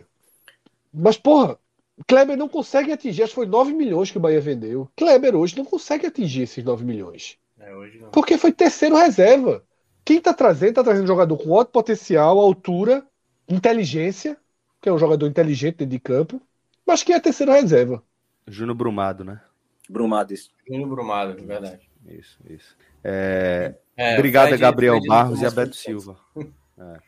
Mas, 0.93 1.17
porra, 1.17 1.59
Kleber 2.07 2.37
não 2.37 2.49
consegue 2.49 2.93
atingir. 2.93 3.23
Acho 3.23 3.33
que 3.33 3.37
foi 3.37 3.47
9 3.47 3.73
milhões 3.73 4.11
que 4.11 4.19
o 4.19 4.21
Bahia 4.21 4.41
vendeu. 4.41 4.89
Kleber 4.97 5.35
hoje 5.35 5.57
não 5.57 5.65
consegue 5.65 6.07
atingir 6.07 6.43
esses 6.43 6.65
9 6.65 6.85
milhões. 6.85 7.37
É, 7.59 7.71
Porque 8.13 8.39
foi 8.39 8.53
terceiro 8.53 8.97
reserva. 8.97 9.63
Quem 10.05 10.21
tá 10.21 10.33
trazendo, 10.33 10.75
tá 10.75 10.85
trazendo 10.85 11.05
um 11.05 11.09
jogador 11.09 11.37
com 11.37 11.55
alto 11.55 11.71
potencial, 11.71 12.39
altura, 12.39 13.07
inteligência, 13.49 14.39
que 14.81 14.89
é 14.89 14.93
um 14.93 14.99
jogador 14.99 15.27
inteligente 15.27 15.77
dentro 15.77 15.93
de 15.93 15.99
campo, 15.99 16.41
mas 16.87 17.03
que 17.03 17.13
é 17.13 17.21
terceiro 17.21 17.53
reserva. 17.53 18.03
Júnior 18.47 18.77
Brumado, 18.77 19.25
né? 19.25 19.43
Brumado, 19.89 20.33
isso. 20.33 20.51
Júnior 20.67 20.89
Brumado, 20.89 21.45
verdade. 21.45 21.88
Isso, 22.09 22.39
isso. 22.49 22.77
É... 23.05 23.75
É, 23.97 24.15
Obrigado, 24.15 24.49
Fred, 24.49 24.61
Gabriel 24.61 24.95
Fred 24.95 25.09
Barros 25.09 25.41
e 25.41 25.45
Alberto 25.45 25.75
Silva. 25.75 26.17
É. 26.37 26.99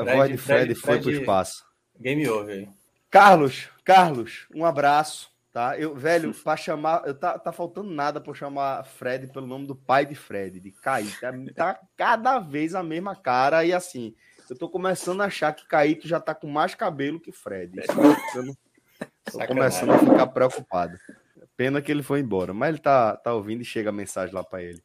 A 0.00 0.16
voz 0.16 0.30
de 0.30 0.36
Fred, 0.36 0.74
Fred 0.74 0.74
foi 0.74 1.00
para 1.00 1.08
o 1.08 1.12
espaço. 1.12 1.64
Game 1.98 2.28
over. 2.28 2.68
Carlos, 3.08 3.68
Carlos, 3.84 4.46
um 4.54 4.64
abraço. 4.64 5.30
Tá? 5.52 5.76
Eu, 5.76 5.96
velho, 5.96 6.32
para 6.32 6.56
chamar. 6.56 7.02
Eu, 7.04 7.14
tá, 7.14 7.36
tá 7.36 7.50
faltando 7.50 7.90
nada 7.90 8.20
para 8.20 8.32
chamar 8.34 8.84
Fred 8.84 9.26
pelo 9.28 9.48
nome 9.48 9.66
do 9.66 9.74
pai 9.74 10.06
de 10.06 10.14
Fred, 10.14 10.60
de 10.60 10.70
Caíto. 10.70 11.20
Tá, 11.20 11.32
tá 11.54 11.80
cada 11.96 12.38
vez 12.38 12.74
a 12.74 12.82
mesma 12.82 13.16
cara 13.16 13.64
e 13.64 13.72
assim. 13.72 14.14
Eu 14.48 14.56
tô 14.56 14.68
começando 14.68 15.20
a 15.20 15.26
achar 15.26 15.52
que 15.52 15.66
Caíto 15.66 16.08
já 16.08 16.20
tá 16.20 16.34
com 16.34 16.48
mais 16.48 16.74
cabelo 16.74 17.20
que 17.20 17.30
Fred. 17.32 17.80
Eu 18.34 18.42
não, 18.44 18.56
tô 19.30 19.38
começando 19.46 19.90
a 19.90 19.98
ficar 19.98 20.26
preocupado. 20.28 20.96
Pena 21.60 21.82
que 21.82 21.92
ele 21.92 22.02
foi 22.02 22.20
embora, 22.20 22.54
mas 22.54 22.70
ele 22.70 22.78
tá, 22.78 23.14
tá 23.16 23.34
ouvindo 23.34 23.60
e 23.60 23.66
chega 23.66 23.90
a 23.90 23.92
mensagem 23.92 24.34
lá 24.34 24.42
para 24.42 24.62
ele. 24.62 24.82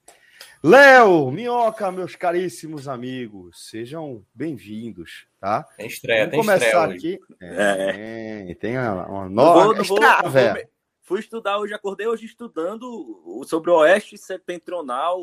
Léo, 0.62 1.32
Minhoca, 1.32 1.90
meus 1.90 2.18
caríssimos 2.18 2.90
amigos, 2.90 3.70
sejam 3.70 4.26
bem-vindos, 4.34 5.26
tá? 5.40 5.64
Tem 5.78 5.88
estreia, 5.88 6.28
Vamos 6.28 6.32
tem 6.32 6.40
começar 6.42 6.94
estreia 6.94 7.16
aqui. 7.16 7.20
É, 7.42 8.50
é. 8.50 8.56
Tem 8.56 8.78
uma 8.78 9.30
nova. 9.30 9.30
Não 9.30 9.54
vou, 9.54 9.74
não 9.74 9.84
vou, 9.86 10.68
Fui 11.02 11.22
estudar 11.22 11.60
hoje, 11.60 11.74
acordei 11.74 12.08
hoje 12.08 12.26
estudando 12.26 13.46
sobre 13.48 13.72
o 13.72 13.78
Oeste 13.78 14.18
Setentrional. 14.18 15.22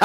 é, 0.00 0.04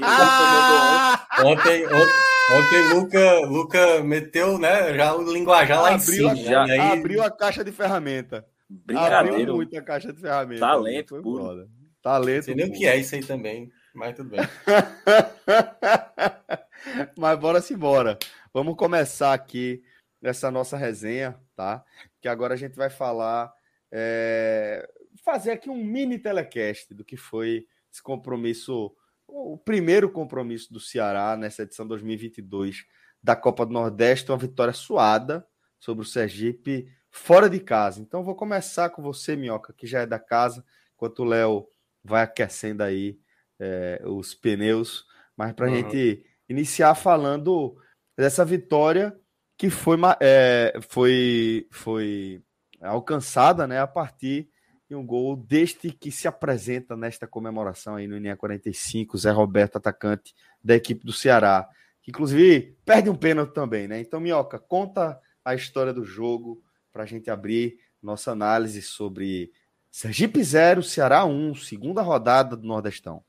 ontem, 1.44 1.84
ontem, 1.88 2.14
ontem 2.52 2.94
Luca, 2.94 3.40
Luca 3.40 4.02
meteu 4.02 4.56
né, 4.56 4.94
já 4.94 5.14
o 5.14 5.30
linguajar 5.30 5.82
lá 5.82 5.94
abriu 5.94 6.30
em 6.30 6.36
cima. 6.36 6.62
A, 6.62 6.66
né, 6.66 6.72
aí... 6.72 6.98
Abriu 6.98 7.22
a 7.22 7.30
caixa 7.30 7.62
de 7.62 7.70
ferramenta. 7.70 8.46
Brincadeira. 8.68 9.52
muito 9.52 9.76
a 9.76 9.82
caixa 9.82 10.12
de 10.12 10.20
ferramentas. 10.20 10.60
Talento, 10.60 11.22
puro. 11.22 11.68
Talento. 12.02 12.44
Sei 12.44 12.54
nem 12.54 12.66
o 12.66 12.72
que 12.72 12.86
é 12.86 12.96
isso 12.96 13.14
aí 13.14 13.24
também, 13.24 13.70
mas 13.94 14.16
tudo 14.16 14.30
bem. 14.30 14.40
mas 17.16 17.38
bora 17.38 17.60
se 17.60 17.74
embora. 17.74 18.18
Vamos 18.52 18.76
começar 18.76 19.32
aqui 19.32 19.82
essa 20.22 20.50
nossa 20.50 20.76
resenha, 20.76 21.38
tá? 21.54 21.84
Que 22.20 22.28
agora 22.28 22.54
a 22.54 22.56
gente 22.56 22.76
vai 22.76 22.90
falar, 22.90 23.52
é... 23.90 24.88
fazer 25.24 25.52
aqui 25.52 25.70
um 25.70 25.82
mini 25.82 26.18
telecast 26.18 26.92
do 26.94 27.04
que 27.04 27.16
foi 27.16 27.66
esse 27.92 28.02
compromisso, 28.02 28.94
o 29.26 29.58
primeiro 29.58 30.10
compromisso 30.10 30.72
do 30.72 30.80
Ceará 30.80 31.36
nessa 31.36 31.62
edição 31.62 31.86
2022 31.86 32.84
da 33.22 33.34
Copa 33.34 33.64
do 33.64 33.72
Nordeste, 33.72 34.30
uma 34.30 34.38
vitória 34.38 34.72
suada 34.72 35.46
sobre 35.78 36.02
o 36.02 36.08
Sergipe 36.08 36.88
fora 37.16 37.48
de 37.48 37.58
casa. 37.58 38.00
Então 38.00 38.22
vou 38.22 38.34
começar 38.34 38.90
com 38.90 39.02
você, 39.02 39.34
Minhoca, 39.34 39.72
que 39.72 39.86
já 39.86 40.02
é 40.02 40.06
da 40.06 40.18
casa, 40.18 40.64
enquanto 40.94 41.20
o 41.20 41.24
Léo 41.24 41.66
vai 42.04 42.22
aquecendo 42.22 42.82
aí 42.82 43.18
é, 43.58 44.00
os 44.04 44.34
pneus, 44.34 45.04
mas 45.36 45.52
para 45.54 45.66
a 45.66 45.70
uhum. 45.70 45.76
gente 45.76 46.24
iniciar 46.48 46.94
falando 46.94 47.76
dessa 48.16 48.44
vitória 48.44 49.18
que 49.56 49.70
foi, 49.70 49.96
é, 50.20 50.78
foi, 50.88 51.66
foi 51.70 52.42
alcançada 52.80 53.66
né, 53.66 53.80
a 53.80 53.86
partir 53.86 54.48
de 54.88 54.94
um 54.94 55.04
gol 55.04 55.36
deste 55.36 55.90
que 55.90 56.12
se 56.12 56.28
apresenta 56.28 56.96
nesta 56.96 57.26
comemoração 57.26 57.96
aí 57.96 58.06
no 58.06 58.16
Ininha 58.16 58.36
45, 58.36 59.18
Zé 59.18 59.30
Roberto, 59.30 59.76
atacante 59.76 60.34
da 60.62 60.76
equipe 60.76 61.04
do 61.04 61.12
Ceará, 61.12 61.68
que 62.02 62.10
inclusive 62.10 62.76
perde 62.84 63.10
um 63.10 63.16
pênalti 63.16 63.52
também, 63.52 63.88
né? 63.88 63.98
Então, 63.98 64.20
Minhoca, 64.20 64.58
conta 64.58 65.18
a 65.44 65.54
história 65.54 65.92
do 65.92 66.04
jogo, 66.04 66.62
para 66.96 67.02
a 67.02 67.06
gente 67.06 67.30
abrir 67.30 67.76
nossa 68.02 68.32
análise 68.32 68.80
sobre 68.80 69.52
Sergipe 69.90 70.42
0, 70.42 70.82
Ceará 70.82 71.26
1, 71.26 71.54
segunda 71.56 72.00
rodada 72.00 72.56
do 72.56 72.66
Nordestão. 72.66 73.22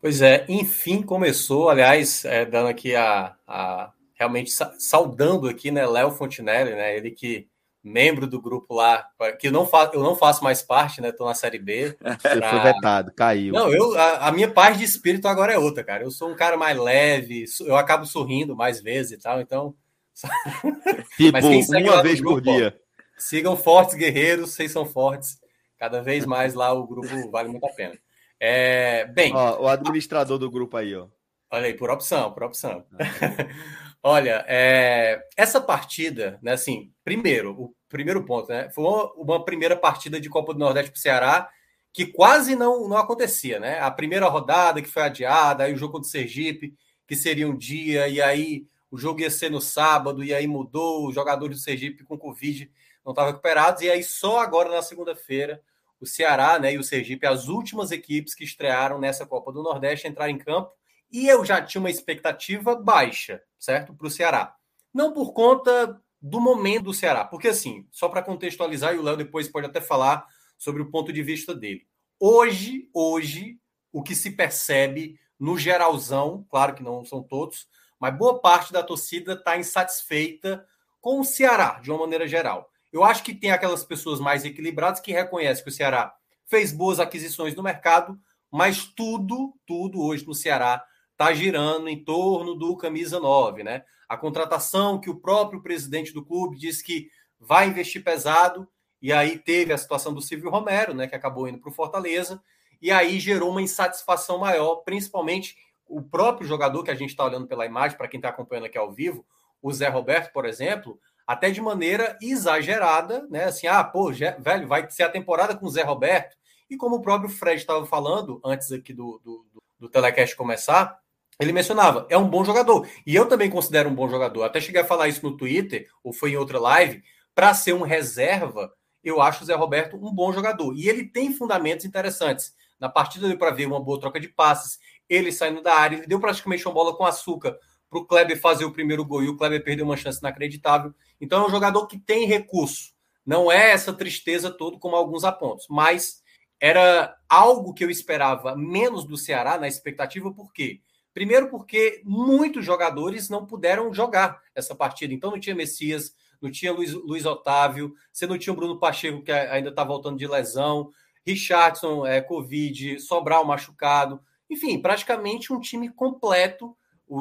Pois 0.00 0.22
é, 0.22 0.46
enfim 0.48 1.02
começou, 1.02 1.68
aliás, 1.68 2.24
é, 2.24 2.46
dando 2.46 2.68
aqui 2.68 2.96
a, 2.96 3.36
a 3.46 3.92
realmente 4.14 4.50
saudando 4.78 5.46
aqui, 5.46 5.70
né, 5.70 5.86
Léo 5.86 6.10
Fontinelli, 6.10 6.70
né, 6.70 6.96
ele 6.96 7.10
que 7.10 7.46
membro 7.84 8.26
do 8.26 8.40
grupo 8.40 8.74
lá, 8.74 9.06
que 9.38 9.48
eu 9.48 9.52
não 9.52 9.66
faço, 9.66 9.94
eu 9.94 10.02
não 10.02 10.16
faço 10.16 10.42
mais 10.42 10.62
parte, 10.62 11.00
né? 11.00 11.12
Tô 11.12 11.24
na 11.24 11.34
série 11.34 11.58
B. 11.58 11.96
Você 12.02 12.40
pra... 12.40 12.50
foi 12.50 12.60
vetado, 12.60 13.12
caiu. 13.14 13.52
Não, 13.52 13.72
eu 13.72 13.96
a, 13.96 14.26
a, 14.26 14.32
minha 14.32 14.50
parte 14.50 14.78
de 14.78 14.84
espírito 14.84 15.28
agora 15.28 15.52
é 15.52 15.58
outra, 15.58 15.84
cara. 15.84 16.02
Eu 16.02 16.10
sou 16.10 16.28
um 16.28 16.34
cara 16.34 16.56
mais 16.56 16.76
leve, 16.76 17.44
eu 17.60 17.76
acabo 17.76 18.04
sorrindo 18.04 18.56
mais 18.56 18.80
vezes 18.80 19.12
e 19.12 19.18
tal, 19.18 19.40
então. 19.40 19.74
Tipo, 21.16 21.38
uma 21.38 22.02
vez 22.02 22.20
grupo, 22.20 22.36
por 22.36 22.40
dia. 22.40 22.76
Sigam 23.16 23.56
fortes, 23.56 23.94
guerreiros, 23.94 24.52
vocês 24.52 24.70
são 24.70 24.84
fortes. 24.84 25.38
Cada 25.78 26.02
vez 26.02 26.24
mais 26.26 26.54
lá 26.54 26.72
o 26.72 26.86
grupo 26.86 27.30
vale 27.30 27.48
muito 27.48 27.66
a 27.66 27.72
pena. 27.72 27.98
É, 28.38 29.06
bem. 29.06 29.32
Ó, 29.34 29.62
o 29.62 29.68
administrador 29.68 30.38
do 30.38 30.50
grupo 30.50 30.76
aí, 30.76 30.94
ó. 30.94 31.08
Olha 31.50 31.66
aí, 31.66 31.74
por 31.74 31.90
opção, 31.90 32.32
por 32.32 32.42
opção. 32.42 32.84
Ah. 32.92 33.48
olha, 34.02 34.44
é, 34.48 35.22
essa 35.36 35.60
partida, 35.60 36.38
né, 36.42 36.52
assim, 36.52 36.92
primeiro, 37.04 37.52
o 37.52 37.74
primeiro 37.88 38.24
ponto, 38.24 38.48
né, 38.48 38.68
foi 38.70 38.84
uma, 38.84 39.12
uma 39.14 39.44
primeira 39.44 39.76
partida 39.76 40.20
de 40.20 40.28
Copa 40.28 40.52
do 40.52 40.58
Nordeste 40.58 40.90
para 40.90 40.98
o 40.98 41.00
Ceará 41.00 41.50
que 41.96 42.04
quase 42.04 42.54
não, 42.54 42.86
não 42.86 42.98
acontecia, 42.98 43.58
né? 43.58 43.80
A 43.80 43.90
primeira 43.90 44.28
rodada 44.28 44.82
que 44.82 44.88
foi 44.88 45.02
adiada, 45.02 45.64
aí 45.64 45.72
o 45.72 45.78
jogo 45.78 45.98
do 45.98 46.04
Sergipe, 46.04 46.74
que 47.08 47.16
seria 47.16 47.48
um 47.48 47.56
dia, 47.56 48.06
e 48.06 48.20
aí 48.20 48.66
o 48.90 48.98
jogo 48.98 49.22
ia 49.22 49.30
ser 49.30 49.50
no 49.50 49.62
sábado, 49.62 50.22
e 50.22 50.34
aí 50.34 50.46
mudou, 50.46 51.08
os 51.08 51.14
jogadores 51.14 51.56
do 51.56 51.62
Sergipe 51.62 52.04
com 52.04 52.18
Covid 52.18 52.70
não 53.06 53.12
estavam 53.12 53.30
recuperados, 53.30 53.82
e 53.82 53.90
aí 53.90 54.02
só 54.02 54.40
agora 54.40 54.68
na 54.68 54.82
segunda-feira 54.82 55.62
o 56.00 56.04
Ceará 56.04 56.58
né, 56.58 56.74
e 56.74 56.78
o 56.78 56.82
Sergipe, 56.82 57.24
as 57.24 57.46
últimas 57.46 57.92
equipes 57.92 58.34
que 58.34 58.42
estrearam 58.42 58.98
nessa 58.98 59.24
Copa 59.24 59.52
do 59.52 59.62
Nordeste, 59.62 60.08
entraram 60.08 60.32
em 60.32 60.38
campo, 60.38 60.72
e 61.10 61.28
eu 61.28 61.44
já 61.44 61.62
tinha 61.62 61.80
uma 61.80 61.88
expectativa 61.88 62.74
baixa, 62.74 63.40
certo? 63.58 63.94
Para 63.94 64.08
o 64.08 64.10
Ceará. 64.10 64.56
Não 64.92 65.12
por 65.12 65.32
conta 65.32 66.02
do 66.20 66.40
momento 66.40 66.86
do 66.86 66.94
Ceará, 66.94 67.24
porque 67.24 67.48
assim, 67.48 67.86
só 67.92 68.08
para 68.08 68.22
contextualizar, 68.22 68.92
e 68.92 68.98
o 68.98 69.02
Léo 69.02 69.16
depois 69.16 69.48
pode 69.48 69.66
até 69.66 69.80
falar 69.80 70.26
sobre 70.58 70.82
o 70.82 70.90
ponto 70.90 71.12
de 71.12 71.22
vista 71.22 71.54
dele. 71.54 71.86
Hoje, 72.18 72.90
hoje, 72.92 73.58
o 73.92 74.02
que 74.02 74.16
se 74.16 74.32
percebe 74.32 75.18
no 75.38 75.56
geralzão, 75.56 76.44
claro 76.50 76.74
que 76.74 76.82
não 76.82 77.04
são 77.04 77.22
todos, 77.22 77.68
mas 78.00 78.16
boa 78.16 78.40
parte 78.40 78.72
da 78.72 78.82
torcida 78.82 79.34
está 79.34 79.56
insatisfeita 79.56 80.66
com 81.00 81.20
o 81.20 81.24
Ceará, 81.24 81.78
de 81.80 81.90
uma 81.90 82.00
maneira 82.00 82.26
geral. 82.26 82.68
Eu 82.96 83.04
acho 83.04 83.22
que 83.22 83.34
tem 83.34 83.50
aquelas 83.50 83.84
pessoas 83.84 84.18
mais 84.18 84.46
equilibradas 84.46 85.00
que 85.00 85.12
reconhecem 85.12 85.62
que 85.62 85.68
o 85.68 85.72
Ceará 85.72 86.14
fez 86.46 86.72
boas 86.72 86.98
aquisições 86.98 87.54
no 87.54 87.62
mercado, 87.62 88.18
mas 88.50 88.86
tudo, 88.86 89.54
tudo 89.66 90.00
hoje 90.00 90.26
no 90.26 90.32
Ceará 90.32 90.82
está 91.12 91.30
girando 91.34 91.88
em 91.90 92.02
torno 92.02 92.54
do 92.54 92.74
camisa 92.74 93.20
9, 93.20 93.62
né? 93.62 93.84
A 94.08 94.16
contratação 94.16 94.98
que 94.98 95.10
o 95.10 95.20
próprio 95.20 95.62
presidente 95.62 96.10
do 96.14 96.24
clube 96.24 96.56
disse 96.56 96.82
que 96.82 97.10
vai 97.38 97.68
investir 97.68 98.02
pesado, 98.02 98.66
e 99.02 99.12
aí 99.12 99.36
teve 99.36 99.74
a 99.74 99.78
situação 99.78 100.14
do 100.14 100.22
Silvio 100.22 100.48
Romero, 100.48 100.94
né, 100.94 101.06
que 101.06 101.14
acabou 101.14 101.46
indo 101.46 101.58
para 101.58 101.68
o 101.68 101.74
Fortaleza, 101.74 102.42
e 102.80 102.90
aí 102.90 103.20
gerou 103.20 103.50
uma 103.50 103.60
insatisfação 103.60 104.38
maior, 104.38 104.76
principalmente 104.76 105.54
o 105.86 106.00
próprio 106.00 106.48
jogador 106.48 106.82
que 106.82 106.90
a 106.90 106.94
gente 106.94 107.10
está 107.10 107.26
olhando 107.26 107.46
pela 107.46 107.66
imagem, 107.66 107.98
para 107.98 108.08
quem 108.08 108.16
está 108.16 108.30
acompanhando 108.30 108.64
aqui 108.64 108.78
ao 108.78 108.90
vivo, 108.90 109.22
o 109.60 109.70
Zé 109.70 109.88
Roberto, 109.88 110.32
por 110.32 110.46
exemplo, 110.46 110.98
até 111.26 111.50
de 111.50 111.60
maneira 111.60 112.16
exagerada, 112.22 113.26
né? 113.28 113.44
Assim, 113.44 113.66
ah, 113.66 113.82
pô, 113.82 114.12
velho, 114.12 114.68
vai 114.68 114.88
ser 114.90 115.02
a 115.02 115.10
temporada 115.10 115.56
com 115.56 115.66
o 115.66 115.70
Zé 115.70 115.82
Roberto. 115.82 116.36
E 116.70 116.76
como 116.76 116.96
o 116.96 117.02
próprio 117.02 117.30
Fred 117.30 117.60
estava 117.60 117.84
falando 117.84 118.40
antes 118.44 118.70
aqui 118.72 118.92
do, 118.92 119.20
do, 119.24 119.44
do 119.78 119.88
telecast 119.88 120.36
começar, 120.36 120.98
ele 121.38 121.52
mencionava, 121.52 122.06
é 122.08 122.16
um 122.16 122.28
bom 122.28 122.44
jogador. 122.44 122.88
E 123.06 123.14
eu 123.14 123.26
também 123.28 123.50
considero 123.50 123.88
um 123.88 123.94
bom 123.94 124.08
jogador. 124.08 124.44
Até 124.44 124.60
cheguei 124.60 124.80
a 124.80 124.86
falar 124.86 125.08
isso 125.08 125.24
no 125.24 125.36
Twitter, 125.36 125.88
ou 126.02 126.12
foi 126.12 126.30
em 126.30 126.36
outra 126.36 126.58
live, 126.58 127.02
para 127.34 127.52
ser 127.52 127.74
um 127.74 127.82
reserva, 127.82 128.72
eu 129.04 129.20
acho 129.20 129.42
o 129.42 129.46
Zé 129.46 129.54
Roberto 129.54 129.96
um 129.96 130.12
bom 130.12 130.32
jogador. 130.32 130.74
E 130.74 130.88
ele 130.88 131.04
tem 131.04 131.32
fundamentos 131.32 131.84
interessantes. 131.84 132.54
Na 132.80 132.88
partida 132.88 133.28
deu 133.28 133.38
para 133.38 133.50
ver 133.50 133.66
uma 133.66 133.80
boa 133.80 134.00
troca 134.00 134.18
de 134.18 134.28
passes, 134.28 134.78
ele 135.08 135.30
saindo 135.30 135.62
da 135.62 135.74
área, 135.74 135.96
ele 135.96 136.06
deu 136.06 136.18
praticamente 136.18 136.66
uma 136.66 136.74
bola 136.74 136.96
com 136.96 137.04
açúcar 137.04 137.56
para 137.88 137.98
o 137.98 138.04
Kleber 138.04 138.40
fazer 138.40 138.64
o 138.64 138.72
primeiro 138.72 139.04
gol 139.04 139.22
e 139.22 139.28
o 139.28 139.36
Kleber 139.36 139.62
perdeu 139.62 139.84
uma 139.84 139.96
chance 139.96 140.18
inacreditável. 140.18 140.94
Então 141.20 141.44
é 141.44 141.46
um 141.46 141.50
jogador 141.50 141.86
que 141.86 141.98
tem 141.98 142.26
recurso. 142.26 142.94
Não 143.24 143.50
é 143.50 143.72
essa 143.72 143.92
tristeza 143.92 144.50
toda 144.50 144.78
como 144.78 144.94
alguns 144.94 145.24
apontos, 145.24 145.66
mas 145.68 146.22
era 146.60 147.16
algo 147.28 147.74
que 147.74 147.84
eu 147.84 147.90
esperava 147.90 148.56
menos 148.56 149.04
do 149.04 149.16
Ceará 149.16 149.58
na 149.58 149.68
expectativa, 149.68 150.32
por 150.32 150.52
quê? 150.52 150.80
Primeiro 151.12 151.48
porque 151.48 152.02
muitos 152.04 152.64
jogadores 152.64 153.28
não 153.28 153.46
puderam 153.46 153.92
jogar 153.92 154.40
essa 154.54 154.74
partida. 154.74 155.14
Então 155.14 155.30
não 155.30 155.40
tinha 155.40 155.56
Messias, 155.56 156.14
não 156.40 156.50
tinha 156.50 156.72
Luiz, 156.72 156.92
Luiz 156.92 157.24
Otávio, 157.24 157.94
você 158.12 158.26
não 158.26 158.38
tinha 158.38 158.52
o 158.52 158.56
Bruno 158.56 158.78
Pacheco, 158.78 159.22
que 159.22 159.32
ainda 159.32 159.70
está 159.70 159.82
voltando 159.82 160.18
de 160.18 160.26
lesão, 160.26 160.90
Richardson, 161.26 162.06
é, 162.06 162.20
Covid, 162.20 163.00
Sobral 163.00 163.44
machucado. 163.44 164.20
Enfim, 164.48 164.80
praticamente 164.80 165.52
um 165.52 165.60
time 165.60 165.88
completo. 165.88 166.76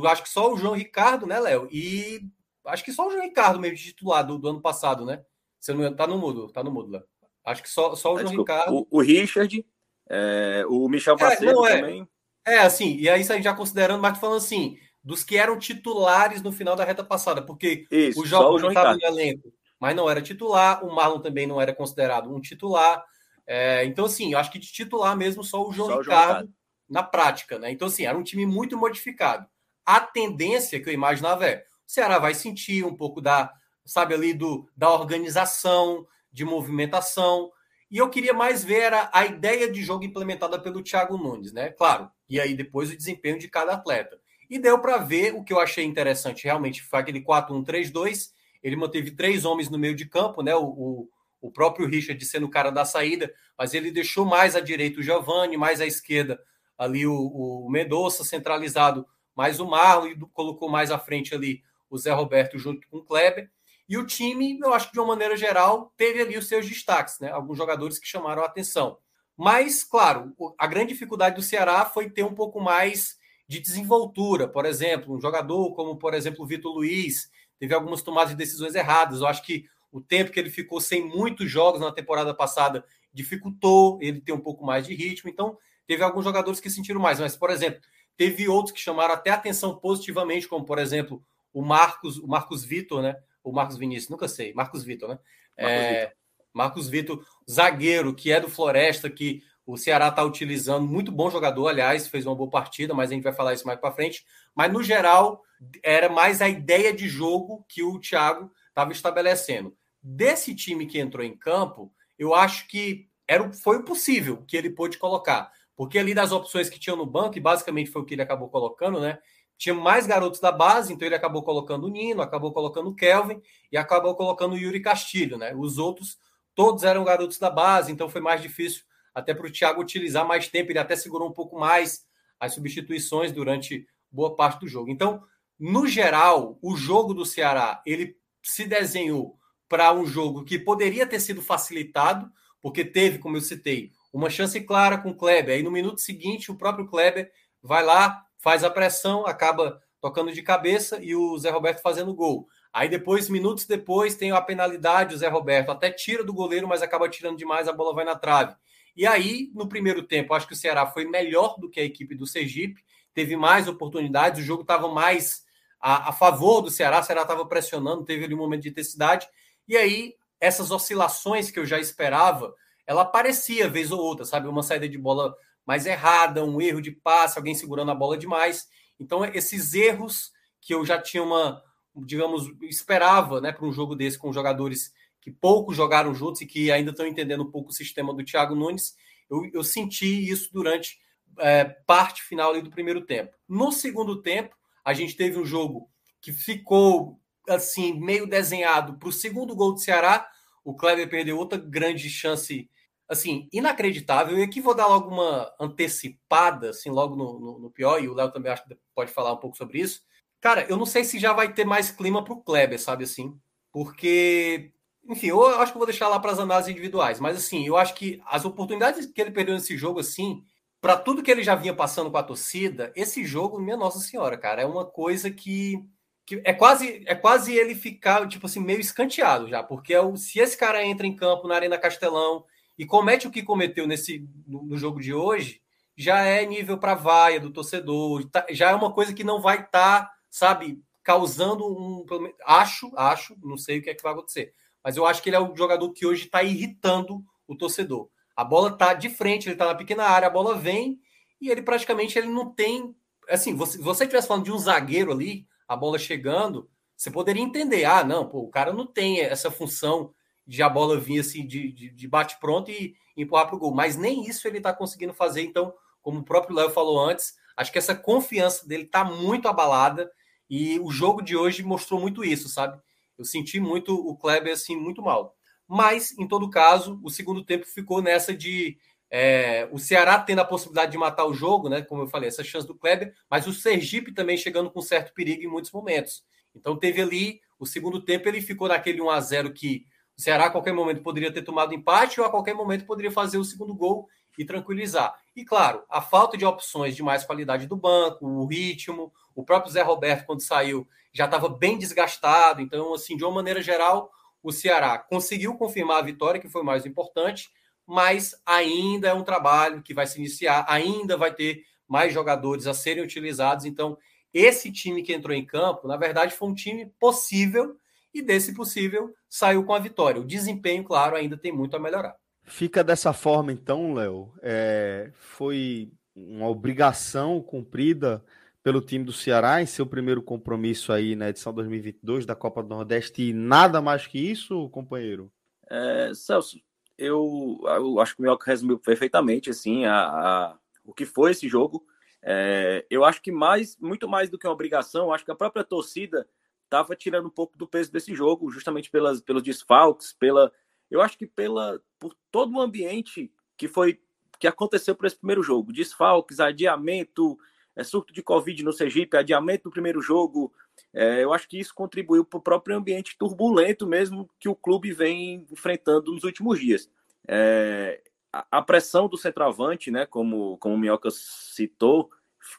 Acho 0.05 0.23
que 0.23 0.29
só 0.29 0.53
o 0.53 0.57
João 0.57 0.75
Ricardo, 0.75 1.25
né, 1.25 1.39
Léo? 1.39 1.67
E 1.71 2.21
acho 2.67 2.83
que 2.83 2.91
só 2.91 3.07
o 3.07 3.11
João 3.11 3.23
Ricardo 3.23 3.59
meio 3.59 3.75
titular 3.75 4.25
do, 4.25 4.37
do 4.37 4.49
ano 4.49 4.61
passado, 4.61 5.05
né? 5.05 5.23
Você 5.59 5.73
não 5.73 5.95
tá 5.95 6.05
no 6.05 6.17
mudo, 6.17 6.51
tá 6.51 6.63
no 6.63 6.71
mudo, 6.71 6.91
Léo. 6.91 7.03
Acho 7.43 7.61
que 7.61 7.69
só, 7.69 7.95
só 7.95 8.13
o 8.13 8.17
João 8.17 8.29
Desculpa, 8.29 8.53
Ricardo. 8.53 8.75
O, 8.75 8.87
o 8.89 9.01
Richard, 9.01 9.65
é, 10.09 10.65
o 10.67 10.87
Michel 10.89 11.15
é, 11.19 11.23
Macedo 11.23 11.65
é, 11.65 11.77
também. 11.77 12.07
É, 12.45 12.59
assim, 12.59 12.95
e 12.97 13.09
aí 13.09 13.21
a 13.21 13.23
gente 13.23 13.43
já 13.43 13.53
considerando, 13.53 14.01
mas 14.01 14.17
falando 14.17 14.37
assim, 14.37 14.77
dos 15.03 15.23
que 15.23 15.37
eram 15.37 15.57
titulares 15.57 16.41
no 16.41 16.51
final 16.51 16.75
da 16.75 16.83
reta 16.83 17.03
passada, 17.03 17.41
porque 17.41 17.85
Isso, 17.89 18.21
o 18.21 18.25
João 18.25 18.55
estava 18.55 18.95
no 18.95 19.03
elenco, 19.03 19.53
mas 19.79 19.95
não 19.95 20.09
era 20.09 20.21
titular, 20.21 20.83
o 20.85 20.93
Marlon 20.93 21.19
também 21.19 21.47
não 21.47 21.61
era 21.61 21.73
considerado 21.73 22.33
um 22.33 22.39
titular. 22.39 23.03
É, 23.47 23.85
então, 23.85 24.05
assim, 24.05 24.33
eu 24.33 24.39
acho 24.39 24.51
que 24.51 24.59
de 24.59 24.71
titular 24.71 25.15
mesmo 25.15 25.43
só 25.43 25.67
o 25.67 25.71
João, 25.71 25.89
só 25.89 25.99
Ricardo, 25.99 26.01
o 26.01 26.03
João 26.03 26.27
Ricardo 26.27 26.53
na 26.89 27.03
prática, 27.03 27.59
né? 27.59 27.71
Então, 27.71 27.87
assim, 27.87 28.05
era 28.05 28.17
um 28.17 28.23
time 28.23 28.45
muito 28.45 28.77
modificado. 28.77 29.47
A 29.85 29.99
tendência 29.99 30.79
que 30.79 30.89
eu 30.89 30.93
imaginava 30.93 31.47
é 31.47 31.63
o 31.87 31.91
Ceará 31.91 32.19
vai 32.19 32.33
sentir 32.33 32.83
um 32.83 32.95
pouco 32.95 33.21
da, 33.21 33.53
sabe, 33.85 34.13
ali 34.13 34.33
do, 34.33 34.69
da 34.75 34.91
organização, 34.91 36.05
de 36.31 36.43
movimentação. 36.43 37.51
E 37.89 37.97
eu 37.97 38.09
queria 38.09 38.33
mais 38.33 38.63
ver 38.63 38.93
a, 38.93 39.09
a 39.13 39.25
ideia 39.25 39.71
de 39.71 39.83
jogo 39.83 40.03
implementada 40.03 40.59
pelo 40.59 40.83
Thiago 40.83 41.17
Nunes, 41.17 41.53
né? 41.53 41.69
Claro. 41.69 42.09
E 42.29 42.39
aí 42.39 42.55
depois 42.55 42.91
o 42.91 42.97
desempenho 42.97 43.37
de 43.37 43.47
cada 43.47 43.73
atleta. 43.73 44.19
E 44.49 44.59
deu 44.59 44.79
para 44.79 44.97
ver 44.97 45.33
o 45.33 45.43
que 45.43 45.53
eu 45.53 45.59
achei 45.59 45.85
interessante 45.85 46.43
realmente 46.43 46.83
foi 46.83 46.99
aquele 46.99 47.21
4-1-3-2. 47.21 48.31
Ele 48.61 48.75
manteve 48.75 49.11
três 49.11 49.45
homens 49.45 49.69
no 49.69 49.77
meio 49.77 49.95
de 49.95 50.05
campo, 50.05 50.41
né? 50.41 50.55
O, 50.55 50.65
o, 50.65 51.09
o 51.41 51.51
próprio 51.51 51.87
Richard 51.87 52.23
sendo 52.25 52.47
o 52.47 52.49
cara 52.49 52.71
da 52.71 52.85
saída, 52.85 53.31
mas 53.57 53.73
ele 53.73 53.91
deixou 53.91 54.25
mais 54.25 54.55
à 54.55 54.59
direita 54.59 54.99
o 54.99 55.03
Giovanni, 55.03 55.57
mais 55.57 55.79
à 55.79 55.85
esquerda 55.85 56.39
ali 56.77 57.05
o, 57.07 57.15
o 57.15 57.69
Mendonça 57.69 58.23
centralizado, 58.23 59.07
mais 59.35 59.59
o 59.59 59.65
Marlon 59.65 60.07
e 60.07 60.19
colocou 60.33 60.69
mais 60.69 60.91
à 60.91 60.99
frente 60.99 61.33
ali 61.33 61.63
o 61.89 61.97
Zé 61.97 62.11
Roberto 62.11 62.57
junto 62.57 62.87
com 62.87 62.97
o 62.97 63.03
Kleber. 63.03 63.49
E 63.87 63.97
o 63.97 64.05
time, 64.05 64.59
eu 64.59 64.73
acho 64.73 64.87
que 64.87 64.93
de 64.93 64.99
uma 64.99 65.09
maneira 65.09 65.37
geral, 65.37 65.93
teve 65.95 66.21
ali 66.21 66.37
os 66.37 66.47
seus 66.47 66.67
destaques, 66.67 67.19
né? 67.19 67.29
Alguns 67.29 67.57
jogadores 67.57 67.99
que 67.99 68.07
chamaram 68.07 68.41
a 68.41 68.45
atenção. 68.45 68.97
Mas, 69.37 69.83
claro, 69.83 70.33
a 70.57 70.65
grande 70.65 70.93
dificuldade 70.93 71.35
do 71.35 71.41
Ceará 71.41 71.85
foi 71.85 72.09
ter 72.09 72.23
um 72.23 72.33
pouco 72.33 72.59
mais 72.59 73.17
de 73.47 73.59
desenvoltura. 73.59 74.47
Por 74.47 74.65
exemplo, 74.65 75.15
um 75.15 75.21
jogador 75.21 75.75
como, 75.75 75.97
por 75.97 76.13
exemplo, 76.13 76.43
o 76.43 76.47
Vitor 76.47 76.73
Luiz, 76.73 77.29
teve 77.59 77.73
algumas 77.73 78.01
tomadas 78.01 78.29
de 78.29 78.37
decisões 78.37 78.75
erradas. 78.75 79.19
Eu 79.19 79.27
acho 79.27 79.43
que 79.43 79.65
o 79.91 80.01
tempo 80.01 80.31
que 80.31 80.39
ele 80.39 80.49
ficou 80.49 80.81
sem 80.81 81.05
muitos 81.05 81.49
jogos 81.49 81.79
na 81.79 81.91
temporada 81.91 82.33
passada 82.33 82.83
dificultou 83.13 83.99
ele 84.01 84.19
ter 84.19 84.31
um 84.31 84.39
pouco 84.39 84.65
mais 84.65 84.87
de 84.87 84.93
ritmo. 84.93 85.29
Então, 85.29 85.57
teve 85.85 86.03
alguns 86.03 86.23
jogadores 86.23 86.59
que 86.59 86.69
sentiram 86.69 86.99
mais. 86.99 87.19
Mas, 87.19 87.35
por 87.35 87.49
exemplo, 87.49 87.81
teve 88.17 88.47
outros 88.47 88.73
que 88.73 88.81
chamaram 88.81 89.13
até 89.13 89.29
atenção 89.29 89.77
positivamente, 89.77 90.47
como, 90.47 90.65
por 90.65 90.79
exemplo, 90.79 91.23
o 91.55 91.61
Marcos, 91.61 92.17
o 92.17 92.27
Marcos 92.27 92.65
Vitor, 92.65 93.01
né? 93.01 93.15
O 93.41 93.49
Marcos 93.53 93.77
Vinícius, 93.77 94.09
nunca 94.09 94.27
sei. 94.27 94.53
Marcos 94.53 94.83
Vitor, 94.83 95.07
né? 95.07 95.19
Marcos, 95.57 95.73
é, 95.73 95.99
Vitor. 96.01 96.15
Marcos 96.53 96.89
Vitor, 96.89 97.25
zagueiro, 97.49 98.13
que 98.13 98.29
é 98.29 98.41
do 98.41 98.49
Floresta, 98.49 99.09
que 99.09 99.41
o 99.65 99.77
Ceará 99.77 100.09
está 100.09 100.21
utilizando, 100.21 100.85
muito 100.85 101.13
bom 101.13 101.29
jogador, 101.29 101.69
aliás, 101.69 102.09
fez 102.09 102.25
uma 102.25 102.35
boa 102.35 102.49
partida, 102.49 102.93
mas 102.93 103.09
a 103.09 103.13
gente 103.13 103.23
vai 103.23 103.31
falar 103.31 103.53
isso 103.53 103.65
mais 103.65 103.79
para 103.79 103.93
frente. 103.93 104.25
Mas, 104.53 104.71
no 104.71 104.83
geral, 104.83 105.41
era 105.81 106.09
mais 106.09 106.41
a 106.41 106.49
ideia 106.49 106.93
de 106.93 107.07
jogo 107.07 107.65
que 107.69 107.81
o 107.81 107.97
Thiago 107.99 108.51
estava 108.67 108.91
estabelecendo. 108.91 109.73
Desse 110.03 110.53
time 110.53 110.85
que 110.85 110.99
entrou 110.99 111.23
em 111.23 111.37
campo, 111.37 111.89
eu 112.19 112.35
acho 112.35 112.67
que 112.67 113.07
era, 113.25 113.49
foi 113.53 113.77
o 113.77 113.83
possível 113.83 114.43
que 114.45 114.57
ele 114.57 114.69
pôde 114.69 114.97
colocar. 114.97 115.49
Porque 115.73 115.97
ali 115.97 116.13
das 116.13 116.33
opções 116.33 116.69
que 116.69 116.79
tinham 116.79 116.97
no 116.97 117.05
banco, 117.05 117.37
e 117.37 117.41
basicamente 117.41 117.89
foi 117.89 118.01
o 118.01 118.05
que 118.05 118.13
ele 118.13 118.21
acabou 118.21 118.49
colocando, 118.49 118.99
né? 118.99 119.19
Tinha 119.57 119.73
mais 119.73 120.05
garotos 120.05 120.39
da 120.39 120.51
base, 120.51 120.91
então 120.91 121.07
ele 121.07 121.15
acabou 121.15 121.43
colocando 121.43 121.85
o 121.85 121.89
Nino, 121.89 122.21
acabou 122.21 122.51
colocando 122.51 122.89
o 122.89 122.95
Kelvin 122.95 123.41
e 123.71 123.77
acabou 123.77 124.15
colocando 124.15 124.53
o 124.53 124.57
Yuri 124.57 124.81
Castilho, 124.81 125.37
né? 125.37 125.53
Os 125.55 125.77
outros 125.77 126.17
todos 126.53 126.83
eram 126.83 127.03
garotos 127.03 127.37
da 127.37 127.49
base, 127.49 127.91
então 127.91 128.09
foi 128.09 128.21
mais 128.21 128.41
difícil 128.41 128.83
até 129.13 129.33
para 129.33 129.47
o 129.47 129.51
Thiago 129.51 129.81
utilizar 129.81 130.27
mais 130.27 130.47
tempo, 130.49 130.71
ele 130.71 130.79
até 130.79 130.95
segurou 130.95 131.29
um 131.29 131.33
pouco 131.33 131.57
mais 131.57 132.05
as 132.39 132.53
substituições 132.53 133.31
durante 133.31 133.87
boa 134.11 134.35
parte 134.35 134.59
do 134.59 134.67
jogo. 134.67 134.89
Então, 134.89 135.23
no 135.57 135.87
geral, 135.87 136.59
o 136.61 136.75
jogo 136.75 137.13
do 137.13 137.25
Ceará, 137.25 137.81
ele 137.85 138.17
se 138.43 138.65
desenhou 138.65 139.37
para 139.69 139.93
um 139.93 140.05
jogo 140.05 140.43
que 140.43 140.59
poderia 140.59 141.07
ter 141.07 141.19
sido 141.19 141.41
facilitado, 141.41 142.29
porque 142.61 142.83
teve, 142.83 143.19
como 143.19 143.37
eu 143.37 143.41
citei, 143.41 143.91
uma 144.11 144.29
chance 144.29 144.59
clara 144.61 144.97
com 144.97 145.11
o 145.11 145.15
Kleber. 145.15 145.55
Aí 145.55 145.63
no 145.63 145.71
minuto 145.71 146.01
seguinte, 146.01 146.51
o 146.51 146.57
próprio 146.57 146.87
Kleber 146.87 147.31
vai 147.61 147.83
lá, 147.83 148.24
faz 148.45 148.63
a 148.63 148.69
pressão, 148.69 149.25
acaba 149.25 149.81
tocando 149.99 150.31
de 150.31 150.43
cabeça 150.43 150.99
e 151.01 151.15
o 151.15 151.35
Zé 151.35 151.49
Roberto 151.49 151.81
fazendo 151.81 152.13
gol. 152.13 152.47
Aí 152.71 152.87
depois, 152.87 153.27
minutos 153.27 153.65
depois, 153.65 154.13
tem 154.13 154.29
a 154.29 154.39
penalidade, 154.39 155.15
o 155.15 155.17
Zé 155.17 155.27
Roberto 155.27 155.71
até 155.71 155.89
tira 155.89 156.23
do 156.23 156.31
goleiro, 156.31 156.67
mas 156.67 156.83
acaba 156.83 157.09
tirando 157.09 157.39
demais, 157.39 157.67
a 157.67 157.73
bola 157.73 157.95
vai 157.95 158.05
na 158.05 158.15
trave. 158.15 158.53
E 158.95 159.07
aí, 159.07 159.49
no 159.55 159.67
primeiro 159.67 160.03
tempo, 160.03 160.35
acho 160.35 160.45
que 160.45 160.53
o 160.53 160.55
Ceará 160.55 160.85
foi 160.85 161.05
melhor 161.05 161.59
do 161.59 161.71
que 161.71 161.79
a 161.79 161.83
equipe 161.83 162.13
do 162.13 162.27
Sergipe, 162.27 162.83
teve 163.15 163.35
mais 163.35 163.67
oportunidades, 163.67 164.43
o 164.43 164.45
jogo 164.45 164.61
estava 164.61 164.89
mais 164.89 165.43
a, 165.81 166.09
a, 166.09 166.11
favor 166.11 166.61
do 166.61 166.69
Ceará, 166.69 166.99
o 166.99 167.03
Ceará 167.03 167.23
estava 167.23 167.47
pressionando, 167.47 168.05
teve 168.05 168.25
ali 168.25 168.35
um 168.35 168.37
momento 168.37 168.61
de 168.61 168.69
intensidade, 168.69 169.27
e 169.67 169.75
aí 169.75 170.13
essas 170.39 170.69
oscilações 170.69 171.49
que 171.49 171.57
eu 171.57 171.65
já 171.65 171.79
esperava, 171.79 172.53
ela 172.85 173.01
aparecia 173.01 173.67
vez 173.67 173.91
ou 173.91 173.99
outra, 173.99 174.23
sabe? 174.23 174.47
Uma 174.47 174.61
saída 174.61 174.87
de 174.87 174.99
bola 174.99 175.35
mais 175.65 175.85
errada, 175.85 176.43
um 176.43 176.61
erro 176.61 176.81
de 176.81 176.91
passe, 176.91 177.37
alguém 177.37 177.55
segurando 177.55 177.91
a 177.91 177.95
bola 177.95 178.17
demais. 178.17 178.67
Então, 178.99 179.25
esses 179.25 179.73
erros 179.73 180.31
que 180.61 180.73
eu 180.73 180.85
já 180.85 181.01
tinha 181.01 181.23
uma, 181.23 181.61
digamos, 181.95 182.47
esperava, 182.63 183.41
né, 183.41 183.51
para 183.51 183.65
um 183.65 183.71
jogo 183.71 183.95
desse 183.95 184.17
com 184.17 184.31
jogadores 184.31 184.93
que 185.21 185.31
pouco 185.31 185.73
jogaram 185.73 186.13
juntos 186.13 186.41
e 186.41 186.45
que 186.45 186.71
ainda 186.71 186.91
estão 186.91 187.07
entendendo 187.07 187.43
um 187.43 187.51
pouco 187.51 187.71
o 187.71 187.73
sistema 187.73 188.13
do 188.13 188.23
Thiago 188.23 188.55
Nunes. 188.55 188.95
Eu, 189.29 189.49
eu 189.53 189.63
senti 189.63 190.29
isso 190.29 190.53
durante 190.53 190.99
é, 191.39 191.63
parte 191.65 192.21
final 192.21 192.59
do 192.61 192.69
primeiro 192.69 193.01
tempo. 193.01 193.33
No 193.47 193.71
segundo 193.71 194.21
tempo, 194.21 194.55
a 194.83 194.93
gente 194.93 195.15
teve 195.15 195.39
um 195.39 195.45
jogo 195.45 195.89
que 196.21 196.31
ficou 196.31 197.19
assim 197.49 197.99
meio 197.99 198.27
desenhado 198.27 198.97
para 198.97 199.09
o 199.09 199.11
segundo 199.11 199.55
gol 199.55 199.73
do 199.73 199.79
Ceará. 199.79 200.29
O 200.63 200.75
Kleber 200.75 201.09
perdeu 201.09 201.37
outra 201.37 201.57
grande 201.57 202.09
chance 202.09 202.69
assim, 203.07 203.47
inacreditável. 203.51 204.37
E 204.37 204.43
aqui 204.43 204.59
vou 204.59 204.75
dar 204.75 204.87
logo 204.87 205.09
uma 205.09 205.53
antecipada, 205.59 206.71
assim, 206.71 206.89
logo 206.89 207.15
no, 207.15 207.39
no, 207.39 207.59
no 207.59 207.71
pior, 207.71 208.01
e 208.03 208.07
o 208.07 208.13
Léo 208.13 208.31
também 208.31 208.51
acho 208.51 208.65
que 208.65 208.77
pode 208.93 209.11
falar 209.11 209.33
um 209.33 209.37
pouco 209.37 209.57
sobre 209.57 209.79
isso. 209.79 210.01
Cara, 210.41 210.65
eu 210.69 210.77
não 210.77 210.85
sei 210.85 211.03
se 211.03 211.19
já 211.19 211.33
vai 211.33 211.53
ter 211.53 211.65
mais 211.65 211.91
clima 211.91 212.23
para 212.23 212.33
o 212.33 212.41
Kleber, 212.41 212.79
sabe 212.79 213.03
assim? 213.03 213.37
Porque, 213.71 214.71
enfim, 215.07 215.27
eu 215.27 215.43
acho 215.59 215.71
que 215.71 215.77
vou 215.77 215.87
deixar 215.87 216.07
lá 216.07 216.19
para 216.19 216.31
as 216.31 216.39
análises 216.39 216.71
individuais, 216.71 217.19
mas 217.19 217.37
assim, 217.37 217.65
eu 217.65 217.77
acho 217.77 217.93
que 217.95 218.21
as 218.25 218.45
oportunidades 218.45 219.05
que 219.05 219.21
ele 219.21 219.31
perdeu 219.31 219.55
nesse 219.55 219.75
jogo, 219.77 219.99
assim, 219.99 220.43
para 220.79 220.97
tudo 220.97 221.23
que 221.23 221.31
ele 221.31 221.43
já 221.43 221.55
vinha 221.55 221.73
passando 221.73 222.11
com 222.11 222.17
a 222.17 222.23
torcida, 222.23 222.93
esse 222.95 223.25
jogo, 223.25 223.59
minha 223.59 223.75
Nossa 223.75 223.99
Senhora, 223.99 224.37
cara, 224.37 224.61
é 224.61 224.65
uma 224.65 224.85
coisa 224.85 225.31
que, 225.31 225.83
que 226.25 226.41
é 226.45 226.53
quase 226.53 227.03
é 227.07 227.15
quase 227.15 227.55
ele 227.55 227.73
ficar, 227.73 228.27
tipo 228.27 228.45
assim, 228.45 228.59
meio 228.59 228.79
escanteado 228.79 229.47
já, 229.47 229.63
porque 229.63 229.93
é 229.93 230.01
o, 230.01 230.15
se 230.15 230.39
esse 230.39 230.55
cara 230.55 230.85
entra 230.85 231.07
em 231.07 231.15
campo 231.15 231.47
na 231.47 231.55
Arena 231.55 231.77
Castelão 231.77 232.45
e 232.77 232.85
comete 232.85 233.27
o 233.27 233.31
que 233.31 233.43
cometeu 233.43 233.87
nesse 233.87 234.27
no, 234.45 234.63
no 234.63 234.77
jogo 234.77 234.99
de 234.99 235.13
hoje, 235.13 235.61
já 235.95 236.19
é 236.25 236.45
nível 236.45 236.77
para 236.77 236.95
vaia 236.95 237.39
do 237.39 237.51
torcedor, 237.51 238.29
tá, 238.29 238.45
já 238.49 238.71
é 238.71 238.75
uma 238.75 238.91
coisa 238.91 239.13
que 239.13 239.23
não 239.23 239.41
vai 239.41 239.61
estar, 239.61 240.03
tá, 240.05 240.11
sabe, 240.29 240.81
causando 241.03 241.65
um. 241.65 242.05
Acho, 242.45 242.91
acho, 242.97 243.35
não 243.41 243.57
sei 243.57 243.79
o 243.79 243.81
que 243.81 243.89
é 243.89 243.95
que 243.95 244.03
vai 244.03 244.11
acontecer, 244.11 244.53
mas 244.83 244.97
eu 244.97 245.05
acho 245.05 245.21
que 245.21 245.29
ele 245.29 245.37
é 245.37 245.39
o 245.39 245.55
jogador 245.55 245.91
que 245.93 246.05
hoje 246.05 246.25
está 246.25 246.43
irritando 246.43 247.23
o 247.47 247.55
torcedor. 247.55 248.09
A 248.35 248.43
bola 248.43 248.69
está 248.69 248.93
de 248.93 249.09
frente, 249.09 249.47
ele 249.47 249.55
está 249.55 249.67
na 249.67 249.75
pequena 249.75 250.03
área, 250.03 250.27
a 250.27 250.31
bola 250.31 250.57
vem 250.57 250.99
e 251.39 251.49
ele 251.49 251.61
praticamente 251.61 252.17
ele 252.17 252.27
não 252.27 252.51
tem. 252.51 252.93
Assim, 253.29 253.55
você, 253.55 253.77
você 253.77 254.03
estivesse 254.03 254.27
falando 254.27 254.43
de 254.43 254.51
um 254.51 254.57
zagueiro 254.57 255.11
ali, 255.11 255.47
a 255.67 255.75
bola 255.75 255.97
chegando, 255.97 256.69
você 256.97 257.09
poderia 257.09 257.41
entender. 257.41 257.85
Ah, 257.85 258.03
não, 258.03 258.27
pô, 258.27 258.39
o 258.39 258.49
cara 258.49 258.73
não 258.73 258.85
tem 258.85 259.21
essa 259.21 259.49
função 259.49 260.13
de 260.45 260.61
a 260.61 260.69
bola 260.69 260.99
vir 260.99 261.19
assim 261.19 261.45
de, 261.45 261.71
de, 261.71 261.89
de 261.89 262.07
bate 262.07 262.39
pronto 262.39 262.69
e 262.69 262.95
empurrar 263.17 263.47
para 263.47 263.55
o 263.55 263.59
gol. 263.59 263.73
Mas 263.73 263.95
nem 263.95 264.25
isso 264.25 264.47
ele 264.47 264.57
está 264.57 264.73
conseguindo 264.73 265.13
fazer. 265.13 265.41
Então, 265.41 265.73
como 266.01 266.19
o 266.19 266.23
próprio 266.23 266.55
Léo 266.55 266.69
falou 266.69 266.99
antes, 266.99 267.35
acho 267.57 267.71
que 267.71 267.77
essa 267.77 267.95
confiança 267.95 268.67
dele 268.67 268.83
está 268.83 269.03
muito 269.03 269.47
abalada 269.47 270.11
e 270.49 270.79
o 270.79 270.91
jogo 270.91 271.21
de 271.21 271.35
hoje 271.35 271.63
mostrou 271.63 271.99
muito 271.99 272.23
isso, 272.23 272.47
sabe? 272.47 272.79
Eu 273.17 273.25
senti 273.25 273.59
muito 273.59 273.93
o 273.95 274.15
Kleber 274.15 274.53
assim 274.53 274.75
muito 274.75 275.01
mal. 275.01 275.35
Mas, 275.67 276.11
em 276.19 276.27
todo 276.27 276.49
caso, 276.49 276.99
o 277.03 277.09
segundo 277.09 277.43
tempo 277.43 277.65
ficou 277.65 278.01
nessa 278.01 278.35
de 278.35 278.77
é, 279.09 279.67
o 279.71 279.79
Ceará 279.79 280.19
tendo 280.19 280.39
a 280.39 280.45
possibilidade 280.45 280.91
de 280.91 280.97
matar 280.97 281.25
o 281.25 281.33
jogo, 281.33 281.69
né? 281.69 281.81
Como 281.81 282.03
eu 282.03 282.07
falei, 282.07 282.27
essa 282.27 282.43
chance 282.43 282.67
do 282.67 282.75
Kleber, 282.75 283.13
mas 283.29 283.47
o 283.47 283.53
Sergipe 283.53 284.13
também 284.13 284.37
chegando 284.37 284.69
com 284.69 284.81
certo 284.81 285.13
perigo 285.13 285.43
em 285.43 285.47
muitos 285.47 285.71
momentos. 285.71 286.23
Então 286.53 286.77
teve 286.77 287.01
ali 287.01 287.39
o 287.57 287.65
segundo 287.65 288.01
tempo, 288.01 288.27
ele 288.27 288.41
ficou 288.41 288.67
naquele 288.67 289.01
1 289.01 289.09
a 289.09 289.19
0 289.21 289.53
que 289.53 289.85
o 290.17 290.21
Ceará 290.21 290.45
a 290.45 290.49
qualquer 290.49 290.73
momento 290.73 291.01
poderia 291.01 291.31
ter 291.31 291.41
tomado 291.41 291.73
empate 291.73 292.19
ou 292.19 292.25
a 292.25 292.29
qualquer 292.29 292.53
momento 292.53 292.85
poderia 292.85 293.11
fazer 293.11 293.37
o 293.37 293.43
segundo 293.43 293.73
gol 293.73 294.07
e 294.37 294.45
tranquilizar. 294.45 295.13
E 295.35 295.43
claro, 295.43 295.83
a 295.89 296.01
falta 296.01 296.37
de 296.37 296.45
opções 296.45 296.95
de 296.95 297.03
mais 297.03 297.25
qualidade 297.25 297.67
do 297.67 297.75
banco, 297.75 298.25
o 298.25 298.45
ritmo, 298.45 299.11
o 299.33 299.43
próprio 299.43 299.71
Zé 299.71 299.81
Roberto, 299.81 300.25
quando 300.25 300.41
saiu, 300.41 300.87
já 301.13 301.25
estava 301.25 301.49
bem 301.49 301.77
desgastado. 301.77 302.61
Então, 302.61 302.93
assim, 302.93 303.15
de 303.17 303.23
uma 303.23 303.33
maneira 303.33 303.61
geral, 303.61 304.11
o 304.41 304.51
Ceará 304.51 304.97
conseguiu 304.97 305.55
confirmar 305.55 305.99
a 305.99 306.05
vitória, 306.05 306.39
que 306.39 306.49
foi 306.49 306.63
mais 306.63 306.85
importante, 306.85 307.49
mas 307.85 308.35
ainda 308.45 309.09
é 309.09 309.13
um 309.13 309.23
trabalho 309.23 309.81
que 309.81 309.93
vai 309.93 310.07
se 310.07 310.19
iniciar, 310.19 310.65
ainda 310.67 311.17
vai 311.17 311.33
ter 311.33 311.63
mais 311.87 312.13
jogadores 312.13 312.67
a 312.67 312.73
serem 312.73 313.03
utilizados. 313.03 313.65
Então, 313.65 313.97
esse 314.33 314.71
time 314.71 315.03
que 315.03 315.13
entrou 315.13 315.35
em 315.35 315.45
campo, 315.45 315.87
na 315.87 315.97
verdade, 315.97 316.35
foi 316.35 316.49
um 316.49 316.53
time 316.53 316.91
possível 316.99 317.77
e 318.15 318.21
desse 318.21 318.53
possível 318.53 319.13
saiu 319.29 319.65
com 319.65 319.73
a 319.73 319.79
vitória. 319.79 320.21
O 320.21 320.25
desempenho, 320.25 320.85
claro, 320.85 321.17
ainda 321.17 321.37
tem 321.37 321.51
muito 321.51 321.75
a 321.75 321.79
melhorar. 321.79 322.15
Fica 322.45 322.81
dessa 322.81 323.11
forma, 323.11 323.51
então, 323.51 323.93
Léo. 323.93 324.33
É, 324.41 325.11
foi 325.15 325.91
uma 326.15 326.47
obrigação 326.47 327.41
cumprida 327.41 328.23
pelo 328.63 328.79
time 328.79 329.03
do 329.03 329.11
Ceará 329.11 329.61
em 329.61 329.65
seu 329.65 329.85
primeiro 329.85 330.23
compromisso 330.23 330.93
aí 330.93 331.15
na 331.15 331.29
edição 331.29 331.53
2022 331.53 332.25
da 332.25 332.35
Copa 332.35 332.63
do 332.63 332.69
Nordeste 332.69 333.21
e 333.21 333.33
nada 333.33 333.81
mais 333.81 334.07
que 334.07 334.17
isso, 334.17 334.69
companheiro? 334.69 335.29
É, 335.69 336.11
Celso, 336.15 336.57
eu, 336.97 337.59
eu, 337.63 337.99
acho 337.99 338.15
que 338.15 338.21
o 338.21 338.23
Mioca 338.23 338.49
resumiu 338.49 338.79
perfeitamente 338.79 339.49
assim 339.49 339.85
a, 339.85 339.97
a, 339.97 340.57
o 340.85 340.93
que 340.93 341.05
foi 341.05 341.31
esse 341.31 341.49
jogo. 341.49 341.85
É, 342.23 342.85
eu 342.89 343.03
acho 343.03 343.21
que 343.21 343.31
mais, 343.31 343.77
muito 343.77 344.07
mais 344.07 344.29
do 344.29 344.39
que 344.39 344.47
uma 344.47 344.53
obrigação, 344.53 345.11
acho 345.11 345.25
que 345.25 345.31
a 345.31 345.35
própria 345.35 345.63
torcida 345.63 346.25
estava 346.65 346.95
tirando 346.95 347.27
um 347.27 347.31
pouco 347.31 347.57
do 347.57 347.67
peso 347.67 347.91
desse 347.91 348.13
jogo, 348.13 348.51
justamente 348.51 348.91
pelas, 348.91 349.21
pelos 349.21 349.41
desfalques, 349.41 350.13
pela 350.13 350.51
eu 350.89 351.01
acho 351.01 351.17
que 351.17 351.25
pela 351.25 351.81
por 351.99 352.15
todo 352.31 352.55
o 352.55 352.61
ambiente 352.61 353.31
que 353.57 353.67
foi 353.67 353.99
que 354.39 354.47
aconteceu 354.47 354.93
por 354.93 355.05
esse 355.05 355.17
primeiro 355.17 355.41
jogo, 355.41 355.71
desfalques, 355.71 356.39
adiamento, 356.39 357.37
é, 357.75 357.83
surto 357.83 358.13
de 358.13 358.21
Covid 358.21 358.63
no 358.63 358.73
Sergipe, 358.73 359.15
adiamento 359.15 359.63
do 359.63 359.71
primeiro 359.71 360.01
jogo, 360.01 360.53
é, 360.93 361.23
eu 361.23 361.33
acho 361.33 361.47
que 361.47 361.59
isso 361.59 361.73
contribuiu 361.73 362.25
para 362.25 362.37
o 362.37 362.41
próprio 362.41 362.75
ambiente 362.75 363.17
turbulento 363.17 363.87
mesmo 363.87 364.29
que 364.39 364.49
o 364.49 364.55
clube 364.55 364.91
vem 364.91 365.47
enfrentando 365.49 366.11
nos 366.11 366.23
últimos 366.23 366.59
dias. 366.59 366.89
É, 367.27 368.01
a, 368.31 368.45
a, 368.51 368.61
pressão 368.61 369.07
do 369.07 369.17
centroavante, 369.17 369.89
né, 369.89 370.05
como, 370.05 370.57
como 370.57 370.75
o 370.75 370.77
Minhoca 370.77 371.09
citou, 371.11 372.09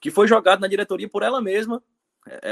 que 0.01 0.11
foi 0.11 0.27
jogado 0.27 0.61
na 0.61 0.69
diretoria 0.69 1.09
por 1.09 1.23
ela 1.23 1.41
mesma, 1.41 1.83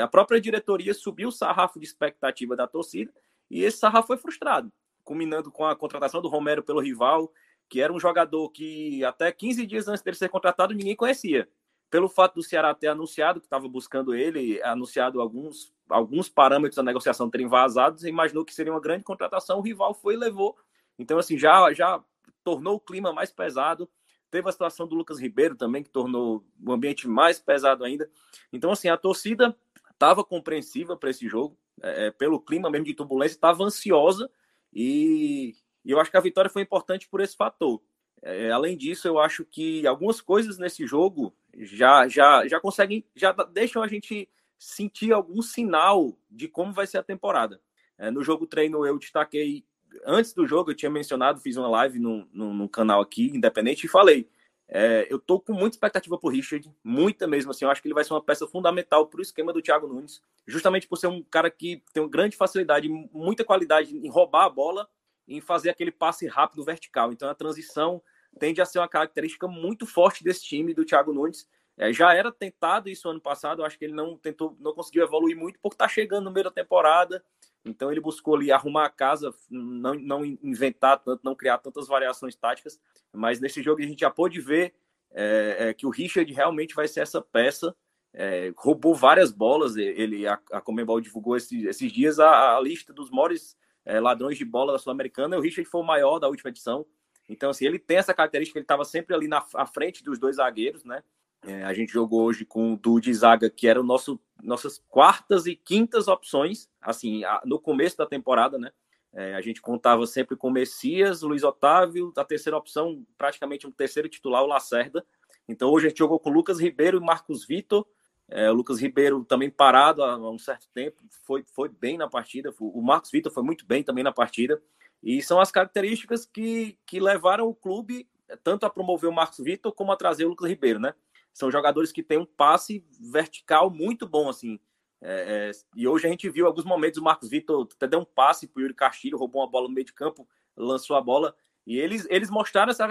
a 0.03 0.09
própria 0.09 0.41
diretoria 0.41 0.95
subiu 0.95 1.29
o 1.29 1.33
sarrafo 1.33 1.79
de 1.79 1.85
expectativa 1.85 2.55
da 2.57 2.67
torcida 2.67 3.13
e 3.51 3.63
esse 3.63 3.79
sarrafo 3.79 4.09
foi 4.09 4.17
frustrado 4.17 4.73
culminando 5.05 5.53
com 5.53 5.65
a 5.65 5.77
contratação 5.77 6.21
do 6.21 6.29
Romero 6.29 6.63
pelo 6.63 6.81
rival, 6.81 7.31
que 7.69 7.81
era 7.81 7.93
um 7.93 8.01
jogador 8.01 8.51
que 8.51 9.05
até 9.05 9.31
15 9.31 9.67
dias 9.67 9.87
antes 9.87 10.03
dele 10.03 10.17
ser 10.17 10.29
contratado 10.29 10.75
ninguém 10.75 10.97
conhecia. 10.97 11.49
Pelo 11.91 12.09
fato 12.09 12.37
do 12.37 12.43
Ceará 12.43 12.75
ter 12.75 12.89
anunciado 12.89 13.39
que 13.39 13.47
estava 13.47 13.69
buscando 13.69 14.15
ele, 14.15 14.61
anunciado 14.63 15.21
alguns, 15.21 15.73
alguns 15.89 16.29
parâmetros 16.29 16.77
da 16.77 16.83
negociação 16.83 17.31
terem 17.31 17.47
vazados, 17.47 18.05
imaginou 18.05 18.45
que 18.45 18.55
seria 18.55 18.73
uma 18.73 18.81
grande 18.81 19.05
contratação, 19.05 19.59
o 19.59 19.63
rival 19.63 19.95
foi 19.95 20.15
e 20.15 20.17
levou. 20.17 20.57
Então, 20.99 21.19
assim, 21.19 21.39
já, 21.39 21.73
já 21.73 22.03
tornou 22.43 22.77
o 22.77 22.81
clima 22.81 23.13
mais 23.13 23.31
pesado. 23.31 23.89
Teve 24.31 24.49
a 24.49 24.53
situação 24.53 24.89
do 24.89 24.97
Lucas 24.97 25.21
Ribeiro 25.21 25.55
também, 25.55 25.85
que 25.85 25.91
tornou 25.91 26.45
o 26.65 26.73
ambiente 26.73 27.07
mais 27.07 27.39
pesado 27.39 27.85
ainda. 27.85 28.11
Então, 28.53 28.73
assim, 28.73 28.89
a 28.89 28.97
torcida 28.97 29.57
estava 29.95 30.23
compreensiva 30.23 30.97
para 30.97 31.11
esse 31.11 31.27
jogo, 31.29 31.57
é, 31.81 32.11
pelo 32.11 32.41
clima 32.41 32.71
mesmo 32.71 32.87
de 32.87 32.95
turbulência, 32.95 33.37
estava 33.37 33.65
ansiosa 33.65 34.31
e, 34.73 35.55
e 35.85 35.91
eu 35.91 36.01
acho 36.01 36.11
que 36.11 36.17
a 36.17 36.21
vitória 36.21 36.51
foi 36.51 36.63
importante 36.63 37.09
por 37.09 37.21
esse 37.21 37.37
fator. 37.37 37.81
É, 38.23 38.51
além 38.51 38.77
disso, 38.77 39.07
eu 39.07 39.19
acho 39.19 39.45
que 39.45 39.87
algumas 39.87 40.21
coisas 40.21 40.59
nesse 40.59 40.87
jogo 40.87 41.35
já, 41.57 42.09
já, 42.09 42.47
já 42.49 42.59
conseguem, 42.61 43.05
já 43.15 43.33
deixam 43.33 43.83
a 43.83 43.89
gente 43.89 44.29
sentir 44.59 45.13
algum 45.13 45.43
sinal 45.43 46.17
de 46.31 46.49
como 46.49 46.73
vai 46.73 46.87
ser 46.87 46.99
a 46.99 47.03
temporada. 47.03 47.61
É, 47.99 48.11
no 48.11 48.23
jogo 48.23 48.47
treino, 48.47 48.85
eu 48.87 48.99
destaquei, 48.99 49.65
antes 50.07 50.33
do 50.33 50.47
jogo, 50.47 50.71
eu 50.71 50.75
tinha 50.75 50.91
mencionado, 50.91 51.41
fiz 51.41 51.57
uma 51.57 51.69
live 51.69 51.99
no, 51.99 52.27
no 52.33 52.69
canal 52.69 53.01
aqui, 53.01 53.27
independente, 53.27 53.85
e 53.85 53.89
falei: 53.89 54.29
é, 54.69 55.07
eu 55.11 55.19
tô 55.19 55.39
com 55.39 55.53
muita 55.53 55.77
expectativa 55.77 56.19
pro 56.19 56.31
Richard, 56.31 56.71
muita 56.83 57.27
mesmo 57.27 57.51
assim. 57.51 57.65
Eu 57.65 57.71
acho 57.71 57.83
que 57.83 57.89
ele 57.89 57.95
vai 57.95 58.05
ser 58.05 58.13
uma 58.13 58.23
peça 58.23 58.47
fundamental 58.47 59.07
para 59.07 59.19
o 59.19 59.23
esquema 59.23 59.53
do 59.53 59.61
Thiago 59.61 59.87
Nunes, 59.87 60.23
justamente 60.47 60.89
por 60.89 60.97
ser 60.97 61.09
um 61.09 61.23
cara 61.23 61.51
que 61.51 61.83
tem 61.93 62.03
uma 62.03 62.09
grande 62.09 62.37
facilidade, 62.37 62.89
muita 62.89 63.45
qualidade 63.45 63.97
em 63.97 64.09
roubar 64.09 64.45
a 64.45 64.51
bola, 64.51 64.89
em 65.29 65.41
fazer 65.41 65.71
aquele 65.71 65.93
passe 65.93 66.27
rápido 66.27 66.65
vertical. 66.65 67.13
Então 67.13 67.29
a 67.29 67.35
transição 67.35 68.03
tende 68.39 68.61
a 68.61 68.65
ser 68.65 68.79
uma 68.79 68.89
característica 68.89 69.47
muito 69.47 69.87
forte 69.87 70.25
desse 70.25 70.45
time 70.45 70.75
do 70.75 70.85
Thiago 70.85 71.13
Nunes. 71.13 71.47
É, 71.77 71.93
já 71.93 72.15
era 72.15 72.31
tentado 72.31 72.89
isso 72.89 73.09
ano 73.09 73.21
passado, 73.21 73.61
eu 73.61 73.67
acho 73.67 73.79
que 73.79 73.85
ele 73.85 73.95
não 73.95 74.17
tentou, 74.17 74.57
não 74.61 74.73
conseguiu 74.73 75.05
evoluir 75.05 75.37
muito 75.37 75.59
porque 75.61 75.75
está 75.75 75.89
chegando 75.89 76.25
no 76.25 76.31
meio 76.31 76.45
da 76.45 76.51
temporada. 76.51 77.23
Então 77.65 77.91
ele 77.91 78.01
buscou 78.01 78.37
ali 78.37 78.53
arrumar 78.53 78.85
a 78.85 78.91
casa, 78.91 79.35
não, 79.51 79.95
não 79.95 80.25
inventar 80.25 80.99
tanto, 80.99 81.23
não 81.25 81.35
criar 81.35 81.59
tantas 81.59 81.89
variações 81.89 82.35
táticas. 82.37 82.79
Mas 83.13 83.41
nesse 83.41 83.63
jogo 83.63 83.81
a 83.81 83.87
gente 83.87 84.01
já 84.01 84.11
pôde 84.11 84.41
ver 84.41 84.75
é, 85.13 85.69
é, 85.69 85.75
que 85.75 85.87
o 85.87 85.91
Richard 85.91 86.31
realmente 86.33 86.75
vai 86.75 86.87
ser 86.87 87.01
essa 87.01 87.23
peça. 87.23 87.75
É, 88.13 88.53
roubou 88.57 88.95
várias 88.95 89.33
bolas. 89.33 89.77
Ele, 89.77 90.27
a, 90.27 90.39
a 90.53 90.61
Comembol 90.61 91.01
divulgou 91.01 91.37
esses, 91.37 91.65
esses 91.65 91.91
dias 91.91 92.21
a, 92.21 92.57
a, 92.57 92.61
lista 92.61 92.93
dos 92.93 93.11
maiores 93.11 93.57
ladrões 93.87 94.39
de 94.39 94.47
bola 94.47 94.73
da 94.73 94.79
Sul-Americana. 94.79 95.37
O 95.37 95.41
Richard 95.43 95.69
foi 95.69 95.83
o 95.83 95.85
maior 95.85 96.19
da 96.19 96.29
última 96.29 96.49
edição. 96.49 96.87
Então, 97.29 97.51
assim, 97.51 97.67
ele 97.67 97.79
tem 97.79 97.99
essa 97.99 98.15
característica, 98.15 98.59
ele 98.59 98.65
estava 98.65 98.85
sempre 98.85 99.15
ali 99.15 99.29
na 99.29 99.45
à 99.55 99.67
frente 99.67 100.03
dos 100.03 100.19
dois 100.19 100.37
zagueiros, 100.37 100.85
né? 100.85 101.03
É, 101.47 101.63
a 101.63 101.75
gente 101.75 101.93
jogou 101.93 102.23
hoje 102.23 102.45
com 102.45 102.73
o 102.73 102.77
Du 102.77 102.99
de 102.99 103.13
zaga, 103.13 103.51
que 103.51 103.69
era 103.69 103.81
o 103.81 103.85
nosso 103.85 104.19
nossas 104.43 104.83
quartas 104.89 105.47
e 105.47 105.57
quintas 105.57 106.07
opções, 106.07 106.69
assim, 106.81 107.23
no 107.47 107.59
começo 107.59 107.97
da 107.97 108.07
temporada, 108.07 108.59
né? 108.59 108.71
É, 109.13 109.35
a 109.35 109.41
gente 109.41 109.63
contava 109.63 110.07
sempre 110.07 110.37
com 110.37 110.51
Messias, 110.51 111.23
Luiz 111.23 111.43
Otávio, 111.45 112.13
a 112.17 112.25
terceira 112.25 112.57
opção, 112.57 113.07
praticamente 113.17 113.67
um 113.67 113.71
terceiro 113.71 114.09
titular, 114.09 114.43
o 114.43 114.47
Lacerda. 114.47 115.05
Então 115.49 115.71
hoje 115.71 115.87
a 115.87 115.89
gente 115.89 115.99
jogou 115.99 116.19
com 116.19 116.31
Lucas 116.31 116.59
Ribeiro 116.59 116.99
e 116.99 117.01
Marcos 117.01 117.47
Vitor. 117.47 117.87
É, 118.29 118.51
o 118.51 118.55
Lucas 118.55 118.81
Ribeiro 118.81 119.25
também 119.25 119.51
parado 119.51 120.03
há 120.03 120.31
um 120.31 120.39
certo 120.39 120.67
tempo, 120.75 121.01
foi, 121.27 121.45
foi 121.55 121.69
bem 121.69 121.97
na 121.97 122.09
partida. 122.09 122.53
O 122.59 122.83
Marcos 122.83 123.11
Vitor 123.11 123.33
foi 123.33 123.43
muito 123.43 123.65
bem 123.67 123.83
também 123.83 124.03
na 124.03 124.13
partida. 124.13 124.61
E 125.03 125.23
são 125.23 125.41
as 125.41 125.53
características 125.53 126.25
que, 126.27 126.77
que 126.87 126.99
levaram 126.99 127.47
o 127.47 127.55
clube 127.55 128.09
tanto 128.43 128.65
a 128.65 128.71
promover 128.71 129.09
o 129.09 129.13
Marcos 129.13 129.39
Vitor 129.39 129.73
como 129.73 129.93
a 129.93 129.97
trazer 129.97 130.25
o 130.25 130.31
Lucas 130.31 130.49
Ribeiro, 130.49 130.81
né? 130.81 130.95
São 131.35 131.51
jogadores 131.51 131.91
que 131.91 132.03
têm 132.03 132.17
um 132.17 132.25
passe 132.25 132.87
vertical 133.01 133.69
muito 133.69 134.09
bom, 134.09 134.29
assim. 134.29 134.59
É, 135.03 135.51
é, 135.51 135.51
e 135.77 135.87
hoje 135.87 136.07
a 136.07 136.11
gente 136.11 136.31
viu 136.31 136.47
alguns 136.47 136.65
momentos 136.65 136.99
o 136.99 137.05
Marcos 137.05 137.29
Vitor 137.29 137.69
até 137.75 137.89
deu 137.89 137.99
um 137.99 138.05
passe 138.05 138.47
para 138.47 138.61
o 138.61 138.63
Yuri 138.63 138.73
Castilho, 138.73 139.19
roubou 139.19 139.43
uma 139.43 139.51
bola 139.51 139.69
no 139.69 139.75
meio 139.75 139.85
de 139.85 139.93
campo, 139.93 140.27
lançou 140.57 140.97
a 140.97 141.01
bola. 141.01 141.37
E 141.67 141.79
eles, 141.79 142.07
eles 142.09 142.31
mostraram 142.31 142.71
essa 142.71 142.87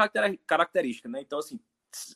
característica, 0.46 1.08
né? 1.08 1.22
Então, 1.22 1.40
assim, 1.40 1.58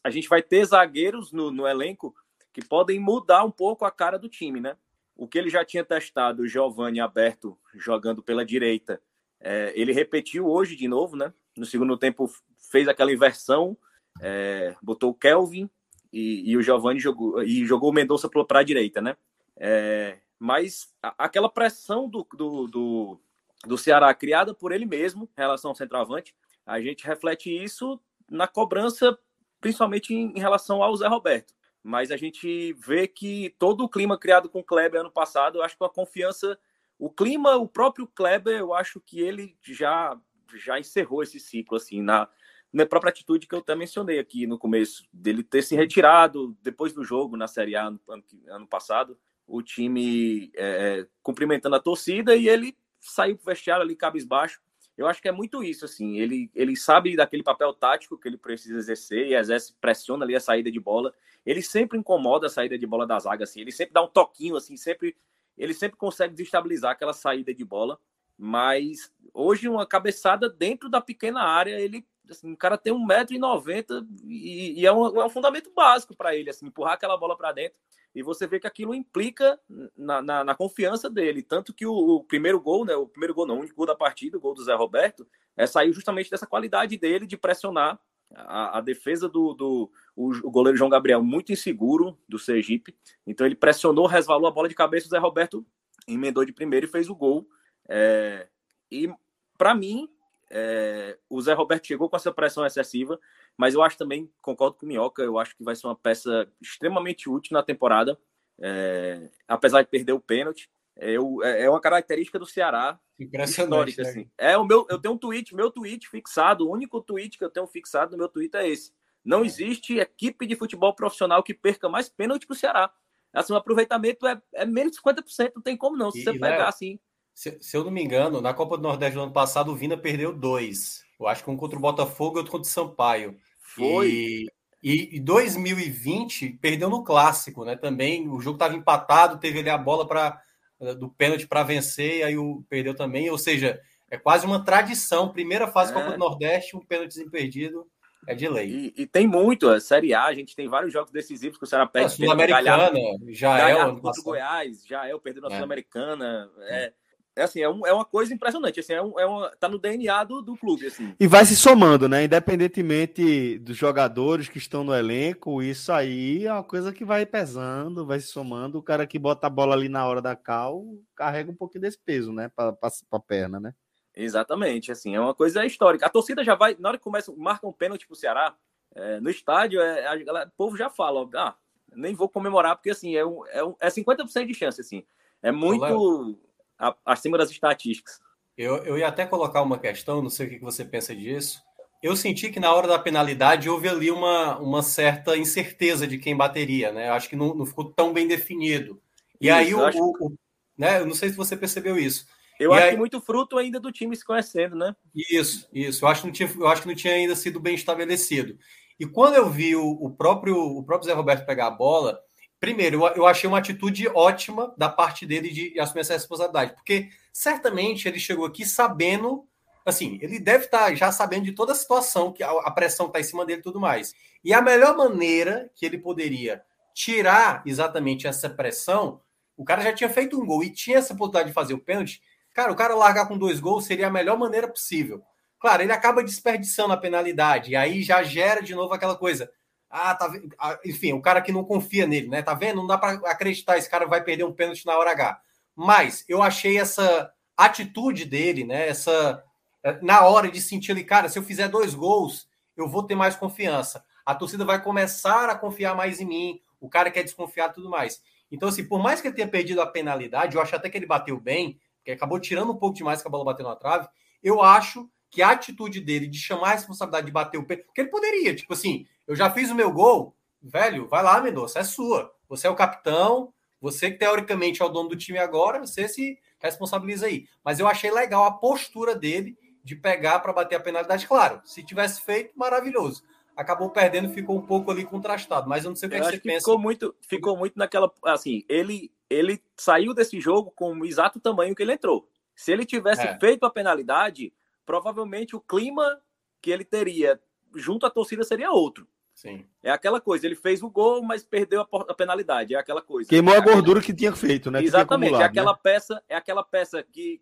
a 0.04 0.10
gente 0.10 0.28
vai 0.28 0.44
ter 0.44 0.66
zagueiros 0.66 1.32
no, 1.32 1.50
no 1.50 1.66
elenco 1.66 2.14
que 2.52 2.64
podem 2.64 3.00
mudar 3.00 3.46
um 3.46 3.52
pouco 3.52 3.86
a 3.86 3.92
cara 3.92 4.20
do 4.20 4.28
time, 4.28 4.60
né? 4.60 4.76
O 5.16 5.28
que 5.28 5.38
ele 5.38 5.50
já 5.50 5.64
tinha 5.64 5.84
testado, 5.84 6.44
o 6.44 6.48
Giovanni 6.48 7.00
aberto 7.00 7.58
jogando 7.74 8.22
pela 8.22 8.46
direita, 8.46 9.02
é, 9.40 9.72
ele 9.76 9.94
repetiu 9.94 10.48
hoje 10.48 10.76
de 10.76 10.88
novo, 10.90 11.16
né? 11.16 11.34
No 11.56 11.66
segundo 11.66 11.98
tempo 11.98 12.30
fez 12.70 12.88
aquela 12.88 13.14
inversão, 13.14 13.78
é, 14.20 14.76
botou 14.82 15.12
o 15.12 15.16
Kelvin 15.16 15.70
e, 16.12 16.52
e 16.52 16.58
o 16.58 16.62
Giovanni 16.62 17.00
jogou 17.00 17.42
e 17.44 17.66
jogou 17.66 17.90
o 17.90 17.94
Mendonça 17.94 18.30
para 18.30 18.60
a 18.60 18.64
direita, 18.64 19.02
né? 19.02 19.16
É, 19.56 20.20
mas 20.40 20.94
a, 21.02 21.14
aquela 21.26 21.50
pressão 21.50 22.10
do, 22.10 22.28
do, 22.34 22.68
do, 22.68 23.22
do 23.66 23.78
Ceará 23.78 24.14
criada 24.14 24.54
por 24.54 24.72
ele 24.72 24.86
mesmo 24.86 25.26
em 25.26 25.42
relação 25.42 25.72
ao 25.72 25.76
centroavante, 25.76 26.36
a 26.66 26.80
gente 26.82 27.06
reflete 27.06 27.50
isso 27.50 28.00
na 28.30 28.48
cobrança, 28.48 29.18
principalmente 29.60 30.14
em, 30.14 30.34
em 30.36 30.40
relação 30.40 30.84
ao 30.84 30.96
Zé 30.96 31.08
Roberto. 31.08 31.54
Mas 31.84 32.12
a 32.12 32.18
gente 32.18 32.74
vê 32.74 33.08
que 33.08 33.56
todo 33.58 33.84
o 33.84 33.90
clima 33.90 34.18
criado 34.18 34.50
com 34.50 34.60
o 34.60 34.64
Kleber 34.64 35.00
ano 35.00 35.12
passado, 35.12 35.58
eu 35.58 35.64
acho 35.64 35.78
que 35.78 35.84
a 35.84 35.90
confiança, 35.90 36.60
o 37.00 37.10
clima, 37.10 37.56
o 37.56 37.68
próprio 37.68 38.06
Kleber, 38.08 38.60
eu 38.60 38.74
acho 38.74 39.00
que 39.00 39.20
ele 39.22 39.56
já 39.62 40.20
já 40.56 40.80
encerrou 40.80 41.24
esse 41.24 41.42
ciclo 41.42 41.76
assim 41.76 42.02
na, 42.02 42.30
na 42.78 42.86
própria 42.86 43.10
atitude 43.10 43.48
que 43.48 43.56
eu 43.56 43.60
até 43.60 43.76
mencionei 43.76 44.20
aqui 44.20 44.46
no 44.46 44.58
começo, 44.58 45.04
dele 45.12 45.44
ter 45.44 45.64
se 45.64 45.76
retirado 45.76 46.56
depois 46.62 46.94
do 46.94 47.04
jogo 47.04 47.36
na 47.36 47.48
Série 47.48 47.76
A 47.76 47.88
ano, 47.88 48.00
ano 48.48 48.68
passado, 48.68 49.18
o 49.48 49.62
time 49.62 50.52
é, 50.56 51.08
cumprimentando 51.24 51.76
a 51.76 51.80
torcida 51.80 52.36
e 52.36 52.48
ele 52.48 52.78
saiu 53.00 53.36
pro 53.36 53.46
vestiário 53.46 53.84
ali 53.84 53.96
cabisbaixo. 53.96 54.62
Eu 54.98 55.08
acho 55.08 55.22
que 55.22 55.28
é 55.28 55.32
muito 55.32 55.64
isso, 55.64 55.86
assim. 55.86 56.20
Ele, 56.20 56.50
ele 56.56 56.76
sabe 56.76 57.16
daquele 57.16 57.44
papel 57.44 57.74
tático 57.74 58.18
que 58.18 58.28
ele 58.28 58.38
precisa 58.38 58.78
exercer 58.78 59.28
e 59.28 59.36
exerce, 59.36 59.74
pressiona 59.80 60.26
ali 60.26 60.36
a 60.36 60.40
saída 60.40 60.72
de 60.72 60.80
bola. 60.80 61.14
Ele 61.46 61.62
sempre 61.62 61.98
incomoda 61.98 62.48
a 62.48 62.50
saída 62.50 62.78
de 62.78 62.88
bola 62.88 63.06
da 63.06 63.20
zaga, 63.20 63.44
assim. 63.44 63.62
Ele 63.62 63.72
sempre 63.72 63.94
dá 63.94 64.04
um 64.04 64.08
toquinho, 64.08 64.56
assim, 64.56 64.76
sempre. 64.76 65.16
Ele 65.56 65.74
sempre 65.74 65.98
consegue 65.98 66.34
desestabilizar 66.34 66.92
aquela 66.92 67.14
saída 67.14 67.54
de 67.54 67.64
bola. 67.64 68.00
Mas 68.38 69.12
hoje, 69.34 69.70
uma 69.70 69.86
cabeçada 69.86 70.50
dentro 70.50 70.90
da 70.90 71.00
pequena 71.00 71.42
área, 71.42 71.80
ele. 71.80 72.06
Assim, 72.30 72.52
o 72.52 72.58
cara 72.58 72.78
tem 72.78 72.94
1,90m 72.94 74.08
e, 74.26 74.82
e 74.82 74.86
é, 74.86 74.92
um, 74.92 75.22
é 75.22 75.26
um 75.26 75.30
fundamento 75.30 75.72
básico 75.76 76.16
para 76.16 76.36
ele, 76.36 76.50
assim, 76.50 76.68
empurrar 76.68 76.94
aquela 76.94 77.18
bola 77.18 77.38
para 77.38 77.52
dentro 77.52 77.78
e 78.18 78.24
você 78.24 78.48
vê 78.48 78.60
que 78.60 78.66
aquilo 78.66 78.96
implica 78.96 79.60
na, 79.96 80.24
na, 80.24 80.44
na 80.44 80.56
confiança 80.56 81.08
dele. 81.08 81.44
Tanto 81.44 81.72
que 81.72 81.86
o, 81.86 81.94
o, 81.94 82.24
primeiro 82.24 82.60
gol, 82.60 82.84
né? 82.84 82.96
O 82.96 83.08
primeiro 83.08 83.34
gol 83.34 83.46
não, 83.46 83.58
o 83.58 83.60
único 83.60 83.76
gol 83.76 83.86
da 83.86 83.96
partida, 83.96 84.38
o 84.38 84.42
gol 84.42 84.56
do 84.56 84.64
Zé 84.64 84.74
Roberto, 84.74 85.28
é, 85.56 85.68
saiu 85.68 85.94
justamente 85.94 86.30
dessa 86.30 86.48
qualidade 86.48 86.98
dele 86.98 87.28
de 87.28 87.38
pressionar 87.38 88.00
a, 88.34 88.80
a 88.80 88.82
defesa 88.82 89.30
do, 89.30 89.54
do 89.54 89.92
o, 90.16 90.32
o, 90.48 90.50
goleiro 90.50 90.78
João 90.78 90.90
Gabriel, 90.90 91.24
muito 91.24 91.52
inseguro 91.52 92.18
do 92.28 92.40
Sergipe. 92.40 92.96
Então 93.26 93.46
ele 93.46 93.56
pressionou, 93.56 94.08
resvalou 94.08 94.48
a 94.48 94.52
bola 94.52 94.68
de 94.68 94.74
cabeça, 94.74 95.06
o 95.06 95.10
Zé 95.10 95.20
Roberto 95.20 95.64
emendou 96.08 96.44
de 96.44 96.52
primeiro 96.52 96.88
e 96.88 96.90
fez 96.90 97.10
o 97.10 97.16
gol. 97.16 97.48
É, 97.88 98.48
e 98.92 99.14
para 99.60 99.76
mim, 99.76 100.10
é, 100.50 101.18
o 101.30 101.42
Zé 101.42 101.54
Roberto 101.54 101.88
chegou 101.88 102.10
com 102.10 102.16
essa 102.16 102.32
pressão 102.32 102.66
excessiva, 102.66 103.20
mas 103.58 103.74
eu 103.74 103.82
acho 103.82 103.98
também, 103.98 104.32
concordo 104.42 104.78
com 104.78 104.86
o 104.86 104.90
Minhoca, 104.90 105.22
eu 105.22 105.38
acho 105.38 105.56
que 105.56 105.64
vai 105.64 105.76
ser 105.76 105.88
uma 105.88 105.96
peça 105.96 106.48
extremamente 106.62 107.30
útil 107.30 107.54
na 107.54 107.64
temporada, 107.64 108.18
é, 108.60 109.30
apesar 109.48 109.82
de 109.82 109.90
perder 109.90 110.14
o 110.14 110.20
pênalti. 110.20 110.70
Eu, 110.96 111.44
é, 111.44 111.64
é 111.64 111.70
uma 111.70 111.80
característica 111.80 112.40
do 112.40 112.46
Ceará 112.46 113.00
histórica. 113.20 114.04
Né? 114.04 114.10
Assim. 114.10 114.30
É 114.38 114.58
o 114.58 114.66
meu, 114.66 114.86
eu 114.90 115.00
tenho 115.00 115.14
um 115.14 115.18
tweet, 115.18 115.54
meu 115.56 115.70
tweet 115.70 116.08
fixado, 116.10 116.68
o 116.68 116.72
único 116.72 117.02
tweet 117.02 117.38
que 117.38 117.44
eu 117.44 117.50
tenho 117.50 117.68
fixado 117.68 118.12
no 118.12 118.18
meu 118.18 118.30
Twitter 118.30 118.62
é 118.62 118.70
esse. 118.70 118.92
Não 119.24 119.44
é. 119.44 119.46
existe 119.46 120.00
equipe 120.00 120.48
de 120.48 120.56
futebol 120.56 120.94
profissional 120.94 121.44
que 121.44 121.54
perca 121.54 121.90
mais 121.90 122.10
pênalti 122.10 122.48
que 122.48 122.54
o 122.54 122.56
Ceará. 122.56 122.92
Assim, 123.34 123.54
o 123.54 123.58
aproveitamento 123.58 124.26
é, 124.26 124.42
é 124.54 124.66
menos 124.66 124.94
de 124.94 125.02
50%, 125.02 125.52
não 125.56 125.62
tem 125.62 125.78
como 125.78 125.98
não. 125.98 126.10
Se 126.12 126.22
e, 126.22 126.24
você 126.24 126.34
pegar 126.34 126.58
Léo, 126.58 126.68
assim. 126.68 127.00
Se, 127.38 127.56
se, 127.62 127.78
eu 127.78 127.84
não 127.84 127.92
me 127.92 128.04
engano, 128.04 128.42
na 128.42 128.52
Copa 128.52 128.78
do 128.78 128.82
Nordeste 128.82 129.14
do 129.14 129.22
ano 129.22 129.32
passado, 129.32 129.72
o 129.72 129.76
Vina 129.76 129.96
perdeu 129.96 130.34
dois. 130.34 131.04
Eu 131.20 131.28
acho 131.28 131.44
que 131.44 131.52
um 131.52 131.56
contra 131.56 131.78
o 131.78 131.82
Botafogo 131.82 132.36
e 132.36 132.40
outro 132.40 132.52
contra 132.52 132.68
o 132.68 132.72
Sampaio. 132.74 133.38
Foi. 133.60 134.48
E, 134.82 135.18
e 135.18 135.20
2020 135.20 136.58
perdeu 136.60 136.90
no 136.90 137.04
clássico, 137.04 137.64
né? 137.64 137.76
Também 137.76 138.28
o 138.28 138.42
jogo 138.42 138.56
estava 138.56 138.74
empatado, 138.74 139.38
teve 139.38 139.60
ali 139.60 139.70
a 139.70 139.78
bola 139.78 140.08
para 140.08 140.42
eh, 140.82 140.96
do 140.96 141.10
pênalti 141.10 141.46
para 141.46 141.62
vencer, 141.62 142.18
e 142.18 142.24
aí 142.24 142.36
o 142.36 142.64
perdeu 142.68 142.96
também. 142.96 143.30
Ou 143.30 143.38
seja, 143.38 143.80
é 144.10 144.18
quase 144.18 144.48
uma 144.48 144.66
tradição. 144.66 145.32
Primeira 145.32 145.68
fase 145.68 145.92
é. 145.92 145.94
Copa 145.94 146.14
do 146.14 146.18
Nordeste, 146.18 146.76
um 146.76 146.84
pênalti 146.84 147.20
impedido. 147.20 147.86
É 148.26 148.34
de 148.34 148.50
lei. 148.50 148.94
E, 148.98 149.04
e, 149.04 149.06
tem 149.06 149.28
muito, 149.28 149.70
a 149.70 149.80
Série 149.80 150.12
A, 150.12 150.24
a 150.24 150.34
gente 150.34 150.56
tem 150.56 150.68
vários 150.68 150.92
jogos 150.92 151.12
decisivos 151.12 151.60
que 151.60 151.66
o 151.66 151.68
Ceará 151.68 151.86
perde. 151.86 152.08
A 152.08 152.10
Sul-Americana, 152.10 152.92
já 153.30 153.60
é. 153.60 153.96
Goiás, 154.24 154.84
já 154.88 155.08
é 155.08 155.14
o 155.14 155.20
perdendo 155.20 155.46
a 155.46 155.52
é. 155.52 155.54
Sul-Americana. 155.54 156.50
É. 156.62 156.94
é 157.38 157.44
assim, 157.44 157.62
é, 157.62 157.70
um, 157.70 157.86
é 157.86 157.94
uma 157.94 158.04
coisa 158.04 158.34
impressionante, 158.34 158.80
assim, 158.80 158.94
é, 158.94 159.02
um, 159.02 159.20
é 159.20 159.26
uma, 159.26 159.50
tá 159.60 159.70
no 159.70 159.78
DNA 159.78 160.24
do, 160.24 160.42
do 160.42 160.58
clube, 160.58 160.88
assim. 160.88 161.14
E 161.20 161.28
vai 161.28 161.46
se 161.46 161.56
somando, 161.56 162.10
né? 162.10 162.24
Independentemente 162.24 163.60
dos 163.60 163.78
jogadores 163.78 164.50
que 164.50 164.58
estão 164.58 164.84
no 164.84 164.94
elenco, 164.94 165.62
isso 165.62 165.92
aí 165.92 166.46
é 166.46 166.52
uma 166.52 166.64
coisa 166.64 166.92
que 166.92 167.06
vai 167.06 167.26
pesando, 167.26 168.06
vai 168.06 168.20
se 168.20 168.28
somando. 168.28 168.80
O 168.80 168.84
cara 168.84 169.06
que 169.06 169.20
bota 169.20 169.46
a 169.46 169.52
bola 169.52 169.76
ali 169.76 169.88
na 169.88 170.06
hora 170.06 170.22
da 170.22 170.36
cal 170.36 170.84
carrega 171.16 171.52
um 171.52 171.56
pouquinho 171.56 171.84
desse 171.84 172.00
peso, 172.00 172.34
né? 172.34 172.50
Pra, 172.56 172.74
pra, 172.74 172.90
pra 173.10 173.20
perna, 173.20 173.60
né? 173.60 173.74
Exatamente, 174.16 174.92
assim, 174.92 175.16
é 175.16 175.20
uma 175.20 175.36
coisa 175.36 175.64
histórica. 175.64 176.08
A 176.08 176.10
torcida 176.10 176.44
já 176.44 176.56
vai, 176.56 176.76
na 176.80 176.90
hora 176.90 176.98
que 176.98 177.04
começa, 177.04 177.32
marca 177.38 177.68
um 177.68 177.72
pênalti 177.72 178.08
pro 178.08 178.16
Ceará, 178.16 178.56
é, 178.96 179.20
no 179.20 179.30
estádio, 179.30 179.80
é, 179.80 180.08
a, 180.08 180.14
a, 180.14 180.46
o 180.46 180.52
povo 180.58 180.76
já 180.76 180.90
fala, 180.90 181.22
ó, 181.22 181.30
ah, 181.36 181.56
nem 181.96 182.16
vou 182.16 182.28
comemorar, 182.28 182.76
porque 182.76 182.90
assim, 182.90 183.16
é, 183.16 183.24
um, 183.24 183.46
é, 183.48 183.64
um, 183.64 183.76
é 183.80 183.90
50% 183.90 184.48
de 184.48 184.56
chance, 184.56 184.82
assim. 184.82 185.06
É 185.44 185.52
muito 185.52 186.36
a, 186.78 186.96
acima 187.06 187.38
das 187.38 187.50
estatísticas. 187.52 188.20
Eu, 188.58 188.78
eu 188.78 188.98
ia 188.98 189.08
até 189.08 189.26
colocar 189.26 189.62
uma 189.62 189.78
questão, 189.78 190.22
não 190.22 190.30
sei 190.30 190.48
o 190.48 190.50
que 190.50 190.60
você 190.60 190.84
pensa 190.84 191.16
disso. 191.16 191.62
Eu 192.02 192.16
senti 192.16 192.50
que 192.50 192.60
na 192.60 192.74
hora 192.74 192.88
da 192.88 193.00
penalidade 193.00 193.70
houve 193.70 193.88
ali 193.88 194.12
uma, 194.12 194.58
uma 194.60 194.84
certa 194.84 195.36
incerteza 195.36 196.08
de 196.08 196.18
quem 196.18 196.36
bateria, 196.36 196.92
né? 196.92 197.10
Eu 197.10 197.14
acho 197.14 197.30
que 197.30 197.36
não, 197.36 197.54
não 197.54 197.66
ficou 197.66 197.92
tão 197.92 198.14
bem 198.14 198.28
definido. 198.28 199.02
E 199.42 199.48
isso, 199.48 199.56
aí 199.56 199.74
o, 199.74 199.86
acho... 199.86 200.00
o, 200.00 200.34
né? 200.78 201.00
Eu 201.00 201.06
não 201.06 201.14
sei 201.14 201.30
se 201.30 201.36
você 201.36 201.58
percebeu 201.58 201.98
isso. 201.98 202.28
Eu 202.60 202.72
e 202.72 202.76
acho 202.76 202.86
aí... 202.86 202.92
que 202.92 202.98
muito 202.98 203.22
fruto 203.22 203.58
ainda 203.58 203.80
do 203.80 203.92
time 203.92 204.16
se 204.16 204.26
conhecendo, 204.26 204.76
né? 204.76 204.96
Isso, 205.16 205.68
isso. 205.74 206.04
Eu 206.04 206.10
acho 206.10 206.22
que 206.22 206.28
não 206.28 206.34
tinha, 206.34 206.50
eu 206.58 206.68
acho 206.68 206.82
que 206.82 206.88
não 206.88 206.96
tinha 206.96 207.14
ainda 207.14 207.36
sido 207.36 207.60
bem 207.60 207.76
estabelecido. 207.76 208.58
E 209.00 209.06
quando 209.06 209.36
eu 209.36 209.50
vi 209.50 209.76
o, 209.76 209.88
o 209.88 210.10
próprio 210.10 210.56
o 210.56 210.84
próprio 210.84 211.08
Zé 211.08 211.14
Roberto 211.14 211.46
pegar 211.46 211.68
a 211.68 211.72
bola, 211.72 212.20
Primeiro, 212.60 213.06
eu, 213.16 213.28
achei 213.28 213.48
uma 213.48 213.60
atitude 213.60 214.08
ótima 214.08 214.74
da 214.76 214.90
parte 214.90 215.26
dele 215.26 215.50
de 215.50 215.80
assumir 215.80 216.02
essa 216.02 216.14
responsabilidade, 216.14 216.74
porque 216.74 217.10
certamente 217.32 218.08
ele 218.08 218.20
chegou 218.20 218.46
aqui 218.46 218.66
sabendo, 218.66 219.48
assim, 219.86 220.18
ele 220.22 220.40
deve 220.40 220.66
estar 220.66 220.96
já 220.96 221.12
sabendo 221.12 221.46
de 221.46 221.52
toda 221.52 221.72
a 221.72 221.76
situação, 221.76 222.34
que 222.34 222.42
a, 222.42 222.72
pressão 222.72 223.08
está 223.08 223.20
em 223.20 223.24
cima 223.24 223.46
dele 223.46 223.60
e 223.60 223.64
tudo 223.64 223.80
mais. 223.80 224.16
E 224.44 224.54
a 224.54 224.62
melhor 224.62 224.98
maneira 224.98 225.70
que 225.76 225.86
ele 225.86 226.00
poderia 226.00 226.64
tirar 226.96 227.62
exatamente 227.64 228.26
essa 228.26 228.50
pressão, 228.50 229.22
o 229.56 229.64
cara 229.64 229.84
já 229.84 229.94
tinha 229.94 230.10
feito 230.10 230.40
um 230.40 230.46
gol 230.46 230.64
e 230.64 230.72
tinha 230.72 230.98
essa 230.98 231.14
possibilidade 231.14 231.50
de 231.50 231.54
fazer 231.54 231.76
o 231.76 231.80
pênalti. 231.80 232.24
Cara, 232.56 232.72
o 232.72 232.76
cara 232.76 232.96
largar 232.96 233.28
com 233.28 233.38
dois 233.38 233.60
gols 233.60 233.86
seria 233.86 234.08
a 234.08 234.12
melhor 234.12 234.36
maneira 234.36 234.68
possível. 234.68 235.22
Claro, 235.60 235.84
ele 235.84 235.92
acaba 235.92 236.24
desperdiçando 236.24 236.94
a 236.94 236.98
penalidade, 236.98 237.72
e 237.72 237.76
aí 237.76 238.02
já 238.02 238.24
gera 238.24 238.62
de 238.62 238.74
novo 238.74 238.94
aquela 238.94 239.16
coisa. 239.16 239.52
Ah, 239.90 240.14
tá, 240.16 240.32
ah, 240.60 240.78
enfim, 240.86 241.14
o 241.14 241.22
cara 241.22 241.42
que 241.42 241.52
não 241.52 241.64
confia 241.64 242.06
nele, 242.06 242.28
né? 242.28 242.42
Tá 242.42 242.54
vendo? 242.54 242.78
Não 242.78 242.88
dá 242.88 242.98
para 242.98 243.14
acreditar, 243.30 243.78
esse 243.78 243.90
cara 243.90 244.06
vai 244.06 244.24
perder 244.24 244.44
um 244.44 244.54
pênalti 244.54 244.86
na 244.86 244.98
hora 244.98 245.12
H. 245.12 245.40
Mas 245.76 246.26
eu 246.28 246.44
achei 246.44 246.78
essa 246.78 247.32
atitude 247.56 248.26
dele, 248.26 248.64
né? 248.64 248.88
Essa 248.90 249.44
eh, 249.84 250.00
na 250.02 250.26
hora 250.26 250.52
de 250.52 250.62
sentir 250.62 250.92
ali, 250.92 251.04
cara, 251.04 251.30
se 251.30 251.40
eu 251.40 251.44
fizer 251.44 251.68
dois 251.70 251.94
gols, 251.96 252.48
eu 252.76 252.88
vou 252.88 253.04
ter 253.04 253.16
mais 253.16 253.36
confiança. 253.36 254.04
A 254.26 254.36
torcida 254.36 254.66
vai 254.66 254.82
começar 254.82 255.50
a 255.50 255.56
confiar 255.56 255.96
mais 255.96 256.20
em 256.20 256.26
mim. 256.26 256.62
O 256.80 256.90
cara 256.90 257.10
quer 257.10 257.24
desconfiar 257.24 257.70
tudo 257.70 257.90
mais. 257.90 258.22
Então, 258.52 258.70
assim, 258.70 258.86
por 258.86 259.00
mais 259.00 259.22
que 259.22 259.28
ele 259.28 259.36
tenha 259.36 259.48
perdido 259.48 259.82
a 259.82 259.88
penalidade, 259.88 260.56
eu 260.56 260.62
acho 260.62 260.76
até 260.76 260.90
que 260.90 260.98
ele 260.98 261.06
bateu 261.06 261.40
bem, 261.40 261.80
que 262.04 262.12
acabou 262.12 262.40
tirando 262.40 262.72
um 262.72 262.78
pouco 262.78 262.96
demais 262.96 263.22
que 263.22 263.28
a 263.28 263.32
bola 263.32 263.46
bateu 263.46 263.66
na 263.66 263.76
trave. 263.76 264.08
Eu 264.44 264.62
acho 264.62 265.10
que 265.30 265.42
a 265.42 265.52
atitude 265.52 266.00
dele 266.00 266.28
de 266.28 266.38
chamar 266.38 266.70
a 266.70 266.76
responsabilidade 266.76 267.26
de 267.26 267.32
bater 267.32 267.58
o 267.58 267.66
pé, 267.66 267.78
porque 267.78 268.02
ele 268.02 268.10
poderia, 268.10 268.56
tipo 268.56 268.74
assim, 268.74 269.06
eu 269.28 269.36
já 269.36 269.50
fiz 269.50 269.70
o 269.70 269.76
meu 269.76 269.92
gol, 269.92 270.36
velho, 270.62 271.08
vai 271.08 271.24
lá, 271.24 271.42
Mendonça, 271.42 271.80
é 271.80 271.84
sua. 271.84 272.34
Você 272.48 272.68
é 272.68 272.70
o 272.70 272.76
capitão, 272.76 273.54
você 273.80 274.10
que 274.10 274.18
teoricamente 274.18 274.82
é 274.82 274.86
o 274.86 274.90
dono 274.90 275.10
do 275.10 275.16
time 275.16 275.38
agora, 275.38 275.80
você 275.80 276.08
se 276.08 276.40
responsabiliza 276.60 277.28
aí. 277.28 277.48
Mas 277.64 277.80
eu 277.80 277.88
achei 277.88 278.10
legal 278.10 278.46
a 278.46 278.52
postura 278.52 279.16
dele 279.16 279.58
de 279.84 279.96
pegar 279.96 280.40
para 280.40 280.54
bater 280.54 280.76
a 280.76 280.80
penalidade. 280.80 281.28
Claro, 281.28 281.62
se 281.64 281.84
tivesse 281.84 282.22
feito, 282.22 282.58
maravilhoso. 282.58 283.24
Acabou 283.56 283.90
perdendo, 283.90 284.30
ficou 284.30 284.58
um 284.58 284.66
pouco 284.66 284.92
ali 284.92 285.04
contrastado. 285.04 285.68
Mas 285.68 285.84
eu 285.84 285.90
não 285.90 285.96
sei 285.96 286.08
o 286.08 286.10
que, 286.12 286.18
é 286.18 286.20
que 286.20 286.26
você 286.26 286.38
que 286.38 286.44
pensa. 286.44 286.60
Ficou 286.60 286.80
muito, 286.80 287.16
ficou 287.22 287.58
muito 287.58 287.78
naquela. 287.78 288.12
Assim, 288.26 288.64
ele, 288.70 289.12
ele 289.30 289.62
saiu 289.76 290.14
desse 290.14 290.40
jogo 290.40 290.72
com 290.72 290.94
o 290.94 291.06
exato 291.06 291.40
tamanho 291.40 291.74
que 291.74 291.82
ele 291.82 291.94
entrou. 291.94 292.28
Se 292.56 292.72
ele 292.72 292.86
tivesse 292.86 293.22
é. 293.22 293.40
feito 293.40 293.66
a 293.66 293.70
penalidade, 293.72 294.54
provavelmente 294.88 295.56
o 295.56 295.60
clima 295.60 296.20
que 296.62 296.72
ele 296.72 296.86
teria 296.86 297.40
junto 297.76 298.06
à 298.06 298.10
torcida 298.10 298.44
seria 298.44 298.72
outro. 298.72 299.06
Sim. 299.36 299.68
É 299.84 299.92
aquela 299.92 300.20
coisa, 300.20 300.48
ele 300.48 300.56
fez 300.56 300.82
o 300.82 300.90
gol, 300.90 301.22
mas 301.22 301.44
perdeu 301.44 301.82
a, 301.82 301.88
a 302.10 302.14
penalidade. 302.16 302.74
É 302.74 302.80
aquela 302.80 303.04
coisa. 303.04 303.30
Queimou 303.30 303.54
é 303.54 303.58
a 303.58 303.62
gordura 303.62 304.02
que 304.02 304.16
tinha 304.16 304.36
feito, 304.36 304.72
né? 304.72 304.82
Exatamente. 304.82 305.36
É 305.36 305.44
aquela 305.44 305.74
né? 305.74 305.80
peça, 305.84 306.24
é 306.28 306.36
aquela 306.36 306.64
peça 306.64 307.04
que 307.04 307.40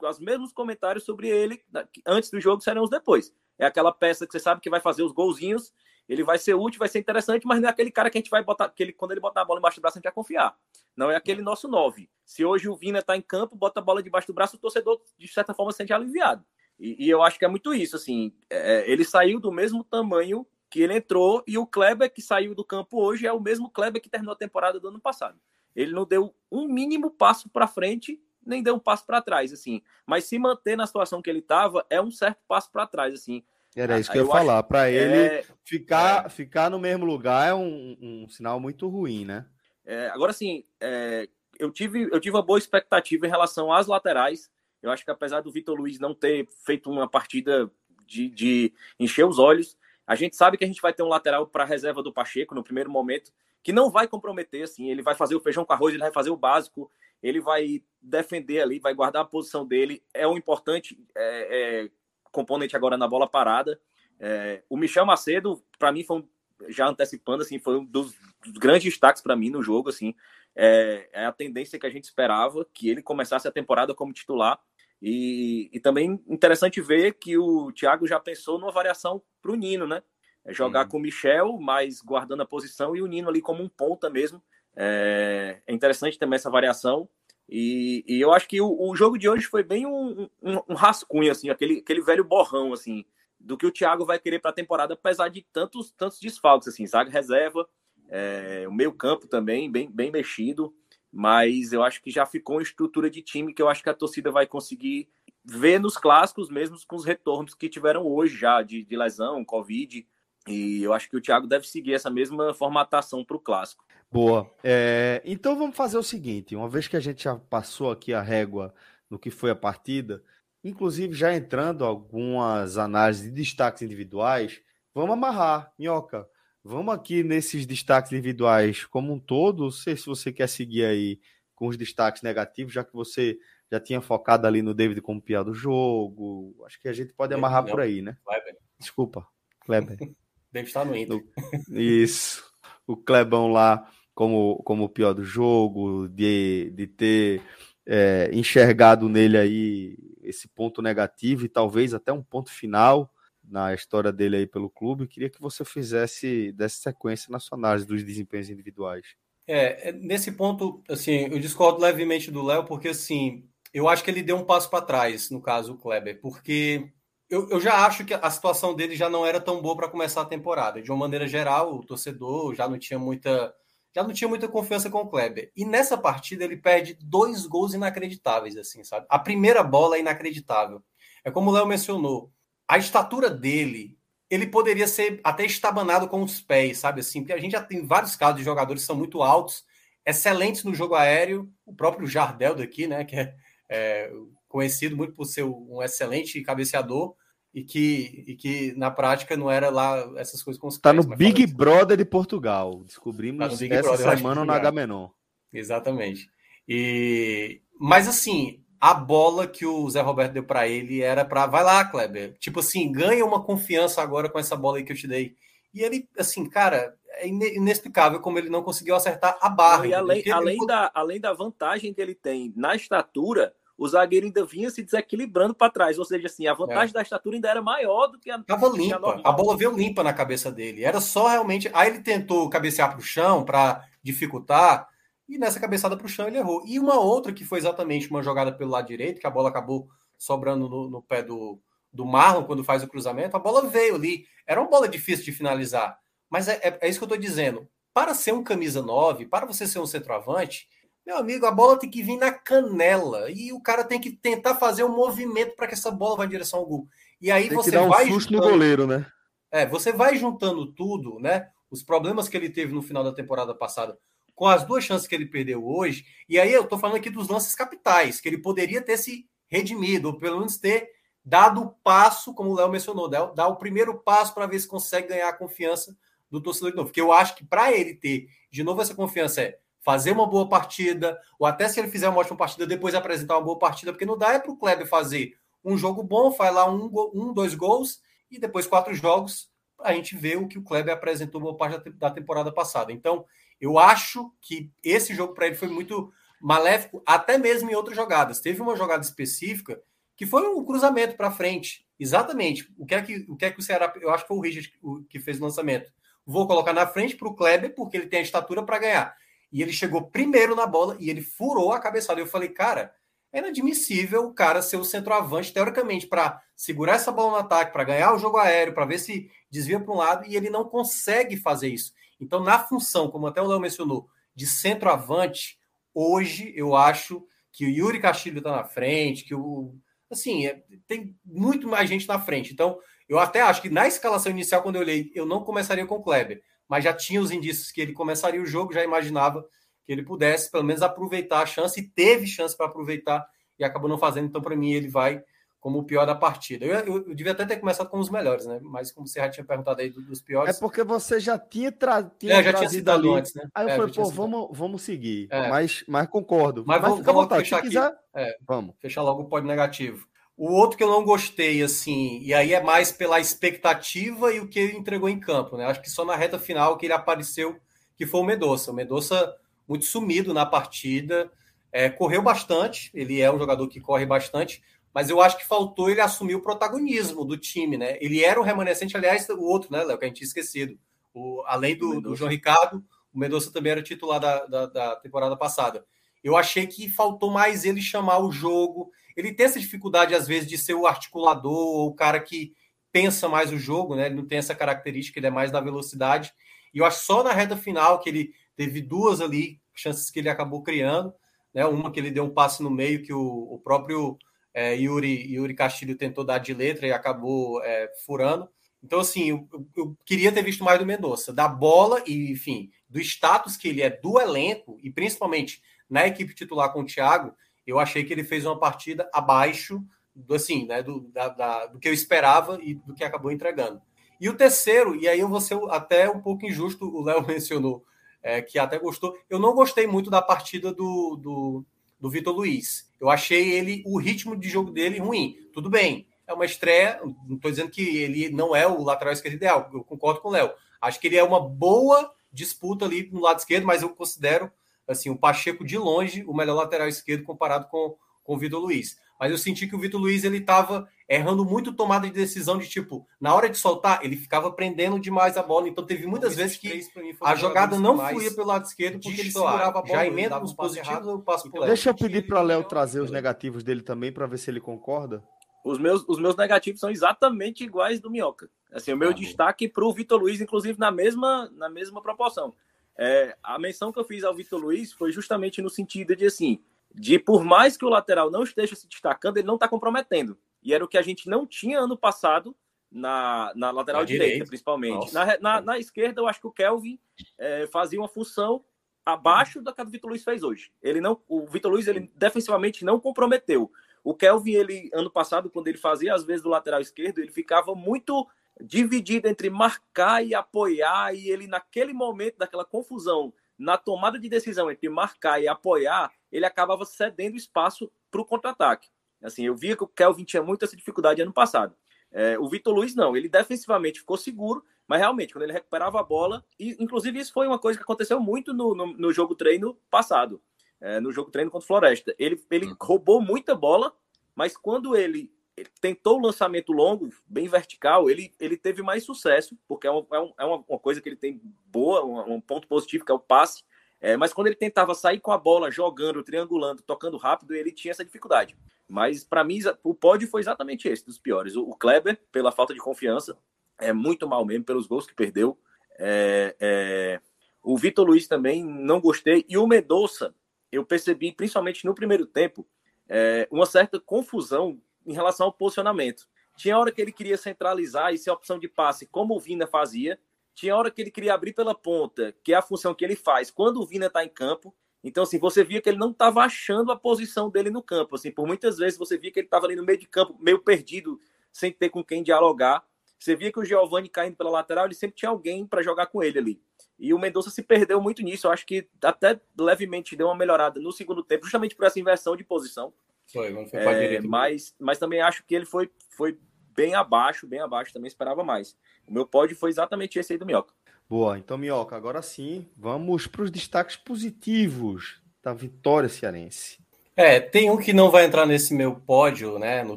os 0.00 0.20
mesmos 0.20 0.52
comentários 0.52 1.04
sobre 1.04 1.28
ele 1.28 1.60
antes 2.06 2.30
do 2.30 2.40
jogo 2.40 2.62
serão 2.62 2.84
os 2.84 2.90
depois. 2.90 3.34
É 3.58 3.66
aquela 3.66 3.90
peça 3.90 4.26
que 4.26 4.32
você 4.32 4.38
sabe 4.38 4.60
que 4.60 4.70
vai 4.70 4.78
fazer 4.78 5.02
os 5.02 5.12
golzinhos, 5.12 5.72
ele 6.08 6.22
vai 6.22 6.38
ser 6.38 6.54
útil, 6.54 6.78
vai 6.78 6.88
ser 6.88 7.00
interessante, 7.00 7.46
mas 7.46 7.60
não 7.60 7.68
é 7.68 7.72
aquele 7.72 7.90
cara 7.90 8.08
que 8.08 8.18
a 8.18 8.20
gente 8.20 8.30
vai 8.30 8.44
botar, 8.44 8.68
que 8.68 8.82
ele, 8.82 8.92
quando 8.92 9.10
ele 9.10 9.20
botar 9.20 9.40
a 9.40 9.44
bola 9.44 9.58
embaixo 9.58 9.78
do 9.78 9.82
braço, 9.82 9.96
a 9.96 9.98
gente 9.98 10.04
vai 10.04 10.12
confiar. 10.12 10.56
Não 10.94 11.10
é 11.10 11.16
aquele 11.16 11.42
nosso 11.42 11.66
9. 11.66 12.08
Se 12.24 12.44
hoje 12.44 12.68
o 12.68 12.76
Vina 12.76 13.00
está 13.00 13.16
em 13.16 13.22
campo, 13.22 13.56
bota 13.56 13.80
a 13.80 13.82
bola 13.82 14.02
debaixo 14.02 14.28
do 14.28 14.34
braço, 14.34 14.56
o 14.56 14.60
torcedor, 14.60 15.00
de 15.18 15.26
certa 15.26 15.52
forma, 15.52 15.72
se 15.72 15.78
sente 15.78 15.92
aliviado. 15.92 16.44
E, 16.78 17.06
e 17.06 17.10
eu 17.10 17.22
acho 17.22 17.38
que 17.38 17.44
é 17.44 17.48
muito 17.48 17.74
isso, 17.74 17.96
assim. 17.96 18.32
É, 18.50 18.90
ele 18.90 19.04
saiu 19.04 19.40
do 19.40 19.52
mesmo 19.52 19.82
tamanho 19.82 20.46
que 20.70 20.82
ele 20.82 20.96
entrou 20.96 21.42
e 21.46 21.56
o 21.56 21.66
Kleber 21.66 22.12
que 22.12 22.20
saiu 22.20 22.54
do 22.54 22.64
campo 22.64 23.00
hoje 23.00 23.26
é 23.26 23.32
o 23.32 23.40
mesmo 23.40 23.70
Kleber 23.70 24.02
que 24.02 24.08
terminou 24.08 24.32
a 24.32 24.38
temporada 24.38 24.78
do 24.78 24.88
ano 24.88 25.00
passado. 25.00 25.38
Ele 25.74 25.92
não 25.92 26.04
deu 26.04 26.34
um 26.50 26.66
mínimo 26.66 27.10
passo 27.10 27.48
para 27.48 27.66
frente, 27.66 28.20
nem 28.44 28.62
deu 28.62 28.74
um 28.74 28.78
passo 28.78 29.04
para 29.06 29.20
trás, 29.20 29.52
assim. 29.52 29.82
Mas 30.06 30.24
se 30.24 30.38
manter 30.38 30.76
na 30.76 30.86
situação 30.86 31.20
que 31.20 31.28
ele 31.28 31.40
estava, 31.40 31.84
é 31.90 32.00
um 32.00 32.10
certo 32.10 32.38
passo 32.48 32.70
para 32.70 32.86
trás, 32.86 33.14
assim. 33.14 33.44
Era 33.74 33.98
isso 34.00 34.10
que 34.10 34.18
eu 34.18 34.24
ia 34.24 34.30
falar. 34.30 34.62
Para 34.62 34.90
ele 34.90 35.36
é... 35.36 35.44
ficar, 35.64 36.26
é... 36.26 36.28
ficar 36.30 36.70
no 36.70 36.78
mesmo 36.78 37.04
lugar 37.04 37.48
é 37.48 37.54
um, 37.54 37.96
um 38.00 38.28
sinal 38.28 38.58
muito 38.58 38.88
ruim, 38.88 39.24
né? 39.26 39.46
É, 39.84 40.08
agora, 40.08 40.30
assim, 40.30 40.64
é, 40.80 41.28
eu, 41.58 41.70
tive, 41.70 42.08
eu 42.10 42.18
tive 42.18 42.34
uma 42.34 42.42
boa 42.42 42.58
expectativa 42.58 43.26
em 43.26 43.30
relação 43.30 43.70
às 43.70 43.86
laterais. 43.86 44.50
Eu 44.86 44.92
acho 44.92 45.04
que 45.04 45.10
apesar 45.10 45.40
do 45.40 45.50
Vitor 45.50 45.78
Luiz 45.78 45.98
não 45.98 46.14
ter 46.14 46.48
feito 46.64 46.90
uma 46.90 47.08
partida 47.08 47.70
de, 48.06 48.28
de 48.28 48.72
encher 48.98 49.26
os 49.26 49.38
olhos, 49.38 49.76
a 50.06 50.14
gente 50.14 50.36
sabe 50.36 50.56
que 50.56 50.64
a 50.64 50.66
gente 50.66 50.80
vai 50.80 50.92
ter 50.92 51.02
um 51.02 51.08
lateral 51.08 51.46
para 51.46 51.64
reserva 51.64 52.02
do 52.02 52.12
Pacheco 52.12 52.54
no 52.54 52.62
primeiro 52.62 52.90
momento, 52.90 53.32
que 53.62 53.72
não 53.72 53.90
vai 53.90 54.06
comprometer, 54.06 54.62
assim, 54.62 54.90
ele 54.90 55.02
vai 55.02 55.14
fazer 55.14 55.34
o 55.34 55.40
feijão 55.40 55.64
com 55.64 55.72
arroz, 55.72 55.92
ele 55.92 56.02
vai 56.02 56.12
fazer 56.12 56.30
o 56.30 56.36
básico, 56.36 56.88
ele 57.20 57.40
vai 57.40 57.82
defender 58.00 58.60
ali, 58.60 58.78
vai 58.78 58.94
guardar 58.94 59.22
a 59.22 59.26
posição 59.26 59.66
dele, 59.66 60.02
é 60.14 60.26
um 60.28 60.36
importante 60.36 60.96
é, 61.16 61.82
é, 61.84 61.90
componente 62.30 62.76
agora 62.76 62.96
na 62.96 63.08
bola 63.08 63.28
parada. 63.28 63.80
É, 64.20 64.62
o 64.68 64.76
Michel 64.76 65.04
Macedo, 65.04 65.60
para 65.78 65.90
mim, 65.90 66.04
foi 66.04 66.18
um, 66.18 66.28
já 66.68 66.86
antecipando, 66.86 67.42
assim, 67.42 67.58
foi 67.58 67.78
um 67.78 67.84
dos, 67.84 68.14
dos 68.44 68.58
grandes 68.58 68.84
destaques 68.84 69.20
para 69.20 69.34
mim 69.34 69.50
no 69.50 69.60
jogo, 69.60 69.88
assim, 69.88 70.14
é, 70.54 71.08
é, 71.12 71.26
a 71.26 71.32
tendência 71.32 71.78
que 71.78 71.86
a 71.86 71.90
gente 71.90 72.04
esperava, 72.04 72.66
que 72.72 72.88
ele 72.88 73.02
começasse 73.02 73.46
a 73.46 73.52
temporada 73.52 73.94
como 73.94 74.12
titular, 74.12 74.58
e, 75.00 75.68
e 75.72 75.80
também 75.80 76.20
interessante 76.26 76.80
ver 76.80 77.14
que 77.14 77.36
o 77.36 77.70
Thiago 77.72 78.06
já 78.06 78.18
pensou 78.18 78.58
numa 78.58 78.72
variação 78.72 79.22
para 79.42 79.52
o 79.52 79.54
Nino, 79.54 79.86
né? 79.86 80.02
É 80.44 80.52
jogar 80.52 80.84
uhum. 80.84 80.88
com 80.88 80.96
o 80.98 81.00
Michel, 81.00 81.58
mas 81.58 82.00
guardando 82.00 82.42
a 82.42 82.46
posição, 82.46 82.94
e 82.96 83.02
o 83.02 83.06
Nino 83.06 83.28
ali 83.28 83.40
como 83.40 83.62
um 83.62 83.68
ponta 83.68 84.08
mesmo. 84.08 84.42
É, 84.74 85.60
é 85.66 85.74
interessante 85.74 86.18
também 86.18 86.36
essa 86.36 86.50
variação. 86.50 87.08
E, 87.48 88.04
e 88.06 88.20
eu 88.20 88.32
acho 88.32 88.48
que 88.48 88.60
o, 88.60 88.68
o, 88.68 88.96
jogo 88.96 89.18
de 89.18 89.28
hoje 89.28 89.46
foi 89.46 89.62
bem 89.62 89.86
um, 89.86 90.28
um, 90.42 90.60
um, 90.68 90.74
rascunho, 90.74 91.30
assim, 91.30 91.48
aquele, 91.48 91.78
aquele 91.78 92.00
velho 92.00 92.24
borrão, 92.24 92.72
assim, 92.72 93.04
do 93.38 93.56
que 93.56 93.66
o 93.66 93.70
Thiago 93.70 94.04
vai 94.04 94.18
querer 94.18 94.40
para 94.40 94.50
a 94.50 94.54
temporada, 94.54 94.94
apesar 94.94 95.28
de 95.28 95.42
tantos, 95.52 95.92
tantos 95.92 96.18
desfalques, 96.18 96.68
assim, 96.68 96.86
zaga 96.86 97.10
reserva, 97.10 97.68
é, 98.08 98.64
o 98.68 98.72
meio 98.72 98.92
campo 98.92 99.28
também, 99.28 99.70
bem, 99.70 99.88
bem 99.90 100.10
mexido 100.10 100.74
mas 101.16 101.72
eu 101.72 101.82
acho 101.82 102.02
que 102.02 102.10
já 102.10 102.26
ficou 102.26 102.56
uma 102.56 102.62
estrutura 102.62 103.08
de 103.08 103.22
time 103.22 103.54
que 103.54 103.62
eu 103.62 103.70
acho 103.70 103.82
que 103.82 103.88
a 103.88 103.94
torcida 103.94 104.30
vai 104.30 104.46
conseguir 104.46 105.08
ver 105.42 105.80
nos 105.80 105.96
clássicos, 105.96 106.50
mesmo 106.50 106.76
com 106.86 106.94
os 106.94 107.06
retornos 107.06 107.54
que 107.54 107.70
tiveram 107.70 108.06
hoje 108.06 108.36
já, 108.36 108.60
de, 108.60 108.84
de 108.84 108.96
lesão, 108.98 109.42
Covid. 109.42 110.06
E 110.46 110.82
eu 110.82 110.92
acho 110.92 111.08
que 111.08 111.16
o 111.16 111.20
Thiago 111.20 111.46
deve 111.46 111.66
seguir 111.66 111.94
essa 111.94 112.10
mesma 112.10 112.52
formatação 112.52 113.24
para 113.24 113.34
o 113.34 113.40
clássico. 113.40 113.82
Boa. 114.12 114.46
É, 114.62 115.22
então 115.24 115.56
vamos 115.56 115.74
fazer 115.74 115.96
o 115.96 116.02
seguinte: 116.02 116.54
uma 116.54 116.68
vez 116.68 116.86
que 116.86 116.98
a 116.98 117.00
gente 117.00 117.24
já 117.24 117.34
passou 117.34 117.90
aqui 117.90 118.12
a 118.12 118.20
régua 118.20 118.74
no 119.08 119.18
que 119.18 119.30
foi 119.30 119.50
a 119.50 119.56
partida, 119.56 120.22
inclusive 120.62 121.14
já 121.14 121.34
entrando 121.34 121.82
algumas 121.82 122.76
análises 122.76 123.24
de 123.24 123.30
destaques 123.30 123.80
individuais, 123.80 124.60
vamos 124.94 125.14
amarrar, 125.14 125.72
Minhoca. 125.78 126.28
Vamos 126.68 126.92
aqui 126.92 127.22
nesses 127.22 127.64
destaques 127.64 128.10
individuais 128.10 128.84
como 128.84 129.12
um 129.12 129.20
todo. 129.20 129.62
Não 129.64 129.70
sei 129.70 129.96
se 129.96 130.04
você 130.04 130.32
quer 130.32 130.48
seguir 130.48 130.84
aí 130.84 131.20
com 131.54 131.68
os 131.68 131.76
destaques 131.76 132.22
negativos, 132.22 132.72
já 132.72 132.82
que 132.82 132.92
você 132.92 133.38
já 133.70 133.78
tinha 133.78 134.00
focado 134.00 134.48
ali 134.48 134.62
no 134.62 134.74
David 134.74 135.00
como 135.00 135.22
pior 135.22 135.44
do 135.44 135.54
jogo. 135.54 136.56
Acho 136.66 136.80
que 136.80 136.88
a 136.88 136.92
gente 136.92 137.12
pode 137.12 137.32
amarrar 137.32 137.62
Não, 137.62 137.70
por 137.70 137.80
aí, 137.80 138.02
né? 138.02 138.16
Kleber. 138.24 138.56
Desculpa, 138.80 139.28
Kleber. 139.60 139.96
Deve 140.50 140.66
estar 140.66 140.84
no 140.84 140.96
Inter. 140.96 141.24
Isso. 141.70 142.44
O 142.84 142.96
Klebão 142.96 143.46
lá 143.46 143.88
como, 144.12 144.60
como 144.64 144.88
pior 144.88 145.12
do 145.12 145.22
jogo, 145.22 146.08
de, 146.08 146.72
de 146.74 146.86
ter 146.88 147.42
é, 147.86 148.28
enxergado 148.32 149.08
nele 149.08 149.38
aí 149.38 149.96
esse 150.20 150.48
ponto 150.48 150.82
negativo 150.82 151.44
e 151.44 151.48
talvez 151.48 151.94
até 151.94 152.12
um 152.12 152.24
ponto 152.24 152.50
final 152.50 153.12
na 153.48 153.72
história 153.74 154.12
dele 154.12 154.36
aí 154.36 154.46
pelo 154.46 154.70
clube. 154.70 155.06
Queria 155.06 155.30
que 155.30 155.40
você 155.40 155.64
fizesse 155.64 156.52
dessa 156.52 156.76
sequência 156.76 157.30
na 157.30 157.38
sua 157.38 157.56
análise 157.56 157.86
dos 157.86 158.04
desempenhos 158.04 158.50
individuais. 158.50 159.06
É, 159.46 159.90
é 159.90 159.92
nesse 159.92 160.32
ponto, 160.32 160.82
assim, 160.88 161.28
eu 161.30 161.38
discordo 161.38 161.80
levemente 161.80 162.30
do 162.30 162.44
Léo, 162.44 162.64
porque 162.64 162.88
assim, 162.88 163.48
eu 163.72 163.88
acho 163.88 164.02
que 164.02 164.10
ele 164.10 164.22
deu 164.22 164.36
um 164.36 164.44
passo 164.44 164.68
para 164.68 164.84
trás, 164.84 165.30
no 165.30 165.40
caso, 165.40 165.74
o 165.74 165.78
Kleber, 165.78 166.20
porque 166.20 166.90
eu, 167.28 167.48
eu 167.50 167.60
já 167.60 167.86
acho 167.86 168.04
que 168.04 168.14
a 168.14 168.30
situação 168.30 168.74
dele 168.74 168.96
já 168.96 169.08
não 169.08 169.26
era 169.26 169.40
tão 169.40 169.60
boa 169.60 169.76
para 169.76 169.88
começar 169.88 170.22
a 170.22 170.26
temporada. 170.26 170.80
De 170.80 170.90
uma 170.90 170.98
maneira 170.98 171.26
geral, 171.26 171.74
o 171.74 171.84
torcedor 171.84 172.54
já 172.54 172.68
não 172.68 172.78
tinha 172.78 172.98
muita 172.98 173.54
já 173.94 174.02
não 174.02 174.12
tinha 174.12 174.28
muita 174.28 174.46
confiança 174.46 174.90
com 174.90 174.98
o 174.98 175.08
Kleber. 175.08 175.50
E 175.56 175.64
nessa 175.64 175.96
partida 175.96 176.44
ele 176.44 176.58
perde 176.58 176.98
dois 177.00 177.46
gols 177.46 177.72
inacreditáveis, 177.72 178.54
assim, 178.58 178.84
sabe? 178.84 179.06
A 179.08 179.18
primeira 179.18 179.62
bola 179.62 179.96
é 179.96 180.00
inacreditável. 180.00 180.82
É 181.24 181.30
como 181.30 181.50
o 181.50 181.54
Léo 181.54 181.66
mencionou 181.66 182.30
a 182.68 182.78
estatura 182.78 183.30
dele, 183.30 183.96
ele 184.28 184.46
poderia 184.46 184.86
ser 184.88 185.20
até 185.22 185.44
estabanado 185.44 186.08
com 186.08 186.22
os 186.22 186.40
pés, 186.40 186.78
sabe 186.78 187.00
assim? 187.00 187.20
Porque 187.20 187.32
a 187.32 187.38
gente 187.38 187.52
já 187.52 187.62
tem 187.62 187.86
vários 187.86 188.16
casos 188.16 188.38
de 188.38 188.44
jogadores 188.44 188.82
que 188.82 188.86
são 188.86 188.96
muito 188.96 189.22
altos, 189.22 189.64
excelentes 190.04 190.64
no 190.64 190.74
jogo 190.74 190.94
aéreo, 190.94 191.50
o 191.64 191.74
próprio 191.74 192.06
Jardel 192.06 192.54
daqui, 192.54 192.86
né, 192.86 193.04
que 193.04 193.16
é, 193.16 193.34
é 193.68 194.12
conhecido 194.48 194.96
muito 194.96 195.14
por 195.14 195.24
ser 195.24 195.44
um 195.44 195.82
excelente 195.82 196.40
cabeceador 196.42 197.14
e 197.52 197.64
que, 197.64 198.24
e 198.26 198.36
que 198.36 198.74
na 198.76 198.90
prática 198.90 199.36
não 199.36 199.50
era 199.50 199.70
lá 199.70 200.12
essas 200.16 200.42
coisas 200.42 200.60
com 200.60 200.68
os 200.68 200.78
Tá 200.78 200.92
pés, 200.92 201.06
no 201.06 201.16
Big 201.16 201.44
assim. 201.44 201.54
Brother 201.54 201.96
de 201.96 202.04
Portugal, 202.04 202.82
descobrimos 202.84 203.58
tá 203.58 203.64
essa 203.64 203.82
Brother, 203.82 204.18
semana 204.18 204.44
no 204.44 204.52
H-Menor. 204.52 205.12
Exatamente. 205.52 206.28
E 206.68 207.62
mas 207.78 208.08
assim, 208.08 208.64
a 208.80 208.94
bola 208.94 209.46
que 209.46 209.66
o 209.66 209.88
Zé 209.88 210.00
Roberto 210.00 210.32
deu 210.32 210.44
para 210.44 210.68
ele 210.68 211.02
era 211.02 211.24
para 211.24 211.46
vai 211.46 211.64
lá, 211.64 211.84
Kleber. 211.84 212.36
Tipo 212.38 212.60
assim, 212.60 212.90
ganha 212.90 213.24
uma 213.24 213.42
confiança 213.42 214.02
agora 214.02 214.28
com 214.28 214.38
essa 214.38 214.56
bola 214.56 214.78
aí 214.78 214.84
que 214.84 214.92
eu 214.92 214.96
te 214.96 215.06
dei. 215.06 215.34
E 215.74 215.82
ele, 215.82 216.08
assim, 216.18 216.48
cara, 216.48 216.94
é 217.18 217.28
inexplicável 217.28 218.20
como 218.20 218.38
ele 218.38 218.48
não 218.48 218.62
conseguiu 218.62 218.94
acertar 218.94 219.36
a 219.40 219.48
barra. 219.48 219.86
e 219.86 219.94
além, 219.94 220.30
além, 220.30 220.56
ele... 220.56 220.66
da, 220.66 220.90
além 220.94 221.20
da 221.20 221.32
vantagem 221.32 221.92
que 221.92 222.00
ele 222.00 222.14
tem 222.14 222.52
na 222.56 222.74
estatura, 222.74 223.52
o 223.78 223.86
zagueiro 223.86 224.26
ainda 224.26 224.44
vinha 224.44 224.70
se 224.70 224.82
desequilibrando 224.82 225.54
para 225.54 225.70
trás. 225.70 225.98
Ou 225.98 226.04
seja, 226.04 226.26
assim, 226.26 226.46
a 226.46 226.54
vantagem 226.54 226.90
é. 226.90 226.92
da 226.94 227.02
estatura 227.02 227.36
ainda 227.36 227.50
era 227.50 227.60
maior 227.60 228.06
do 228.06 228.18
que 228.18 228.30
a. 228.30 228.42
Tava 228.42 228.68
limpa. 228.68 229.20
A, 229.22 229.28
a 229.28 229.32
bola 229.32 229.56
veio 229.56 229.76
limpa 229.76 230.02
na 230.02 230.12
cabeça 230.12 230.50
dele. 230.50 230.84
Era 230.84 231.00
só 231.00 231.28
realmente. 231.28 231.70
Aí 231.74 231.90
ele 231.90 232.00
tentou 232.00 232.48
cabecear 232.48 232.90
para 232.90 232.98
o 232.98 233.02
chão 233.02 233.44
para 233.44 233.84
dificultar. 234.02 234.88
E 235.28 235.38
nessa 235.38 235.58
cabeçada 235.58 235.96
para 235.96 236.06
o 236.06 236.08
chão 236.08 236.28
ele 236.28 236.38
errou. 236.38 236.62
E 236.66 236.78
uma 236.78 237.00
outra 237.00 237.32
que 237.32 237.44
foi 237.44 237.58
exatamente 237.58 238.08
uma 238.08 238.22
jogada 238.22 238.52
pelo 238.52 238.70
lado 238.70 238.86
direito, 238.86 239.20
que 239.20 239.26
a 239.26 239.30
bola 239.30 239.48
acabou 239.48 239.88
sobrando 240.16 240.68
no, 240.68 240.88
no 240.88 241.02
pé 241.02 241.22
do, 241.22 241.60
do 241.92 242.04
Marlon 242.04 242.44
quando 242.44 242.64
faz 242.64 242.82
o 242.82 242.88
cruzamento, 242.88 243.36
a 243.36 243.40
bola 243.40 243.66
veio 243.66 243.96
ali. 243.96 244.24
Era 244.46 244.60
uma 244.60 244.70
bola 244.70 244.88
difícil 244.88 245.24
de 245.24 245.32
finalizar. 245.32 245.98
Mas 246.30 246.48
é, 246.48 246.60
é, 246.62 246.78
é 246.82 246.88
isso 246.88 246.98
que 246.98 247.04
eu 247.04 247.06
estou 247.06 247.18
dizendo. 247.18 247.68
Para 247.92 248.14
ser 248.14 248.32
um 248.32 248.44
camisa 248.44 248.82
9, 248.82 249.26
para 249.26 249.46
você 249.46 249.66
ser 249.66 249.78
um 249.78 249.86
centroavante, 249.86 250.68
meu 251.06 251.16
amigo, 251.16 251.46
a 251.46 251.50
bola 251.50 251.78
tem 251.78 251.88
que 251.88 252.02
vir 252.02 252.18
na 252.18 252.30
canela. 252.32 253.30
E 253.30 253.52
o 253.52 253.60
cara 253.60 253.84
tem 253.84 254.00
que 254.00 254.10
tentar 254.10 254.56
fazer 254.56 254.84
um 254.84 254.94
movimento 254.94 255.56
para 255.56 255.66
que 255.66 255.74
essa 255.74 255.90
bola 255.90 256.16
vá 256.16 256.24
em 256.24 256.28
direção 256.28 256.60
ao 256.60 256.66
gol. 256.66 256.88
E 257.20 257.30
aí 257.30 257.48
tem 257.48 257.56
você 257.56 257.70
que 257.70 257.76
dar 257.76 257.84
um 257.84 257.88
vai. 257.88 258.06
Susto 258.06 258.32
juntando, 258.32 258.46
no 258.46 258.52
goleiro, 258.52 258.86
né? 258.86 259.06
É, 259.50 259.66
você 259.66 259.92
vai 259.92 260.16
juntando 260.16 260.72
tudo, 260.72 261.18
né? 261.18 261.48
Os 261.70 261.82
problemas 261.82 262.28
que 262.28 262.36
ele 262.36 262.50
teve 262.50 262.72
no 262.72 262.82
final 262.82 263.02
da 263.02 263.14
temporada 263.14 263.54
passada 263.54 263.96
com 264.36 264.46
as 264.46 264.64
duas 264.64 264.84
chances 264.84 265.08
que 265.08 265.14
ele 265.14 265.26
perdeu 265.26 265.66
hoje, 265.66 266.04
e 266.28 266.38
aí 266.38 266.52
eu 266.52 266.62
estou 266.62 266.78
falando 266.78 266.98
aqui 266.98 267.10
dos 267.10 267.28
lances 267.28 267.54
capitais, 267.54 268.20
que 268.20 268.28
ele 268.28 268.38
poderia 268.38 268.82
ter 268.82 268.98
se 268.98 269.26
redimido, 269.48 270.08
ou 270.08 270.18
pelo 270.18 270.38
menos 270.38 270.58
ter 270.58 270.90
dado 271.24 271.62
o 271.62 271.70
passo, 271.82 272.34
como 272.34 272.50
o 272.50 272.54
Léo 272.54 272.68
mencionou, 272.68 273.08
dá 273.08 273.48
o 273.48 273.56
primeiro 273.56 273.98
passo 273.98 274.32
para 274.34 274.46
ver 274.46 274.60
se 274.60 274.68
consegue 274.68 275.08
ganhar 275.08 275.28
a 275.28 275.32
confiança 275.32 275.96
do 276.30 276.40
torcedor 276.40 276.70
de 276.70 276.76
novo. 276.76 276.88
Porque 276.88 277.00
eu 277.00 277.12
acho 277.12 277.34
que 277.34 277.44
para 277.44 277.72
ele 277.72 277.94
ter 277.94 278.28
de 278.50 278.62
novo 278.62 278.80
essa 278.80 278.94
confiança 278.94 279.40
é 279.40 279.58
fazer 279.80 280.12
uma 280.12 280.26
boa 280.26 280.48
partida, 280.48 281.18
ou 281.38 281.46
até 281.46 281.68
se 281.68 281.80
ele 281.80 281.88
fizer 281.88 282.08
uma 282.08 282.18
ótima 282.18 282.36
partida, 282.36 282.66
depois 282.66 282.94
apresentar 282.94 283.38
uma 283.38 283.44
boa 283.44 283.58
partida, 283.58 283.92
porque 283.92 284.04
não 284.04 284.18
dá 284.18 284.34
é 284.34 284.38
para 284.38 284.50
o 284.50 284.56
Kleber 284.56 284.86
fazer 284.86 285.36
um 285.64 285.78
jogo 285.78 286.02
bom, 286.02 286.30
faz 286.30 286.54
lá 286.54 286.68
um, 286.70 286.90
um, 287.14 287.32
dois 287.32 287.54
gols, 287.54 288.00
e 288.30 288.38
depois 288.38 288.66
quatro 288.66 288.92
jogos, 288.94 289.48
a 289.80 289.92
gente 289.92 290.16
vê 290.16 290.36
o 290.36 290.46
que 290.46 290.58
o 290.58 290.62
Kleber 290.62 290.92
apresentou 290.92 291.40
boa 291.40 291.56
parte 291.56 291.90
da 291.90 292.10
temporada 292.10 292.52
passada. 292.52 292.92
Então, 292.92 293.24
eu 293.60 293.78
acho 293.78 294.32
que 294.40 294.70
esse 294.82 295.14
jogo 295.14 295.34
para 295.34 295.46
ele 295.46 295.56
foi 295.56 295.68
muito 295.68 296.12
maléfico, 296.40 297.02
até 297.06 297.38
mesmo 297.38 297.70
em 297.70 297.74
outras 297.74 297.96
jogadas. 297.96 298.40
Teve 298.40 298.60
uma 298.60 298.76
jogada 298.76 299.02
específica 299.02 299.80
que 300.16 300.26
foi 300.26 300.46
um 300.48 300.64
cruzamento 300.64 301.16
para 301.16 301.30
frente. 301.30 301.86
Exatamente. 301.98 302.72
O 302.78 302.86
que 302.86 302.94
é 302.94 303.02
que 303.02 303.26
o 303.28 303.36
que 303.36 303.44
é 303.44 303.50
que 303.50 303.58
o 303.58 303.62
Ceará, 303.62 303.92
eu 304.00 304.10
acho 304.10 304.24
que 304.24 304.28
foi 304.28 304.36
o 304.36 304.40
Richard 304.40 304.72
que 305.08 305.18
fez 305.18 305.40
o 305.40 305.44
lançamento. 305.44 305.90
Vou 306.24 306.46
colocar 306.46 306.72
na 306.72 306.86
frente 306.86 307.16
para 307.16 307.28
o 307.28 307.34
Kleber 307.34 307.74
porque 307.74 307.96
ele 307.96 308.06
tem 308.06 308.20
a 308.20 308.22
estatura 308.22 308.62
para 308.62 308.78
ganhar. 308.78 309.16
E 309.52 309.62
ele 309.62 309.72
chegou 309.72 310.10
primeiro 310.10 310.54
na 310.54 310.66
bola 310.66 310.96
e 310.98 311.08
ele 311.08 311.22
furou 311.22 311.72
a 311.72 311.80
cabeçada. 311.80 312.20
Eu 312.20 312.26
falei, 312.26 312.48
cara, 312.48 312.92
é 313.32 313.38
inadmissível 313.38 314.26
o 314.26 314.34
cara 314.34 314.62
ser 314.62 314.76
o 314.76 314.84
centroavante, 314.84 315.52
teoricamente, 315.52 316.06
para 316.06 316.42
segurar 316.54 316.94
essa 316.94 317.12
bola 317.12 317.32
no 317.32 317.36
ataque, 317.36 317.72
para 317.72 317.84
ganhar 317.84 318.14
o 318.14 318.18
jogo 318.18 318.38
aéreo, 318.38 318.74
para 318.74 318.86
ver 318.86 318.98
se 318.98 319.30
desvia 319.50 319.78
para 319.78 319.92
um 319.92 319.96
lado, 319.96 320.26
e 320.26 320.36
ele 320.36 320.50
não 320.50 320.64
consegue 320.64 321.36
fazer 321.36 321.68
isso. 321.68 321.92
Então, 322.20 322.42
na 322.42 322.58
função, 322.58 323.10
como 323.10 323.26
até 323.26 323.40
o 323.40 323.46
Léo 323.46 323.60
mencionou, 323.60 324.08
de 324.34 324.46
centroavante, 324.46 325.58
hoje 325.94 326.52
eu 326.56 326.76
acho 326.76 327.26
que 327.52 327.64
o 327.64 327.70
Yuri 327.70 328.00
Castilho 328.00 328.38
está 328.38 328.54
na 328.54 328.64
frente, 328.64 329.24
que 329.24 329.34
o. 329.34 329.74
Assim, 330.10 330.46
é, 330.46 330.62
tem 330.86 331.16
muito 331.24 331.66
mais 331.66 331.88
gente 331.88 332.06
na 332.06 332.20
frente. 332.20 332.52
Então, 332.52 332.78
eu 333.08 333.18
até 333.18 333.40
acho 333.40 333.62
que 333.62 333.70
na 333.70 333.86
escalação 333.86 334.30
inicial, 334.30 334.62
quando 334.62 334.76
eu 334.76 334.82
olhei, 334.82 335.10
eu 335.14 335.24
não 335.24 335.42
começaria 335.42 335.86
com 335.86 335.96
o 335.96 336.02
Kleber, 336.02 336.42
mas 336.68 336.84
já 336.84 336.92
tinha 336.92 337.20
os 337.20 337.30
indícios 337.30 337.70
que 337.70 337.80
ele 337.80 337.92
começaria 337.92 338.40
o 338.40 338.46
jogo, 338.46 338.72
já 338.72 338.84
imaginava 338.84 339.42
que 339.84 339.92
ele 339.92 340.02
pudesse 340.02 340.50
pelo 340.50 340.64
menos 340.64 340.82
aproveitar 340.82 341.40
a 341.40 341.46
chance, 341.46 341.80
e 341.80 341.88
teve 341.88 342.26
chance 342.26 342.56
para 342.56 342.66
aproveitar 342.66 343.26
e 343.58 343.64
acabou 343.64 343.88
não 343.88 343.98
fazendo. 343.98 344.26
Então, 344.26 344.42
para 344.42 344.56
mim, 344.56 344.72
ele 344.72 344.88
vai 344.88 345.22
como 345.66 345.80
o 345.80 345.82
pior 345.82 346.06
da 346.06 346.14
partida. 346.14 346.64
Eu, 346.64 346.78
eu, 346.78 347.08
eu, 347.08 347.12
devia 347.12 347.32
até 347.32 347.44
ter 347.44 347.56
começado 347.56 347.88
com 347.88 347.98
os 347.98 348.08
melhores, 348.08 348.46
né? 348.46 348.60
Mas 348.62 348.92
como 348.92 349.04
você 349.04 349.18
já 349.18 349.28
tinha 349.28 349.44
perguntado 349.44 349.80
aí 349.80 349.90
dos 349.90 350.22
piores. 350.22 350.56
É 350.56 350.60
porque 350.60 350.84
você 350.84 351.18
já 351.18 351.36
tinha, 351.36 351.72
tra 351.72 352.04
tinha 352.04 352.34
é, 352.34 352.42
já 352.44 352.52
trazido 352.52 352.84
tinha 352.84 352.94
ali. 352.94 353.18
Antes, 353.18 353.34
né? 353.34 353.48
Aí 353.52 353.64
eu 353.64 353.70
é, 353.70 353.76
falei, 353.76 353.92
pô, 353.92 354.04
vamos, 354.08 354.48
vamos 354.56 354.82
seguir. 354.82 355.26
É. 355.28 355.48
Mas, 355.48 355.82
mas 355.88 356.06
concordo. 356.06 356.62
Mas, 356.64 356.80
mas 356.80 357.04
vamos, 357.04 357.24
fica. 357.24 357.36
Fechar 357.38 357.56
Se 357.56 357.62
quiser, 357.62 357.92
é, 358.14 358.36
vamos. 358.46 358.76
Fechar 358.78 359.02
logo 359.02 359.22
o 359.22 359.28
pódio 359.28 359.48
negativo. 359.48 360.06
O 360.36 360.52
outro 360.52 360.78
que 360.78 360.84
eu 360.84 360.88
não 360.88 361.04
gostei, 361.04 361.60
assim, 361.60 362.20
e 362.22 362.32
aí 362.32 362.54
é 362.54 362.62
mais 362.62 362.92
pela 362.92 363.18
expectativa 363.18 364.32
e 364.32 364.38
o 364.38 364.46
que 364.46 364.60
ele 364.60 364.76
entregou 364.76 365.08
em 365.08 365.18
campo, 365.18 365.56
né? 365.56 365.66
Acho 365.66 365.82
que 365.82 365.90
só 365.90 366.04
na 366.04 366.14
reta 366.14 366.38
final 366.38 366.76
que 366.76 366.86
ele 366.86 366.92
apareceu, 366.92 367.56
que 367.96 368.06
foi 368.06 368.20
o 368.20 368.24
Medoça. 368.24 368.70
O 368.70 368.74
Medoça 368.74 369.34
muito 369.66 369.84
sumido 369.84 370.32
na 370.32 370.46
partida, 370.46 371.28
é, 371.72 371.90
correu 371.90 372.22
bastante, 372.22 372.88
ele 372.94 373.20
é 373.20 373.32
um 373.32 373.38
jogador 373.38 373.66
que 373.66 373.80
corre 373.80 374.06
bastante, 374.06 374.62
mas 374.96 375.10
eu 375.10 375.20
acho 375.20 375.36
que 375.36 375.46
faltou 375.46 375.90
ele 375.90 376.00
assumir 376.00 376.36
o 376.36 376.40
protagonismo 376.40 377.22
do 377.22 377.36
time, 377.36 377.76
né? 377.76 377.98
Ele 378.00 378.24
era 378.24 378.40
o 378.40 378.42
remanescente, 378.42 378.96
aliás, 378.96 379.28
o 379.28 379.42
outro, 379.42 379.70
né, 379.70 379.84
Léo, 379.84 379.98
que 379.98 380.06
a 380.06 380.08
gente 380.08 380.16
tinha 380.16 380.26
esquecido. 380.26 380.78
O, 381.12 381.42
além 381.46 381.76
do, 381.76 382.00
do, 382.00 382.16
João 382.16 382.30
Ricardo, 382.30 382.82
o 383.12 383.18
Mendonça 383.18 383.52
também 383.52 383.72
era 383.72 383.82
titular 383.82 384.18
da, 384.18 384.46
da, 384.46 384.64
da, 384.64 384.96
temporada 384.96 385.36
passada. 385.36 385.84
Eu 386.24 386.34
achei 386.34 386.66
que 386.66 386.88
faltou 386.88 387.30
mais 387.30 387.66
ele 387.66 387.82
chamar 387.82 388.20
o 388.20 388.32
jogo. 388.32 388.90
Ele 389.14 389.34
tem 389.34 389.44
essa 389.44 389.60
dificuldade, 389.60 390.14
às 390.14 390.26
vezes, 390.26 390.48
de 390.48 390.56
ser 390.56 390.72
o 390.72 390.86
articulador, 390.86 391.86
o 391.86 391.94
cara 391.94 392.18
que 392.18 392.54
pensa 392.90 393.28
mais 393.28 393.52
o 393.52 393.58
jogo, 393.58 393.96
né? 393.96 394.06
Ele 394.06 394.14
não 394.14 394.26
tem 394.26 394.38
essa 394.38 394.54
característica, 394.54 395.18
ele 395.18 395.26
é 395.26 395.30
mais 395.30 395.50
da 395.50 395.60
velocidade. 395.60 396.32
E 396.72 396.78
eu 396.78 396.86
acho 396.86 397.04
só 397.04 397.22
na 397.22 397.32
reta 397.32 397.54
final 397.54 398.00
que 398.00 398.08
ele 398.08 398.32
teve 398.56 398.80
duas 398.80 399.20
ali, 399.20 399.60
chances 399.74 400.10
que 400.10 400.20
ele 400.20 400.30
acabou 400.30 400.62
criando. 400.62 401.12
Né? 401.52 401.66
Uma 401.66 401.92
que 401.92 402.00
ele 402.00 402.10
deu 402.10 402.24
um 402.24 402.32
passe 402.32 402.62
no 402.62 402.70
meio 402.70 403.02
que 403.02 403.12
o, 403.12 403.20
o 403.20 403.60
próprio 403.62 404.16
é, 404.56 404.74
Yuri, 404.74 405.34
Yuri 405.34 405.52
Castilho 405.52 405.98
tentou 405.98 406.24
dar 406.24 406.38
de 406.38 406.54
letra 406.54 406.86
e 406.86 406.92
acabou 406.92 407.62
é, 407.62 407.92
furando. 408.06 408.48
Então, 408.82 409.00
assim, 409.00 409.28
eu, 409.28 409.46
eu, 409.76 409.94
queria 410.02 410.32
ter 410.32 410.42
visto 410.42 410.64
mais 410.64 410.78
do 410.78 410.86
Mendonça, 410.86 411.30
da 411.30 411.46
bola 411.46 412.02
e, 412.06 412.32
enfim, 412.32 412.70
do 412.88 412.98
status 412.98 413.54
que 413.54 413.68
ele 413.68 413.82
é 413.82 413.90
do 413.90 414.18
elenco, 414.18 414.78
e 414.82 414.90
principalmente 414.90 415.60
na 415.90 416.06
equipe 416.06 416.34
titular 416.34 416.72
com 416.72 416.80
o 416.80 416.86
Thiago, 416.86 417.34
eu 417.66 417.78
achei 417.78 418.02
que 418.02 418.14
ele 418.14 418.24
fez 418.24 418.46
uma 418.46 418.58
partida 418.58 419.10
abaixo 419.12 419.84
do, 420.14 420.34
assim, 420.34 420.66
né, 420.66 420.82
do, 420.82 421.00
da, 421.08 421.28
da, 421.28 421.66
do 421.66 421.78
que 421.78 421.86
eu 421.86 421.92
esperava 421.92 422.58
e 422.62 422.76
do 422.76 422.94
que 422.94 423.04
acabou 423.04 423.30
entregando. 423.30 423.82
E 424.18 424.26
o 424.30 424.36
terceiro, 424.38 424.96
e 424.96 425.06
aí 425.06 425.20
eu 425.20 425.28
vou 425.28 425.42
ser 425.42 425.58
até 425.68 426.08
um 426.08 426.22
pouco 426.22 426.46
injusto, 426.46 426.86
o 426.86 427.02
Léo 427.02 427.20
mencionou 427.28 427.84
é, 428.22 428.40
que 428.40 428.58
até 428.58 428.78
gostou. 428.78 429.18
Eu 429.28 429.38
não 429.38 429.54
gostei 429.54 429.86
muito 429.86 430.08
da 430.08 430.22
partida 430.22 430.72
do, 430.72 431.16
do, 431.16 431.66
do 431.98 432.10
Vitor 432.10 432.34
Luiz. 432.34 432.90
Eu 433.00 433.10
achei 433.10 433.52
ele, 433.52 433.82
o 433.86 433.98
ritmo 433.98 434.36
de 434.36 434.48
jogo 434.48 434.70
dele 434.70 434.98
ruim. 434.98 435.36
Tudo 435.52 435.68
bem, 435.70 436.06
é 436.26 436.32
uma 436.32 436.44
estreia. 436.44 437.00
Não 437.26 437.36
estou 437.36 437.50
dizendo 437.50 437.70
que 437.70 437.82
ele 437.82 438.30
não 438.30 438.54
é 438.54 438.66
o 438.66 438.82
lateral 438.82 439.12
esquerdo 439.12 439.34
ideal, 439.34 439.70
eu 439.72 439.84
concordo 439.84 440.20
com 440.20 440.28
o 440.28 440.32
Léo. 440.32 440.52
Acho 440.80 441.00
que 441.00 441.06
ele 441.06 441.16
é 441.16 441.24
uma 441.24 441.40
boa 441.40 442.12
disputa 442.32 442.84
ali 442.84 443.08
no 443.10 443.20
lado 443.20 443.38
esquerdo, 443.38 443.66
mas 443.66 443.82
eu 443.82 443.88
considero 443.90 444.50
assim 444.86 445.10
o 445.10 445.18
Pacheco 445.18 445.64
de 445.64 445.76
longe 445.76 446.24
o 446.24 446.34
melhor 446.34 446.54
lateral 446.54 446.86
esquerdo 446.86 447.24
comparado 447.24 447.66
com, 447.68 447.96
com 448.22 448.34
o 448.34 448.38
Vitor 448.38 448.60
Luiz. 448.60 448.98
Mas 449.18 449.30
eu 449.30 449.38
senti 449.38 449.66
que 449.66 449.74
o 449.74 449.78
Vitor 449.78 450.00
Luiz 450.00 450.24
ele 450.24 450.38
estava 450.38 450.88
errando 451.08 451.44
muito 451.44 451.72
tomada 451.72 452.06
de 452.06 452.12
decisão 452.12 452.58
de 452.58 452.68
tipo, 452.68 453.06
na 453.20 453.34
hora 453.34 453.48
de 453.48 453.56
soltar, 453.56 454.04
ele 454.04 454.16
ficava 454.16 454.50
prendendo 454.50 454.98
demais 454.98 455.36
a 455.36 455.42
bola. 455.42 455.68
Então 455.68 455.84
teve 455.84 456.06
muitas 456.06 456.34
vezes 456.36 456.56
que 456.56 456.80
a 457.22 457.34
jogada 457.34 457.78
não 457.78 457.98
fluía 458.08 458.30
pelo 458.32 458.48
lado 458.48 458.64
esquerdo 458.64 459.00
porque 459.00 459.20
ele 459.20 459.30
segurava 459.30 459.78
a 459.78 459.82
bola. 459.82 459.88
Já 459.88 460.06
emenda 460.06 460.42
os 460.42 460.52
positivos 460.52 461.06
eu 461.06 461.20
passo 461.20 461.48
então, 461.48 461.66
Deixa 461.66 461.90
eu 461.90 461.94
pedir 461.94 462.26
para 462.26 462.42
Léo 462.42 462.64
trazer 462.64 463.00
os 463.00 463.10
negativos 463.10 463.62
dele 463.62 463.82
também 463.82 464.12
para 464.12 464.26
ver 464.26 464.38
se 464.38 464.50
ele 464.50 464.60
concorda. 464.60 465.22
Os 465.64 465.78
meus, 465.78 466.04
os 466.06 466.18
meus 466.18 466.36
negativos 466.36 466.80
são 466.80 466.90
exatamente 466.90 467.64
iguais 467.64 467.98
do 467.98 468.10
Minhoca. 468.10 468.48
Assim, 468.72 468.92
o 468.92 468.96
meu 468.96 469.12
tá 469.12 469.18
destaque 469.18 469.68
para 469.68 469.84
o 469.84 469.92
Vitor 469.92 470.20
Luiz, 470.20 470.40
inclusive 470.40 470.78
na 470.78 470.90
mesma, 470.90 471.50
na 471.56 471.68
mesma 471.68 472.00
proporção. 472.00 472.54
É, 472.98 473.36
a 473.42 473.58
menção 473.58 473.92
que 473.92 473.98
eu 473.98 474.04
fiz 474.04 474.24
ao 474.24 474.34
Vitor 474.34 474.60
Luiz 474.60 474.92
foi 474.92 475.12
justamente 475.12 475.60
no 475.60 475.68
sentido 475.68 476.14
de 476.14 476.26
assim, 476.26 476.60
de 476.96 477.18
por 477.18 477.44
mais 477.44 477.76
que 477.76 477.84
o 477.84 477.90
lateral 477.90 478.30
não 478.30 478.42
esteja 478.42 478.74
se 478.74 478.88
destacando, 478.88 479.36
ele 479.36 479.46
não 479.46 479.54
está 479.54 479.68
comprometendo. 479.68 480.38
E 480.62 480.72
era 480.72 480.82
o 480.82 480.88
que 480.88 480.96
a 480.96 481.02
gente 481.02 481.28
não 481.28 481.46
tinha 481.46 481.78
ano 481.78 481.96
passado 481.96 482.56
na, 482.90 483.52
na 483.54 483.70
lateral 483.70 484.00
na 484.00 484.06
direita, 484.06 484.24
direita, 484.24 484.48
principalmente. 484.48 485.12
Na, 485.12 485.38
na, 485.38 485.60
na, 485.60 485.78
esquerda, 485.78 486.22
eu 486.22 486.26
acho 486.26 486.40
que 486.40 486.46
o 486.46 486.52
Kelvin 486.52 486.98
é, 487.38 487.66
fazia 487.66 488.00
uma 488.00 488.08
função 488.08 488.64
abaixo 489.04 489.60
da 489.60 489.72
que 489.72 489.82
o 489.82 489.86
Vitor 489.86 490.08
Luiz 490.10 490.24
fez 490.24 490.42
hoje. 490.42 490.72
Ele 490.82 491.00
não, 491.00 491.20
o 491.28 491.46
Vitor 491.46 491.70
Luiz, 491.70 491.86
ele 491.86 492.10
defensivamente 492.14 492.84
não 492.84 492.98
comprometeu. 492.98 493.70
O 494.02 494.14
Kelvin, 494.14 494.52
ele 494.52 494.90
ano 494.94 495.10
passado, 495.10 495.50
quando 495.50 495.68
ele 495.68 495.78
fazia 495.78 496.14
às 496.14 496.24
vezes 496.24 496.42
do 496.42 496.48
lateral 496.48 496.80
esquerdo, 496.80 497.18
ele 497.18 497.30
ficava 497.30 497.74
muito 497.74 498.26
dividido 498.58 499.28
entre 499.28 499.50
marcar 499.50 500.24
e 500.24 500.34
apoiar, 500.34 501.14
e 501.14 501.28
ele 501.28 501.46
naquele 501.46 501.92
momento 501.92 502.38
daquela 502.38 502.64
confusão 502.64 503.34
na 503.58 503.76
tomada 503.76 504.18
de 504.18 504.28
decisão 504.28 504.70
entre 504.70 504.88
marcar 504.88 505.40
e 505.40 505.48
apoiar, 505.48 506.12
ele 506.30 506.44
acabava 506.44 506.84
cedendo 506.84 507.36
espaço 507.36 507.90
para 508.10 508.20
o 508.20 508.24
contra-ataque. 508.24 508.88
Assim, 509.22 509.46
eu 509.46 509.56
via 509.56 509.76
que 509.76 509.84
o 509.84 509.88
Kelvin 509.88 510.24
tinha 510.24 510.42
muita 510.42 510.64
essa 510.64 510.76
dificuldade 510.76 511.22
ano 511.22 511.32
passado. 511.32 511.74
É, 512.12 512.38
o 512.38 512.48
Vitor 512.48 512.74
Luiz 512.74 512.94
não, 512.94 513.16
ele 513.16 513.28
defensivamente 513.28 514.00
ficou 514.00 514.16
seguro, 514.16 514.64
mas 514.86 515.00
realmente, 515.00 515.32
quando 515.32 515.42
ele 515.42 515.52
recuperava 515.52 515.98
a 515.98 516.02
bola, 516.02 516.44
e 516.58 516.76
inclusive 516.78 517.18
isso 517.18 517.32
foi 517.32 517.46
uma 517.46 517.58
coisa 517.58 517.78
que 517.78 517.82
aconteceu 517.82 518.20
muito 518.20 518.54
no, 518.54 518.74
no, 518.74 518.86
no 518.86 519.12
jogo 519.12 519.34
treino 519.34 519.74
passado, 519.90 520.40
é, 520.80 521.00
no 521.00 521.10
jogo 521.10 521.30
treino 521.30 521.50
contra 521.50 521.64
o 521.64 521.66
Floresta. 521.66 522.14
Ele, 522.18 522.40
ele 522.50 522.68
hum. 522.68 522.76
roubou 522.80 523.20
muita 523.20 523.54
bola, 523.54 523.92
mas 524.34 524.56
quando 524.56 524.96
ele, 524.96 525.32
ele, 525.56 525.68
tentou 525.80 526.18
o 526.18 526.22
lançamento 526.22 526.72
longo, 526.72 527.08
bem 527.26 527.48
vertical, 527.48 528.10
ele, 528.10 528.32
ele 528.38 528.56
teve 528.56 528.82
mais 528.82 529.04
sucesso, 529.04 529.56
porque 529.66 529.86
é, 529.86 529.90
um, 529.90 530.06
é, 530.12 530.32
é 530.38 530.44
uma, 530.44 530.64
uma, 530.68 530.78
coisa 530.78 531.00
que 531.00 531.08
ele 531.08 531.16
tem 531.16 531.40
boa, 531.66 532.04
um, 532.04 532.34
um 532.34 532.40
ponto 532.40 532.68
positivo, 532.68 533.04
que 533.04 533.12
é 533.12 533.14
o 533.14 533.18
passe. 533.18 533.64
É, 533.98 534.16
mas 534.16 534.32
quando 534.32 534.48
ele 534.48 534.56
tentava 534.56 534.94
sair 534.94 535.18
com 535.18 535.32
a 535.32 535.38
bola, 535.38 535.70
jogando, 535.70 536.22
triangulando, 536.22 536.82
tocando 536.82 537.16
rápido, 537.16 537.54
ele 537.54 537.72
tinha 537.72 537.90
essa 537.90 538.04
dificuldade. 538.04 538.54
Mas 538.86 539.24
para 539.24 539.42
mim, 539.42 539.58
o 539.82 539.94
pódio 539.94 540.28
foi 540.28 540.40
exatamente 540.42 540.86
esse, 540.86 541.04
dos 541.04 541.18
piores. 541.18 541.56
O, 541.56 541.74
Kleber, 541.74 542.20
pela 542.30 542.52
falta 542.52 542.74
de 542.74 542.80
confiança, 542.80 543.36
é 543.78 543.92
muito 543.92 544.28
mal 544.28 544.44
mesmo, 544.44 544.64
pelos 544.64 544.86
gols 544.86 545.06
que 545.06 545.14
perdeu. 545.14 545.58
É, 545.98 546.54
é... 546.60 547.20
O 547.62 547.76
Vitor 547.76 548.06
Luiz 548.06 548.28
também 548.28 548.62
não 548.62 549.00
gostei. 549.00 549.44
E 549.48 549.58
o 549.58 549.66
Mendonça, 549.66 550.34
eu 550.70 550.84
percebi, 550.84 551.32
principalmente 551.32 551.84
no 551.84 551.94
primeiro 551.94 552.26
tempo, 552.26 552.64
é, 553.08 553.48
uma 553.50 553.66
certa 553.66 553.98
confusão 553.98 554.80
em 555.06 555.12
relação 555.12 555.46
ao 555.46 555.52
posicionamento. 555.52 556.26
Tinha 556.56 556.78
hora 556.78 556.90
que 556.90 557.00
ele 557.00 557.12
queria 557.12 557.36
centralizar 557.36 558.12
e 558.12 558.18
ser 558.18 558.30
opção 558.30 558.58
de 558.58 558.68
passe, 558.68 559.06
como 559.06 559.36
o 559.36 559.40
Vina 559.40 559.66
fazia. 559.66 560.18
Tinha 560.54 560.74
hora 560.74 560.90
que 560.90 561.02
ele 561.02 561.10
queria 561.10 561.34
abrir 561.34 561.52
pela 561.52 561.74
ponta, 561.74 562.34
que 562.42 562.52
é 562.52 562.56
a 562.56 562.62
função 562.62 562.94
que 562.94 563.04
ele 563.04 563.14
faz 563.14 563.50
quando 563.50 563.80
o 563.80 563.86
Vina 563.86 564.06
está 564.06 564.24
em 564.24 564.28
campo. 564.28 564.74
Então, 565.04 565.22
assim, 565.22 565.38
você 565.38 565.62
via 565.62 565.80
que 565.80 565.88
ele 565.88 565.98
não 565.98 566.10
estava 566.10 566.40
achando 566.40 566.90
a 566.90 566.96
posição 566.96 567.50
dele 567.50 567.70
no 567.70 567.82
campo. 567.82 568.16
Assim, 568.16 568.30
por 568.30 568.46
muitas 568.46 568.78
vezes 568.78 568.98
você 568.98 569.16
via 569.16 569.30
que 569.30 569.38
ele 569.38 569.46
estava 569.46 569.66
ali 569.66 569.76
no 569.76 569.84
meio 569.84 569.98
de 569.98 570.06
campo, 570.06 570.36
meio 570.40 570.58
perdido, 570.58 571.20
sem 571.52 571.70
ter 571.70 571.90
com 571.90 572.02
quem 572.02 572.22
dialogar. 572.22 572.82
Você 573.18 573.36
via 573.36 573.52
que 573.52 573.60
o 573.60 573.64
Giovani 573.64 574.08
caindo 574.08 574.36
pela 574.36 574.50
lateral, 574.50 574.86
ele 574.86 574.94
sempre 574.94 575.16
tinha 575.16 575.30
alguém 575.30 575.66
para 575.66 575.82
jogar 575.82 576.06
com 576.06 576.22
ele 576.22 576.38
ali. 576.38 576.60
E 576.98 577.12
o 577.12 577.18
Mendonça 577.18 577.50
se 577.50 577.62
perdeu 577.62 578.00
muito 578.00 578.22
nisso. 578.22 578.46
Eu 578.46 578.50
acho 578.50 578.66
que 578.66 578.88
até 579.02 579.40
levemente 579.58 580.16
deu 580.16 580.26
uma 580.26 580.34
melhorada 580.34 580.80
no 580.80 580.90
segundo 580.90 581.22
tempo, 581.22 581.44
justamente 581.44 581.76
por 581.76 581.86
essa 581.86 582.00
inversão 582.00 582.36
de 582.36 582.44
posição. 582.44 582.92
Foi, 583.32 583.66
foi 583.66 583.80
é, 583.80 584.20
mas, 584.20 584.74
mas 584.78 584.98
também 584.98 585.20
acho 585.20 585.44
que 585.44 585.54
ele 585.54 585.66
foi, 585.66 585.90
foi 586.10 586.38
bem 586.74 586.94
abaixo, 586.94 587.46
bem 587.46 587.60
abaixo, 587.60 587.92
também 587.92 588.08
esperava 588.08 588.44
mais. 588.44 588.76
O 589.06 589.12
meu 589.12 589.26
pódio 589.26 589.56
foi 589.56 589.70
exatamente 589.70 590.18
esse 590.18 590.32
aí 590.32 590.38
do 590.38 590.46
Minhoca. 590.46 590.72
Boa, 591.08 591.38
então, 591.38 591.56
Minhoca, 591.56 591.96
agora 591.96 592.20
sim, 592.20 592.68
vamos 592.76 593.26
para 593.26 593.42
os 593.42 593.50
destaques 593.50 593.96
positivos 593.96 595.20
da 595.42 595.54
vitória 595.54 596.08
cearense. 596.08 596.78
É, 597.14 597.40
tem 597.40 597.70
um 597.70 597.76
que 597.76 597.92
não 597.92 598.10
vai 598.10 598.24
entrar 598.24 598.44
nesse 598.44 598.74
meu 598.74 598.94
pódio, 598.94 599.58
né, 599.58 599.82
no 599.82 599.96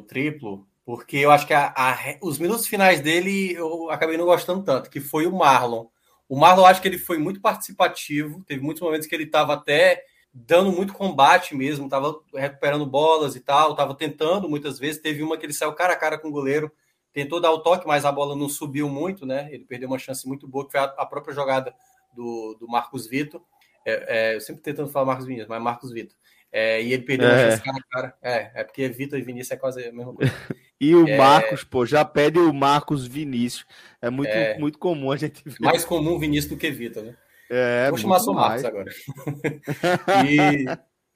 triplo, 0.00 0.66
porque 0.84 1.18
eu 1.18 1.30
acho 1.30 1.46
que 1.46 1.52
a, 1.52 1.74
a, 1.76 1.96
os 2.22 2.38
minutos 2.38 2.66
finais 2.66 3.00
dele 3.00 3.52
eu 3.52 3.90
acabei 3.90 4.16
não 4.16 4.24
gostando 4.24 4.62
tanto, 4.64 4.88
que 4.88 5.00
foi 5.00 5.26
o 5.26 5.32
Marlon. 5.32 5.86
O 6.28 6.38
Marlon, 6.38 6.64
acho 6.64 6.80
que 6.80 6.88
ele 6.88 6.98
foi 6.98 7.18
muito 7.18 7.40
participativo, 7.40 8.42
teve 8.44 8.62
muitos 8.62 8.80
momentos 8.80 9.06
que 9.06 9.14
ele 9.14 9.24
estava 9.24 9.54
até 9.54 10.02
dando 10.32 10.70
muito 10.70 10.92
combate 10.92 11.54
mesmo, 11.54 11.86
estava 11.86 12.20
recuperando 12.34 12.86
bolas 12.86 13.34
e 13.34 13.40
tal, 13.40 13.72
estava 13.72 13.94
tentando 13.94 14.48
muitas 14.48 14.78
vezes. 14.78 15.00
Teve 15.00 15.22
uma 15.22 15.36
que 15.36 15.44
ele 15.44 15.52
saiu 15.52 15.72
cara 15.72 15.92
a 15.92 15.96
cara 15.96 16.18
com 16.18 16.28
o 16.28 16.32
goleiro, 16.32 16.70
tentou 17.12 17.40
dar 17.40 17.50
o 17.50 17.60
toque, 17.60 17.86
mas 17.86 18.04
a 18.04 18.12
bola 18.12 18.36
não 18.36 18.48
subiu 18.48 18.88
muito, 18.88 19.26
né? 19.26 19.48
Ele 19.52 19.64
perdeu 19.64 19.88
uma 19.88 19.98
chance 19.98 20.26
muito 20.26 20.46
boa, 20.46 20.64
que 20.64 20.72
foi 20.72 20.80
a, 20.80 20.84
a 20.84 21.06
própria 21.06 21.34
jogada 21.34 21.74
do, 22.14 22.56
do 22.58 22.68
Marcos 22.68 23.06
Vitor. 23.06 23.42
É, 23.84 24.32
é, 24.32 24.36
eu 24.36 24.40
sempre 24.40 24.62
tentando 24.62 24.90
falar 24.90 25.06
Marcos 25.06 25.26
Vinícius, 25.26 25.48
mas 25.48 25.62
Marcos 25.62 25.92
Vitor. 25.92 26.14
É, 26.52 26.82
e 26.82 26.92
ele 26.92 27.04
perdeu 27.04 27.28
é. 27.28 27.32
uma 27.32 27.50
chance 27.50 27.62
cara 27.62 27.78
a 27.78 27.82
cara. 27.82 28.14
É, 28.22 28.50
é 28.54 28.64
porque 28.64 28.88
Vitor 28.88 29.18
e 29.18 29.22
Vinícius 29.22 29.52
é 29.52 29.56
quase 29.56 29.84
a 29.84 29.92
mesma 29.92 30.12
coisa. 30.12 30.32
e 30.80 30.94
o 30.94 31.08
é. 31.08 31.16
Marcos, 31.16 31.64
pô, 31.64 31.86
já 31.86 32.04
pede 32.04 32.38
o 32.38 32.52
Marcos 32.52 33.06
Vinícius. 33.06 33.66
É 34.02 34.10
muito, 34.10 34.30
é. 34.30 34.58
muito 34.58 34.78
comum 34.78 35.12
a 35.12 35.16
gente 35.16 35.42
ver. 35.44 35.56
Mais 35.60 35.84
comum 35.84 36.18
Vinícius 36.18 36.52
do 36.52 36.58
que 36.58 36.70
Vitor, 36.70 37.02
né? 37.02 37.16
É, 37.50 37.88
Vou 37.90 37.98
chamar 37.98 38.20
só 38.20 38.32
Marcos 38.32 38.64
agora. 38.64 38.90
e 40.28 40.64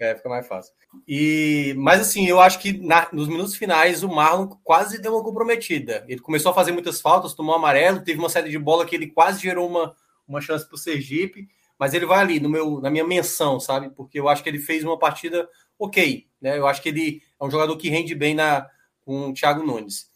é, 0.01 0.15
fica 0.16 0.28
mais 0.28 0.47
fácil. 0.47 0.73
E, 1.06 1.74
mas 1.78 2.01
assim, 2.01 2.27
eu 2.27 2.40
acho 2.40 2.59
que 2.59 2.73
na, 2.85 3.09
nos 3.12 3.28
minutos 3.28 3.55
finais 3.55 4.02
o 4.02 4.09
Marlon 4.09 4.48
quase 4.65 5.01
deu 5.01 5.15
uma 5.15 5.23
comprometida. 5.23 6.05
Ele 6.09 6.20
começou 6.20 6.51
a 6.51 6.55
fazer 6.55 6.73
muitas 6.73 7.01
faltas, 7.01 7.35
tomou 7.35 7.55
amarelo, 7.55 8.02
teve 8.02 8.19
uma 8.19 8.28
série 8.28 8.51
de 8.51 8.59
bola 8.59 8.85
que 8.85 8.97
ele 8.97 9.06
quase 9.06 9.40
gerou 9.40 9.69
uma, 9.69 9.94
uma 10.27 10.40
chance 10.40 10.66
para 10.66 10.74
o 10.74 10.78
Sergipe 10.78 11.48
mas 11.78 11.93
ele 11.93 12.06
vai 12.06 12.19
ali 12.19 12.40
no 12.40 12.48
meu, 12.48 12.81
na 12.81 12.90
minha 12.90 13.06
menção, 13.06 13.59
sabe? 13.59 13.90
Porque 13.90 14.19
eu 14.19 14.28
acho 14.28 14.43
que 14.43 14.48
ele 14.48 14.59
fez 14.59 14.85
uma 14.85 14.98
partida 14.98 15.48
ok, 15.78 16.27
né? 16.40 16.59
Eu 16.59 16.66
acho 16.66 16.81
que 16.81 16.89
ele 16.89 17.23
é 17.40 17.44
um 17.44 17.51
jogador 17.51 17.77
que 17.77 17.89
rende 17.89 18.15
bem 18.15 18.35
na, 18.35 18.69
com 19.02 19.31
o 19.31 19.35
Thiago 19.35 19.65
Nunes. 19.65 20.09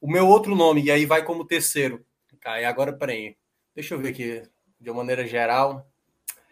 O 0.00 0.10
meu 0.10 0.26
outro 0.26 0.54
nome, 0.56 0.82
e 0.82 0.90
aí 0.90 1.06
vai 1.06 1.24
como 1.24 1.46
terceiro. 1.46 2.04
Tá, 2.40 2.60
e 2.60 2.64
agora, 2.64 2.92
peraí. 2.92 3.36
Deixa 3.74 3.94
eu 3.94 4.00
ver 4.00 4.08
aqui, 4.08 4.42
de 4.82 4.90
uma 4.90 4.98
maneira 4.98 5.26
geral. 5.26 5.86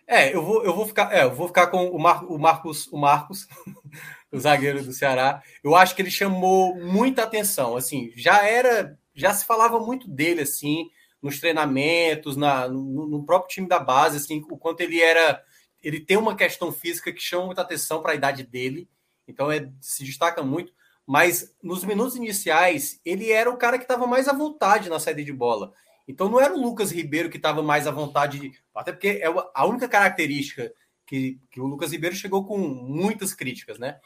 É, 0.06 0.34
eu 0.34 0.42
vou, 0.42 0.64
eu 0.64 0.74
vou 0.74 0.86
ficar, 0.86 1.12
é, 1.14 1.24
eu 1.24 1.34
vou 1.34 1.48
ficar 1.48 1.68
com 1.68 1.88
o, 1.88 1.98
Mar, 1.98 2.24
o 2.24 2.38
Marcos, 2.38 2.86
o 2.88 2.96
Marcos, 2.96 3.46
o 4.32 4.38
zagueiro 4.38 4.82
do 4.82 4.92
Ceará. 4.92 5.42
Eu 5.62 5.74
acho 5.76 5.94
que 5.94 6.02
ele 6.02 6.10
chamou 6.10 6.74
muita 6.76 7.22
atenção. 7.22 7.76
Assim, 7.76 8.12
já 8.16 8.44
era, 8.44 8.98
já 9.14 9.32
se 9.34 9.44
falava 9.44 9.78
muito 9.78 10.08
dele 10.08 10.42
assim 10.42 10.90
nos 11.22 11.38
treinamentos, 11.38 12.36
na, 12.36 12.66
no, 12.66 13.06
no, 13.06 13.24
próprio 13.24 13.50
time 13.50 13.68
da 13.68 13.78
base, 13.78 14.16
assim, 14.16 14.44
o 14.50 14.56
quanto 14.56 14.80
ele 14.80 15.00
era. 15.00 15.42
Ele 15.82 16.00
tem 16.00 16.16
uma 16.16 16.34
questão 16.34 16.72
física 16.72 17.12
que 17.12 17.20
chama 17.20 17.46
muita 17.46 17.62
atenção 17.62 18.02
para 18.02 18.12
a 18.12 18.14
idade 18.14 18.42
dele, 18.42 18.88
então 19.28 19.50
é, 19.50 19.70
se 19.80 20.04
destaca 20.04 20.42
muito. 20.42 20.72
Mas 21.06 21.54
nos 21.62 21.84
minutos 21.84 22.16
iniciais, 22.16 23.00
ele 23.04 23.30
era 23.30 23.50
o 23.50 23.56
cara 23.56 23.78
que 23.78 23.84
estava 23.84 24.06
mais 24.06 24.28
à 24.28 24.32
vontade 24.32 24.88
na 24.88 24.98
saída 24.98 25.22
de 25.22 25.32
bola. 25.32 25.72
Então 26.10 26.28
não 26.28 26.40
era 26.40 26.54
o 26.54 26.60
Lucas 26.60 26.90
Ribeiro 26.90 27.30
que 27.30 27.36
estava 27.36 27.62
mais 27.62 27.86
à 27.86 27.90
vontade, 27.90 28.38
de, 28.38 28.52
até 28.74 28.92
porque 28.92 29.20
é 29.22 29.26
a 29.54 29.66
única 29.66 29.88
característica 29.88 30.72
que, 31.06 31.38
que 31.50 31.60
o 31.60 31.66
Lucas 31.66 31.92
Ribeiro 31.92 32.16
chegou 32.16 32.44
com 32.44 32.58
muitas 32.58 33.32
críticas, 33.32 33.78
né? 33.78 33.98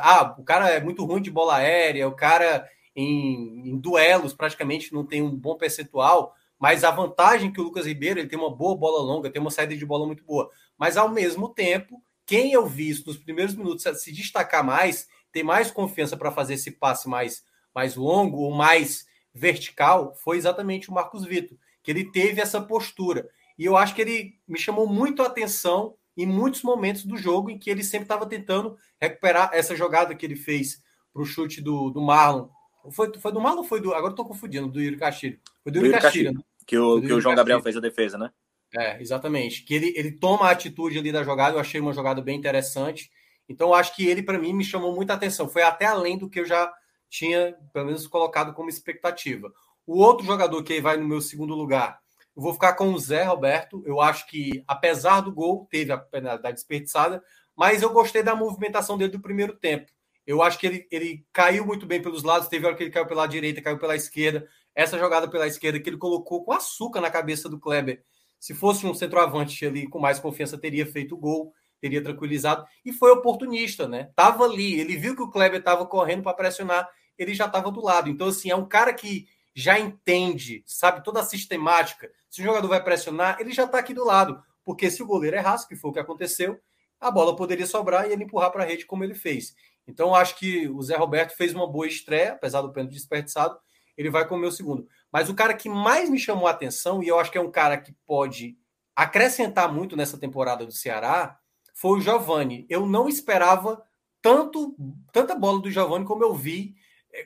Ah, 0.00 0.34
o 0.38 0.44
cara 0.44 0.68
é 0.70 0.80
muito 0.80 1.04
ruim 1.04 1.22
de 1.22 1.30
bola 1.30 1.56
aérea, 1.56 2.08
o 2.08 2.14
cara 2.14 2.68
em, 2.94 3.70
em 3.70 3.76
duelos 3.78 4.34
praticamente 4.34 4.92
não 4.92 5.04
tem 5.04 5.22
um 5.22 5.34
bom 5.34 5.56
percentual. 5.56 6.34
Mas 6.58 6.82
a 6.82 6.90
vantagem 6.90 7.52
que 7.52 7.60
o 7.60 7.64
Lucas 7.64 7.86
Ribeiro 7.86 8.18
ele 8.18 8.28
tem 8.28 8.38
uma 8.38 8.54
boa 8.54 8.76
bola 8.76 9.00
longa, 9.02 9.30
tem 9.30 9.40
uma 9.40 9.50
saída 9.50 9.76
de 9.76 9.86
bola 9.86 10.06
muito 10.06 10.24
boa. 10.24 10.50
Mas 10.76 10.96
ao 10.96 11.08
mesmo 11.08 11.48
tempo, 11.48 12.02
quem 12.26 12.52
eu 12.52 12.66
vi 12.66 12.90
nos 13.06 13.16
primeiros 13.16 13.54
minutos 13.54 13.84
se 14.00 14.12
destacar 14.12 14.64
mais, 14.64 15.08
ter 15.32 15.42
mais 15.42 15.70
confiança 15.70 16.16
para 16.16 16.32
fazer 16.32 16.54
esse 16.54 16.72
passe 16.72 17.08
mais, 17.08 17.44
mais 17.72 17.94
longo 17.94 18.38
ou 18.38 18.50
mais 18.52 19.06
vertical, 19.34 20.14
foi 20.14 20.36
exatamente 20.36 20.90
o 20.90 20.94
Marcos 20.94 21.24
Vitor, 21.24 21.56
que 21.82 21.90
ele 21.90 22.10
teve 22.10 22.40
essa 22.40 22.60
postura. 22.60 23.28
E 23.58 23.64
eu 23.64 23.76
acho 23.76 23.94
que 23.94 24.02
ele 24.02 24.34
me 24.46 24.58
chamou 24.58 24.86
muito 24.86 25.22
a 25.22 25.26
atenção 25.26 25.94
em 26.16 26.26
muitos 26.26 26.62
momentos 26.62 27.04
do 27.04 27.16
jogo 27.16 27.50
em 27.50 27.58
que 27.58 27.70
ele 27.70 27.84
sempre 27.84 28.04
estava 28.04 28.26
tentando 28.26 28.76
recuperar 29.00 29.50
essa 29.52 29.76
jogada 29.76 30.14
que 30.14 30.26
ele 30.26 30.36
fez 30.36 30.82
para 31.12 31.22
o 31.22 31.24
chute 31.24 31.60
do, 31.60 31.90
do 31.90 32.00
Marlon. 32.00 32.48
Foi, 32.90 33.12
foi 33.18 33.32
do 33.32 33.40
Marlon 33.40 33.58
ou 33.58 33.64
foi 33.64 33.80
do. 33.80 33.94
Agora 33.94 34.12
estou 34.12 34.24
confundindo, 34.24 34.68
do 34.68 34.80
Yuri 34.80 34.96
Castilho. 34.96 35.38
Foi 35.62 35.72
do, 35.72 35.78
Yuri 35.78 35.92
Castilho. 35.92 36.02
Castilho. 36.02 36.32
Né? 36.34 36.44
Que 36.66 36.78
o, 36.78 37.00
que 37.00 37.12
o 37.12 37.20
João 37.20 37.34
Gabriel 37.34 37.62
fez 37.62 37.76
a 37.76 37.80
defesa, 37.80 38.18
né? 38.18 38.30
É, 38.76 39.00
exatamente. 39.00 39.64
Que 39.64 39.74
ele, 39.74 39.94
ele 39.96 40.12
toma 40.12 40.46
a 40.46 40.50
atitude 40.50 40.98
ali 40.98 41.10
da 41.10 41.22
jogada, 41.22 41.56
eu 41.56 41.60
achei 41.60 41.80
uma 41.80 41.92
jogada 41.92 42.20
bem 42.20 42.36
interessante. 42.36 43.10
Então, 43.48 43.68
eu 43.68 43.74
acho 43.74 43.96
que 43.96 44.06
ele, 44.06 44.22
para 44.22 44.38
mim, 44.38 44.52
me 44.52 44.64
chamou 44.64 44.94
muita 44.94 45.14
atenção. 45.14 45.48
Foi 45.48 45.62
até 45.62 45.86
além 45.86 46.18
do 46.18 46.28
que 46.28 46.40
eu 46.40 46.44
já 46.44 46.70
tinha, 47.08 47.56
pelo 47.72 47.86
menos, 47.86 48.06
colocado 48.06 48.52
como 48.52 48.68
expectativa. 48.68 49.52
O 49.86 49.98
outro 49.98 50.26
jogador 50.26 50.62
que 50.62 50.80
vai 50.80 50.96
no 50.96 51.06
meu 51.06 51.20
segundo 51.20 51.54
lugar, 51.54 51.98
eu 52.36 52.42
vou 52.42 52.52
ficar 52.52 52.74
com 52.74 52.92
o 52.92 52.98
Zé 52.98 53.24
Roberto. 53.24 53.82
Eu 53.86 54.00
acho 54.00 54.26
que, 54.26 54.62
apesar 54.66 55.20
do 55.20 55.32
gol, 55.32 55.66
teve 55.70 55.92
a 55.92 55.98
penalidade 55.98 56.54
desperdiçada, 56.54 57.22
mas 57.56 57.82
eu 57.82 57.90
gostei 57.90 58.22
da 58.22 58.36
movimentação 58.36 58.96
dele 58.98 59.12
do 59.12 59.20
primeiro 59.20 59.56
tempo. 59.56 59.90
Eu 60.26 60.42
acho 60.42 60.58
que 60.58 60.66
ele, 60.66 60.86
ele 60.90 61.26
caiu 61.32 61.64
muito 61.64 61.86
bem 61.86 62.02
pelos 62.02 62.22
lados, 62.22 62.48
teve 62.48 62.66
hora 62.66 62.76
que 62.76 62.82
ele 62.82 62.90
caiu 62.90 63.06
pela 63.06 63.26
direita, 63.26 63.62
caiu 63.62 63.78
pela 63.78 63.96
esquerda 63.96 64.46
essa 64.78 64.96
jogada 64.96 65.26
pela 65.28 65.44
esquerda 65.44 65.80
que 65.80 65.90
ele 65.90 65.96
colocou 65.96 66.44
com 66.44 66.52
açúcar 66.52 67.00
na 67.00 67.10
cabeça 67.10 67.48
do 67.48 67.58
Kleber. 67.58 68.04
Se 68.38 68.54
fosse 68.54 68.86
um 68.86 68.94
centroavante 68.94 69.66
ali 69.66 69.88
com 69.88 69.98
mais 69.98 70.20
confiança, 70.20 70.56
teria 70.56 70.86
feito 70.86 71.16
o 71.16 71.18
gol, 71.18 71.52
teria 71.80 72.00
tranquilizado. 72.00 72.64
E 72.84 72.92
foi 72.92 73.10
oportunista, 73.10 73.88
né? 73.88 74.12
Tava 74.14 74.44
ali, 74.44 74.78
ele 74.78 74.96
viu 74.96 75.16
que 75.16 75.22
o 75.22 75.30
Kleber 75.32 75.58
estava 75.58 75.84
correndo 75.84 76.22
para 76.22 76.32
pressionar, 76.32 76.88
ele 77.18 77.34
já 77.34 77.46
estava 77.46 77.70
do 77.70 77.82
lado. 77.82 78.08
Então, 78.08 78.28
assim, 78.28 78.50
é 78.50 78.56
um 78.56 78.66
cara 78.66 78.92
que 78.94 79.28
já 79.54 79.78
entende, 79.78 80.62
sabe, 80.64 81.02
toda 81.02 81.20
a 81.20 81.24
sistemática. 81.24 82.10
Se 82.30 82.40
o 82.40 82.44
jogador 82.44 82.68
vai 82.68 82.82
pressionar, 82.82 83.38
ele 83.40 83.52
já 83.52 83.64
está 83.64 83.78
aqui 83.78 83.92
do 83.92 84.04
lado. 84.04 84.40
Porque 84.64 84.90
se 84.90 85.02
o 85.02 85.06
goleiro 85.06 85.36
errasse, 85.36 85.66
que 85.66 85.74
foi 85.74 85.90
o 85.90 85.92
que 85.92 85.98
aconteceu, 85.98 86.60
a 87.00 87.10
bola 87.10 87.34
poderia 87.34 87.66
sobrar 87.66 88.08
e 88.08 88.12
ele 88.12 88.24
empurrar 88.24 88.50
para 88.52 88.62
a 88.62 88.66
rede 88.66 88.86
como 88.86 89.02
ele 89.02 89.14
fez. 89.14 89.54
Então, 89.86 90.14
acho 90.14 90.36
que 90.36 90.68
o 90.68 90.80
Zé 90.82 90.96
Roberto 90.96 91.36
fez 91.36 91.54
uma 91.54 91.66
boa 91.66 91.86
estreia, 91.86 92.32
apesar 92.32 92.60
do 92.60 92.72
pênalti 92.72 92.92
desperdiçado, 92.92 93.58
ele 93.96 94.10
vai 94.10 94.28
com 94.28 94.36
o 94.36 94.52
segundo. 94.52 94.86
Mas 95.10 95.28
o 95.28 95.34
cara 95.34 95.54
que 95.54 95.68
mais 95.68 96.08
me 96.08 96.18
chamou 96.18 96.46
a 96.46 96.50
atenção, 96.50 97.02
e 97.02 97.08
eu 97.08 97.18
acho 97.18 97.32
que 97.32 97.38
é 97.38 97.40
um 97.40 97.50
cara 97.50 97.78
que 97.78 97.92
pode 98.06 98.56
acrescentar 98.94 99.72
muito 99.72 99.96
nessa 99.96 100.18
temporada 100.18 100.66
do 100.66 100.72
Ceará, 100.72 101.38
foi 101.72 101.98
o 101.98 102.00
Giovani. 102.00 102.66
Eu 102.68 102.86
não 102.86 103.08
esperava 103.08 103.82
tanto 104.20 104.76
tanta 105.12 105.34
bola 105.34 105.60
do 105.60 105.70
Giovani 105.70 106.04
como 106.04 106.22
eu 106.22 106.34
vi 106.34 106.76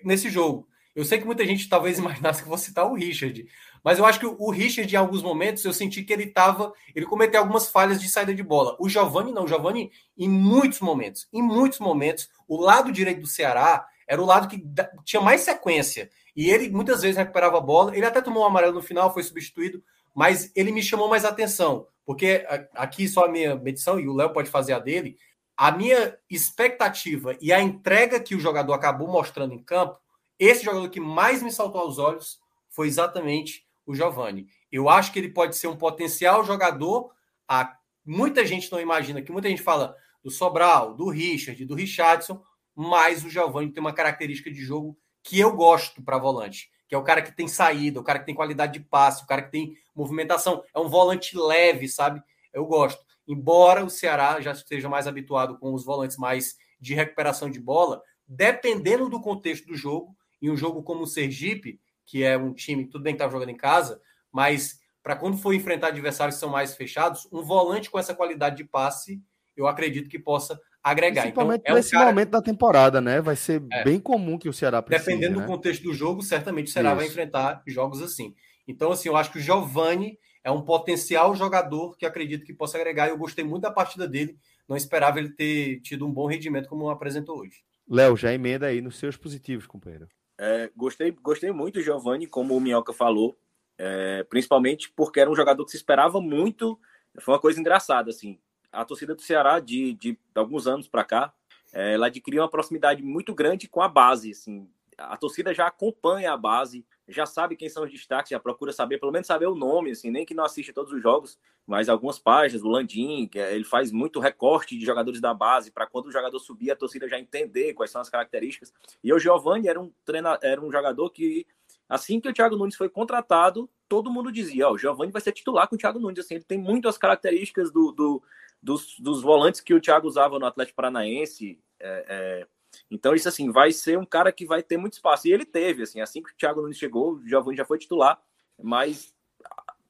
nesse 0.05 0.31
jogo. 0.31 0.69
Eu 0.95 1.05
sei 1.05 1.19
que 1.19 1.25
muita 1.25 1.45
gente 1.45 1.69
talvez 1.69 1.99
imaginasse 2.01 2.43
que 2.43 2.49
vou 2.49 2.59
citar 2.59 2.87
o 2.87 2.95
Richard, 2.95 3.47
mas 3.83 3.99
eu 3.99 4.05
acho 4.05 4.21
que 4.21 4.27
o 4.27 4.51
Richard, 4.51 4.93
em 4.93 4.99
alguns 4.99 5.23
momentos, 5.23 5.65
eu 5.65 5.73
senti 5.73 6.03
que 6.03 6.13
ele 6.13 6.25
estava. 6.25 6.73
Ele 6.95 7.07
cometeu 7.07 7.41
algumas 7.41 7.69
falhas 7.69 8.01
de 8.01 8.09
saída 8.09 8.35
de 8.35 8.43
bola. 8.43 8.77
O 8.79 8.89
Giovani 8.89 9.33
não. 9.33 9.45
O 9.45 9.49
Giovani, 9.49 9.91
em 10.17 10.29
muitos 10.29 10.81
momentos, 10.81 11.27
em 11.33 11.43
muitos 11.43 11.81
momentos, 11.81 12.29
o 12.47 12.61
lado 12.61 12.93
direito 12.93 13.21
do 13.21 13.27
Ceará 13.27 13.87
era 14.07 14.23
o 14.23 14.27
lado 14.27 14.47
que 14.49 14.63
tinha 15.05 15.21
mais 15.21 15.41
sequência. 15.41 16.11
E 16.37 16.51
ele 16.51 16.71
muitas 16.71 17.03
vezes 17.03 17.17
recuperava 17.17 17.59
a 17.59 17.61
bola. 17.61 17.97
Ele 17.97 18.07
até 18.07 18.21
tomou 18.21 18.45
um 18.45 18.47
amarelo 18.47 18.75
no 18.75 18.83
final, 18.83 19.13
foi 19.13 19.23
substituído, 19.23 19.83
mas 20.15 20.53
ele 20.55 20.71
me 20.71 20.83
chamou 20.83 21.09
mais 21.09 21.25
atenção, 21.25 21.87
porque 22.05 22.47
aqui 22.75 23.09
só 23.09 23.25
a 23.25 23.29
minha 23.29 23.57
medição, 23.57 23.99
e 23.99 24.09
o 24.09 24.15
Léo 24.15 24.33
pode 24.33 24.51
fazer 24.51 24.75
a 24.75 24.79
dele. 24.79 25.17
A 25.63 25.71
minha 25.71 26.19
expectativa 26.29 27.37
e 27.41 27.53
a 27.53 27.63
entrega 27.63 28.19
que 28.19 28.35
o 28.35 28.41
jogador 28.41 28.73
acabou 28.73 29.07
mostrando 29.07 29.55
em 29.55 29.63
campo, 29.63 29.97
esse 30.37 30.65
jogador 30.65 30.89
que 30.89 30.99
mais 30.99 31.41
me 31.41 31.53
saltou 31.53 31.81
aos 31.81 31.99
olhos 31.99 32.41
foi 32.69 32.89
exatamente 32.89 33.65
o 33.87 33.95
Giovani. 33.95 34.49
Eu 34.73 34.89
acho 34.89 35.13
que 35.13 35.21
ele 35.21 35.29
pode 35.29 35.57
ser 35.57 35.69
um 35.69 35.77
potencial 35.77 36.45
jogador. 36.45 37.13
A, 37.47 37.77
muita 38.05 38.45
gente 38.45 38.73
não 38.73 38.81
imagina, 38.81 39.23
que 39.23 39.31
muita 39.31 39.49
gente 39.49 39.63
fala 39.63 39.95
do 40.21 40.33
Sobral, 40.33 40.95
do 40.95 41.09
Richard, 41.09 41.65
do 41.65 41.77
Richardson, 41.77 42.43
mas 42.75 43.25
o 43.25 43.31
Giovani 43.31 43.71
tem 43.71 43.81
uma 43.81 43.93
característica 43.93 44.51
de 44.51 44.61
jogo 44.61 44.99
que 45.23 45.39
eu 45.39 45.55
gosto 45.55 46.03
para 46.03 46.19
volante, 46.19 46.73
que 46.89 46.95
é 46.97 46.99
o 46.99 47.05
cara 47.05 47.23
que 47.23 47.31
tem 47.31 47.47
saída, 47.47 48.01
o 48.01 48.03
cara 48.03 48.19
que 48.19 48.27
tem 48.27 48.35
qualidade 48.35 48.73
de 48.73 48.81
passe, 48.81 49.23
o 49.23 49.29
cara 49.29 49.43
que 49.43 49.53
tem 49.53 49.77
movimentação. 49.95 50.65
É 50.75 50.81
um 50.81 50.89
volante 50.89 51.39
leve, 51.39 51.87
sabe? 51.87 52.21
Eu 52.53 52.67
gosto. 52.67 53.12
Embora 53.27 53.85
o 53.85 53.91
Ceará 53.91 54.41
já 54.41 54.53
esteja 54.53 54.89
mais 54.89 55.07
habituado 55.07 55.59
com 55.59 55.73
os 55.73 55.85
volantes 55.85 56.17
mais 56.17 56.57
de 56.81 56.95
recuperação 56.95 57.51
de 57.51 57.61
bola, 57.61 58.03
dependendo 58.27 59.09
do 59.09 59.21
contexto 59.21 59.67
do 59.67 59.77
jogo, 59.77 60.17
em 60.41 60.51
um 60.51 60.57
jogo 60.57 60.83
como 60.83 61.03
o 61.03 61.07
Sergipe, 61.07 61.81
que 62.05 62.25
é 62.25 62.37
um 62.37 62.53
time, 62.53 62.87
tudo 62.87 63.03
bem 63.03 63.15
que 63.15 63.17
estava 63.17 63.33
jogando 63.33 63.51
em 63.51 63.57
casa, 63.57 64.01
mas 64.31 64.81
para 65.03 65.17
quando 65.17 65.37
for 65.37 65.55
enfrentar 65.55 65.89
adversários 65.89 66.37
que 66.37 66.41
são 66.41 66.49
mais 66.49 66.75
fechados, 66.75 67.29
um 67.33 67.43
volante 67.43 67.91
com 67.91 67.99
essa 67.99 68.15
qualidade 68.15 68.57
de 68.57 68.65
passe, 68.65 69.23
eu 69.57 69.67
acredito 69.67 70.09
que 70.09 70.19
possa 70.19 70.61
agregar. 70.83 71.23
Principalmente 71.23 71.61
então, 71.61 71.75
é 71.75 71.79
nesse 71.79 71.91
cara... 71.91 72.07
momento 72.07 72.31
da 72.31 72.43
temporada, 72.43 73.01
né? 73.01 73.21
Vai 73.21 73.37
ser 73.37 73.63
é. 73.71 73.85
bem 73.85 74.01
comum 74.01 74.39
que 74.39 74.49
o 74.49 74.53
Ceará 74.53 74.83
precise, 74.83 75.11
Dependendo 75.11 75.41
né? 75.41 75.47
do 75.47 75.51
contexto 75.51 75.83
do 75.83 75.95
jogo, 75.95 76.23
certamente 76.23 76.69
o 76.69 76.73
Ceará 76.73 76.91
Isso. 76.91 76.97
vai 76.97 77.07
enfrentar 77.07 77.63
jogos 77.67 78.03
assim. 78.03 78.35
Então, 78.67 78.93
assim, 78.93 79.09
eu 79.09 79.17
acho 79.17 79.33
que 79.33 79.39
o 79.39 79.43
Giovani 79.43 80.19
é 80.45 80.51
um 80.51 80.63
potencial 80.63 81.35
jogador 81.35 81.97
que 81.97 82.05
acredito 82.05 82.45
que 82.45 82.53
possa 82.53 82.77
agregar. 82.77 83.09
Eu 83.09 83.17
gostei 83.17 83.45
muito 83.45 83.63
da 83.63 83.71
partida 83.71 84.09
dele. 84.09 84.37
Não 84.69 84.77
esperava 84.77 85.19
ele 85.19 85.31
ter 85.31 85.81
tido 85.81 86.07
um 86.07 86.13
bom 86.13 86.27
rendimento 86.27 86.69
como 86.69 86.91
apresentou 86.91 87.41
hoje. 87.41 87.63
Léo, 87.89 88.17
já 88.17 88.33
emenda 88.33 88.67
aí 88.67 88.81
nos 88.81 88.97
seus 88.97 89.17
positivos, 89.17 89.67
companheiro. 89.67 90.09
É, 90.39 90.71
gostei, 90.77 91.11
gostei 91.11 91.53
muito 91.53 91.75
do 91.75 91.83
Giovani, 91.83 92.27
como 92.27 92.57
o 92.57 92.61
Minhoca 92.61 92.93
falou, 92.93 93.37
é, 93.79 94.25
principalmente 94.25 94.91
porque 94.97 95.21
era 95.21 95.31
um 95.31 95.37
jogador 95.37 95.65
que 95.65 95.71
se 95.71 95.77
esperava 95.77 96.21
muito. 96.21 96.79
Foi 97.21 97.35
uma 97.35 97.41
coisa 97.41 97.61
engraçada, 97.61 98.11
assim. 98.11 98.39
A 98.71 98.85
torcida 98.85 99.15
do 99.15 99.23
Ceará, 99.23 99.61
de, 99.61 99.95
de 99.95 100.19
alguns 100.35 100.67
anos 100.67 100.89
para 100.89 101.05
cá, 101.05 101.35
é, 101.73 101.95
ela 101.95 102.07
adquiriu 102.07 102.43
uma 102.43 102.51
proximidade 102.51 103.03
muito 103.03 103.35
grande 103.35 103.69
com 103.69 103.81
a 103.81 103.89
base, 103.89 104.31
assim. 104.31 104.69
A 104.97 105.17
torcida 105.17 105.55
já 105.55 105.67
acompanha 105.67 106.33
a 106.33 106.37
base, 106.37 106.85
já 107.13 107.27
sabe 107.27 107.57
quem 107.57 107.69
são 107.69 107.85
os 107.85 107.91
destaques, 107.91 108.31
já 108.31 108.41
procura 108.41 108.73
saber, 108.73 108.99
pelo 108.99 109.13
menos 109.13 109.27
saber 109.27 109.47
o 109.47 109.55
nome, 109.55 109.91
assim, 109.91 110.11
nem 110.11 110.25
que 110.25 110.35
não 110.35 110.45
assiste 110.45 110.73
todos 110.73 110.93
os 110.93 111.03
jogos, 111.03 111.39
mas 111.67 111.89
algumas 111.89 112.19
páginas, 112.19 112.63
o 112.63 112.69
Landim, 112.69 113.29
é, 113.35 113.55
ele 113.55 113.65
faz 113.65 113.93
muito 113.93 114.19
recorte 114.19 114.77
de 114.77 114.85
jogadores 114.85 115.21
da 115.21 115.33
base, 115.33 115.71
para 115.71 115.87
quando 115.87 116.07
o 116.07 116.13
jogador 116.13 116.39
subir, 116.39 116.71
a 116.71 116.77
torcida 116.77 117.09
já 117.09 117.19
entender 117.19 117.75
quais 117.75 117.91
são 117.91 118.01
as 118.01 118.09
características. 118.09 118.73
E 119.03 119.13
o 119.13 119.19
Giovanni 119.19 119.69
era 119.69 119.81
um, 119.81 119.93
treina, 120.05 120.39
era 120.43 120.61
um 120.61 120.71
jogador 120.73 121.11
que, 121.11 121.47
assim 121.89 122.21
que 122.21 122.29
o 122.29 122.33
Thiago 122.33 122.57
Nunes 122.57 122.77
foi 122.77 122.89
contratado, 122.89 123.69
todo 123.89 124.11
mundo 124.11 124.33
dizia, 124.33 124.69
ó, 124.69 124.73
o 124.73 124.79
Giovanni 124.79 125.13
vai 125.13 125.21
ser 125.21 125.33
titular 125.33 125.69
com 125.69 125.77
o 125.77 125.79
Thiago 125.79 125.99
Nunes, 125.99 126.19
assim, 126.19 126.35
ele 126.35 126.45
tem 126.45 126.59
muitas 126.59 126.97
características 126.97 127.71
do, 127.71 127.93
do 127.93 128.23
dos, 128.63 128.97
dos 129.01 129.21
volantes 129.21 129.61
que 129.61 129.75
o 129.75 129.81
Thiago 129.81 130.07
usava 130.07 130.39
no 130.39 130.47
Atlético 130.47 130.77
Paranaense, 130.77 131.59
é, 131.81 132.07
é, 132.09 132.47
então, 132.93 133.15
isso 133.15 133.27
assim, 133.27 133.51
vai 133.51 133.73
ser 133.73 133.99
um 133.99 134.05
cara 134.05 134.31
que 134.31 134.45
vai 134.45 134.63
ter 134.63 134.77
muito 134.77 134.93
espaço. 134.93 135.27
E 135.27 135.33
ele 135.33 135.47
teve, 135.47 135.83
assim, 135.83 136.03
assim 136.03 136.23
que 136.23 136.31
o 136.31 136.37
Thiago 136.37 136.61
Nunes 136.61 136.77
chegou, 136.77 137.15
o 137.15 137.27
Giovanni 137.27 137.57
já 137.57 137.65
foi 137.65 137.79
titular, 137.79 138.21
mas 138.63 139.15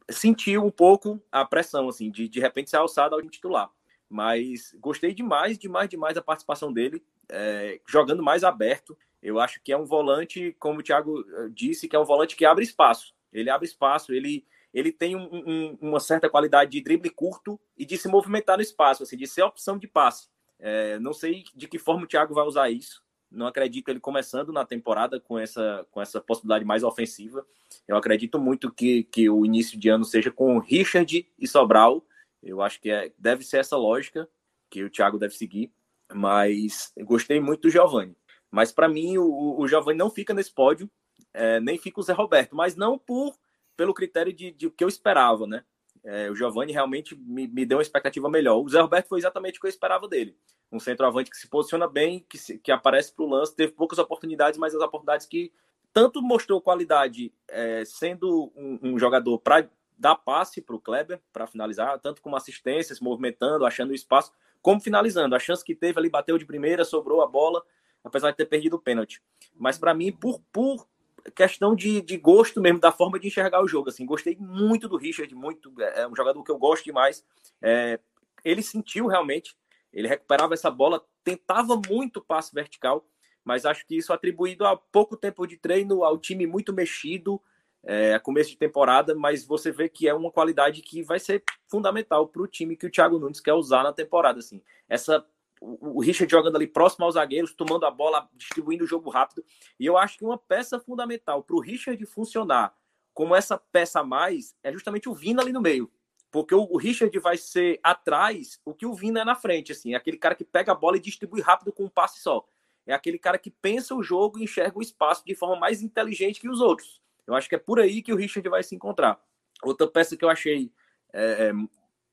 sentiu 0.08 0.64
um 0.64 0.70
pouco 0.70 1.20
a 1.30 1.44
pressão, 1.44 1.88
assim, 1.88 2.12
de 2.12 2.28
de 2.28 2.38
repente 2.38 2.70
ser 2.70 2.76
alçado 2.76 3.16
ao 3.16 3.22
titular. 3.22 3.68
Mas 4.08 4.72
gostei 4.78 5.12
demais, 5.12 5.58
demais, 5.58 5.88
demais 5.88 6.14
da 6.14 6.22
participação 6.22 6.72
dele, 6.72 7.02
é, 7.28 7.80
jogando 7.88 8.22
mais 8.22 8.44
aberto. 8.44 8.96
Eu 9.20 9.40
acho 9.40 9.60
que 9.64 9.72
é 9.72 9.76
um 9.76 9.84
volante, 9.84 10.54
como 10.60 10.78
o 10.78 10.82
Thiago 10.82 11.24
eh, 11.28 11.48
disse, 11.50 11.88
que 11.88 11.96
é 11.96 11.98
um 11.98 12.04
volante 12.04 12.36
que 12.36 12.44
abre 12.44 12.64
espaço. 12.64 13.14
Ele 13.32 13.50
abre 13.50 13.66
espaço, 13.66 14.12
ele, 14.12 14.44
ele 14.74 14.92
tem 14.92 15.16
um, 15.16 15.28
um, 15.32 15.78
uma 15.80 16.00
certa 16.00 16.28
qualidade 16.28 16.72
de 16.72 16.80
drible 16.80 17.08
curto 17.08 17.58
e 17.76 17.84
de 17.86 17.96
se 17.96 18.08
movimentar 18.08 18.56
no 18.56 18.62
espaço, 18.62 19.04
assim, 19.04 19.16
de 19.16 19.26
ser 19.26 19.42
opção 19.42 19.78
de 19.78 19.86
passe. 19.86 20.28
É, 20.64 20.96
não 21.00 21.12
sei 21.12 21.42
de 21.56 21.66
que 21.66 21.76
forma 21.76 22.04
o 22.04 22.06
Thiago 22.06 22.32
vai 22.32 22.44
usar 22.44 22.70
isso. 22.70 23.02
Não 23.28 23.48
acredito 23.48 23.88
ele 23.88 23.98
começando 23.98 24.52
na 24.52 24.64
temporada 24.64 25.18
com 25.18 25.36
essa, 25.36 25.84
com 25.90 26.00
essa 26.00 26.20
possibilidade 26.20 26.64
mais 26.64 26.84
ofensiva. 26.84 27.44
Eu 27.88 27.96
acredito 27.96 28.38
muito 28.38 28.72
que, 28.72 29.02
que 29.04 29.28
o 29.28 29.44
início 29.44 29.76
de 29.76 29.88
ano 29.88 30.04
seja 30.04 30.30
com 30.30 30.58
Richard 30.58 31.28
e 31.36 31.48
Sobral. 31.48 32.06
Eu 32.40 32.62
acho 32.62 32.80
que 32.80 32.90
é, 32.90 33.12
deve 33.18 33.42
ser 33.44 33.58
essa 33.58 33.76
lógica 33.76 34.28
que 34.70 34.84
o 34.84 34.90
Thiago 34.90 35.18
deve 35.18 35.34
seguir. 35.34 35.72
Mas 36.14 36.92
gostei 37.00 37.40
muito 37.40 37.62
do 37.62 37.70
Giovani. 37.70 38.16
Mas 38.48 38.70
para 38.70 38.88
mim, 38.88 39.18
o, 39.18 39.58
o 39.58 39.66
Giovani 39.66 39.98
não 39.98 40.10
fica 40.10 40.32
nesse 40.32 40.52
pódio, 40.52 40.88
é, 41.34 41.58
nem 41.58 41.76
fica 41.76 41.98
o 41.98 42.02
Zé 42.02 42.12
Roberto, 42.12 42.54
mas 42.54 42.76
não 42.76 42.98
por 42.98 43.36
pelo 43.76 43.94
critério 43.94 44.32
de, 44.32 44.52
de 44.52 44.70
que 44.70 44.84
eu 44.84 44.88
esperava, 44.88 45.46
né? 45.46 45.64
É, 46.04 46.30
o 46.30 46.34
Giovani 46.34 46.72
realmente 46.72 47.14
me, 47.14 47.46
me, 47.46 47.64
deu 47.64 47.78
uma 47.78 47.82
expectativa 47.82 48.28
melhor. 48.28 48.58
O 48.58 48.68
Zé 48.68 48.80
Roberto 48.80 49.08
foi 49.08 49.18
exatamente 49.18 49.58
o 49.58 49.60
que 49.60 49.66
eu 49.66 49.70
esperava 49.70 50.08
dele. 50.08 50.36
Um 50.70 50.80
centroavante 50.80 51.30
que 51.30 51.36
se 51.36 51.48
posiciona 51.48 51.86
bem, 51.86 52.24
que, 52.28 52.38
se, 52.38 52.58
que 52.58 52.72
aparece 52.72 53.14
para 53.14 53.24
o 53.24 53.28
lance, 53.28 53.54
teve 53.54 53.72
poucas 53.72 53.98
oportunidades, 53.98 54.58
mas 54.58 54.74
as 54.74 54.82
oportunidades 54.82 55.26
que 55.26 55.52
tanto 55.92 56.22
mostrou 56.22 56.60
qualidade 56.60 57.32
é, 57.48 57.84
sendo 57.84 58.50
um, 58.56 58.78
um 58.82 58.98
jogador 58.98 59.38
para 59.38 59.68
dar 59.96 60.16
passe 60.16 60.60
para 60.60 60.74
o 60.74 60.80
Kleber, 60.80 61.20
para 61.32 61.46
finalizar, 61.46 61.98
tanto 62.00 62.20
como 62.20 62.34
assistência, 62.34 62.94
se 62.94 63.02
movimentando, 63.04 63.64
achando 63.64 63.94
espaço, 63.94 64.32
como 64.60 64.80
finalizando. 64.80 65.36
A 65.36 65.38
chance 65.38 65.64
que 65.64 65.74
teve 65.74 65.98
ali, 65.98 66.08
bateu 66.08 66.36
de 66.36 66.46
primeira, 66.46 66.84
sobrou 66.84 67.22
a 67.22 67.26
bola, 67.26 67.62
apesar 68.02 68.30
de 68.30 68.36
ter 68.36 68.46
perdido 68.46 68.74
o 68.74 68.80
pênalti. 68.80 69.22
Mas 69.54 69.78
para 69.78 69.94
mim, 69.94 70.10
por, 70.10 70.40
por 70.52 70.88
questão 71.34 71.74
de, 71.74 72.00
de 72.00 72.16
gosto 72.16 72.60
mesmo, 72.60 72.80
da 72.80 72.92
forma 72.92 73.18
de 73.18 73.28
enxergar 73.28 73.62
o 73.62 73.68
jogo. 73.68 73.88
Assim, 73.88 74.06
gostei 74.06 74.36
muito 74.38 74.88
do 74.88 74.96
Richard, 74.96 75.34
muito. 75.34 75.72
É, 75.80 76.02
é 76.02 76.08
um 76.08 76.14
jogador 76.14 76.42
que 76.42 76.50
eu 76.50 76.58
gosto 76.58 76.84
demais. 76.84 77.24
É, 77.62 77.98
ele 78.44 78.62
sentiu 78.62 79.06
realmente, 79.06 79.56
ele 79.92 80.08
recuperava 80.08 80.54
essa 80.54 80.70
bola, 80.70 81.04
tentava 81.24 81.80
muito 81.88 82.20
passe 82.20 82.54
vertical, 82.54 83.06
mas 83.44 83.64
acho 83.64 83.86
que 83.86 83.96
isso 83.96 84.12
atribuído 84.12 84.66
a 84.66 84.76
pouco 84.76 85.16
tempo 85.16 85.46
de 85.46 85.56
treino, 85.56 86.04
ao 86.04 86.18
time 86.18 86.46
muito 86.46 86.72
mexido, 86.72 87.40
é, 87.84 88.14
a 88.14 88.20
começo 88.20 88.50
de 88.50 88.56
temporada, 88.56 89.14
mas 89.14 89.44
você 89.44 89.72
vê 89.72 89.88
que 89.88 90.08
é 90.08 90.14
uma 90.14 90.30
qualidade 90.30 90.82
que 90.82 91.02
vai 91.02 91.18
ser 91.18 91.42
fundamental 91.68 92.28
para 92.28 92.42
o 92.42 92.46
time 92.46 92.76
que 92.76 92.86
o 92.86 92.90
Thiago 92.90 93.18
Nunes 93.18 93.40
quer 93.40 93.54
usar 93.54 93.82
na 93.82 93.92
temporada. 93.92 94.38
Assim. 94.38 94.62
Essa 94.88 95.24
o 95.62 96.00
Richard 96.00 96.30
jogando 96.30 96.56
ali 96.56 96.66
próximo 96.66 97.04
aos 97.04 97.14
zagueiros, 97.14 97.54
tomando 97.54 97.86
a 97.86 97.90
bola, 97.90 98.28
distribuindo 98.34 98.84
o 98.84 98.86
jogo 98.86 99.08
rápido. 99.10 99.44
E 99.78 99.86
eu 99.86 99.96
acho 99.96 100.18
que 100.18 100.24
uma 100.24 100.36
peça 100.36 100.80
fundamental 100.80 101.42
para 101.42 101.56
o 101.56 101.60
Richard 101.60 102.04
funcionar 102.06 102.74
como 103.14 103.34
essa 103.34 103.56
peça 103.56 104.00
a 104.00 104.04
mais 104.04 104.56
é 104.62 104.72
justamente 104.72 105.08
o 105.08 105.14
Vina 105.14 105.42
ali 105.42 105.52
no 105.52 105.60
meio. 105.60 105.90
Porque 106.30 106.54
o, 106.54 106.76
Richard 106.78 107.16
vai 107.18 107.36
ser 107.36 107.78
atrás 107.82 108.58
o 108.64 108.74
que 108.74 108.86
o 108.86 108.94
Vina 108.94 109.20
é 109.20 109.24
na 109.24 109.34
frente, 109.34 109.70
assim, 109.70 109.92
é 109.92 109.96
aquele 109.96 110.16
cara 110.16 110.34
que 110.34 110.44
pega 110.44 110.72
a 110.72 110.74
bola 110.74 110.96
e 110.96 111.00
distribui 111.00 111.42
rápido 111.42 111.72
com 111.72 111.84
um 111.84 111.90
passe 111.90 112.20
só. 112.20 112.46
É 112.86 112.94
aquele 112.94 113.18
cara 113.18 113.38
que 113.38 113.50
pensa 113.50 113.94
o 113.94 114.02
jogo 114.02 114.38
e 114.38 114.44
enxerga 114.44 114.78
o 114.78 114.82
espaço 114.82 115.22
de 115.24 115.34
forma 115.34 115.56
mais 115.56 115.82
inteligente 115.82 116.40
que 116.40 116.48
os 116.48 116.60
outros. 116.60 117.00
Eu 117.26 117.34
acho 117.34 117.48
que 117.48 117.54
é 117.54 117.58
por 117.58 117.78
aí 117.78 118.02
que 118.02 118.12
o 118.12 118.16
Richard 118.16 118.48
vai 118.48 118.62
se 118.62 118.74
encontrar. 118.74 119.22
Outra 119.62 119.86
peça 119.86 120.16
que 120.16 120.24
eu 120.24 120.30
achei, 120.30 120.72
é, 121.12 121.48
é, 121.48 121.52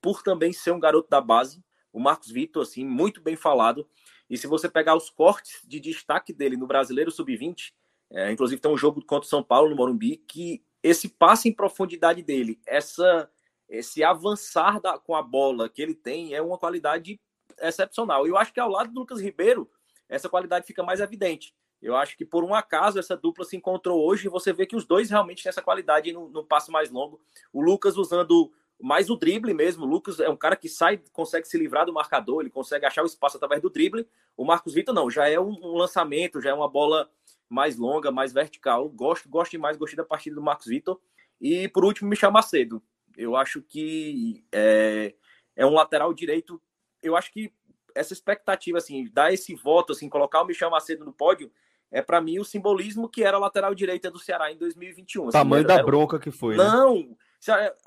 por 0.00 0.22
também 0.22 0.52
ser 0.52 0.70
um 0.70 0.78
garoto 0.78 1.08
da 1.08 1.20
base, 1.20 1.64
o 1.92 2.00
Marcos 2.00 2.30
Vitor, 2.30 2.62
assim, 2.62 2.84
muito 2.84 3.20
bem 3.20 3.36
falado. 3.36 3.88
E 4.28 4.36
se 4.38 4.46
você 4.46 4.68
pegar 4.68 4.96
os 4.96 5.10
cortes 5.10 5.60
de 5.66 5.80
destaque 5.80 6.32
dele 6.32 6.56
no 6.56 6.66
Brasileiro 6.66 7.10
Sub-20, 7.10 7.72
é, 8.12 8.30
inclusive 8.30 8.60
tem 8.60 8.70
um 8.70 8.76
jogo 8.76 9.04
contra 9.04 9.26
o 9.26 9.30
São 9.30 9.42
Paulo 9.42 9.70
no 9.70 9.76
Morumbi, 9.76 10.16
que 10.16 10.62
esse 10.82 11.08
passe 11.08 11.48
em 11.48 11.52
profundidade 11.52 12.22
dele, 12.22 12.60
essa 12.66 13.30
esse 13.68 14.02
avançar 14.02 14.80
da, 14.80 14.98
com 14.98 15.14
a 15.14 15.22
bola 15.22 15.68
que 15.68 15.80
ele 15.80 15.94
tem 15.94 16.34
é 16.34 16.42
uma 16.42 16.58
qualidade 16.58 17.20
excepcional. 17.60 18.26
Eu 18.26 18.36
acho 18.36 18.52
que 18.52 18.58
ao 18.58 18.68
lado 18.68 18.92
do 18.92 18.98
Lucas 18.98 19.20
Ribeiro, 19.20 19.70
essa 20.08 20.28
qualidade 20.28 20.66
fica 20.66 20.82
mais 20.82 20.98
evidente. 20.98 21.54
Eu 21.80 21.96
acho 21.96 22.16
que 22.16 22.26
por 22.26 22.44
um 22.44 22.52
acaso 22.52 22.98
essa 22.98 23.16
dupla 23.16 23.44
se 23.44 23.56
encontrou 23.56 24.04
hoje 24.04 24.26
e 24.26 24.30
você 24.30 24.52
vê 24.52 24.66
que 24.66 24.76
os 24.76 24.84
dois 24.84 25.08
realmente 25.08 25.42
têm 25.42 25.48
essa 25.48 25.62
qualidade 25.62 26.12
no, 26.12 26.28
no 26.28 26.44
passe 26.44 26.70
mais 26.70 26.90
longo. 26.90 27.20
O 27.52 27.62
Lucas 27.62 27.96
usando 27.96 28.52
mais 28.80 29.10
o 29.10 29.16
drible 29.16 29.52
mesmo. 29.52 29.84
O 29.84 29.88
Lucas 29.88 30.20
é 30.20 30.28
um 30.28 30.36
cara 30.36 30.56
que 30.56 30.68
sai, 30.68 31.00
consegue 31.12 31.46
se 31.46 31.58
livrar 31.58 31.86
do 31.86 31.92
marcador, 31.92 32.40
ele 32.40 32.50
consegue 32.50 32.86
achar 32.86 33.02
o 33.02 33.06
espaço 33.06 33.36
através 33.36 33.60
do 33.60 33.70
drible. 33.70 34.06
O 34.36 34.44
Marcos 34.44 34.74
Vitor 34.74 34.94
não, 34.94 35.10
já 35.10 35.28
é 35.28 35.38
um, 35.38 35.58
um 35.62 35.76
lançamento, 35.76 36.40
já 36.40 36.50
é 36.50 36.54
uma 36.54 36.68
bola 36.68 37.10
mais 37.48 37.76
longa, 37.76 38.10
mais 38.10 38.32
vertical. 38.32 38.88
Gosto, 38.88 39.28
gosto 39.28 39.52
demais, 39.52 39.76
gostei 39.76 39.96
da 39.96 40.04
partida 40.04 40.36
do 40.36 40.42
Marcos 40.42 40.66
Vitor. 40.66 41.00
E 41.40 41.68
por 41.68 41.84
último, 41.84 42.08
Michel 42.08 42.30
Macedo. 42.30 42.82
Eu 43.16 43.36
acho 43.36 43.60
que 43.62 44.44
é, 44.52 45.14
é 45.56 45.66
um 45.66 45.74
lateral 45.74 46.14
direito. 46.14 46.60
Eu 47.02 47.16
acho 47.16 47.32
que 47.32 47.52
essa 47.94 48.12
expectativa, 48.12 48.78
assim, 48.78 49.10
dar 49.12 49.32
esse 49.32 49.54
voto, 49.54 49.92
assim, 49.92 50.08
colocar 50.08 50.42
o 50.42 50.46
Michel 50.46 50.70
Macedo 50.70 51.04
no 51.04 51.12
pódio, 51.12 51.50
é 51.90 52.00
para 52.00 52.20
mim 52.20 52.38
o 52.38 52.44
simbolismo 52.44 53.08
que 53.08 53.24
era 53.24 53.36
a 53.36 53.40
lateral 53.40 53.74
direita 53.74 54.10
do 54.10 54.18
Ceará 54.18 54.52
em 54.52 54.56
2021. 54.56 55.28
Assim, 55.28 55.32
Tamanho 55.32 55.64
era, 55.64 55.76
da 55.76 55.82
bronca 55.82 56.18
que 56.18 56.30
foi. 56.30 56.56
Né? 56.56 56.64
Não, 56.64 56.94
né? 56.94 57.08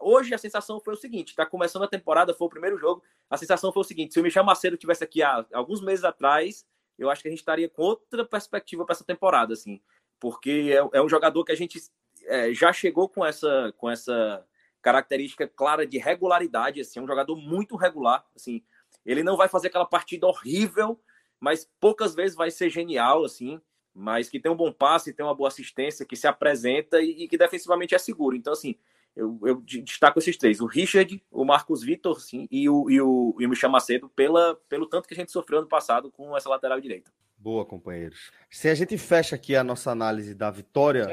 Hoje 0.02 0.34
a 0.34 0.38
sensação 0.38 0.80
foi 0.80 0.94
o 0.94 0.98
seguinte: 0.98 1.30
está 1.30 1.46
começando 1.46 1.84
a 1.84 1.88
temporada, 1.88 2.34
foi 2.34 2.48
o 2.48 2.50
primeiro 2.50 2.78
jogo. 2.78 3.04
A 3.30 3.38
sensação 3.38 3.72
foi 3.72 3.82
o 3.82 3.86
seguinte: 3.86 4.14
se 4.14 4.20
o 4.20 4.24
Michel 4.24 4.44
Macedo 4.44 4.78
tivesse 4.78 5.04
aqui 5.04 5.22
há 5.22 5.46
alguns 5.54 5.82
meses 5.82 6.04
atrás, 6.04 6.66
eu 6.98 7.10
acho 7.10 7.22
que 7.22 7.28
a 7.28 7.32
gente 7.32 7.40
estaria 7.40 7.70
com 7.70 7.82
outra 7.84 8.26
perspectiva 8.26 8.86
para 8.86 8.94
essa 8.94 9.04
temporada, 9.04 9.54
assim, 9.54 9.82
porque 10.20 10.72
é, 10.72 10.98
é, 10.98 11.02
um 11.02 11.10
jogador 11.10 11.44
que 11.44 11.52
a 11.52 11.56
gente 11.56 11.80
é, 12.26 12.54
já 12.54 12.72
chegou 12.72 13.08
com 13.10 13.26
essa, 13.26 13.74
com 13.78 13.90
essa 13.90 14.46
característica 14.82 15.48
clara 15.48 15.86
de 15.86 15.98
regularidade, 15.98 16.82
assim, 16.82 17.00
é 17.00 17.04
um 17.04 17.08
jogador 17.08 17.36
muito 17.36 17.76
regular, 17.76 18.26
assim, 18.36 18.64
ele 19.06 19.24
não 19.24 19.38
vai 19.38 19.48
fazer 19.48 19.68
aquela 19.68 19.86
partida 19.86 20.28
horrível, 20.28 21.00
mas 21.40 21.70
poucas 21.80 22.16
vezes 22.16 22.36
vai 22.36 22.52
ser 22.52 22.70
genial, 22.70 23.24
assim, 23.24 23.60
mas 23.94 24.30
que 24.30 24.40
tem 24.40 24.52
um 24.52 24.56
bom 24.56 24.72
passe, 24.72 25.14
tem 25.14 25.26
uma 25.26 25.36
boa 25.36 25.50
assistência, 25.50 26.06
que 26.06 26.16
se 26.16 26.28
apresenta 26.28 27.02
e, 27.02 27.24
e 27.24 27.28
que 27.28 27.38
defensivamente 27.38 27.94
é 27.94 27.98
seguro. 27.98 28.36
Então, 28.36 28.54
assim, 28.54 28.76
eu, 29.16 29.40
eu 29.44 29.62
destaco 29.62 30.20
esses 30.20 30.38
três: 30.38 30.60
o 30.60 30.66
Richard, 30.66 31.24
o 31.32 31.46
Marcos 31.46 31.84
Vitor 31.84 32.20
sim, 32.20 32.48
e, 32.50 32.68
o, 32.70 32.90
e, 32.90 33.02
o, 33.02 33.36
e 33.40 33.46
o 33.46 33.50
Michel 33.50 33.70
Macedo, 33.70 34.10
pela, 34.10 34.56
pelo 34.68 34.88
tanto 34.88 35.08
que 35.08 35.14
a 35.14 35.18
gente 35.18 35.32
sofreu 35.32 35.60
ano 35.60 35.68
passado 35.68 36.12
com 36.12 36.36
essa 36.36 36.50
lateral 36.50 36.80
direita. 36.80 37.12
Boa, 37.38 37.66
companheiros. 37.66 38.32
Se 38.50 38.70
a 38.70 38.76
gente 38.76 38.98
fecha 38.98 39.36
aqui 39.36 39.56
a 39.56 39.64
nossa 39.64 39.92
análise 39.92 40.34
da 40.34 40.50
vitória. 40.50 41.08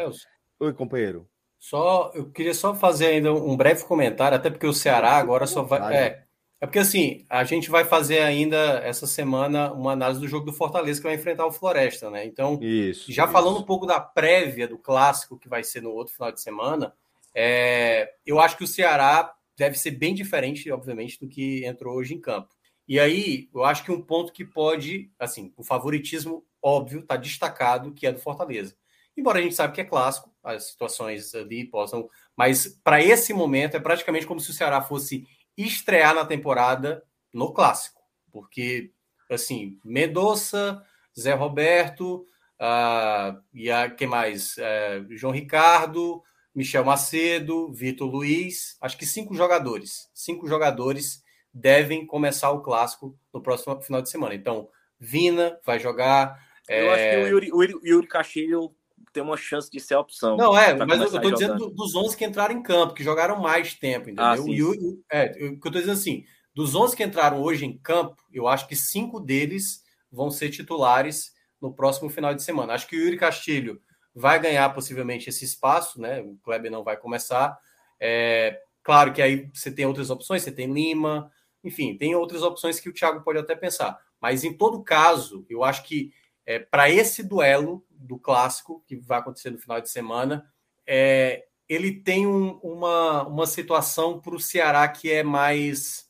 Oi, 0.60 0.72
companheiro. 0.72 1.28
Só, 1.58 2.10
eu 2.14 2.30
queria 2.30 2.54
só 2.54 2.74
fazer 2.74 3.06
ainda 3.06 3.34
um 3.34 3.56
breve 3.56 3.84
comentário, 3.84 4.36
até 4.36 4.48
porque 4.48 4.66
o 4.66 4.72
Ceará 4.72 5.12
agora 5.16 5.46
só 5.46 5.62
vai. 5.62 5.94
É, 5.94 6.24
é 6.60 6.66
porque 6.66 6.78
assim, 6.78 7.24
a 7.28 7.44
gente 7.44 7.70
vai 7.70 7.84
fazer 7.84 8.20
ainda 8.20 8.56
essa 8.84 9.06
semana 9.06 9.72
uma 9.72 9.92
análise 9.92 10.20
do 10.20 10.28
jogo 10.28 10.46
do 10.46 10.52
Fortaleza 10.52 11.00
que 11.00 11.06
vai 11.06 11.16
enfrentar 11.16 11.46
o 11.46 11.52
Floresta, 11.52 12.10
né? 12.10 12.24
Então, 12.24 12.58
isso, 12.62 13.12
já 13.12 13.24
isso. 13.24 13.32
falando 13.32 13.58
um 13.58 13.62
pouco 13.62 13.86
da 13.86 14.00
prévia 14.00 14.66
do 14.66 14.78
clássico 14.78 15.38
que 15.38 15.48
vai 15.48 15.62
ser 15.62 15.82
no 15.82 15.90
outro 15.90 16.14
final 16.14 16.32
de 16.32 16.40
semana, 16.40 16.94
é, 17.34 18.12
eu 18.26 18.40
acho 18.40 18.56
que 18.56 18.64
o 18.64 18.68
Ceará 18.68 19.32
deve 19.56 19.78
ser 19.78 19.92
bem 19.92 20.14
diferente, 20.14 20.70
obviamente, 20.70 21.18
do 21.20 21.28
que 21.28 21.64
entrou 21.64 21.96
hoje 21.96 22.14
em 22.14 22.20
campo. 22.20 22.48
E 22.88 22.98
aí, 22.98 23.48
eu 23.54 23.64
acho 23.64 23.84
que 23.84 23.92
um 23.92 24.02
ponto 24.02 24.32
que 24.32 24.44
pode, 24.44 25.10
assim, 25.18 25.52
o 25.56 25.62
favoritismo 25.62 26.44
óbvio 26.62 27.00
está 27.00 27.16
destacado, 27.16 27.92
que 27.92 28.06
é 28.06 28.12
do 28.12 28.18
Fortaleza. 28.18 28.74
Embora 29.16 29.38
a 29.38 29.42
gente 29.42 29.54
saiba 29.54 29.72
que 29.72 29.80
é 29.80 29.84
clássico, 29.84 30.34
as 30.42 30.70
situações 30.70 31.34
ali 31.34 31.64
possam, 31.64 32.08
mas 32.36 32.80
para 32.82 33.02
esse 33.02 33.32
momento 33.32 33.76
é 33.76 33.80
praticamente 33.80 34.26
como 34.26 34.40
se 34.40 34.50
o 34.50 34.54
Ceará 34.54 34.80
fosse 34.80 35.26
estrear 35.56 36.14
na 36.14 36.24
temporada 36.24 37.02
no 37.32 37.52
clássico, 37.52 38.00
porque 38.32 38.92
assim, 39.30 39.78
Medoça, 39.84 40.82
Zé 41.18 41.34
Roberto, 41.34 42.26
uh, 42.60 43.40
e 43.52 43.70
a, 43.70 43.90
quem 43.90 44.08
mais? 44.08 44.56
Uh, 44.56 45.16
João 45.16 45.32
Ricardo, 45.32 46.22
Michel 46.54 46.84
Macedo, 46.84 47.72
Vitor 47.72 48.08
Luiz, 48.08 48.76
acho 48.80 48.98
que 48.98 49.06
cinco 49.06 49.34
jogadores. 49.34 50.08
Cinco 50.12 50.48
jogadores 50.48 51.22
devem 51.52 52.06
começar 52.06 52.50
o 52.50 52.62
clássico 52.62 53.16
no 53.32 53.40
próximo 53.40 53.80
final 53.80 54.02
de 54.02 54.10
semana. 54.10 54.34
Então, 54.34 54.68
Vina 54.98 55.58
vai 55.64 55.78
jogar. 55.78 56.38
Eu 56.68 56.92
é... 56.92 56.94
acho 56.94 57.10
que 57.10 57.16
o 57.16 57.28
Yuri, 57.28 57.52
o 57.52 57.62
Yuri, 57.62 57.88
Yuri 57.88 58.06
Castilho 58.06 58.74
tem 59.12 59.22
uma 59.22 59.36
chance 59.36 59.70
de 59.70 59.80
ser 59.80 59.94
a 59.94 60.00
opção. 60.00 60.36
Não, 60.36 60.56
é, 60.56 60.74
mas 60.84 61.00
eu 61.00 61.06
estou 61.06 61.32
dizendo 61.32 61.70
dos 61.70 61.94
11 61.94 62.16
que 62.16 62.24
entraram 62.24 62.54
em 62.54 62.62
campo, 62.62 62.94
que 62.94 63.02
jogaram 63.02 63.40
mais 63.40 63.74
tempo, 63.74 64.10
entendeu? 64.10 64.24
Ah, 64.24 64.36
sim, 64.36 64.52
Yuri, 64.52 65.02
é, 65.10 65.30
o 65.30 65.32
que 65.32 65.44
eu 65.44 65.54
estou 65.54 65.72
dizendo 65.72 65.92
assim, 65.92 66.24
dos 66.54 66.74
11 66.74 66.96
que 66.96 67.02
entraram 67.02 67.40
hoje 67.40 67.64
em 67.64 67.76
campo, 67.78 68.22
eu 68.32 68.46
acho 68.46 68.68
que 68.68 68.76
cinco 68.76 69.18
deles 69.18 69.82
vão 70.12 70.30
ser 70.30 70.50
titulares 70.50 71.32
no 71.60 71.72
próximo 71.72 72.08
final 72.08 72.34
de 72.34 72.42
semana. 72.42 72.74
Acho 72.74 72.86
que 72.86 72.96
o 72.96 73.00
Yuri 73.00 73.16
Castilho 73.16 73.80
vai 74.14 74.40
ganhar 74.40 74.68
possivelmente 74.74 75.28
esse 75.28 75.44
espaço, 75.44 76.00
né? 76.00 76.20
O 76.20 76.36
Kleber 76.42 76.70
não 76.70 76.82
vai 76.82 76.96
começar. 76.96 77.58
É, 77.98 78.60
claro 78.82 79.12
que 79.12 79.22
aí 79.22 79.48
você 79.52 79.70
tem 79.70 79.86
outras 79.86 80.10
opções, 80.10 80.42
você 80.42 80.52
tem 80.52 80.72
Lima, 80.72 81.30
enfim, 81.62 81.96
tem 81.96 82.14
outras 82.14 82.42
opções 82.42 82.80
que 82.80 82.88
o 82.88 82.92
Thiago 82.92 83.22
pode 83.22 83.38
até 83.38 83.54
pensar. 83.54 83.98
Mas 84.20 84.44
em 84.44 84.52
todo 84.52 84.82
caso, 84.82 85.46
eu 85.48 85.64
acho 85.64 85.82
que 85.84 86.12
é, 86.44 86.58
para 86.58 86.90
esse 86.90 87.22
duelo 87.22 87.84
do 87.90 88.18
clássico 88.18 88.82
que 88.86 88.96
vai 88.96 89.18
acontecer 89.18 89.50
no 89.50 89.58
final 89.58 89.80
de 89.80 89.90
semana, 89.90 90.44
é, 90.86 91.44
ele 91.68 91.92
tem 91.92 92.26
um, 92.26 92.58
uma, 92.62 93.26
uma 93.26 93.46
situação 93.46 94.20
para 94.20 94.34
o 94.34 94.40
Ceará 94.40 94.88
que 94.88 95.10
é 95.10 95.22
mais 95.22 96.08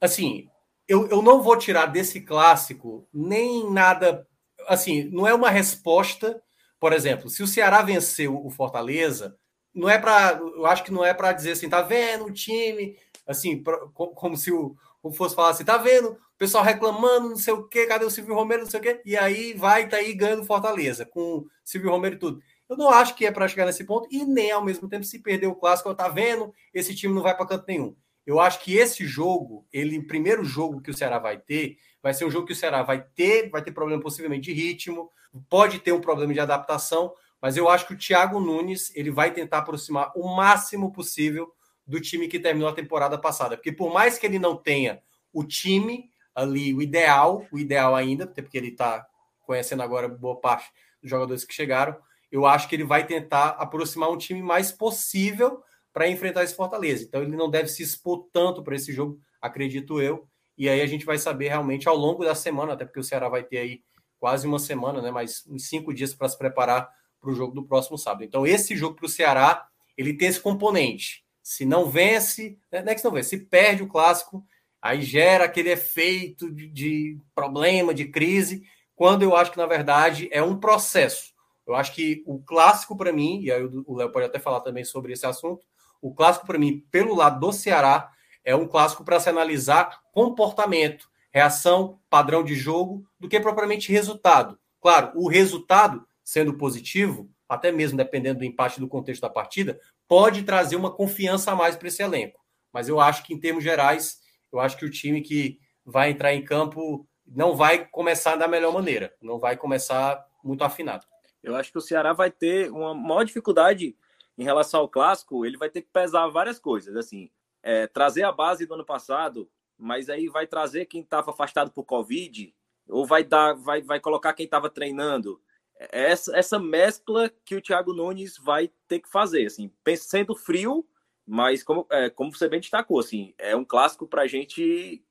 assim. 0.00 0.48
Eu, 0.88 1.06
eu 1.08 1.22
não 1.22 1.42
vou 1.42 1.56
tirar 1.56 1.86
desse 1.86 2.20
clássico 2.22 3.06
nem 3.12 3.70
nada 3.70 4.26
assim, 4.66 5.04
não 5.04 5.26
é 5.26 5.34
uma 5.34 5.50
resposta 5.50 6.42
por 6.80 6.92
exemplo, 6.92 7.28
se 7.28 7.42
o 7.42 7.46
Ceará 7.46 7.82
venceu 7.82 8.44
o 8.44 8.50
Fortaleza, 8.50 9.36
não 9.72 9.88
é 9.88 9.98
para, 9.98 10.38
eu 10.38 10.66
acho 10.66 10.82
que 10.82 10.90
não 10.90 11.04
é 11.04 11.14
para 11.14 11.32
dizer 11.32 11.52
assim, 11.52 11.68
tá 11.68 11.82
vendo 11.82 12.24
o 12.24 12.32
time, 12.32 12.96
assim, 13.26 13.62
pra, 13.62 13.78
como 13.94 14.36
se 14.36 14.50
o 14.50 14.74
como 15.02 15.14
fosse 15.14 15.34
falar 15.34 15.50
assim, 15.50 15.64
tá 15.64 15.78
vendo? 15.78 16.10
O 16.10 16.38
pessoal 16.38 16.62
reclamando, 16.62 17.30
não 17.30 17.36
sei 17.36 17.54
o 17.54 17.66
quê, 17.66 17.86
cadê 17.86 18.04
o 18.04 18.10
Silvio 18.10 18.34
Romero, 18.34 18.62
não 18.62 18.70
sei 18.70 18.80
o 18.80 18.82
quê, 18.82 19.00
e 19.04 19.16
aí 19.16 19.54
vai 19.54 19.88
tá 19.88 19.96
aí 19.96 20.12
ganhando 20.12 20.44
Fortaleza 20.44 21.06
com 21.06 21.46
Silvio 21.64 21.90
Romero 21.90 22.16
e 22.16 22.18
tudo. 22.18 22.42
Eu 22.68 22.76
não 22.76 22.90
acho 22.90 23.14
que 23.14 23.26
é 23.26 23.32
para 23.32 23.48
chegar 23.48 23.66
nesse 23.66 23.84
ponto 23.84 24.06
e 24.10 24.24
nem 24.24 24.50
ao 24.50 24.64
mesmo 24.64 24.88
tempo 24.88 25.04
se 25.04 25.18
perder 25.18 25.46
o 25.46 25.54
clássico, 25.54 25.94
tá 25.94 26.08
vendo? 26.08 26.52
Esse 26.72 26.94
time 26.94 27.14
não 27.14 27.22
vai 27.22 27.36
para 27.36 27.46
canto 27.46 27.64
nenhum. 27.66 27.96
Eu 28.26 28.38
acho 28.38 28.60
que 28.60 28.76
esse 28.76 29.06
jogo, 29.06 29.66
ele, 29.72 29.98
o 29.98 30.06
primeiro 30.06 30.44
jogo 30.44 30.80
que 30.80 30.90
o 30.90 30.94
Ceará 30.94 31.18
vai 31.18 31.38
ter, 31.38 31.78
vai 32.02 32.14
ser 32.14 32.26
um 32.26 32.30
jogo 32.30 32.46
que 32.46 32.52
o 32.52 32.56
Ceará 32.56 32.82
vai 32.82 33.02
ter, 33.02 33.50
vai 33.50 33.62
ter 33.62 33.72
problema 33.72 34.00
possivelmente 34.02 34.44
de 34.44 34.52
ritmo, 34.52 35.10
pode 35.48 35.78
ter 35.78 35.92
um 35.92 36.00
problema 36.00 36.32
de 36.32 36.40
adaptação, 36.40 37.14
mas 37.40 37.56
eu 37.56 37.68
acho 37.68 37.86
que 37.86 37.94
o 37.94 37.98
Thiago 37.98 38.40
Nunes 38.40 38.94
ele 38.94 39.10
vai 39.10 39.32
tentar 39.32 39.58
aproximar 39.58 40.12
o 40.14 40.28
máximo 40.34 40.92
possível 40.92 41.52
do 41.86 42.00
time 42.00 42.28
que 42.28 42.38
terminou 42.38 42.68
a 42.68 42.74
temporada 42.74 43.18
passada, 43.18 43.56
porque 43.56 43.72
por 43.72 43.92
mais 43.92 44.18
que 44.18 44.26
ele 44.26 44.38
não 44.38 44.56
tenha 44.56 45.02
o 45.32 45.44
time 45.44 46.10
ali, 46.34 46.74
o 46.74 46.82
ideal, 46.82 47.46
o 47.50 47.58
ideal 47.58 47.94
ainda, 47.94 48.24
até 48.24 48.42
porque 48.42 48.58
ele 48.58 48.68
está 48.68 49.06
conhecendo 49.42 49.82
agora 49.82 50.08
boa 50.08 50.40
parte 50.40 50.70
dos 51.00 51.10
jogadores 51.10 51.44
que 51.44 51.52
chegaram, 51.52 51.96
eu 52.30 52.46
acho 52.46 52.68
que 52.68 52.76
ele 52.76 52.84
vai 52.84 53.04
tentar 53.06 53.50
aproximar 53.50 54.10
um 54.10 54.16
time 54.16 54.42
mais 54.42 54.70
possível 54.70 55.62
para 55.92 56.08
enfrentar 56.08 56.44
esse 56.44 56.54
Fortaleza. 56.54 57.04
Então 57.04 57.22
ele 57.22 57.36
não 57.36 57.50
deve 57.50 57.68
se 57.68 57.82
expor 57.82 58.28
tanto 58.32 58.62
para 58.62 58.76
esse 58.76 58.92
jogo, 58.92 59.18
acredito 59.40 60.00
eu. 60.00 60.28
E 60.56 60.68
aí 60.68 60.80
a 60.80 60.86
gente 60.86 61.04
vai 61.04 61.18
saber 61.18 61.48
realmente 61.48 61.88
ao 61.88 61.96
longo 61.96 62.24
da 62.24 62.34
semana, 62.34 62.74
até 62.74 62.84
porque 62.84 63.00
o 63.00 63.04
Ceará 63.04 63.28
vai 63.28 63.42
ter 63.42 63.58
aí 63.58 63.82
quase 64.20 64.46
uma 64.46 64.58
semana, 64.58 65.00
né? 65.00 65.10
Mais 65.10 65.44
uns 65.48 65.66
cinco 65.66 65.92
dias 65.92 66.14
para 66.14 66.28
se 66.28 66.38
preparar 66.38 66.88
para 67.20 67.30
o 67.30 67.34
jogo 67.34 67.54
do 67.54 67.64
próximo 67.64 67.98
sábado. 67.98 68.22
Então, 68.22 68.46
esse 68.46 68.76
jogo 68.76 68.94
para 68.94 69.06
o 69.06 69.08
Ceará, 69.08 69.66
ele 69.96 70.14
tem 70.14 70.28
esse 70.28 70.40
componente. 70.40 71.24
Se 71.42 71.64
não 71.64 71.90
vence, 71.90 72.58
né, 72.70 72.82
não 72.82 72.92
é 72.92 72.94
que 72.94 73.02
não 73.02 73.10
vence, 73.10 73.30
se 73.30 73.38
perde 73.38 73.82
o 73.82 73.88
clássico, 73.88 74.44
aí 74.80 75.02
gera 75.02 75.44
aquele 75.44 75.70
efeito 75.70 76.50
de, 76.50 76.68
de 76.68 77.18
problema, 77.34 77.92
de 77.92 78.06
crise, 78.06 78.62
quando 78.94 79.22
eu 79.22 79.34
acho 79.34 79.50
que, 79.50 79.58
na 79.58 79.66
verdade, 79.66 80.28
é 80.30 80.42
um 80.42 80.58
processo. 80.58 81.32
Eu 81.66 81.74
acho 81.74 81.94
que 81.94 82.22
o 82.26 82.38
clássico, 82.38 82.96
para 82.96 83.12
mim, 83.12 83.40
e 83.42 83.50
aí 83.50 83.62
o 83.62 83.96
Léo 83.96 84.12
pode 84.12 84.26
até 84.26 84.38
falar 84.38 84.60
também 84.60 84.84
sobre 84.84 85.12
esse 85.12 85.26
assunto, 85.26 85.64
o 86.00 86.14
clássico, 86.14 86.46
para 86.46 86.58
mim, 86.58 86.84
pelo 86.90 87.14
lado 87.14 87.40
do 87.40 87.52
Ceará, 87.52 88.10
é 88.44 88.54
um 88.54 88.66
clássico 88.66 89.04
para 89.04 89.20
se 89.20 89.28
analisar 89.28 90.00
comportamento, 90.12 91.09
reação, 91.30 92.00
padrão 92.08 92.42
de 92.42 92.54
jogo, 92.54 93.04
do 93.18 93.28
que 93.28 93.40
propriamente 93.40 93.92
resultado. 93.92 94.58
Claro, 94.80 95.12
o 95.14 95.28
resultado, 95.28 96.06
sendo 96.24 96.56
positivo, 96.56 97.30
até 97.48 97.70
mesmo 97.72 97.96
dependendo 97.96 98.40
do 98.40 98.44
empate 98.44 98.80
do 98.80 98.88
contexto 98.88 99.22
da 99.22 99.30
partida, 99.30 99.78
pode 100.08 100.42
trazer 100.42 100.76
uma 100.76 100.90
confiança 100.90 101.52
a 101.52 101.56
mais 101.56 101.76
para 101.76 101.88
esse 101.88 102.02
elenco. 102.02 102.40
Mas 102.72 102.88
eu 102.88 103.00
acho 103.00 103.22
que, 103.24 103.34
em 103.34 103.40
termos 103.40 103.64
gerais, 103.64 104.20
eu 104.52 104.60
acho 104.60 104.76
que 104.76 104.84
o 104.84 104.90
time 104.90 105.20
que 105.20 105.58
vai 105.84 106.10
entrar 106.10 106.34
em 106.34 106.44
campo 106.44 107.06
não 107.26 107.54
vai 107.54 107.86
começar 107.86 108.36
da 108.36 108.48
melhor 108.48 108.72
maneira, 108.72 109.14
não 109.20 109.38
vai 109.38 109.56
começar 109.56 110.24
muito 110.42 110.64
afinado. 110.64 111.06
Eu 111.42 111.54
acho 111.56 111.70
que 111.70 111.78
o 111.78 111.82
Ceará 111.82 112.12
vai 112.12 112.30
ter 112.30 112.70
uma 112.70 112.94
maior 112.94 113.24
dificuldade 113.24 113.96
em 114.36 114.44
relação 114.44 114.80
ao 114.80 114.88
clássico, 114.88 115.44
ele 115.44 115.56
vai 115.56 115.70
ter 115.70 115.82
que 115.82 115.88
pesar 115.92 116.26
várias 116.28 116.58
coisas, 116.58 116.96
assim, 116.96 117.30
é, 117.62 117.86
trazer 117.86 118.22
a 118.22 118.32
base 118.32 118.66
do 118.66 118.74
ano 118.74 118.84
passado 118.84 119.48
mas 119.80 120.08
aí 120.08 120.28
vai 120.28 120.46
trazer 120.46 120.86
quem 120.86 121.00
estava 121.00 121.30
afastado 121.30 121.70
por 121.70 121.84
Covid, 121.84 122.54
ou 122.88 123.06
vai 123.06 123.24
dar, 123.24 123.54
vai, 123.54 123.80
vai 123.82 123.98
colocar 123.98 124.32
quem 124.32 124.44
estava 124.44 124.68
treinando. 124.68 125.40
Essa, 125.78 126.36
essa 126.36 126.58
mescla 126.58 127.30
que 127.44 127.56
o 127.56 127.62
Thiago 127.62 127.94
Nunes 127.94 128.36
vai 128.36 128.70
ter 128.86 129.00
que 129.00 129.08
fazer, 129.08 129.46
assim, 129.46 129.72
sendo 129.96 130.36
frio, 130.36 130.86
mas 131.26 131.62
como, 131.62 131.86
é, 131.90 132.10
como 132.10 132.34
você 132.34 132.48
bem 132.48 132.60
destacou, 132.60 133.00
assim, 133.00 133.32
é 133.38 133.56
um 133.56 133.64
clássico 133.64 134.06
para 134.06 134.22
a 134.22 134.26
gente 134.26 135.02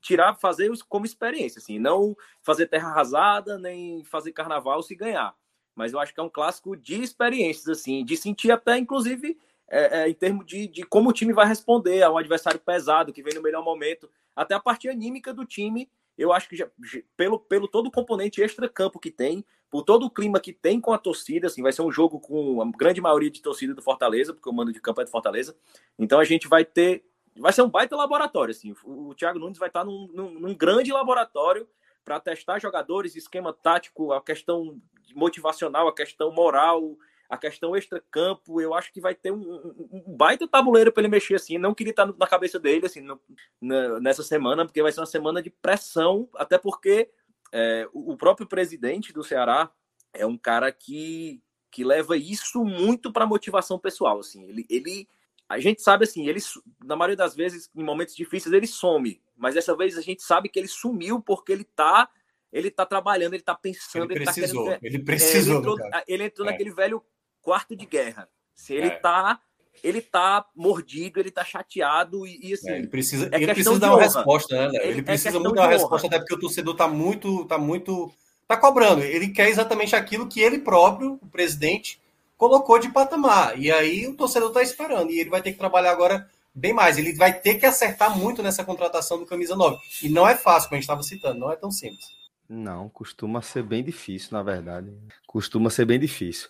tirar, 0.00 0.34
fazer 0.34 0.70
como 0.88 1.04
experiência, 1.04 1.58
assim, 1.58 1.78
não 1.78 2.16
fazer 2.40 2.66
terra 2.66 2.90
arrasada, 2.90 3.58
nem 3.58 4.04
fazer 4.04 4.32
carnaval 4.32 4.82
se 4.82 4.94
ganhar. 4.94 5.34
Mas 5.74 5.92
eu 5.92 5.98
acho 5.98 6.12
que 6.12 6.20
é 6.20 6.22
um 6.22 6.28
clássico 6.28 6.76
de 6.76 7.02
experiências, 7.02 7.68
assim, 7.68 8.04
de 8.04 8.16
sentir 8.16 8.50
até, 8.50 8.78
inclusive, 8.78 9.38
é, 9.70 10.00
é, 10.00 10.08
em 10.08 10.14
termos 10.14 10.44
de, 10.44 10.66
de 10.66 10.82
como 10.82 11.10
o 11.10 11.12
time 11.12 11.32
vai 11.32 11.46
responder 11.46 12.02
a 12.02 12.10
um 12.10 12.18
adversário 12.18 12.58
pesado 12.58 13.12
que 13.12 13.22
vem 13.22 13.34
no 13.34 13.42
melhor 13.42 13.64
momento, 13.64 14.10
até 14.34 14.54
a 14.54 14.60
parte 14.60 14.88
anímica 14.88 15.32
do 15.32 15.46
time. 15.46 15.88
Eu 16.18 16.32
acho 16.32 16.48
que 16.48 16.56
já, 16.56 16.68
pelo, 17.16 17.38
pelo 17.38 17.68
todo 17.68 17.86
o 17.86 17.90
componente 17.90 18.42
extra-campo 18.42 18.98
que 18.98 19.10
tem, 19.10 19.44
por 19.70 19.84
todo 19.84 20.04
o 20.04 20.10
clima 20.10 20.40
que 20.40 20.52
tem 20.52 20.80
com 20.80 20.92
a 20.92 20.98
torcida, 20.98 21.46
assim, 21.46 21.62
vai 21.62 21.72
ser 21.72 21.82
um 21.82 21.92
jogo 21.92 22.18
com 22.18 22.60
a 22.60 22.70
grande 22.76 23.00
maioria 23.00 23.30
de 23.30 23.40
torcida 23.40 23.72
do 23.72 23.80
Fortaleza, 23.80 24.34
porque 24.34 24.48
o 24.48 24.52
mando 24.52 24.72
de 24.72 24.80
campo 24.80 25.00
é 25.00 25.04
do 25.04 25.10
Fortaleza. 25.10 25.56
Então 25.96 26.18
a 26.18 26.24
gente 26.24 26.48
vai 26.48 26.64
ter. 26.64 27.04
Vai 27.36 27.52
ser 27.52 27.62
um 27.62 27.70
baita 27.70 27.94
laboratório, 27.94 28.50
assim. 28.50 28.74
O, 28.82 29.14
Thiago 29.14 29.38
Nunes 29.38 29.56
vai 29.56 29.68
estar 29.68 29.84
num, 29.84 30.08
num, 30.12 30.30
num 30.32 30.54
grande 30.54 30.92
laboratório 30.92 31.66
para 32.04 32.18
testar 32.18 32.58
jogadores, 32.58 33.14
esquema 33.14 33.52
tático, 33.52 34.12
a 34.12 34.20
questão 34.20 34.80
motivacional, 35.14 35.86
a 35.86 35.94
questão 35.94 36.32
moral, 36.32 36.96
a 37.30 37.38
questão 37.38 37.76
extra-campo, 37.76 38.60
eu 38.60 38.74
acho 38.74 38.92
que 38.92 39.00
vai 39.00 39.14
ter 39.14 39.30
um, 39.30 39.40
um, 39.40 40.02
um 40.04 40.16
baita 40.16 40.48
tabuleiro 40.48 40.90
para 40.90 41.02
ele 41.02 41.08
mexer 41.08 41.36
assim. 41.36 41.58
Não 41.58 41.72
queria 41.72 41.92
estar 41.92 42.04
na 42.04 42.26
cabeça 42.26 42.58
dele 42.58 42.86
assim 42.86 43.00
no, 43.00 43.20
na, 43.60 44.00
nessa 44.00 44.24
semana, 44.24 44.66
porque 44.66 44.82
vai 44.82 44.90
ser 44.90 44.98
uma 44.98 45.06
semana 45.06 45.40
de 45.40 45.48
pressão, 45.48 46.28
até 46.34 46.58
porque 46.58 47.08
é, 47.52 47.88
o 47.92 48.16
próprio 48.16 48.48
presidente 48.48 49.12
do 49.12 49.22
Ceará 49.22 49.70
é 50.12 50.26
um 50.26 50.36
cara 50.36 50.72
que 50.72 51.40
que 51.72 51.84
leva 51.84 52.16
isso 52.16 52.64
muito 52.64 53.12
para 53.12 53.24
motivação 53.24 53.78
pessoal, 53.78 54.18
assim. 54.18 54.42
Ele, 54.48 54.66
ele 54.68 55.08
a 55.48 55.60
gente 55.60 55.80
sabe 55.80 56.02
assim, 56.02 56.28
ele 56.28 56.40
na 56.84 56.96
maioria 56.96 57.16
das 57.16 57.36
vezes 57.36 57.70
em 57.76 57.84
momentos 57.84 58.16
difíceis 58.16 58.52
ele 58.52 58.66
some, 58.66 59.22
mas 59.36 59.54
dessa 59.54 59.76
vez 59.76 59.96
a 59.96 60.00
gente 60.00 60.20
sabe 60.20 60.48
que 60.48 60.58
ele 60.58 60.66
sumiu 60.66 61.20
porque 61.20 61.52
ele 61.52 61.62
tá 61.62 62.10
ele 62.52 62.72
tá 62.72 62.84
trabalhando, 62.84 63.34
ele 63.34 63.42
tá 63.44 63.54
pensando, 63.54 64.10
ele, 64.10 64.14
ele 64.14 64.24
precisou, 64.24 64.64
tá 64.64 64.78
querendo, 64.78 64.94
ele 64.96 65.04
precisou, 65.04 65.54
é, 65.54 65.60
ele 65.60 65.68
entrou, 65.68 66.04
ele 66.08 66.24
entrou 66.24 66.48
é. 66.48 66.50
naquele 66.50 66.70
velho 66.72 67.04
quarto 67.42 67.76
de 67.76 67.86
guerra. 67.86 68.28
Se 68.54 68.74
ele 68.74 68.88
é. 68.88 68.90
tá 68.90 69.40
ele 69.82 70.02
tá 70.02 70.44
mordido, 70.54 71.20
ele 71.20 71.30
tá 71.30 71.44
chateado 71.44 72.26
e, 72.26 72.50
e 72.50 72.54
assim. 72.54 72.70
É, 72.70 72.78
ele 72.78 72.86
precisa, 72.86 73.28
é 73.32 73.36
ele 73.36 73.46
precisa 73.46 73.78
dar 73.78 73.92
uma 73.92 74.02
resposta, 74.02 74.54
né, 74.54 74.68
Léo? 74.68 74.82
Ele, 74.82 74.92
ele 74.92 75.02
precisa 75.02 75.38
muito 75.40 75.54
dar 75.54 75.62
uma 75.62 75.72
resposta, 75.72 76.06
até 76.06 76.18
porque 76.18 76.34
o 76.34 76.38
torcedor 76.38 76.74
tá 76.76 76.86
muito, 76.86 77.44
tá 77.46 77.58
muito, 77.58 78.12
tá 78.46 78.56
cobrando. 78.56 79.02
Ele 79.02 79.28
quer 79.28 79.48
exatamente 79.48 79.96
aquilo 79.96 80.28
que 80.28 80.40
ele 80.40 80.58
próprio, 80.58 81.18
o 81.22 81.26
presidente, 81.28 82.00
colocou 82.36 82.78
de 82.78 82.90
patamar. 82.90 83.58
E 83.58 83.70
aí 83.70 84.06
o 84.06 84.16
torcedor 84.16 84.50
tá 84.50 84.62
esperando. 84.62 85.10
E 85.10 85.18
ele 85.18 85.30
vai 85.30 85.42
ter 85.42 85.52
que 85.52 85.58
trabalhar 85.58 85.92
agora 85.92 86.28
bem 86.54 86.72
mais. 86.72 86.98
Ele 86.98 87.14
vai 87.14 87.32
ter 87.32 87.56
que 87.56 87.66
acertar 87.66 88.16
muito 88.16 88.42
nessa 88.42 88.64
contratação 88.64 89.18
do 89.18 89.26
camisa 89.26 89.56
9. 89.56 89.78
E 90.02 90.08
não 90.08 90.28
é 90.28 90.34
fácil, 90.34 90.68
como 90.68 90.76
a 90.76 90.80
gente 90.80 90.84
estava 90.84 91.02
citando, 91.02 91.40
não 91.40 91.52
é 91.52 91.56
tão 91.56 91.70
simples. 91.70 92.19
Não, 92.52 92.88
costuma 92.88 93.40
ser 93.42 93.62
bem 93.62 93.80
difícil, 93.80 94.30
na 94.32 94.42
verdade. 94.42 94.92
Costuma 95.24 95.70
ser 95.70 95.84
bem 95.84 96.00
difícil. 96.00 96.48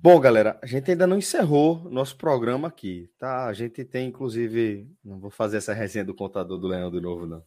Bom, 0.00 0.18
galera, 0.18 0.58
a 0.62 0.66
gente 0.66 0.90
ainda 0.90 1.06
não 1.06 1.18
encerrou 1.18 1.86
nosso 1.90 2.16
programa 2.16 2.68
aqui, 2.68 3.10
tá? 3.18 3.44
A 3.44 3.52
gente 3.52 3.84
tem, 3.84 4.08
inclusive, 4.08 4.88
não 5.04 5.20
vou 5.20 5.30
fazer 5.30 5.58
essa 5.58 5.74
resenha 5.74 6.02
do 6.02 6.14
contador 6.14 6.56
do 6.56 6.66
Leão 6.66 6.90
de 6.90 6.98
novo, 6.98 7.26
não. 7.26 7.44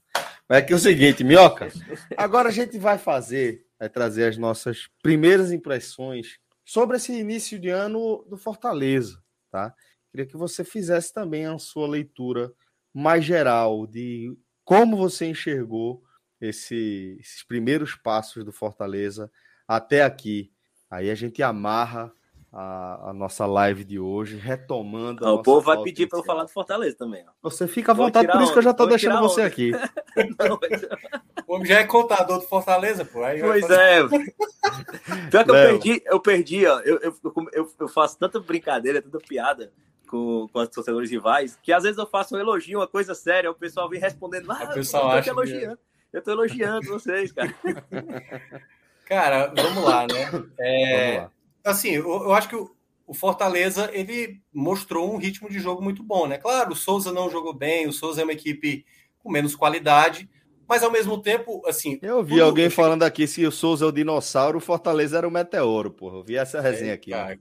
Mas 0.47 0.59
aqui 0.59 0.73
é 0.73 0.75
o 0.75 0.79
seguinte, 0.79 1.23
Minhoca, 1.23 1.69
agora 2.15 2.49
a 2.49 2.51
gente 2.51 2.77
vai 2.77 2.99
fazer, 2.99 3.65
vai 3.79 3.89
trazer 3.89 4.25
as 4.25 4.37
nossas 4.37 4.87
primeiras 5.01 5.51
impressões 5.51 6.37
sobre 6.63 6.97
esse 6.97 7.11
início 7.11 7.57
de 7.57 7.69
ano 7.69 8.23
do 8.29 8.37
Fortaleza, 8.37 9.19
tá? 9.49 9.73
Queria 10.11 10.27
que 10.27 10.37
você 10.37 10.63
fizesse 10.63 11.11
também 11.11 11.47
a 11.47 11.57
sua 11.57 11.87
leitura 11.87 12.53
mais 12.93 13.25
geral 13.25 13.87
de 13.87 14.37
como 14.63 14.95
você 14.95 15.25
enxergou 15.25 16.03
esse, 16.39 17.17
esses 17.19 17.43
primeiros 17.43 17.95
passos 17.95 18.43
do 18.43 18.51
Fortaleza 18.51 19.31
até 19.67 20.03
aqui. 20.03 20.51
Aí 20.89 21.09
a 21.09 21.15
gente 21.15 21.43
amarra 21.43 22.11
a, 22.51 23.09
a 23.09 23.13
nossa 23.13 23.45
live 23.45 23.83
de 23.83 23.99
hoje, 23.99 24.37
retomando. 24.37 25.25
o 25.27 25.43
povo 25.43 25.61
vai 25.61 25.81
pedir 25.83 26.07
para 26.07 26.19
eu 26.19 26.23
falar 26.23 26.43
do 26.43 26.49
Fortaleza 26.49 26.95
também. 26.97 27.23
Ó. 27.27 27.49
Você 27.49 27.67
fica 27.67 27.91
à 27.91 27.95
vontade, 27.95 28.31
por 28.31 28.41
isso 28.41 28.53
que 28.53 28.59
eu 28.59 28.63
já 28.63 28.71
estou 28.71 28.87
deixando 28.87 29.19
você 29.19 29.41
onda. 29.41 29.47
aqui. 29.47 29.71
Não, 29.71 30.59
mas... 30.61 30.81
O 31.47 31.55
homem 31.55 31.65
já 31.65 31.79
é 31.79 31.85
contador 31.85 32.39
do 32.39 32.45
Fortaleza, 32.45 33.05
pô. 33.05 33.23
Aí 33.23 33.39
pois 33.39 33.65
fazer... 33.65 33.79
é. 33.79 34.07
Pior 35.29 35.45
que 35.45 35.49
eu 35.49 35.53
perdi, 35.53 36.03
eu 36.05 36.19
perdi, 36.19 36.65
ó. 36.65 36.79
Eu, 36.81 36.99
eu, 36.99 37.15
eu, 37.53 37.73
eu 37.79 37.87
faço 37.87 38.19
tanta 38.19 38.37
brincadeira, 38.37 39.01
tanta 39.01 39.17
piada 39.19 39.71
com, 40.07 40.49
com 40.51 40.59
os 40.59 40.67
torcedores 40.67 41.09
rivais, 41.09 41.57
que 41.63 41.71
às 41.71 41.83
vezes 41.83 41.97
eu 41.97 42.05
faço 42.05 42.35
um 42.35 42.39
elogio, 42.39 42.79
uma 42.79 42.87
coisa 42.87 43.15
séria, 43.15 43.49
o 43.49 43.55
pessoal 43.55 43.87
vem 43.87 43.99
respondendo, 43.99 44.51
ah, 44.51 44.67
o 44.71 44.73
pessoal 44.73 45.09
acha 45.09 45.29
elogiando. 45.29 45.77
Que... 45.77 45.96
Eu 46.11 46.21
tô 46.21 46.31
elogiando 46.31 46.87
vocês, 46.87 47.31
cara. 47.31 47.53
Cara, 49.05 49.53
vamos 49.55 49.83
lá, 49.85 50.05
né? 50.05 50.45
É, 50.59 51.15
vamos 51.15 51.23
lá. 51.23 51.31
Assim, 51.63 51.91
eu, 51.91 52.05
eu, 52.05 52.33
acho 52.33 52.49
que 52.49 52.55
o, 52.57 52.69
o, 53.05 53.13
Fortaleza 53.13 53.89
ele 53.93 54.41
mostrou 54.53 55.13
um 55.13 55.17
ritmo 55.17 55.49
de 55.49 55.59
jogo 55.59 55.81
muito 55.81 56.03
bom, 56.03 56.27
né? 56.27 56.37
Claro, 56.37 56.73
o 56.73 56.75
Souza 56.75 57.13
não 57.13 57.29
jogou 57.29 57.53
bem, 57.53 57.87
o 57.87 57.93
Souza 57.93 58.19
é 58.19 58.23
uma 58.25 58.33
equipe 58.33 58.85
com 59.19 59.31
menos 59.31 59.55
qualidade, 59.55 60.29
mas 60.67 60.83
ao 60.83 60.91
mesmo 60.91 61.21
tempo, 61.21 61.61
assim. 61.65 61.97
Eu 62.01 62.21
vi 62.21 62.41
alguém 62.41 62.69
falando 62.69 63.03
aqui 63.03 63.25
se 63.25 63.45
o 63.45 63.51
Souza 63.51 63.85
é 63.85 63.87
o 63.87 63.91
dinossauro, 63.93 64.57
o 64.57 64.61
Fortaleza 64.61 65.17
era 65.17 65.27
o 65.27 65.31
meteoro, 65.31 65.89
porra. 65.89 66.17
Eu 66.17 66.23
vi 66.23 66.35
essa 66.35 66.59
resenha 66.59 66.93
aqui. 66.93 67.11
Né? 67.11 67.39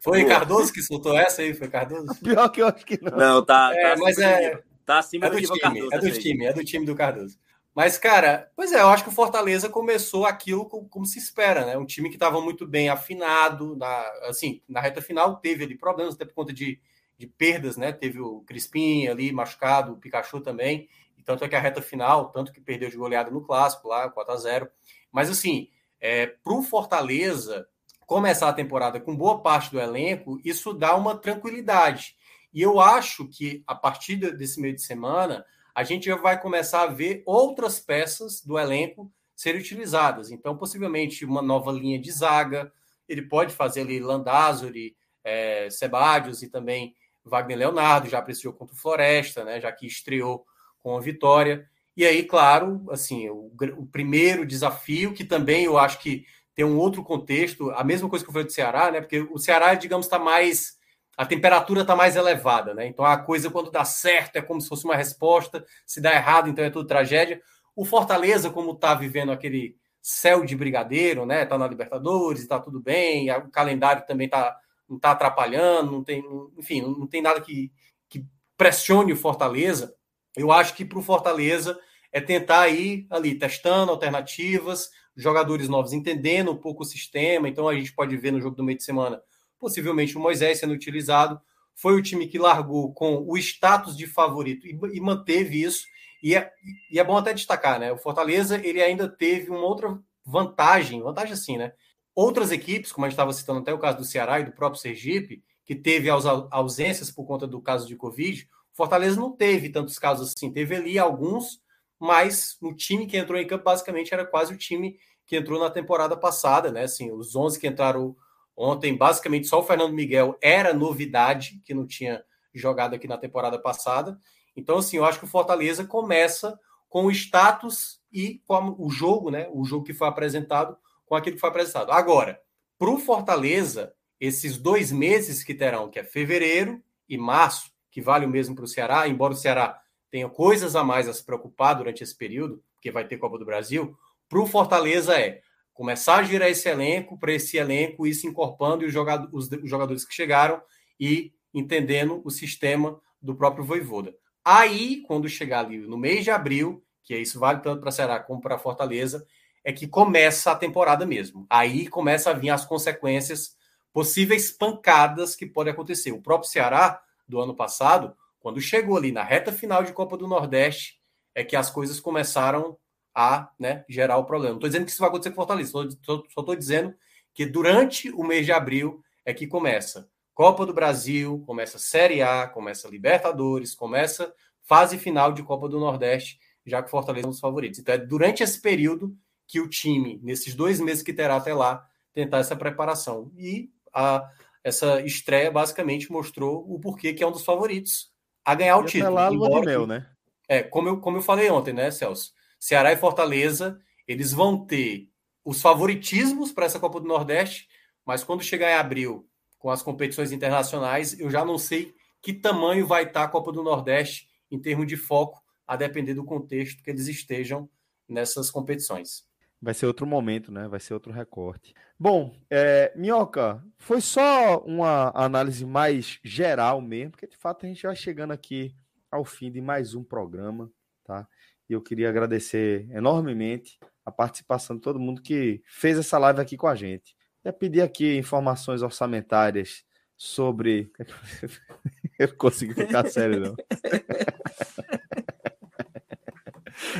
Foi 0.00 0.24
Cardoso 0.24 0.72
que 0.72 0.82
soltou 0.82 1.18
essa 1.18 1.42
aí? 1.42 1.52
Foi 1.52 1.66
Cardoso? 1.66 2.14
Pior 2.22 2.48
que 2.50 2.62
eu 2.62 2.68
acho 2.68 2.86
que 2.86 3.02
não. 3.02 3.16
Não, 3.16 3.44
tá. 3.44 3.72
É, 3.74 3.94
tá 3.94 4.00
mas 4.00 4.18
é. 4.18 4.62
Tá 4.84 4.98
acima 4.98 5.26
é 5.26 5.30
do, 5.30 5.36
do 5.36 5.42
time, 5.42 5.60
Cardoso, 5.60 5.94
é 5.94 5.98
do 5.98 6.12
time, 6.12 6.44
é 6.44 6.52
do 6.52 6.64
time 6.64 6.86
do 6.86 6.94
Cardoso. 6.94 7.38
Mas, 7.74 7.98
cara, 7.98 8.50
pois 8.54 8.72
é, 8.72 8.80
eu 8.80 8.88
acho 8.88 9.02
que 9.02 9.08
o 9.08 9.12
Fortaleza 9.12 9.68
começou 9.68 10.26
aquilo 10.26 10.66
como, 10.66 10.88
como 10.88 11.04
se 11.04 11.18
espera, 11.18 11.66
né? 11.66 11.76
Um 11.76 11.84
time 11.84 12.08
que 12.08 12.14
estava 12.14 12.40
muito 12.40 12.66
bem 12.66 12.88
afinado, 12.88 13.74
na, 13.76 14.04
assim, 14.28 14.62
na 14.68 14.80
reta 14.80 15.02
final 15.02 15.36
teve 15.36 15.64
ali 15.64 15.76
problemas, 15.76 16.14
até 16.14 16.24
por 16.24 16.34
conta 16.34 16.52
de, 16.52 16.78
de 17.18 17.26
perdas, 17.26 17.76
né? 17.76 17.90
Teve 17.92 18.20
o 18.20 18.42
Crispim 18.42 19.08
ali 19.08 19.32
machucado, 19.32 19.92
o 19.92 19.96
Pikachu 19.96 20.40
também. 20.40 20.88
E 21.18 21.22
tanto 21.22 21.44
é 21.44 21.48
que 21.48 21.56
a 21.56 21.60
reta 21.60 21.82
final, 21.82 22.30
tanto 22.30 22.52
que 22.52 22.60
perdeu 22.60 22.88
de 22.88 22.96
goleada 22.96 23.30
no 23.30 23.44
clássico 23.44 23.88
lá, 23.88 24.08
4 24.08 24.32
a 24.32 24.36
0 24.36 24.68
Mas 25.10 25.28
assim, 25.28 25.68
é, 26.00 26.26
para 26.26 26.52
o 26.52 26.62
Fortaleza 26.62 27.66
começar 28.06 28.48
a 28.48 28.52
temporada 28.52 29.00
com 29.00 29.16
boa 29.16 29.40
parte 29.40 29.72
do 29.72 29.80
elenco, 29.80 30.38
isso 30.44 30.72
dá 30.72 30.94
uma 30.94 31.16
tranquilidade. 31.16 32.16
E 32.54 32.62
eu 32.62 32.78
acho 32.78 33.26
que 33.28 33.64
a 33.66 33.74
partir 33.74 34.16
desse 34.16 34.60
meio 34.60 34.74
de 34.74 34.82
semana, 34.82 35.44
a 35.74 35.82
gente 35.82 36.06
já 36.06 36.16
vai 36.16 36.40
começar 36.40 36.82
a 36.82 36.86
ver 36.86 37.22
outras 37.26 37.80
peças 37.80 38.40
do 38.40 38.56
elenco 38.56 39.12
serem 39.34 39.60
utilizadas. 39.60 40.30
Então, 40.30 40.56
possivelmente, 40.56 41.24
uma 41.24 41.42
nova 41.42 41.72
linha 41.72 41.98
de 41.98 42.12
zaga. 42.12 42.72
Ele 43.08 43.22
pode 43.22 43.52
fazer 43.52 43.80
ali 43.80 43.98
Landázuri, 43.98 44.96
é, 45.24 45.68
Sebadios 45.68 46.42
e 46.42 46.48
também 46.48 46.94
Wagner 47.24 47.58
Leonardo, 47.58 48.08
já 48.08 48.18
apreciou 48.18 48.52
contra 48.52 48.74
o 48.74 48.78
Floresta, 48.78 49.44
né, 49.44 49.60
já 49.60 49.72
que 49.72 49.86
estreou 49.86 50.46
com 50.78 50.96
a 50.96 51.00
vitória. 51.00 51.68
E 51.96 52.04
aí, 52.04 52.22
claro, 52.22 52.84
assim, 52.90 53.28
o, 53.30 53.50
o, 53.78 53.86
primeiro 53.86 54.44
desafio, 54.44 55.14
que 55.14 55.24
também 55.24 55.64
eu 55.64 55.78
acho 55.78 55.98
que 56.00 56.26
tem 56.54 56.64
um 56.64 56.76
outro 56.76 57.02
contexto, 57.02 57.70
a 57.70 57.82
mesma 57.82 58.08
coisa 58.08 58.24
que 58.24 58.28
eu 58.28 58.32
falei 58.32 58.46
do 58.46 58.52
Ceará, 58.52 58.90
né? 58.90 59.00
Porque 59.00 59.20
o 59.30 59.38
Ceará, 59.38 59.74
digamos, 59.74 60.06
está 60.06 60.18
mais 60.18 60.76
a 61.16 61.24
temperatura 61.24 61.82
está 61.82 61.94
mais 61.94 62.16
elevada, 62.16 62.74
né? 62.74 62.86
Então 62.86 63.04
a 63.04 63.16
coisa, 63.16 63.50
quando 63.50 63.70
dá 63.70 63.84
certo, 63.84 64.36
é 64.36 64.42
como 64.42 64.60
se 64.60 64.68
fosse 64.68 64.84
uma 64.84 64.96
resposta, 64.96 65.64
se 65.86 66.00
dá 66.00 66.12
errado, 66.12 66.48
então 66.48 66.64
é 66.64 66.70
tudo 66.70 66.86
tragédia. 66.86 67.40
O 67.76 67.84
Fortaleza, 67.84 68.50
como 68.50 68.72
está 68.72 68.94
vivendo 68.94 69.32
aquele 69.32 69.76
céu 70.00 70.44
de 70.44 70.54
brigadeiro, 70.56 71.24
né? 71.24 71.44
Está 71.44 71.56
na 71.56 71.66
Libertadores, 71.66 72.42
está 72.42 72.58
tudo 72.58 72.80
bem, 72.80 73.30
o 73.30 73.50
calendário 73.50 74.04
também 74.06 74.28
tá, 74.28 74.56
não 74.88 74.96
está 74.96 75.12
atrapalhando, 75.12 75.92
não 75.92 76.04
tem, 76.04 76.22
enfim, 76.58 76.82
não 76.82 77.06
tem 77.06 77.22
nada 77.22 77.40
que, 77.40 77.72
que 78.08 78.24
pressione 78.56 79.12
o 79.12 79.16
Fortaleza. 79.16 79.94
Eu 80.36 80.52
acho 80.52 80.74
que 80.74 80.84
para 80.84 80.98
o 80.98 81.02
Fortaleza 81.02 81.78
é 82.12 82.20
tentar 82.20 82.68
ir 82.68 83.06
ali 83.08 83.34
testando 83.34 83.90
alternativas, 83.90 84.90
jogadores 85.16 85.68
novos 85.68 85.92
entendendo 85.92 86.52
um 86.52 86.56
pouco 86.56 86.82
o 86.82 86.86
sistema. 86.86 87.48
Então 87.48 87.68
a 87.68 87.74
gente 87.74 87.92
pode 87.92 88.16
ver 88.16 88.32
no 88.32 88.40
jogo 88.40 88.56
do 88.56 88.64
meio 88.64 88.78
de 88.78 88.84
semana 88.84 89.22
possivelmente 89.64 90.14
o 90.14 90.20
Moisés 90.20 90.58
sendo 90.58 90.74
utilizado. 90.74 91.40
Foi 91.74 91.94
o 91.94 92.02
time 92.02 92.26
que 92.26 92.38
largou 92.38 92.92
com 92.92 93.24
o 93.26 93.38
status 93.38 93.96
de 93.96 94.06
favorito 94.06 94.66
e, 94.66 94.78
e 94.92 95.00
manteve 95.00 95.62
isso. 95.62 95.86
E 96.22 96.34
é, 96.34 96.52
e 96.90 97.00
é 97.00 97.04
bom 97.04 97.16
até 97.16 97.32
destacar, 97.32 97.80
né? 97.80 97.90
O 97.90 97.96
Fortaleza 97.96 98.60
ele 98.62 98.82
ainda 98.82 99.08
teve 99.08 99.50
uma 99.50 99.64
outra 99.64 99.98
vantagem, 100.22 101.02
vantagem 101.02 101.32
assim, 101.32 101.56
né? 101.56 101.72
Outras 102.14 102.52
equipes, 102.52 102.92
como 102.92 103.06
a 103.06 103.08
gente 103.08 103.14
estava 103.14 103.32
citando 103.32 103.60
até 103.60 103.72
o 103.72 103.78
caso 103.78 103.96
do 103.96 104.04
Ceará 104.04 104.38
e 104.38 104.44
do 104.44 104.52
próprio 104.52 104.80
Sergipe, 104.80 105.42
que 105.64 105.74
teve 105.74 106.08
ausências 106.10 107.10
por 107.10 107.24
conta 107.24 107.46
do 107.46 107.60
caso 107.60 107.88
de 107.88 107.96
Covid, 107.96 108.46
Fortaleza 108.74 109.18
não 109.18 109.32
teve 109.32 109.70
tantos 109.70 109.98
casos 109.98 110.34
assim. 110.36 110.52
Teve 110.52 110.76
ali 110.76 110.98
alguns, 110.98 111.60
mas 111.98 112.58
o 112.60 112.74
time 112.74 113.06
que 113.06 113.16
entrou 113.16 113.40
em 113.40 113.46
campo 113.46 113.64
basicamente 113.64 114.12
era 114.12 114.26
quase 114.26 114.52
o 114.52 114.58
time 114.58 114.98
que 115.26 115.36
entrou 115.36 115.58
na 115.58 115.70
temporada 115.70 116.16
passada, 116.16 116.70
né? 116.70 116.82
Assim, 116.82 117.10
os 117.10 117.34
11 117.34 117.58
que 117.58 117.66
entraram 117.66 118.14
Ontem, 118.56 118.96
basicamente, 118.96 119.46
só 119.46 119.60
o 119.60 119.64
Fernando 119.64 119.92
Miguel 119.92 120.38
era 120.40 120.72
novidade, 120.72 121.60
que 121.64 121.74
não 121.74 121.86
tinha 121.86 122.24
jogado 122.54 122.94
aqui 122.94 123.08
na 123.08 123.18
temporada 123.18 123.58
passada. 123.58 124.18
Então, 124.56 124.78
assim, 124.78 124.96
eu 124.96 125.04
acho 125.04 125.18
que 125.18 125.24
o 125.24 125.28
Fortaleza 125.28 125.84
começa 125.84 126.58
com 126.88 127.06
o 127.06 127.10
status 127.10 128.00
e 128.12 128.40
com 128.46 128.76
o 128.78 128.88
jogo, 128.88 129.30
né? 129.30 129.48
O 129.52 129.64
jogo 129.64 129.84
que 129.84 129.92
foi 129.92 130.06
apresentado 130.06 130.76
com 131.04 131.16
aquilo 131.16 131.34
que 131.34 131.40
foi 131.40 131.50
apresentado. 131.50 131.90
Agora, 131.90 132.40
para 132.78 132.90
o 132.90 132.98
Fortaleza, 132.98 133.92
esses 134.20 134.56
dois 134.56 134.92
meses 134.92 135.42
que 135.42 135.54
terão, 135.54 135.90
que 135.90 135.98
é 135.98 136.04
fevereiro 136.04 136.80
e 137.08 137.18
março, 137.18 137.72
que 137.90 138.00
vale 138.00 138.24
o 138.24 138.28
mesmo 138.28 138.54
para 138.54 138.64
o 138.64 138.68
Ceará, 138.68 139.08
embora 139.08 139.32
o 139.32 139.36
Ceará 139.36 139.80
tenha 140.10 140.28
coisas 140.28 140.76
a 140.76 140.84
mais 140.84 141.08
a 141.08 141.12
se 141.12 141.24
preocupar 141.24 141.74
durante 141.74 142.04
esse 142.04 142.16
período, 142.16 142.62
porque 142.74 142.90
vai 142.90 143.06
ter 143.06 143.18
Copa 143.18 143.38
do 143.38 143.44
Brasil, 143.44 143.96
para 144.28 144.40
o 144.40 144.46
Fortaleza 144.46 145.18
é 145.18 145.40
começar 145.74 146.16
a 146.18 146.22
girar 146.22 146.48
esse 146.48 146.68
elenco, 146.68 147.18
para 147.18 147.32
esse 147.32 147.56
elenco 147.56 148.06
ir 148.06 148.14
se 148.14 148.26
incorporando 148.26 148.84
e 148.84 148.86
os, 148.86 148.92
jogadores, 148.92 149.32
os 149.34 149.68
jogadores 149.68 150.04
que 150.04 150.14
chegaram 150.14 150.62
e 150.98 151.32
entendendo 151.52 152.22
o 152.24 152.30
sistema 152.30 152.98
do 153.20 153.34
próprio 153.34 153.64
Voivoda. 153.64 154.14
Aí, 154.44 155.02
quando 155.06 155.28
chegar 155.28 155.64
ali 155.64 155.78
no 155.78 155.98
mês 155.98 156.22
de 156.24 156.30
abril, 156.30 156.82
que 157.02 157.16
isso 157.16 157.38
vale 157.38 157.60
tanto 157.60 157.80
para 157.80 157.90
Ceará 157.90 158.20
como 158.20 158.40
para 158.40 158.58
Fortaleza, 158.58 159.26
é 159.64 159.72
que 159.72 159.86
começa 159.86 160.52
a 160.52 160.56
temporada 160.56 161.04
mesmo. 161.04 161.46
Aí 161.50 161.88
começa 161.88 162.30
a 162.30 162.34
vir 162.34 162.50
as 162.50 162.64
consequências, 162.64 163.56
possíveis 163.92 164.50
pancadas 164.50 165.34
que 165.34 165.46
podem 165.46 165.72
acontecer. 165.72 166.12
O 166.12 166.20
próprio 166.20 166.50
Ceará, 166.50 167.02
do 167.26 167.40
ano 167.40 167.54
passado, 167.54 168.14
quando 168.38 168.60
chegou 168.60 168.96
ali 168.96 169.10
na 169.10 169.22
reta 169.22 169.50
final 169.50 169.82
de 169.82 169.92
Copa 169.92 170.16
do 170.16 170.28
Nordeste, 170.28 171.00
é 171.34 171.42
que 171.42 171.56
as 171.56 171.70
coisas 171.70 171.98
começaram 171.98 172.76
a 173.14 173.50
né, 173.58 173.84
gerar 173.88 174.18
o 174.18 174.24
problema. 174.24 174.52
Não 174.52 174.58
estou 174.58 174.68
dizendo 174.68 174.84
que 174.84 174.90
isso 174.90 175.00
vai 175.00 175.08
acontecer 175.08 175.30
com 175.30 175.40
o 175.40 175.46
Fortaleza, 175.46 175.70
só 175.70 176.22
estou 176.40 176.56
dizendo 176.56 176.94
que 177.32 177.46
durante 177.46 178.10
o 178.10 178.24
mês 178.24 178.44
de 178.44 178.52
abril 178.52 179.02
é 179.24 179.32
que 179.32 179.46
começa 179.46 180.08
Copa 180.34 180.66
do 180.66 180.74
Brasil, 180.74 181.42
começa 181.46 181.78
Série 181.78 182.20
A, 182.20 182.48
começa 182.48 182.88
Libertadores, 182.88 183.74
começa 183.74 184.34
fase 184.62 184.98
final 184.98 185.32
de 185.32 185.42
Copa 185.42 185.68
do 185.68 185.78
Nordeste, 185.78 186.38
já 186.66 186.82
que 186.82 186.90
Fortaleza 186.90 187.26
é 187.26 187.28
um 187.28 187.30
dos 187.30 187.40
favoritos. 187.40 187.78
Então 187.78 187.94
é 187.94 187.98
durante 187.98 188.42
esse 188.42 188.60
período 188.60 189.16
que 189.46 189.60
o 189.60 189.68
time, 189.68 190.18
nesses 190.22 190.54
dois 190.54 190.80
meses 190.80 191.02
que 191.02 191.12
terá 191.12 191.36
até 191.36 191.54
lá, 191.54 191.86
tentar 192.12 192.38
essa 192.38 192.56
preparação. 192.56 193.30
E 193.36 193.70
a, 193.92 194.28
essa 194.62 195.00
estreia 195.02 195.50
basicamente 195.50 196.10
mostrou 196.10 196.64
o 196.68 196.80
porquê 196.80 197.12
que 197.12 197.22
é 197.22 197.26
um 197.26 197.32
dos 197.32 197.44
favoritos 197.44 198.10
a 198.44 198.54
ganhar 198.54 198.78
o 198.78 198.82
e 198.82 198.86
título. 198.86 199.14
Lá, 199.14 199.30
de 199.30 199.66
mel, 199.66 199.86
né? 199.86 200.06
É, 200.48 200.62
como 200.62 200.88
eu, 200.88 201.00
como 201.00 201.18
eu 201.18 201.22
falei 201.22 201.50
ontem, 201.50 201.72
né, 201.72 201.90
Celso? 201.90 202.32
Ceará 202.64 202.94
e 202.94 202.96
Fortaleza, 202.96 203.78
eles 204.08 204.32
vão 204.32 204.64
ter 204.64 205.10
os 205.44 205.60
favoritismos 205.60 206.50
para 206.50 206.64
essa 206.64 206.80
Copa 206.80 206.98
do 206.98 207.06
Nordeste, 207.06 207.68
mas 208.06 208.24
quando 208.24 208.42
chegar 208.42 208.70
em 208.70 208.76
abril, 208.76 209.28
com 209.58 209.68
as 209.68 209.82
competições 209.82 210.32
internacionais, 210.32 211.20
eu 211.20 211.30
já 211.30 211.44
não 211.44 211.58
sei 211.58 211.94
que 212.22 212.32
tamanho 212.32 212.86
vai 212.86 213.02
estar 213.02 213.24
a 213.24 213.28
Copa 213.28 213.52
do 213.52 213.62
Nordeste 213.62 214.30
em 214.50 214.58
termos 214.58 214.86
de 214.86 214.96
foco, 214.96 215.44
a 215.66 215.76
depender 215.76 216.14
do 216.14 216.24
contexto 216.24 216.82
que 216.82 216.88
eles 216.88 217.06
estejam 217.06 217.68
nessas 218.08 218.50
competições. 218.50 219.28
Vai 219.60 219.74
ser 219.74 219.84
outro 219.84 220.06
momento, 220.06 220.50
né? 220.50 220.66
Vai 220.66 220.80
ser 220.80 220.94
outro 220.94 221.12
recorte. 221.12 221.74
Bom, 222.00 222.34
é, 222.48 222.94
Minhoca, 222.96 223.62
foi 223.76 224.00
só 224.00 224.60
uma 224.60 225.12
análise 225.14 225.66
mais 225.66 226.18
geral 226.24 226.80
mesmo, 226.80 227.10
porque 227.10 227.26
de 227.26 227.36
fato 227.36 227.66
a 227.66 227.68
gente 227.68 227.82
vai 227.82 227.94
chegando 227.94 228.30
aqui 228.32 228.74
ao 229.10 229.22
fim 229.22 229.52
de 229.52 229.60
mais 229.60 229.94
um 229.94 230.02
programa, 230.02 230.72
tá? 231.04 231.28
E 231.68 231.72
eu 231.72 231.80
queria 231.80 232.08
agradecer 232.08 232.88
enormemente 232.90 233.78
a 234.04 234.10
participação 234.10 234.76
de 234.76 234.82
todo 234.82 234.98
mundo 234.98 235.22
que 235.22 235.62
fez 235.66 235.98
essa 235.98 236.18
live 236.18 236.40
aqui 236.40 236.56
com 236.56 236.66
a 236.66 236.74
gente. 236.74 237.16
É 237.42 237.52
pedir 237.52 237.80
aqui 237.82 238.16
informações 238.16 238.82
orçamentárias 238.82 239.84
sobre. 240.16 240.90
eu 242.18 242.28
não 242.28 242.36
consigo 242.36 242.74
ficar 242.74 243.08
sério, 243.08 243.40
não. 243.40 243.56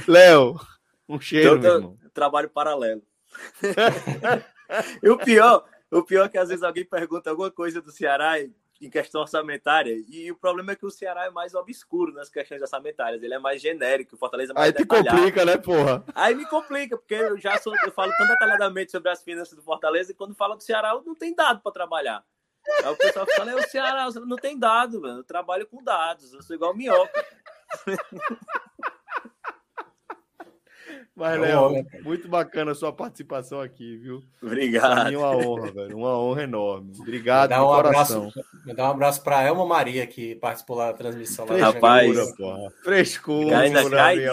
Léo, 0.07 0.59
um 1.09 1.21
cheiro, 1.21 1.61
meu 1.61 1.75
irmão 1.75 2.05
trabalho 2.15 2.49
paralelo. 2.49 3.03
e 5.03 5.09
o 5.09 5.19
pior, 5.19 5.69
o 5.91 6.03
pior 6.03 6.27
é 6.27 6.29
que 6.29 6.39
às 6.39 6.49
vezes 6.49 6.63
alguém 6.63 6.85
pergunta 6.85 7.29
alguma 7.29 7.51
coisa 7.51 7.83
do 7.83 7.91
Ceará 7.91 8.39
em 8.81 8.91
questão 8.91 9.21
orçamentária, 9.21 9.95
e 10.09 10.31
o 10.31 10.37
problema 10.37 10.73
é 10.73 10.77
que 10.77 10.85
o 10.85 10.91
Ceará 10.91 11.27
é 11.27 11.31
mais 11.31 11.55
obscuro 11.55 12.13
nas 12.13 12.29
questões 12.29 12.61
orçamentárias, 12.61 13.23
ele 13.23 13.35
é 13.35 13.39
mais 13.39 13.61
genérico, 13.63 14.15
o 14.15 14.19
Fortaleza 14.19 14.53
é 14.53 14.55
mais 14.55 14.67
Aí 14.67 14.73
te 14.73 14.79
detalhado. 14.79 15.17
complica, 15.17 15.45
né, 15.45 15.57
porra? 15.57 16.05
Aí 16.15 16.35
me 16.35 16.47
complica, 16.47 16.97
porque 16.97 17.15
eu 17.15 17.39
já 17.39 17.57
sou, 17.59 17.75
eu 17.85 17.93
falo 17.93 18.13
tão 18.17 18.27
detalhadamente 18.27 18.91
sobre 18.91 19.11
as 19.11 19.23
finanças 19.23 19.55
do 19.55 19.63
Fortaleza, 19.63 20.13
e 20.13 20.15
quando 20.15 20.35
fala 20.35 20.57
do 20.57 20.63
Ceará, 20.63 21.01
não 21.05 21.15
tem 21.15 21.35
dado 21.35 21.61
para 21.61 21.73
trabalhar. 21.73 22.25
Aí 22.83 22.91
o 22.91 22.97
pessoal 22.97 23.27
fala, 23.37 23.51
é 23.53 23.55
o 23.55 23.69
Ceará, 23.69 24.09
não 24.27 24.37
tem 24.37 24.59
dado, 24.59 25.01
mano. 25.01 25.21
eu 25.21 25.25
trabalho 25.25 25.67
com 25.67 25.83
dados, 25.83 26.33
eu 26.33 26.43
sou 26.43 26.57
igual 26.57 26.75
minhoca. 26.75 27.25
Mas, 31.17 31.41
Léo, 31.41 31.87
muito 32.03 32.27
bacana 32.27 32.73
a 32.73 32.75
sua 32.75 32.93
participação 32.93 33.61
aqui, 33.61 33.97
viu? 33.99 34.21
Obrigado. 34.43 35.11
Mim, 35.11 35.17
uma 35.17 35.37
honra, 35.37 35.71
velho. 35.71 35.97
Uma 35.97 36.19
honra 36.19 36.43
enorme. 36.43 36.93
Obrigado, 36.99 37.51
dá 37.51 37.63
um 37.63 37.69
coração. 37.69 38.29
Abraço, 38.29 38.77
dá 38.77 38.89
um 38.89 38.91
abraço 38.91 39.23
para 39.23 39.43
Elma 39.45 39.65
Maria, 39.65 40.05
que 40.09 40.35
participou 40.35 40.77
lá 40.77 40.91
da 40.91 40.99
transmissão. 40.99 41.47
Lá 41.47 41.57
rapaz, 41.57 42.37
porra. 42.37 42.69
Frescura, 42.83 43.71
cai 43.91 44.19
disso, 44.19 44.33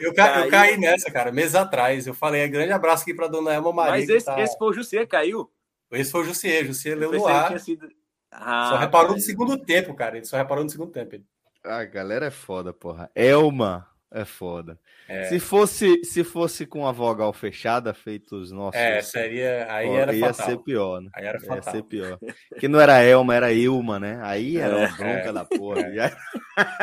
eu, 0.00 0.12
ca... 0.12 0.40
eu 0.40 0.50
caí 0.50 0.76
nessa, 0.76 1.12
cara, 1.12 1.30
meses 1.30 1.54
atrás. 1.54 2.08
Eu 2.08 2.14
falei, 2.14 2.48
grande 2.48 2.72
abraço 2.72 3.04
aqui 3.04 3.14
para 3.14 3.28
dona 3.28 3.54
Elma 3.54 3.72
Maria. 3.72 4.00
Mas 4.00 4.08
esse, 4.08 4.26
tá... 4.26 4.40
esse 4.40 4.58
foi 4.58 4.70
o 4.70 4.72
Jussier, 4.72 5.06
caiu? 5.06 5.48
Esse 5.92 6.10
foi 6.10 6.22
o 6.22 6.24
Jussier. 6.24 6.64
Jussier 6.66 6.98
leu 6.98 7.12
no 7.12 7.26
ar. 7.28 7.56
Sido... 7.60 7.88
Ah, 8.32 8.70
só 8.70 8.76
reparou 8.78 9.12
no 9.12 9.20
segundo 9.20 9.56
tempo, 9.56 9.94
cara. 9.94 10.16
Ele 10.16 10.26
só 10.26 10.36
reparou 10.36 10.64
no 10.64 10.70
segundo 10.70 10.90
tempo. 10.90 11.20
A 11.64 11.84
galera 11.84 12.26
é 12.26 12.30
foda, 12.30 12.72
porra. 12.72 13.10
Elma. 13.14 13.89
É 14.12 14.24
foda. 14.24 14.76
É. 15.08 15.24
Se 15.24 15.38
fosse 15.38 16.04
se 16.04 16.24
fosse 16.24 16.66
com 16.66 16.84
a 16.84 16.90
vogal 16.90 17.32
fechada, 17.32 17.94
feito 17.94 18.36
os 18.36 18.50
nossos. 18.50 18.80
É, 18.80 19.00
seria. 19.02 19.72
Aí 19.72 19.88
era 19.88 20.12
ia 20.12 20.34
fatal. 20.34 20.46
ser 20.46 20.56
pior, 20.58 21.00
né? 21.00 21.10
Aí 21.14 21.26
era 21.26 21.38
fatal. 21.38 21.56
Ia 21.56 21.62
ser 21.62 21.82
pior. 21.84 22.18
Que 22.58 22.66
não 22.66 22.80
era 22.80 23.00
Elma, 23.02 23.34
era 23.36 23.52
Ilma, 23.52 24.00
né? 24.00 24.18
Aí 24.22 24.56
era 24.56 24.76
uma 24.76 24.84
é, 24.84 24.88
bronca 24.88 25.28
é, 25.28 25.32
da 25.32 25.44
porra. 25.44 25.82
É. 25.82 26.12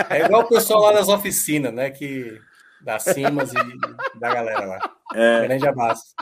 é 0.10 0.26
igual 0.26 0.44
o 0.44 0.48
pessoal 0.48 0.84
lá 0.84 0.94
das 0.94 1.10
oficinas, 1.10 1.74
né? 1.74 1.90
Que. 1.90 2.40
Das 2.82 3.04
cimas 3.04 3.52
e 3.52 4.20
da 4.20 4.34
galera 4.34 4.66
lá. 4.66 4.80
É. 5.14 5.48
Grande 5.48 5.68
abraço. 5.68 6.14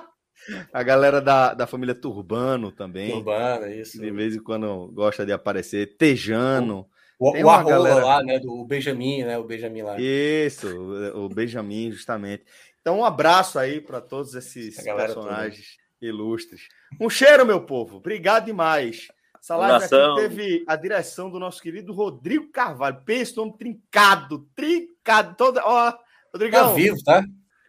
A 0.73 0.81
galera 0.81 1.21
da, 1.21 1.53
da 1.53 1.67
família 1.67 1.93
Turbano 1.93 2.71
também. 2.71 3.11
Turbano, 3.11 3.67
isso. 3.67 3.99
De 3.99 4.09
vez 4.09 4.35
em 4.35 4.41
quando 4.41 4.87
gosta 4.91 5.25
de 5.25 5.31
aparecer. 5.31 5.97
Tejano. 5.97 6.87
O, 7.19 7.31
Tem 7.31 7.43
o 7.43 7.49
Arrola 7.49 7.89
galera... 7.89 8.05
lá, 8.05 8.23
né? 8.23 8.39
Do 8.39 8.65
Benjamin, 8.65 9.23
né? 9.23 9.37
O 9.37 9.43
Benjamin 9.43 9.81
lá. 9.81 9.95
Isso, 9.99 10.67
o, 11.15 11.29
Benjamin, 11.29 11.91
justamente. 11.91 12.43
Então, 12.81 12.99
um 12.99 13.05
abraço 13.05 13.57
aí 13.57 13.79
para 13.79 14.01
todos 14.01 14.35
esses 14.35 14.75
personagens 14.75 15.77
toda. 15.77 16.11
ilustres. 16.11 16.67
Um 16.99 17.09
cheiro, 17.09 17.45
meu 17.45 17.61
povo. 17.65 17.97
Obrigado 17.97 18.45
demais. 18.45 19.07
Essa 19.39 19.55
live 19.55 19.85
aqui 19.85 20.21
teve 20.21 20.65
a 20.67 20.75
direção 20.75 21.29
do 21.29 21.39
nosso 21.39 21.61
querido 21.61 21.93
Rodrigo 21.93 22.51
Carvalho. 22.51 23.01
Pensa 23.05 23.35
nome 23.37 23.57
trincado, 23.57 24.47
trincado. 24.55 25.35
Toda... 25.35 25.61
Ó, 25.65 25.93
Rodrigão. 26.33 26.69
Tá 26.69 26.73
vivo, 26.73 26.97
tá? 27.03 27.23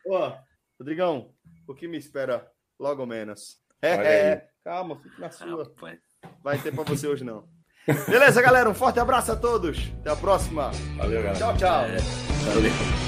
Ó, 0.09 0.37
Rodrigão, 0.79 1.31
o 1.67 1.75
que 1.75 1.87
me 1.87 1.99
espera 1.99 2.51
logo 2.79 3.07
menos. 3.07 3.59
É, 3.81 3.91
é. 3.91 4.49
calma, 4.65 4.97
fique 5.01 5.21
na 5.21 5.31
sua. 5.31 5.73
Vai 6.43 6.59
ter 6.59 6.75
para 6.75 6.85
você 6.85 7.07
hoje 7.07 7.25
não. 7.25 7.56
Beleza, 8.09 8.43
galera? 8.43 8.69
Um 8.69 8.75
forte 8.75 8.99
abraço 8.99 9.33
a 9.33 9.37
todos. 9.37 9.79
Até 10.01 10.11
a 10.11 10.17
próxima. 10.17 10.71
Valeu, 10.97 11.23
galera. 11.23 11.39
Tchau, 11.39 11.57
tchau. 11.57 11.85
É, 11.85 11.97
valeu. 12.53 13.06